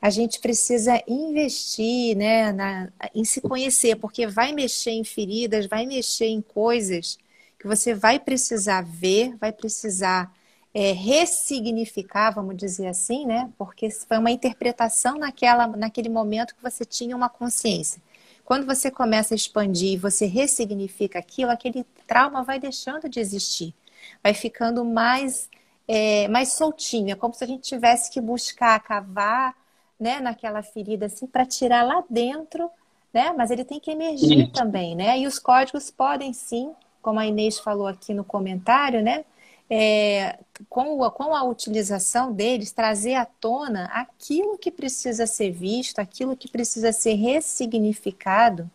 a 0.00 0.08
gente 0.08 0.40
precisa 0.40 1.02
investir 1.08 2.16
né, 2.16 2.52
na, 2.52 2.88
em 3.14 3.24
se 3.24 3.40
conhecer, 3.40 3.96
porque 3.96 4.26
vai 4.26 4.52
mexer 4.52 4.92
em 4.92 5.04
feridas, 5.04 5.66
vai 5.66 5.84
mexer 5.84 6.26
em 6.26 6.40
coisas 6.40 7.18
você 7.66 7.94
vai 7.94 8.18
precisar 8.18 8.82
ver, 8.82 9.36
vai 9.36 9.52
precisar 9.52 10.32
é, 10.74 10.92
ressignificar, 10.92 12.30
vamos 12.32 12.56
dizer 12.56 12.86
assim, 12.88 13.24
né? 13.26 13.50
Porque 13.56 13.90
foi 13.90 14.18
uma 14.18 14.30
interpretação 14.30 15.18
naquela, 15.18 15.66
naquele 15.66 16.08
momento 16.08 16.54
que 16.54 16.62
você 16.62 16.84
tinha 16.84 17.16
uma 17.16 17.28
consciência. 17.28 18.00
Quando 18.44 18.66
você 18.66 18.90
começa 18.90 19.34
a 19.34 19.36
expandir 19.36 19.94
e 19.94 19.96
você 19.96 20.26
ressignifica 20.26 21.18
aquilo, 21.18 21.50
aquele 21.50 21.84
trauma 22.06 22.44
vai 22.44 22.60
deixando 22.60 23.08
de 23.08 23.18
existir, 23.18 23.74
vai 24.22 24.34
ficando 24.34 24.84
mais, 24.84 25.48
é, 25.88 26.28
mais 26.28 26.52
soltinho. 26.52 27.12
É 27.12 27.16
como 27.16 27.34
se 27.34 27.42
a 27.42 27.46
gente 27.46 27.62
tivesse 27.62 28.10
que 28.10 28.20
buscar 28.20 28.78
cavar 28.80 29.54
né, 29.98 30.20
naquela 30.20 30.62
ferida 30.62 31.06
assim 31.06 31.26
para 31.26 31.46
tirar 31.46 31.82
lá 31.84 32.04
dentro, 32.08 32.70
né? 33.12 33.32
Mas 33.36 33.50
ele 33.50 33.64
tem 33.64 33.80
que 33.80 33.90
emergir 33.90 34.44
Isso. 34.44 34.52
também, 34.52 34.94
né? 34.94 35.18
E 35.18 35.26
os 35.26 35.38
códigos 35.38 35.90
podem 35.90 36.32
sim, 36.32 36.70
como 37.06 37.20
a 37.20 37.26
Inês 37.26 37.56
falou 37.56 37.86
aqui 37.86 38.12
no 38.12 38.24
comentário, 38.24 39.00
né? 39.00 39.24
É, 39.70 40.40
com, 40.68 41.04
a, 41.04 41.10
com 41.12 41.36
a 41.36 41.44
utilização 41.44 42.32
deles, 42.32 42.72
trazer 42.72 43.14
à 43.14 43.24
tona 43.24 43.84
aquilo 43.92 44.58
que 44.58 44.72
precisa 44.72 45.24
ser 45.24 45.52
visto, 45.52 46.00
aquilo 46.00 46.36
que 46.36 46.48
precisa 46.48 46.90
ser 46.90 47.14
ressignificado, 47.14 48.68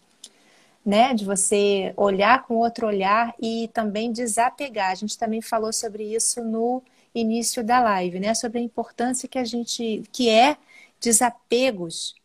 né? 0.85 1.13
De 1.13 1.25
você 1.25 1.93
olhar 1.97 2.43
com 2.43 2.55
outro 2.55 2.87
olhar 2.87 3.35
e 3.37 3.69
também 3.73 4.13
desapegar. 4.13 4.91
A 4.91 4.95
gente 4.95 5.17
também 5.17 5.41
falou 5.41 5.73
sobre 5.73 6.15
isso 6.15 6.41
no 6.41 6.81
início 7.13 7.61
da 7.61 7.81
live, 7.81 8.17
né? 8.17 8.33
Sobre 8.33 8.59
a 8.59 8.61
importância 8.61 9.27
que 9.27 9.37
a 9.37 9.43
gente, 9.43 10.03
que 10.13 10.29
é 10.29 10.55
desapegos 11.01 12.15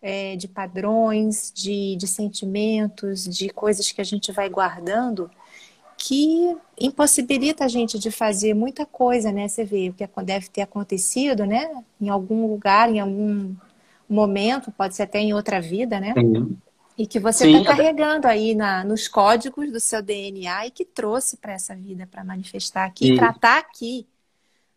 é, 0.00 0.36
de 0.36 0.46
padrões, 0.46 1.50
de, 1.52 1.96
de 1.96 2.06
sentimentos, 2.06 3.24
de 3.24 3.48
coisas 3.48 3.90
que 3.90 4.00
a 4.00 4.04
gente 4.04 4.30
vai 4.30 4.48
guardando 4.48 5.28
que 6.06 6.56
impossibilita 6.78 7.64
a 7.64 7.68
gente 7.68 7.98
de 7.98 8.12
fazer 8.12 8.54
muita 8.54 8.86
coisa, 8.86 9.32
né? 9.32 9.48
Você 9.48 9.64
vê 9.64 9.88
o 9.88 9.92
que 9.92 10.08
deve 10.22 10.48
ter 10.48 10.62
acontecido, 10.62 11.44
né? 11.44 11.68
Em 12.00 12.08
algum 12.08 12.46
lugar, 12.46 12.88
em 12.88 13.00
algum 13.00 13.52
momento, 14.08 14.70
pode 14.70 14.94
ser 14.94 15.02
até 15.02 15.18
em 15.18 15.34
outra 15.34 15.60
vida, 15.60 15.98
né? 15.98 16.14
Sim. 16.14 16.56
E 16.96 17.08
que 17.08 17.18
você 17.18 17.50
está 17.50 17.74
carregando 17.74 18.28
aí 18.28 18.54
na, 18.54 18.84
nos 18.84 19.08
códigos 19.08 19.72
do 19.72 19.80
seu 19.80 20.00
DNA 20.00 20.68
e 20.68 20.70
que 20.70 20.84
trouxe 20.84 21.38
para 21.38 21.54
essa 21.54 21.74
vida 21.74 22.06
para 22.08 22.22
manifestar 22.22 22.84
aqui, 22.84 23.08
Sim. 23.08 23.16
tratar 23.16 23.58
aqui. 23.58 24.06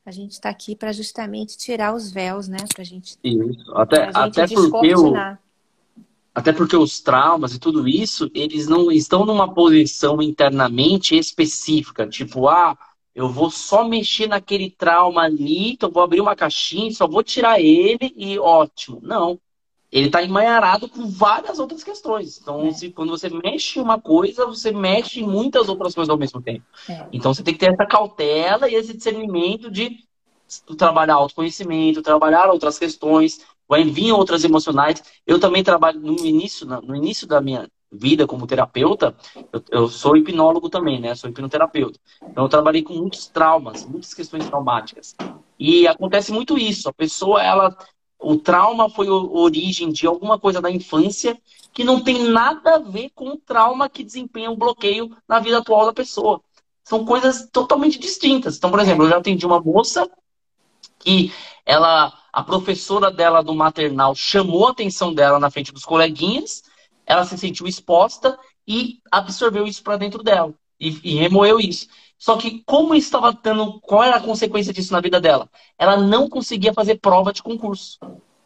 A 0.03 0.11
gente 0.11 0.31
está 0.31 0.49
aqui 0.49 0.76
para 0.76 0.91
justamente 0.91 1.56
tirar 1.60 1.93
os 1.93 2.11
véus, 2.11 2.47
né? 2.47 2.57
Para 2.73 2.84
gente, 2.84 3.19
isso. 3.23 3.72
Até, 3.76 4.06
gente 4.06 4.18
até 4.18 4.47
porque 4.47 4.95
o, 4.95 5.14
até 6.34 6.53
porque 6.53 6.76
os 6.76 7.01
traumas 7.01 7.53
e 7.53 7.60
tudo 7.60 7.88
isso, 7.88 8.30
eles 8.34 8.68
não 8.68 8.91
estão 8.91 9.26
numa 9.26 9.53
posição 9.53 10.22
internamente 10.22 11.18
específica, 11.18 12.07
tipo, 12.07 12.47
ah, 12.47 12.77
eu 13.14 13.30
vou 13.30 13.49
só 13.49 13.88
mexer 13.88 14.27
naquele 14.27 14.69
trauma 14.69 15.23
ali, 15.23 15.72
então 15.72 15.91
vou 15.91 16.03
abrir 16.03 16.22
uma 16.22 16.35
caixinha, 16.35 16.91
só 16.91 17.07
vou 17.07 17.23
tirar 17.23 17.60
ele 17.60 18.14
e 18.15 18.39
ótimo. 18.39 18.99
Não 19.01 19.39
ele 19.91 20.06
está 20.06 20.23
emaranhado 20.23 20.88
com 20.88 21.07
várias 21.07 21.57
outras 21.60 21.84
questões. 21.84 22.39
Então, 22.39 22.68
é. 22.68 22.73
se, 22.73 22.91
quando 22.91 23.10
você 23.10 23.30
mexe 23.30 23.80
em 23.80 23.81
uma 23.81 23.99
coisa, 23.99 24.45
você 24.45 24.72
mexe 24.72 25.22
em 25.22 25.27
muitas 25.27 25.68
outras 25.68 25.95
coisas 25.95 26.10
ao 26.10 26.18
mesmo 26.18 26.41
tempo. 26.41 26.64
É. 26.88 27.07
Então, 27.11 27.34
você 27.34 27.43
tem 27.43 27.53
que 27.53 27.60
ter 27.60 27.73
essa 27.73 27.85
cautela 27.85 28.69
e 28.69 28.76
esse 28.76 28.95
discernimento 28.95 29.72
de 29.72 29.97
trabalhar 30.77 31.15
autoconhecimento, 31.15 32.01
trabalhar 32.01 32.49
outras 32.49 32.77
questões, 32.77 33.41
vai 33.70 33.84
vir 33.84 34.12
outras 34.12 34.44
emocionais. 34.44 35.02
Eu 35.26 35.40
também 35.40 35.64
trabalho 35.64 36.00
no 36.00 36.26
início, 36.26 36.66
no 36.66 36.96
início 36.96 37.28
da 37.28 37.40
minha 37.40 37.70
vida 37.91 38.28
como 38.28 38.46
terapeuta, 38.46 39.16
eu, 39.52 39.64
eu 39.72 39.88
sou 39.88 40.16
hipnólogo 40.16 40.70
também, 40.70 41.00
né? 41.00 41.16
Sou 41.16 41.30
hipnoterapeuta. 41.30 42.00
Então 42.24 42.44
eu 42.44 42.50
trabalhei 42.50 42.84
com 42.84 42.94
muitos 42.94 43.28
traumas, 43.28 43.86
muitas 43.86 44.14
questões 44.14 44.48
traumáticas. 44.48 45.16
E 45.58 45.88
acontece 45.88 46.32
muito 46.32 46.58
isso. 46.58 46.90
A 46.90 46.94
pessoa, 46.94 47.41
ela, 47.44 47.76
o 48.20 48.38
trauma 48.38 48.90
foi 48.90 49.08
a 49.08 49.14
origem 49.14 49.91
de 49.91 50.06
alguma 50.06 50.40
coisa 50.40 50.62
da 50.62 50.70
infância 50.70 51.40
que 51.74 51.84
não 51.84 52.04
tem 52.04 52.24
nada 52.30 52.76
a 52.76 52.80
ver 52.80 53.12
com 53.14 53.30
o 53.30 53.38
trauma 53.38 53.90
que 53.90 54.04
desempenha 54.04 54.52
um 54.52 54.56
bloqueio 54.56 55.16
na 55.28 55.40
vida 55.40 55.58
atual 55.58 55.86
da 55.86 55.94
pessoa. 55.94 56.41
São 56.84 57.06
coisas 57.06 57.48
totalmente 57.52 58.00
distintas. 58.00 58.58
Então, 58.58 58.72
por 58.72 58.80
exemplo, 58.80 59.06
eu 59.06 59.10
já 59.10 59.18
atendi 59.18 59.46
uma 59.46 59.60
moça 59.60 60.10
que 60.98 61.32
ela, 61.66 62.12
a 62.31 62.43
professora 62.43 63.11
dela 63.11 63.41
do 63.41 63.56
maternal 63.56 64.15
chamou 64.15 64.68
a 64.68 64.72
atenção 64.72 65.14
dela 65.14 65.39
na 65.39 65.49
frente 65.49 65.72
dos 65.72 65.85
coleguinhas, 65.85 66.64
ela 67.06 67.26
se 67.26 67.38
sentiu 67.38 67.68
exposta 67.68 68.38
e 68.68 68.99
absorveu 69.11 69.65
isso 69.65 69.84
para 69.84 69.97
dentro 69.97 70.23
dela 70.23 70.53
e, 70.80 70.99
e 71.03 71.15
remoeu 71.15 71.60
isso. 71.60 71.88
Só 72.18 72.38
que 72.38 72.61
como 72.65 72.93
estava 72.93 73.31
dando, 73.31 73.80
qual 73.80 74.03
era 74.03 74.18
a 74.18 74.22
consequência 74.22 74.73
disso 74.73 74.91
na 74.91 75.01
vida 75.01 75.22
dela? 75.22 75.49
Ela 75.77 75.97
não 75.97 76.30
conseguia 76.30 76.73
fazer 76.73 76.99
prova 76.99 77.31
de 77.31 77.41
concurso. 77.41 77.97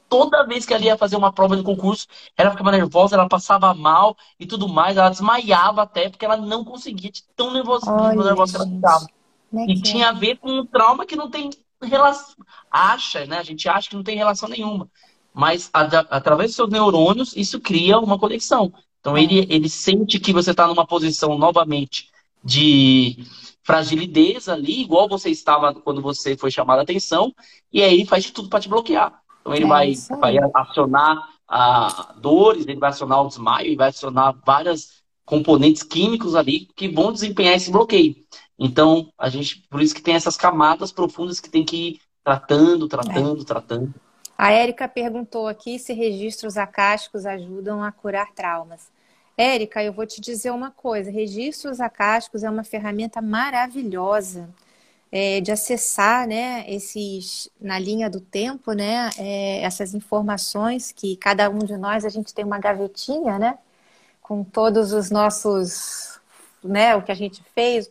Toda 0.07 0.45
vez 0.45 0.63
que 0.63 0.73
ela 0.73 0.83
ia 0.83 0.95
fazer 0.95 1.15
uma 1.15 1.33
prova 1.33 1.57
de 1.57 1.63
concurso, 1.63 2.07
ela 2.37 2.51
ficava 2.51 2.71
nervosa, 2.71 3.15
ela 3.15 3.27
passava 3.27 3.73
mal 3.73 4.15
e 4.39 4.45
tudo 4.45 4.69
mais, 4.69 4.95
ela 4.95 5.09
desmaiava 5.09 5.81
até 5.81 6.07
porque 6.07 6.23
ela 6.23 6.37
não 6.37 6.63
conseguia 6.63 7.11
de 7.11 7.23
tão 7.35 7.51
nervosa, 7.51 7.91
Olha, 7.91 8.23
nervosa 8.23 8.51
que 8.51 8.57
ela 8.57 8.69
ficava. 8.69 9.07
É 9.55 9.71
e 9.71 9.81
tinha 9.81 10.05
é? 10.05 10.09
a 10.09 10.11
ver 10.11 10.37
com 10.37 10.51
um 10.51 10.65
trauma 10.65 11.05
que 11.05 11.15
não 11.15 11.29
tem 11.29 11.49
relação. 11.87 12.35
Acha, 12.71 13.25
né? 13.25 13.37
A 13.37 13.43
gente 13.43 13.67
acha 13.67 13.89
que 13.89 13.95
não 13.95 14.03
tem 14.03 14.17
relação 14.17 14.49
nenhuma. 14.49 14.89
Mas 15.33 15.69
através 15.73 16.51
dos 16.51 16.55
seus 16.55 16.69
neurônios, 16.69 17.35
isso 17.35 17.59
cria 17.59 17.99
uma 17.99 18.19
conexão. 18.19 18.71
Então 18.99 19.17
ele, 19.17 19.41
é. 19.41 19.45
ele 19.49 19.67
sente 19.67 20.19
que 20.19 20.31
você 20.31 20.51
está 20.51 20.67
numa 20.67 20.85
posição 20.85 21.37
novamente 21.37 22.09
de 22.43 23.25
fragilidade 23.63 24.49
ali, 24.51 24.81
igual 24.81 25.07
você 25.07 25.29
estava 25.29 25.73
quando 25.73 26.01
você 26.01 26.37
foi 26.37 26.51
chamado 26.51 26.79
a 26.79 26.83
atenção, 26.83 27.33
e 27.71 27.81
aí 27.81 27.93
ele 27.93 28.05
faz 28.05 28.23
de 28.25 28.31
tudo 28.31 28.49
para 28.49 28.59
te 28.59 28.69
bloquear. 28.69 29.21
Então 29.41 29.53
ele 29.53 29.65
é 29.65 29.67
vai, 29.67 29.93
vai 30.19 30.37
acionar 30.53 31.29
a 31.47 32.13
dores, 32.17 32.65
ele 32.67 32.79
vai 32.79 32.89
acionar 32.89 33.21
o 33.21 33.27
desmaio, 33.27 33.67
ele 33.67 33.75
vai 33.75 33.89
acionar 33.89 34.35
várias 34.45 35.03
componentes 35.25 35.83
químicos 35.83 36.35
ali 36.35 36.67
que 36.75 36.87
vão 36.87 37.11
desempenhar 37.11 37.55
esse 37.55 37.71
bloqueio. 37.71 38.15
Então, 38.57 39.11
a 39.17 39.29
gente, 39.29 39.65
por 39.69 39.81
isso 39.81 39.95
que 39.95 40.01
tem 40.01 40.15
essas 40.15 40.37
camadas 40.37 40.91
profundas 40.91 41.39
que 41.39 41.49
tem 41.49 41.65
que 41.65 41.89
ir 41.89 42.01
tratando, 42.23 42.87
tratando, 42.87 43.41
é. 43.41 43.45
tratando. 43.45 43.93
A 44.37 44.51
Érica 44.51 44.87
perguntou 44.87 45.47
aqui 45.47 45.77
se 45.77 45.93
registros 45.93 46.57
acásticos 46.57 47.25
ajudam 47.25 47.83
a 47.83 47.91
curar 47.91 48.31
traumas. 48.33 48.91
Érica, 49.37 49.83
eu 49.83 49.91
vou 49.91 50.05
te 50.05 50.21
dizer 50.21 50.51
uma 50.51 50.71
coisa: 50.71 51.11
registros 51.11 51.79
acásticos 51.79 52.43
é 52.43 52.49
uma 52.49 52.63
ferramenta 52.63 53.21
maravilhosa 53.21 54.49
é, 55.11 55.39
de 55.41 55.51
acessar, 55.51 56.27
né, 56.27 56.65
esses 56.67 57.49
na 57.61 57.77
linha 57.77 58.09
do 58.09 58.19
tempo, 58.19 58.73
né, 58.73 59.11
é, 59.17 59.61
essas 59.61 59.93
informações 59.93 60.91
que 60.91 61.15
cada 61.17 61.49
um 61.49 61.59
de 61.59 61.77
nós 61.77 62.03
a 62.03 62.09
gente 62.09 62.33
tem 62.33 62.43
uma 62.43 62.57
gavetinha, 62.57 63.37
né, 63.37 63.57
com 64.21 64.43
todos 64.43 64.91
os 64.91 65.11
nossos 65.11 66.19
né, 66.63 66.95
o 66.95 67.01
que 67.01 67.11
a 67.11 67.15
gente 67.15 67.43
fez, 67.55 67.89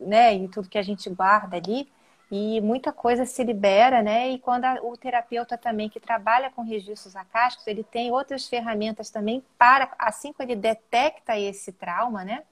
né, 0.00 0.34
e 0.34 0.48
tudo 0.48 0.68
que 0.68 0.78
a 0.78 0.82
gente 0.82 1.08
guarda 1.10 1.56
ali. 1.56 1.88
E 2.30 2.60
muita 2.60 2.90
coisa 2.92 3.24
se 3.24 3.44
libera, 3.44 4.02
né? 4.02 4.30
E 4.30 4.38
quando 4.38 4.64
a, 4.64 4.80
o 4.82 4.96
terapeuta 4.96 5.56
também 5.56 5.88
que 5.88 6.00
trabalha 6.00 6.50
com 6.50 6.62
registros 6.62 7.14
acásticos, 7.14 7.66
ele 7.66 7.84
tem 7.84 8.10
outras 8.10 8.48
ferramentas 8.48 9.10
também 9.10 9.44
para, 9.58 9.92
assim 9.98 10.32
que 10.32 10.42
ele 10.42 10.56
detecta 10.56 11.38
esse 11.38 11.70
trauma, 11.70 12.24
né? 12.24 12.42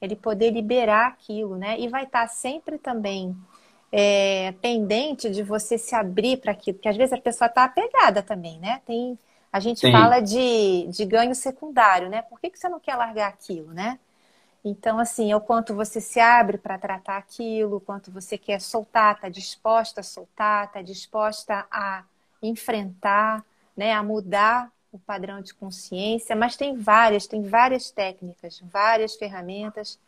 Ele 0.00 0.14
poder 0.14 0.50
liberar 0.50 1.08
aquilo, 1.08 1.56
né? 1.56 1.80
E 1.80 1.88
vai 1.88 2.04
estar 2.04 2.28
sempre 2.28 2.78
também 2.78 3.34
é, 3.90 4.52
pendente 4.60 5.30
de 5.30 5.42
você 5.42 5.78
se 5.78 5.94
abrir 5.94 6.36
para 6.38 6.52
aquilo, 6.52 6.76
porque 6.76 6.88
às 6.88 6.96
vezes 6.96 7.12
a 7.12 7.20
pessoa 7.20 7.48
está 7.48 7.64
apegada 7.64 8.22
também, 8.22 8.58
né? 8.58 8.82
Tem, 8.84 9.18
a 9.52 9.58
gente 9.60 9.80
Sim. 9.80 9.92
fala 9.92 10.20
de, 10.20 10.86
de 10.88 11.04
ganho 11.04 11.34
secundário, 11.34 12.08
né? 12.08 12.22
Por 12.22 12.40
que, 12.40 12.50
que 12.50 12.58
você 12.58 12.68
não 12.68 12.78
quer 12.78 12.96
largar 12.96 13.28
aquilo, 13.28 13.72
né? 13.72 13.98
Então, 14.64 14.98
assim, 14.98 15.30
é 15.30 15.36
o 15.36 15.40
quanto 15.40 15.74
você 15.74 16.00
se 16.00 16.18
abre 16.18 16.56
para 16.56 16.78
tratar 16.78 17.18
aquilo, 17.18 17.76
o 17.76 17.80
quanto 17.80 18.10
você 18.10 18.38
quer 18.38 18.60
soltar, 18.60 19.14
está 19.14 19.28
disposta 19.28 20.00
a 20.00 20.04
soltar, 20.04 20.66
está 20.66 20.80
disposta 20.80 21.66
a 21.70 22.02
enfrentar, 22.42 23.44
né, 23.76 23.92
a 23.92 24.02
mudar 24.02 24.72
o 24.90 24.98
padrão 24.98 25.42
de 25.42 25.52
consciência, 25.52 26.34
mas 26.34 26.56
tem 26.56 26.76
várias, 26.76 27.26
tem 27.26 27.42
várias 27.42 27.90
técnicas, 27.90 28.62
várias 28.64 29.16
ferramentas 29.16 29.98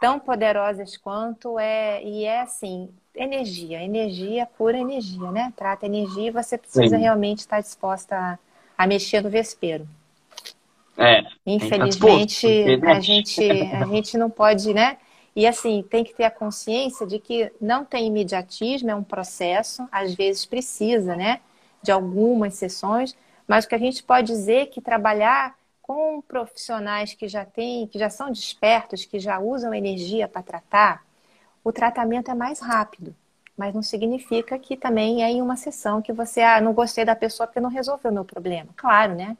tão 0.00 0.18
poderosas 0.18 0.96
quanto 0.96 1.58
é 1.58 2.02
e 2.02 2.24
é 2.24 2.40
assim, 2.40 2.88
energia, 3.14 3.82
energia 3.82 4.46
pura 4.46 4.78
energia, 4.78 5.30
né? 5.30 5.52
Trata 5.56 5.86
energia 5.86 6.28
e 6.28 6.30
você 6.30 6.56
precisa 6.56 6.96
Sim. 6.96 7.02
realmente 7.02 7.40
estar 7.40 7.60
disposta 7.60 8.16
a, 8.16 8.38
a 8.76 8.86
mexer 8.86 9.20
no 9.22 9.30
vespeiro. 9.30 9.86
É, 10.96 11.22
Infelizmente, 11.44 12.46
a 12.84 13.00
gente, 13.00 13.42
a 13.80 13.84
gente 13.86 14.16
não 14.16 14.30
pode, 14.30 14.72
né? 14.72 14.98
E 15.34 15.46
assim, 15.46 15.82
tem 15.82 16.04
que 16.04 16.14
ter 16.14 16.24
a 16.24 16.30
consciência 16.30 17.06
de 17.06 17.18
que 17.18 17.50
não 17.60 17.84
tem 17.84 18.06
imediatismo, 18.06 18.90
é 18.90 18.94
um 18.94 19.02
processo, 19.02 19.88
às 19.90 20.14
vezes 20.14 20.44
precisa, 20.46 21.16
né? 21.16 21.40
De 21.82 21.90
algumas 21.90 22.54
sessões, 22.54 23.16
mas 23.48 23.64
o 23.64 23.68
que 23.68 23.74
a 23.74 23.78
gente 23.78 24.02
pode 24.02 24.28
dizer 24.28 24.54
é 24.62 24.66
que 24.66 24.80
trabalhar 24.80 25.56
com 25.80 26.22
profissionais 26.22 27.14
que 27.14 27.26
já 27.26 27.44
têm, 27.44 27.86
que 27.88 27.98
já 27.98 28.08
são 28.08 28.30
despertos, 28.30 29.04
que 29.04 29.18
já 29.18 29.38
usam 29.40 29.74
energia 29.74 30.28
para 30.28 30.42
tratar, 30.42 31.04
o 31.64 31.72
tratamento 31.72 32.30
é 32.30 32.34
mais 32.34 32.60
rápido. 32.60 33.14
Mas 33.56 33.74
não 33.74 33.82
significa 33.82 34.58
que 34.58 34.76
também 34.76 35.22
é 35.22 35.30
em 35.30 35.42
uma 35.42 35.56
sessão 35.56 36.00
que 36.02 36.12
você, 36.12 36.40
ah, 36.42 36.60
não 36.60 36.72
gostei 36.72 37.04
da 37.04 37.14
pessoa 37.16 37.46
porque 37.46 37.60
não 37.60 37.68
resolveu 37.70 38.10
o 38.10 38.14
meu 38.14 38.24
problema. 38.24 38.70
Claro, 38.76 39.14
né? 39.14 39.36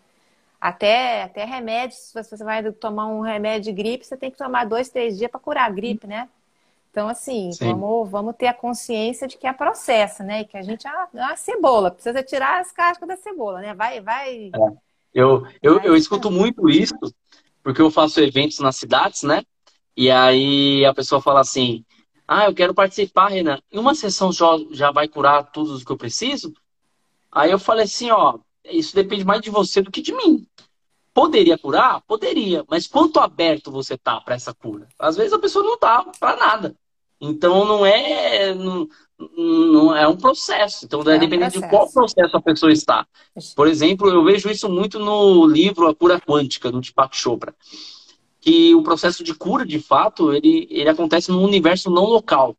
Até, 0.62 1.24
até 1.24 1.44
remédios, 1.44 1.98
se 1.98 2.14
você 2.14 2.44
vai 2.44 2.62
tomar 2.70 3.08
um 3.08 3.20
remédio 3.20 3.64
de 3.64 3.82
gripe, 3.82 4.06
você 4.06 4.16
tem 4.16 4.30
que 4.30 4.38
tomar 4.38 4.64
dois, 4.64 4.88
três 4.88 5.18
dias 5.18 5.28
para 5.28 5.40
curar 5.40 5.66
a 5.66 5.70
gripe, 5.70 6.06
né? 6.06 6.28
Então, 6.88 7.08
assim, 7.08 7.50
vamos, 7.58 8.08
vamos 8.08 8.36
ter 8.36 8.46
a 8.46 8.54
consciência 8.54 9.26
de 9.26 9.36
que 9.36 9.48
é 9.48 9.52
processo, 9.52 10.22
né? 10.22 10.42
E 10.42 10.44
que 10.44 10.56
a 10.56 10.62
gente 10.62 10.86
é 10.86 10.90
uma, 10.90 11.08
é 11.14 11.24
uma 11.24 11.36
cebola, 11.36 11.90
precisa 11.90 12.22
tirar 12.22 12.60
as 12.60 12.70
cascas 12.70 13.08
da 13.08 13.16
cebola, 13.16 13.60
né? 13.60 13.74
Vai, 13.74 14.00
vai. 14.00 14.52
É. 14.54 14.72
Eu, 15.12 15.44
eu, 15.60 15.78
vai 15.78 15.88
eu 15.88 15.96
escuto 15.96 16.30
muito 16.30 16.70
isso, 16.70 16.94
porque 17.60 17.82
eu 17.82 17.90
faço 17.90 18.20
eventos 18.20 18.60
nas 18.60 18.76
cidades, 18.76 19.24
né? 19.24 19.42
E 19.96 20.12
aí 20.12 20.84
a 20.84 20.94
pessoa 20.94 21.20
fala 21.20 21.40
assim: 21.40 21.84
Ah, 22.28 22.44
eu 22.44 22.54
quero 22.54 22.72
participar, 22.72 23.30
Renan. 23.30 23.58
Em 23.72 23.80
uma 23.80 23.96
sessão 23.96 24.30
já, 24.30 24.46
já 24.70 24.92
vai 24.92 25.08
curar 25.08 25.50
tudo 25.50 25.74
o 25.74 25.84
que 25.84 25.90
eu 25.90 25.98
preciso? 25.98 26.52
Aí 27.32 27.50
eu 27.50 27.58
falei 27.58 27.82
assim: 27.82 28.12
Ó, 28.12 28.38
isso 28.64 28.94
depende 28.94 29.24
mais 29.24 29.40
de 29.40 29.50
você 29.50 29.80
do 29.80 29.90
que 29.90 30.00
de 30.00 30.12
mim. 30.12 30.46
Poderia 31.14 31.58
curar? 31.58 32.00
Poderia. 32.02 32.64
Mas 32.68 32.86
quanto 32.86 33.20
aberto 33.20 33.70
você 33.70 33.98
tá 33.98 34.20
para 34.20 34.34
essa 34.34 34.54
cura? 34.54 34.88
Às 34.98 35.16
vezes 35.16 35.32
a 35.32 35.38
pessoa 35.38 35.64
não 35.64 35.78
tá 35.78 36.04
para 36.18 36.36
nada. 36.36 36.74
Então 37.20 37.64
não 37.64 37.84
é 37.86 38.54
não, 38.54 38.88
não, 39.36 39.96
é 39.96 40.08
um 40.08 40.16
processo. 40.16 40.84
Então 40.84 41.02
é, 41.02 41.16
é 41.16 41.18
dependendo 41.18 41.60
de 41.60 41.68
qual 41.68 41.90
processo 41.90 42.36
a 42.36 42.42
pessoa 42.42 42.72
está. 42.72 43.06
Por 43.54 43.68
exemplo, 43.68 44.08
eu 44.08 44.24
vejo 44.24 44.50
isso 44.50 44.68
muito 44.68 44.98
no 44.98 45.46
livro 45.46 45.86
A 45.86 45.94
Cura 45.94 46.20
Quântica 46.20 46.70
do 46.70 46.80
Deepak 46.80 47.16
Chopra, 47.16 47.54
que 48.40 48.74
o 48.74 48.82
processo 48.82 49.22
de 49.22 49.34
cura, 49.34 49.64
de 49.64 49.78
fato, 49.78 50.32
ele, 50.32 50.66
ele 50.70 50.88
acontece 50.88 51.30
num 51.30 51.44
universo 51.44 51.90
não 51.90 52.04
local. 52.04 52.56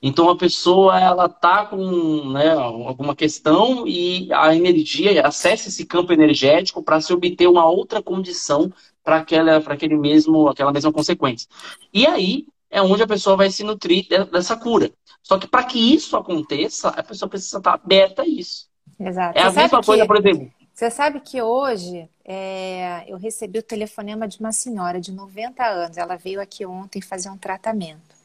Então 0.00 0.30
a 0.30 0.36
pessoa 0.36 1.00
ela 1.00 1.28
tá 1.28 1.66
com 1.66 2.30
né, 2.30 2.52
alguma 2.52 3.16
questão 3.16 3.86
e 3.86 4.28
a 4.32 4.54
energia 4.54 5.26
acessa 5.26 5.68
esse 5.68 5.84
campo 5.84 6.12
energético 6.12 6.82
para 6.82 7.00
se 7.00 7.12
obter 7.12 7.48
uma 7.48 7.68
outra 7.68 8.00
condição 8.00 8.72
para 9.02 9.16
aquela 9.16 9.60
para 9.60 9.74
aquele 9.74 9.96
mesmo 9.96 10.48
aquela 10.48 10.72
mesma 10.72 10.92
consequência. 10.92 11.48
E 11.92 12.06
aí 12.06 12.46
é 12.70 12.80
onde 12.80 13.02
a 13.02 13.08
pessoa 13.08 13.36
vai 13.36 13.50
se 13.50 13.64
nutrir 13.64 14.06
dessa 14.30 14.56
cura. 14.56 14.90
Só 15.22 15.38
que 15.38 15.48
para 15.48 15.64
que 15.64 15.78
isso 15.94 16.16
aconteça, 16.16 16.88
a 16.88 17.02
pessoa 17.02 17.28
precisa 17.28 17.58
estar 17.58 17.74
aberta 17.74 18.22
a 18.22 18.26
isso. 18.26 18.68
Exato. 19.00 19.38
É 19.38 19.42
a 19.42 19.50
você 19.50 19.60
mesma 19.60 19.82
coisa, 19.82 20.06
por 20.06 20.16
exemplo. 20.16 20.50
Você 20.72 20.90
sabe 20.90 21.20
que 21.20 21.42
hoje 21.42 22.08
é, 22.24 23.04
eu 23.08 23.16
recebi 23.16 23.58
o 23.58 23.62
telefonema 23.62 24.28
de 24.28 24.38
uma 24.38 24.52
senhora 24.52 25.00
de 25.00 25.10
90 25.10 25.64
anos. 25.64 25.96
Ela 25.96 26.16
veio 26.16 26.40
aqui 26.40 26.64
ontem 26.64 27.02
fazer 27.02 27.30
um 27.30 27.36
tratamento. 27.36 28.17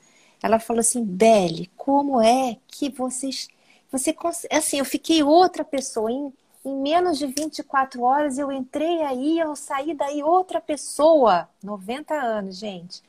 Ela 0.44 0.60
falou 0.60 0.82
assim, 0.82 1.06
Belle, 1.06 1.72
como 1.78 2.22
é 2.22 2.58
que 2.68 2.90
vocês. 2.90 3.48
Você 3.90 4.14
assim, 4.52 4.78
eu 4.78 4.84
fiquei 4.86 5.24
outra 5.24 5.64
pessoa. 5.64 6.12
Em, 6.12 6.34
em 6.66 6.76
menos 6.76 7.18
de 7.18 7.28
24 7.28 8.04
horas 8.04 8.38
eu 8.38 8.52
entrei 8.52 9.02
aí, 9.04 9.40
eu 9.40 9.56
saí 9.56 9.94
daí 9.94 10.22
outra 10.22 10.60
pessoa. 10.60 11.48
90 11.64 12.14
anos, 12.14 12.58
gente. 12.58 13.02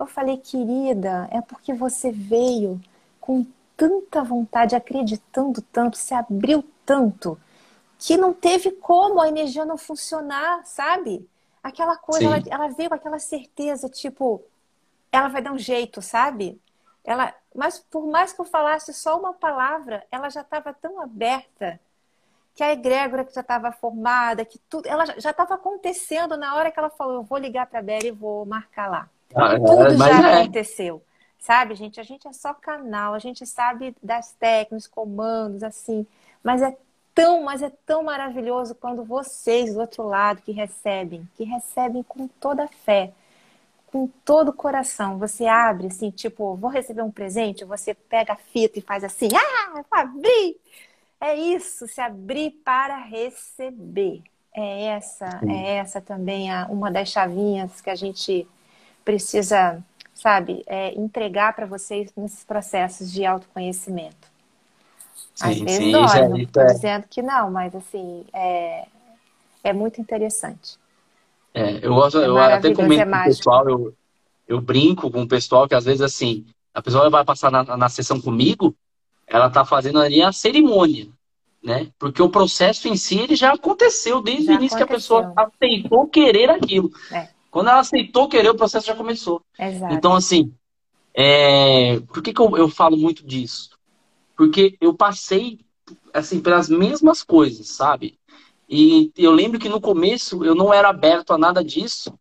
Eu 0.00 0.06
falei, 0.06 0.38
querida, 0.38 1.28
é 1.30 1.40
porque 1.40 1.72
você 1.72 2.10
veio 2.10 2.80
com 3.20 3.46
tanta 3.76 4.24
vontade, 4.24 4.74
acreditando 4.74 5.62
tanto, 5.62 5.96
se 5.96 6.12
abriu 6.12 6.64
tanto, 6.84 7.38
que 7.98 8.16
não 8.16 8.32
teve 8.32 8.72
como 8.72 9.20
a 9.20 9.28
energia 9.28 9.64
não 9.64 9.78
funcionar, 9.78 10.64
sabe? 10.66 11.28
Aquela 11.62 11.96
coisa, 11.96 12.24
ela, 12.24 12.42
ela, 12.48 12.68
veio 12.68 12.88
com 12.88 12.94
aquela 12.96 13.18
certeza, 13.18 13.88
tipo, 13.88 14.42
ela 15.12 15.28
vai 15.28 15.40
dar 15.42 15.52
um 15.52 15.58
jeito, 15.58 16.02
sabe? 16.02 16.60
Ela, 17.04 17.34
mas 17.54 17.78
por 17.78 18.06
mais 18.06 18.32
que 18.32 18.40
eu 18.40 18.44
falasse 18.44 18.92
só 18.92 19.18
uma 19.18 19.32
palavra, 19.32 20.04
ela 20.10 20.28
já 20.28 20.42
estava 20.42 20.72
tão 20.72 21.00
aberta 21.00 21.80
que 22.54 22.62
a 22.62 22.72
egrégora 22.72 23.24
que 23.24 23.34
já 23.34 23.40
estava 23.40 23.72
formada, 23.72 24.44
que 24.44 24.58
tudo, 24.68 24.86
ela 24.86 25.06
já 25.18 25.30
estava 25.30 25.54
acontecendo 25.54 26.36
na 26.36 26.54
hora 26.54 26.70
que 26.70 26.78
ela 26.78 26.90
falou, 26.90 27.14
eu 27.14 27.22
vou 27.22 27.38
ligar 27.38 27.66
para 27.66 27.78
a 27.78 27.82
Bela 27.82 28.06
e 28.06 28.10
vou 28.10 28.44
marcar 28.44 28.90
lá. 28.90 29.08
Ah, 29.34 29.56
tudo 29.56 29.96
já 29.96 30.30
é. 30.30 30.42
aconteceu. 30.42 31.02
Sabe, 31.38 31.74
gente? 31.74 31.98
A 31.98 32.02
gente 32.02 32.28
é 32.28 32.32
só 32.32 32.52
canal, 32.52 33.14
a 33.14 33.18
gente 33.18 33.46
sabe 33.46 33.96
das 34.02 34.32
técnicas, 34.32 34.86
comandos, 34.86 35.62
assim. 35.62 36.06
Mas 36.42 36.60
é 36.60 36.76
tão, 37.14 37.42
mas 37.42 37.62
é 37.62 37.70
tão 37.86 38.02
maravilhoso 38.02 38.74
quando 38.74 39.04
vocês 39.04 39.72
do 39.72 39.80
outro 39.80 40.02
lado 40.06 40.42
que 40.42 40.52
recebem, 40.52 41.26
que 41.36 41.44
recebem 41.44 42.02
com 42.02 42.28
toda 42.28 42.64
a 42.64 42.68
fé, 42.68 43.12
com 43.90 44.08
todo 44.24 44.48
o 44.48 44.52
coração. 44.52 45.18
Você 45.18 45.46
abre 45.46 45.88
assim, 45.88 46.10
tipo, 46.10 46.56
vou 46.56 46.70
receber 46.70 47.02
um 47.02 47.10
presente, 47.10 47.64
você 47.64 47.94
pega 47.94 48.34
a 48.34 48.36
fita 48.36 48.78
e 48.78 48.82
faz 48.82 49.04
assim, 49.04 49.28
ah, 49.34 49.82
abri! 49.90 50.56
É 51.20 51.34
isso, 51.34 51.86
se 51.86 52.00
abrir 52.00 52.52
para 52.64 52.96
receber. 52.96 54.22
É 54.54 54.84
essa, 54.86 55.38
Sim. 55.40 55.52
é 55.52 55.76
essa 55.76 56.00
também 56.00 56.50
a, 56.50 56.66
uma 56.66 56.90
das 56.90 57.08
chavinhas 57.08 57.80
que 57.80 57.90
a 57.90 57.94
gente 57.94 58.48
precisa 59.04 59.82
sabe, 60.20 60.62
é, 60.66 60.92
entregar 60.94 61.54
para 61.54 61.64
vocês 61.64 62.12
nesses 62.14 62.44
processos 62.44 63.10
de 63.10 63.24
autoconhecimento. 63.24 64.28
Às 65.40 65.56
sim, 65.56 65.64
vezes 65.64 65.78
sim, 65.78 65.92
dói, 65.92 66.18
é, 66.18 66.28
não 66.28 66.36
estou 66.36 66.62
é... 66.62 66.66
dizendo 66.66 67.06
que 67.08 67.22
não, 67.22 67.50
mas 67.50 67.74
assim, 67.74 68.26
é, 68.32 68.86
é 69.64 69.72
muito 69.72 70.00
interessante. 70.00 70.78
É, 71.52 71.84
eu 71.84 71.94
gosto, 71.94 72.18
é 72.18 72.26
eu 72.26 72.38
até 72.38 72.72
comento 72.72 73.10
com 73.10 73.16
o 73.16 73.24
pessoal, 73.24 73.68
eu, 73.68 73.94
eu 74.46 74.60
brinco 74.60 75.10
com 75.10 75.22
o 75.22 75.28
pessoal 75.28 75.68
que 75.68 75.74
às 75.74 75.84
vezes 75.84 76.00
assim, 76.00 76.46
a 76.72 76.80
pessoa 76.80 77.10
vai 77.10 77.24
passar 77.24 77.50
na, 77.50 77.76
na 77.76 77.88
sessão 77.88 78.20
comigo, 78.20 78.74
ela 79.26 79.46
está 79.46 79.64
fazendo 79.64 80.00
ali 80.00 80.22
a 80.22 80.32
cerimônia, 80.32 81.08
né? 81.62 81.88
Porque 81.98 82.22
o 82.22 82.30
processo 82.30 82.88
em 82.88 82.96
si 82.96 83.18
ele 83.18 83.36
já 83.36 83.52
aconteceu 83.52 84.22
desde 84.22 84.46
já 84.46 84.52
o 84.52 84.54
início 84.56 84.76
aconteceu. 84.76 84.86
que 85.18 85.22
a 85.24 85.26
pessoa 85.26 85.32
aceitou 85.36 86.06
querer 86.06 86.50
aquilo. 86.50 86.90
É. 87.12 87.28
Quando 87.50 87.68
ela 87.68 87.80
aceitou 87.80 88.28
querer, 88.28 88.50
o 88.50 88.56
processo 88.56 88.86
já 88.86 88.94
começou. 88.94 89.42
Exato. 89.58 89.94
Então, 89.94 90.14
assim, 90.14 90.52
é... 91.12 91.98
por 92.00 92.22
que, 92.22 92.32
que 92.32 92.40
eu, 92.40 92.56
eu 92.56 92.68
falo 92.68 92.96
muito 92.96 93.26
disso? 93.26 93.70
Porque 94.36 94.76
eu 94.80 94.94
passei, 94.94 95.60
assim, 96.14 96.40
pelas 96.40 96.68
mesmas 96.68 97.22
coisas, 97.22 97.68
sabe? 97.68 98.18
E 98.70 99.10
eu 99.16 99.32
lembro 99.32 99.58
que 99.58 99.68
no 99.68 99.80
começo 99.80 100.44
eu 100.44 100.54
não 100.54 100.72
era 100.72 100.88
aberto 100.88 101.32
a 101.32 101.38
nada 101.38 101.64
disso. 101.64 102.14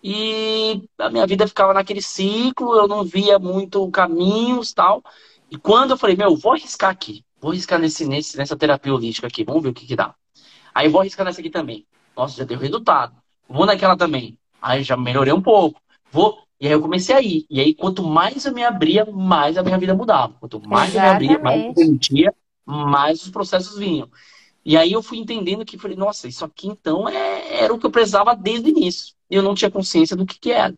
E 0.00 0.88
a 0.96 1.10
minha 1.10 1.26
vida 1.26 1.48
ficava 1.48 1.74
naquele 1.74 2.00
ciclo, 2.00 2.76
eu 2.76 2.86
não 2.86 3.02
via 3.02 3.40
muito 3.40 3.90
caminhos 3.90 4.72
tal. 4.72 5.02
E 5.50 5.56
quando 5.56 5.90
eu 5.90 5.96
falei, 5.96 6.14
meu, 6.14 6.36
vou 6.36 6.52
arriscar 6.52 6.90
aqui, 6.90 7.24
vou 7.40 7.50
arriscar 7.50 7.80
nesse, 7.80 8.06
nesse, 8.06 8.36
nessa 8.36 8.56
terapia 8.56 8.94
holística 8.94 9.26
aqui, 9.26 9.42
vamos 9.42 9.64
ver 9.64 9.70
o 9.70 9.74
que, 9.74 9.84
que 9.84 9.96
dá. 9.96 10.14
Aí 10.72 10.88
vou 10.88 11.00
arriscar 11.00 11.26
nessa 11.26 11.40
aqui 11.40 11.50
também. 11.50 11.84
Nossa, 12.16 12.36
já 12.36 12.44
deu 12.44 12.58
resultado. 12.58 13.16
Vou 13.48 13.66
naquela 13.66 13.96
também. 13.96 14.38
Aí 14.62 14.84
já 14.84 14.96
melhorei 14.96 15.32
um 15.32 15.42
pouco. 15.42 15.80
Vou. 16.12 16.38
E 16.60 16.66
aí 16.68 16.72
eu 16.72 16.80
comecei 16.80 17.16
a 17.16 17.20
ir. 17.20 17.44
E 17.50 17.60
aí, 17.60 17.74
quanto 17.74 18.02
mais 18.02 18.46
eu 18.46 18.54
me 18.54 18.64
abria, 18.64 19.04
mais 19.06 19.58
a 19.58 19.62
minha 19.62 19.76
vida 19.76 19.94
mudava. 19.94 20.34
Quanto 20.38 20.60
mais 20.68 20.94
Exatamente. 20.94 21.24
eu 21.24 21.28
me 21.28 21.36
abria, 21.36 21.42
mais 21.42 21.66
eu 21.66 21.74
permitia, 21.74 22.34
mais 22.64 23.22
os 23.22 23.30
processos 23.30 23.76
vinham. 23.76 24.08
E 24.66 24.76
aí 24.76 24.90
eu 24.90 25.00
fui 25.00 25.18
entendendo 25.18 25.64
que 25.64 25.78
falei, 25.78 25.96
nossa, 25.96 26.26
isso 26.26 26.44
aqui 26.44 26.66
então 26.66 27.08
é, 27.08 27.62
era 27.62 27.72
o 27.72 27.78
que 27.78 27.86
eu 27.86 27.90
precisava 27.90 28.34
desde 28.34 28.68
o 28.68 28.70
início. 28.70 29.14
E 29.30 29.36
eu 29.36 29.42
não 29.42 29.54
tinha 29.54 29.70
consciência 29.70 30.16
do 30.16 30.26
que, 30.26 30.40
que 30.40 30.50
era. 30.50 30.74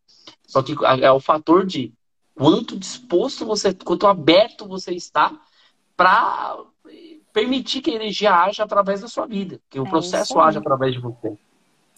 Só 0.47 0.62
que 0.62 0.74
é 1.01 1.10
o 1.10 1.19
fator 1.19 1.65
de 1.65 1.90
quanto 2.35 2.78
disposto 2.78 3.47
você, 3.47 3.73
quanto 3.73 4.06
aberto 4.06 4.69
você 4.69 4.93
está 4.93 5.40
para 5.97 6.59
permitir 7.32 7.81
que 7.81 7.90
a 7.90 7.94
energia 7.94 8.35
haja 8.35 8.62
através 8.62 9.01
da 9.01 9.09
sua 9.09 9.27
vida, 9.27 9.59
que 9.70 9.81
o 9.81 9.86
é 9.86 9.89
processo 9.89 10.39
haja 10.39 10.59
através 10.59 10.93
de 10.93 11.01
você. 11.01 11.39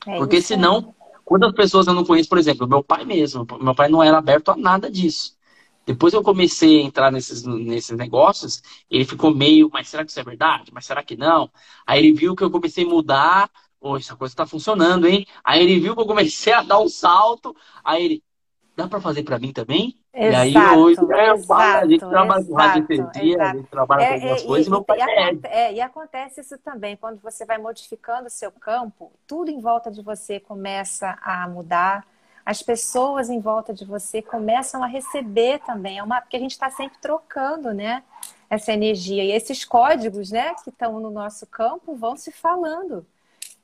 É 0.07 0.17
Porque 0.17 0.41
senão 0.41 0.95
Quantas 1.31 1.53
pessoas 1.53 1.87
eu 1.87 1.95
não 1.95 2.05
conheço, 2.05 2.29
por 2.29 2.39
exemplo, 2.39 2.67
meu 2.67 2.83
pai 2.83 3.05
mesmo. 3.05 3.47
Meu 3.61 3.73
pai 3.73 3.89
não 3.89 4.03
era 4.03 4.19
aberto 4.19 4.51
a 4.51 4.57
nada 4.57 4.91
disso. 4.91 5.37
Depois 5.87 6.13
eu 6.15 6.23
comecei 6.23 6.81
a 6.81 6.85
entrar 6.85 7.11
nesses, 7.11 7.45
nesses 7.45 7.97
negócios, 7.97 8.63
ele 8.91 9.05
ficou 9.05 9.35
meio, 9.35 9.71
mas 9.73 9.89
será 9.89 10.05
que 10.05 10.11
isso 10.11 10.21
é 10.21 10.25
verdade? 10.25 10.71
Mas 10.73 10.87
será 10.87 11.03
que 11.03 11.17
não? 11.17 11.51
Aí 11.87 11.99
ele 11.99 12.13
viu 12.13 12.37
que 12.37 12.45
eu 12.45 12.51
comecei 12.51 12.85
a 12.85 12.89
mudar, 12.89 13.51
oh, 13.81 13.97
essa 13.97 14.15
coisa 14.15 14.33
está 14.33 14.47
funcionando, 14.47 15.07
hein? 15.07 15.27
Aí 15.43 15.63
ele 15.63 15.81
viu 15.81 15.95
que 15.95 16.03
eu 16.03 16.07
comecei 16.07 16.53
a 16.53 16.63
dar 16.63 16.79
um 16.81 16.89
salto, 16.89 17.57
aí 17.83 18.05
ele, 18.05 18.25
dá 18.77 18.87
para 18.87 19.01
fazer 19.01 19.23
para 19.23 19.39
mim 19.39 19.53
também? 19.53 19.97
Exato, 20.13 20.49
e 20.49 20.57
aí 20.57 20.77
hoje 20.77 21.01
é, 21.13 21.31
exato, 21.33 21.85
a 21.85 21.87
gente 21.87 22.01
trabalha 22.01 22.45
com 22.45 22.55
radiestesia, 22.55 23.43
a 23.43 23.55
gente 23.55 23.69
trabalha 23.69 24.03
é, 24.03 24.09
com 24.09 24.15
algumas 24.15 24.43
é, 24.43 24.47
coisas 24.47 24.67
e, 24.67 24.71
meu 24.71 24.83
pai 24.83 24.99
e, 24.99 25.47
é, 25.47 25.73
e 25.75 25.81
acontece 25.81 26.41
isso 26.41 26.59
também, 26.59 26.97
quando 26.97 27.21
você 27.21 27.47
vai 27.47 27.59
modificando 27.59 28.27
o 28.27 28.31
seu 28.31 28.51
campo, 28.51 29.13
tudo 29.25 29.53
em 29.53 29.61
volta 29.61 29.89
de 29.89 30.03
você 30.03 30.41
começa 30.41 31.17
a 31.23 31.49
mudar, 31.49 32.05
as 32.51 32.65
pessoas 32.65 33.31
em 33.31 33.39
volta 33.39 33.73
de 33.73 33.85
você 33.85 34.21
começam 34.21 34.83
a 34.83 34.87
receber 34.89 35.61
também, 35.61 35.99
é 35.99 36.03
uma, 36.03 36.21
porque 36.21 36.37
a 36.37 36.41
gente 36.41 36.51
está 36.51 36.69
sempre 36.69 36.99
trocando, 37.01 37.73
né? 37.73 38.03
Essa 38.51 38.73
energia. 38.73 39.23
E 39.23 39.31
esses 39.31 39.65
códigos, 39.65 40.33
né, 40.33 40.53
que 40.65 40.71
estão 40.71 40.99
no 40.99 41.13
nosso 41.13 41.47
campo 41.47 41.95
vão 41.95 42.17
se 42.17 42.33
falando. 42.33 43.07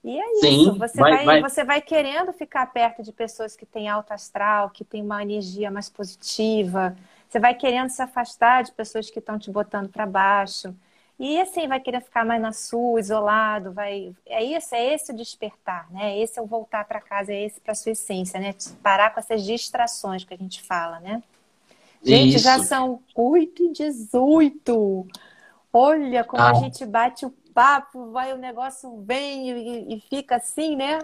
E 0.04 0.16
é 0.16 0.34
Sim, 0.36 0.60
isso, 0.60 0.78
você 0.78 1.00
vai, 1.00 1.24
vai, 1.24 1.40
você 1.40 1.64
vai 1.64 1.80
querendo 1.80 2.32
ficar 2.32 2.64
perto 2.72 3.02
de 3.02 3.10
pessoas 3.10 3.56
que 3.56 3.66
têm 3.66 3.88
alto 3.88 4.12
astral, 4.12 4.70
que 4.70 4.84
têm 4.84 5.02
uma 5.02 5.20
energia 5.20 5.68
mais 5.68 5.90
positiva. 5.90 6.96
Você 7.28 7.40
vai 7.40 7.54
querendo 7.54 7.88
se 7.88 8.00
afastar 8.00 8.62
de 8.62 8.70
pessoas 8.70 9.10
que 9.10 9.18
estão 9.18 9.36
te 9.36 9.50
botando 9.50 9.88
para 9.88 10.06
baixo. 10.06 10.72
E 11.18 11.40
assim, 11.40 11.66
vai 11.66 11.80
querer 11.80 12.02
ficar 12.02 12.26
mais 12.26 12.40
na 12.40 12.52
sua, 12.52 13.00
isolado, 13.00 13.72
vai. 13.72 14.14
É 14.26 14.44
isso, 14.44 14.74
é 14.74 14.94
esse 14.94 15.12
o 15.12 15.16
despertar, 15.16 15.90
né? 15.90 16.18
Esse 16.18 16.38
é 16.38 16.42
o 16.42 16.46
voltar 16.46 16.84
para 16.84 17.00
casa, 17.00 17.32
é 17.32 17.44
esse 17.44 17.58
para 17.58 17.74
sua 17.74 17.92
essência, 17.92 18.38
né? 18.38 18.54
Parar 18.82 19.10
com 19.10 19.20
essas 19.20 19.42
distrações 19.42 20.24
que 20.24 20.34
a 20.34 20.36
gente 20.36 20.62
fala, 20.62 21.00
né? 21.00 21.22
Gente, 22.02 22.36
isso. 22.36 22.44
já 22.44 22.58
são 22.58 23.00
8 23.14 23.62
e 23.62 23.72
18. 23.72 25.06
Olha 25.72 26.22
como 26.22 26.42
ah. 26.42 26.50
a 26.50 26.54
gente 26.54 26.84
bate 26.84 27.24
o 27.24 27.30
papo, 27.54 28.10
vai 28.10 28.34
o 28.34 28.36
negócio 28.36 29.00
vem 29.00 29.50
e, 29.50 29.96
e 29.96 30.00
fica 30.00 30.36
assim, 30.36 30.76
né? 30.76 30.98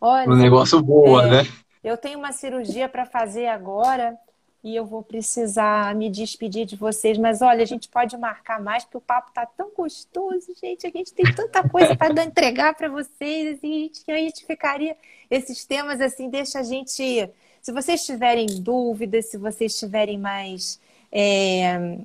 Olha, 0.00 0.30
o 0.30 0.36
negócio 0.36 0.80
boa, 0.80 1.26
é, 1.26 1.30
né? 1.30 1.42
Eu 1.82 1.96
tenho 1.96 2.18
uma 2.18 2.32
cirurgia 2.32 2.88
para 2.88 3.04
fazer 3.04 3.48
agora 3.48 4.16
e 4.62 4.76
eu 4.76 4.84
vou 4.84 5.02
precisar 5.02 5.94
me 5.94 6.10
despedir 6.10 6.66
de 6.66 6.76
vocês, 6.76 7.16
mas 7.16 7.40
olha, 7.40 7.62
a 7.62 7.66
gente 7.66 7.88
pode 7.88 8.16
marcar 8.16 8.60
mais 8.60 8.84
porque 8.84 8.98
o 8.98 9.00
papo 9.00 9.32
tá 9.32 9.46
tão 9.46 9.70
gostoso, 9.70 10.52
gente. 10.60 10.86
A 10.86 10.90
gente 10.90 11.12
tem 11.12 11.24
tanta 11.34 11.66
coisa 11.68 11.96
para 11.96 12.24
entregar 12.24 12.74
para 12.74 12.88
vocês, 12.88 13.56
assim, 13.56 13.90
que 14.04 14.12
a 14.12 14.16
gente 14.16 14.44
ficaria 14.44 14.96
esses 15.30 15.64
temas 15.64 16.00
assim, 16.00 16.28
deixa 16.28 16.60
a 16.60 16.62
gente 16.62 17.30
se 17.62 17.72
vocês 17.72 18.04
tiverem 18.04 18.46
dúvidas, 18.60 19.26
se 19.26 19.36
vocês 19.36 19.78
tiverem 19.78 20.18
mais 20.18 20.80
é, 21.12 21.98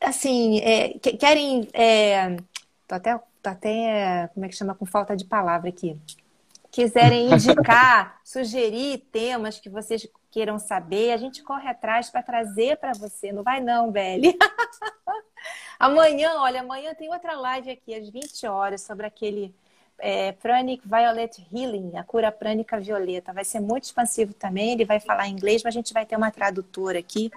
assim, 0.00 0.60
é, 0.60 0.98
querem. 0.98 1.68
É, 1.72 2.36
até, 2.88 3.18
tô 3.42 3.50
até, 3.50 4.28
como 4.34 4.46
é 4.46 4.48
que 4.48 4.56
chama, 4.56 4.74
com 4.74 4.86
falta 4.86 5.16
de 5.16 5.24
palavra 5.24 5.68
aqui. 5.68 5.96
Quiserem 6.70 7.32
indicar, 7.32 8.20
sugerir 8.24 8.98
temas 9.12 9.58
que 9.58 9.68
vocês 9.68 10.06
queiram 10.30 10.58
saber, 10.58 11.12
a 11.12 11.16
gente 11.16 11.42
corre 11.42 11.68
atrás 11.68 12.10
para 12.10 12.22
trazer 12.22 12.76
para 12.76 12.92
você. 12.92 13.32
Não 13.32 13.42
vai 13.42 13.60
não, 13.60 13.90
Beli. 13.90 14.36
amanhã, 15.78 16.34
olha, 16.38 16.60
amanhã 16.60 16.94
tem 16.94 17.12
outra 17.12 17.34
live 17.34 17.70
aqui 17.70 17.94
às 17.94 18.08
20 18.08 18.46
horas 18.46 18.82
sobre 18.82 19.06
aquele 19.06 19.54
é, 19.98 20.32
Pranic 20.32 20.86
Violet 20.86 21.46
Healing, 21.52 21.96
a 21.96 22.04
cura 22.04 22.30
prânica 22.30 22.78
violeta. 22.78 23.32
Vai 23.32 23.44
ser 23.44 23.60
muito 23.60 23.84
expansivo 23.84 24.32
também. 24.32 24.72
Ele 24.72 24.84
vai 24.84 25.00
falar 25.00 25.28
inglês, 25.28 25.62
mas 25.62 25.74
a 25.74 25.78
gente 25.78 25.92
vai 25.92 26.06
ter 26.06 26.16
uma 26.16 26.30
tradutora 26.30 26.98
aqui 26.98 27.30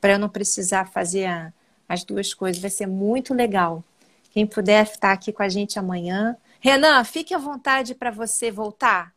para 0.00 0.12
eu 0.12 0.18
não 0.18 0.28
precisar 0.28 0.90
fazer 0.90 1.26
a, 1.26 1.52
as 1.88 2.04
duas 2.04 2.32
coisas. 2.32 2.60
Vai 2.60 2.70
ser 2.70 2.86
muito 2.86 3.34
legal. 3.34 3.82
Quem 4.30 4.46
puder 4.46 4.84
estar 4.84 5.12
aqui 5.12 5.32
com 5.32 5.42
a 5.42 5.48
gente 5.48 5.78
amanhã. 5.78 6.36
Renan, 6.60 7.02
fique 7.04 7.32
à 7.34 7.38
vontade 7.38 7.94
para 7.94 8.10
você 8.10 8.50
voltar. 8.50 9.15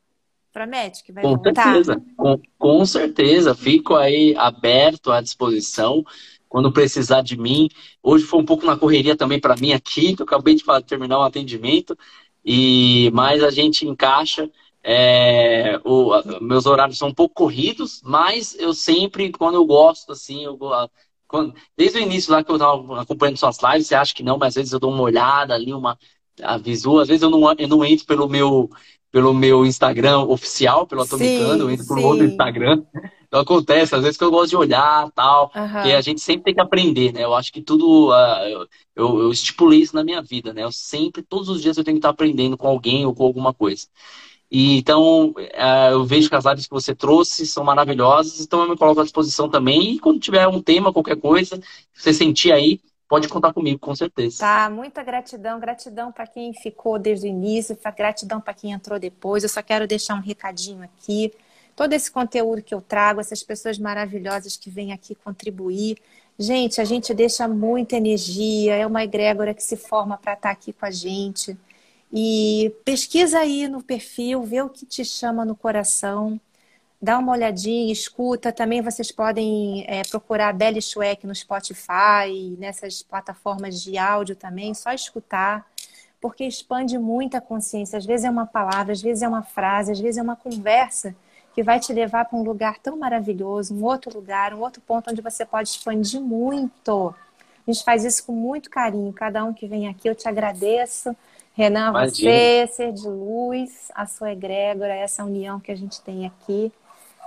Promete 0.51 1.03
que 1.03 1.11
vai 1.11 1.23
com 1.23 1.35
voltar? 1.35 1.63
Certeza. 1.63 2.01
Com, 2.17 2.41
com 2.57 2.85
certeza. 2.85 3.55
Fico 3.55 3.95
aí 3.95 4.35
aberto 4.35 5.11
à 5.11 5.21
disposição 5.21 6.03
quando 6.47 6.71
precisar 6.71 7.21
de 7.21 7.37
mim. 7.37 7.69
Hoje 8.01 8.25
foi 8.25 8.39
um 8.39 8.45
pouco 8.45 8.65
na 8.65 8.75
correria 8.75 9.15
também 9.15 9.39
para 9.39 9.55
mim 9.55 9.71
aqui, 9.71 10.15
que 10.15 10.21
eu 10.21 10.25
acabei 10.25 10.55
de 10.55 10.63
terminar 10.87 11.19
um 11.19 11.23
atendimento, 11.23 11.97
e 12.43 13.11
mas 13.13 13.43
a 13.43 13.51
gente 13.51 13.87
encaixa. 13.87 14.49
É, 14.81 15.77
o, 15.83 16.09
meus 16.41 16.65
horários 16.65 16.97
são 16.97 17.09
um 17.09 17.13
pouco 17.13 17.35
corridos, 17.35 18.01
mas 18.01 18.57
eu 18.57 18.73
sempre, 18.73 19.29
quando 19.29 19.55
eu 19.55 19.65
gosto, 19.65 20.13
assim, 20.13 20.45
eu 20.45 20.57
desde 21.77 21.99
o 21.99 22.01
início 22.01 22.31
lá 22.31 22.43
que 22.43 22.49
eu 22.49 22.55
estava 22.55 23.01
acompanhando 23.01 23.37
suas 23.37 23.57
lives, 23.61 23.87
você 23.87 23.95
acha 23.95 24.15
que 24.15 24.23
não, 24.23 24.37
mas 24.37 24.49
às 24.49 24.55
vezes 24.55 24.73
eu 24.73 24.79
dou 24.79 24.91
uma 24.91 25.03
olhada 25.03 25.53
ali, 25.53 25.73
uma 25.73 25.97
aviso, 26.41 26.99
às 26.99 27.07
vezes 27.07 27.21
eu 27.21 27.29
não, 27.29 27.51
eu 27.57 27.67
não 27.67 27.85
entro 27.85 28.05
pelo 28.05 28.27
meu 28.27 28.69
pelo 29.11 29.33
meu 29.33 29.65
Instagram 29.65 30.19
oficial, 30.19 30.85
pelo 30.85 31.01
Atomicano, 31.01 31.63
eu 31.63 31.71
entro 31.71 31.85
por 31.87 31.99
outro 31.99 32.25
Instagram. 32.25 32.83
Então 33.27 33.41
acontece, 33.41 33.93
às 33.93 34.01
vezes 34.01 34.17
que 34.17 34.23
eu 34.23 34.31
gosto 34.31 34.49
de 34.49 34.57
olhar 34.57 35.09
tal, 35.11 35.51
uhum. 35.55 35.85
e 35.85 35.93
a 35.93 36.01
gente 36.01 36.19
sempre 36.19 36.45
tem 36.45 36.53
que 36.55 36.61
aprender, 36.61 37.13
né? 37.13 37.23
Eu 37.23 37.35
acho 37.35 37.53
que 37.53 37.61
tudo, 37.61 38.09
uh, 38.09 38.67
eu, 38.95 39.19
eu, 39.21 39.31
estipulei 39.31 39.81
isso 39.81 39.95
na 39.95 40.03
minha 40.03 40.21
vida, 40.21 40.51
né? 40.51 40.63
Eu 40.63 40.71
sempre, 40.71 41.21
todos 41.21 41.47
os 41.47 41.61
dias 41.61 41.77
eu 41.77 41.83
tenho 41.83 41.95
que 41.95 41.99
estar 41.99 42.09
aprendendo 42.09 42.57
com 42.57 42.67
alguém 42.67 43.05
ou 43.05 43.13
com 43.13 43.23
alguma 43.23 43.53
coisa. 43.53 43.85
E 44.51 44.77
então 44.77 45.29
uh, 45.29 45.91
eu 45.91 46.05
vejo 46.05 46.27
que 46.27 46.35
as 46.35 46.45
lives 46.45 46.65
que 46.65 46.73
você 46.73 46.95
trouxe 46.95 47.45
são 47.45 47.63
maravilhosas, 47.63 48.39
então 48.41 48.63
eu 48.63 48.69
me 48.69 48.77
coloco 48.77 48.99
à 48.99 49.03
disposição 49.03 49.47
também. 49.47 49.93
E 49.93 49.99
quando 49.99 50.19
tiver 50.19 50.47
um 50.47 50.59
tema, 50.59 50.91
qualquer 50.91 51.17
coisa, 51.17 51.61
você 51.93 52.11
sentir 52.11 52.51
aí, 52.51 52.79
pode 53.09 53.27
contar 53.27 53.51
comigo, 53.51 53.79
com 53.79 53.95
certeza. 53.95 54.37
Tá, 54.37 54.69
muita 54.69 55.01
gratidão, 55.01 55.59
gratidão 55.59 56.11
para 56.11 56.27
quem 56.27 56.53
ficou 56.53 56.99
desde 56.99 57.25
o 57.25 57.29
início, 57.29 57.77
gratidão 57.97 58.39
para 58.39 58.53
quem 58.53 58.71
entrou 58.71 58.99
depois. 58.99 59.41
Eu 59.41 59.49
só 59.49 59.63
quero 59.63 59.87
deixar 59.87 60.13
um 60.13 60.21
recadinho 60.21 60.83
aqui. 60.83 61.33
Todo 61.75 61.91
esse 61.93 62.11
conteúdo 62.11 62.61
que 62.61 62.73
eu 62.73 62.81
trago, 62.81 63.19
essas 63.19 63.41
pessoas 63.41 63.79
maravilhosas 63.79 64.55
que 64.55 64.69
vêm 64.69 64.93
aqui 64.93 65.15
contribuir. 65.15 65.97
Gente, 66.37 66.79
a 66.79 66.85
gente 66.85 67.13
deixa 67.13 67.47
muita 67.47 67.97
energia, 67.97 68.75
é 68.75 68.85
uma 68.85 69.03
egrégora 69.03 69.55
que 69.55 69.63
se 69.63 69.75
forma 69.75 70.15
para 70.15 70.33
estar 70.33 70.49
tá 70.49 70.53
aqui 70.53 70.71
com 70.71 70.85
a 70.85 70.91
gente. 70.91 71.57
E 72.13 72.71
pesquisa 72.85 73.39
aí 73.39 73.67
no 73.67 73.81
perfil, 73.81 74.43
vê 74.43 74.61
o 74.61 74.69
que 74.69 74.85
te 74.85 75.03
chama 75.03 75.43
no 75.43 75.55
coração 75.55 76.39
dá 77.01 77.17
uma 77.17 77.31
olhadinha, 77.31 77.91
escuta. 77.91 78.51
Também 78.51 78.81
vocês 78.81 79.11
podem 79.11 79.85
é, 79.87 80.01
procurar 80.03 80.53
Belly 80.53 80.81
Schweck 80.81 81.25
no 81.25 81.33
Spotify, 81.33 82.55
nessas 82.57 83.01
plataformas 83.01 83.81
de 83.81 83.97
áudio 83.97 84.35
também, 84.35 84.73
só 84.73 84.91
escutar, 84.91 85.65
porque 86.19 86.43
expande 86.43 86.97
muito 86.97 87.37
a 87.37 87.41
consciência. 87.41 87.97
Às 87.97 88.05
vezes 88.05 88.25
é 88.25 88.29
uma 88.29 88.45
palavra, 88.45 88.91
às 88.91 89.01
vezes 89.01 89.23
é 89.23 89.27
uma 89.27 89.43
frase, 89.43 89.91
às 89.91 89.99
vezes 89.99 90.17
é 90.17 90.21
uma 90.21 90.35
conversa 90.35 91.15
que 91.55 91.63
vai 91.63 91.79
te 91.79 91.91
levar 91.91 92.25
para 92.25 92.37
um 92.37 92.43
lugar 92.43 92.77
tão 92.79 92.97
maravilhoso, 92.97 93.73
um 93.73 93.83
outro 93.83 94.13
lugar, 94.13 94.53
um 94.53 94.59
outro 94.59 94.81
ponto 94.81 95.09
onde 95.09 95.21
você 95.21 95.45
pode 95.45 95.69
expandir 95.69 96.21
muito. 96.21 97.15
A 97.67 97.71
gente 97.71 97.83
faz 97.83 98.03
isso 98.03 98.25
com 98.25 98.33
muito 98.33 98.69
carinho. 98.69 99.11
Cada 99.13 99.43
um 99.43 99.53
que 99.53 99.67
vem 99.67 99.87
aqui, 99.87 100.07
eu 100.07 100.15
te 100.15 100.27
agradeço. 100.27 101.15
Renan, 101.53 101.89
Imagina. 101.89 102.31
você, 102.31 102.67
ser 102.71 102.93
de 102.93 103.07
luz, 103.07 103.91
a 103.93 104.05
sua 104.05 104.31
egrégora, 104.31 104.93
essa 104.93 105.23
união 105.23 105.59
que 105.59 105.71
a 105.71 105.75
gente 105.75 106.01
tem 106.01 106.25
aqui 106.25 106.71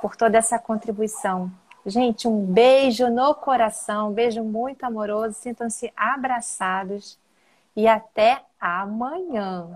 por 0.02 0.16
toda 0.16 0.36
essa 0.36 0.58
contribuição. 0.58 1.48
Gente, 1.86 2.26
um 2.26 2.44
beijo 2.44 3.08
no 3.08 3.34
coração, 3.36 4.10
um 4.10 4.12
beijo 4.12 4.42
muito 4.42 4.82
amoroso, 4.82 5.34
sintam-se 5.34 5.92
abraçados 5.96 7.16
e 7.76 7.86
até 7.86 8.42
amanhã. 8.60 9.70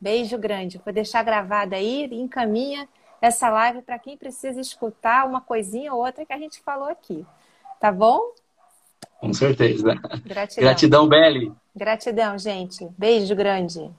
Beijo 0.00 0.36
grande. 0.36 0.80
Vou 0.84 0.92
deixar 0.92 1.22
gravada 1.22 1.76
aí 1.76 2.08
e 2.10 2.20
encaminha 2.20 2.88
essa 3.22 3.48
live 3.48 3.82
para 3.82 3.98
quem 3.98 4.16
precisa 4.16 4.60
escutar 4.60 5.26
uma 5.26 5.40
coisinha 5.40 5.94
ou 5.94 6.04
outra 6.04 6.26
que 6.26 6.32
a 6.32 6.38
gente 6.38 6.60
falou 6.60 6.88
aqui. 6.88 7.24
Tá 7.80 7.92
bom? 7.92 8.20
Com 9.20 9.32
certeza. 9.32 9.94
Gratidão. 10.24 10.64
Gratidão, 10.64 11.08
Beli. 11.08 11.52
Gratidão, 11.74 12.36
gente. 12.36 12.86
Beijo 12.98 13.34
grande. 13.34 13.90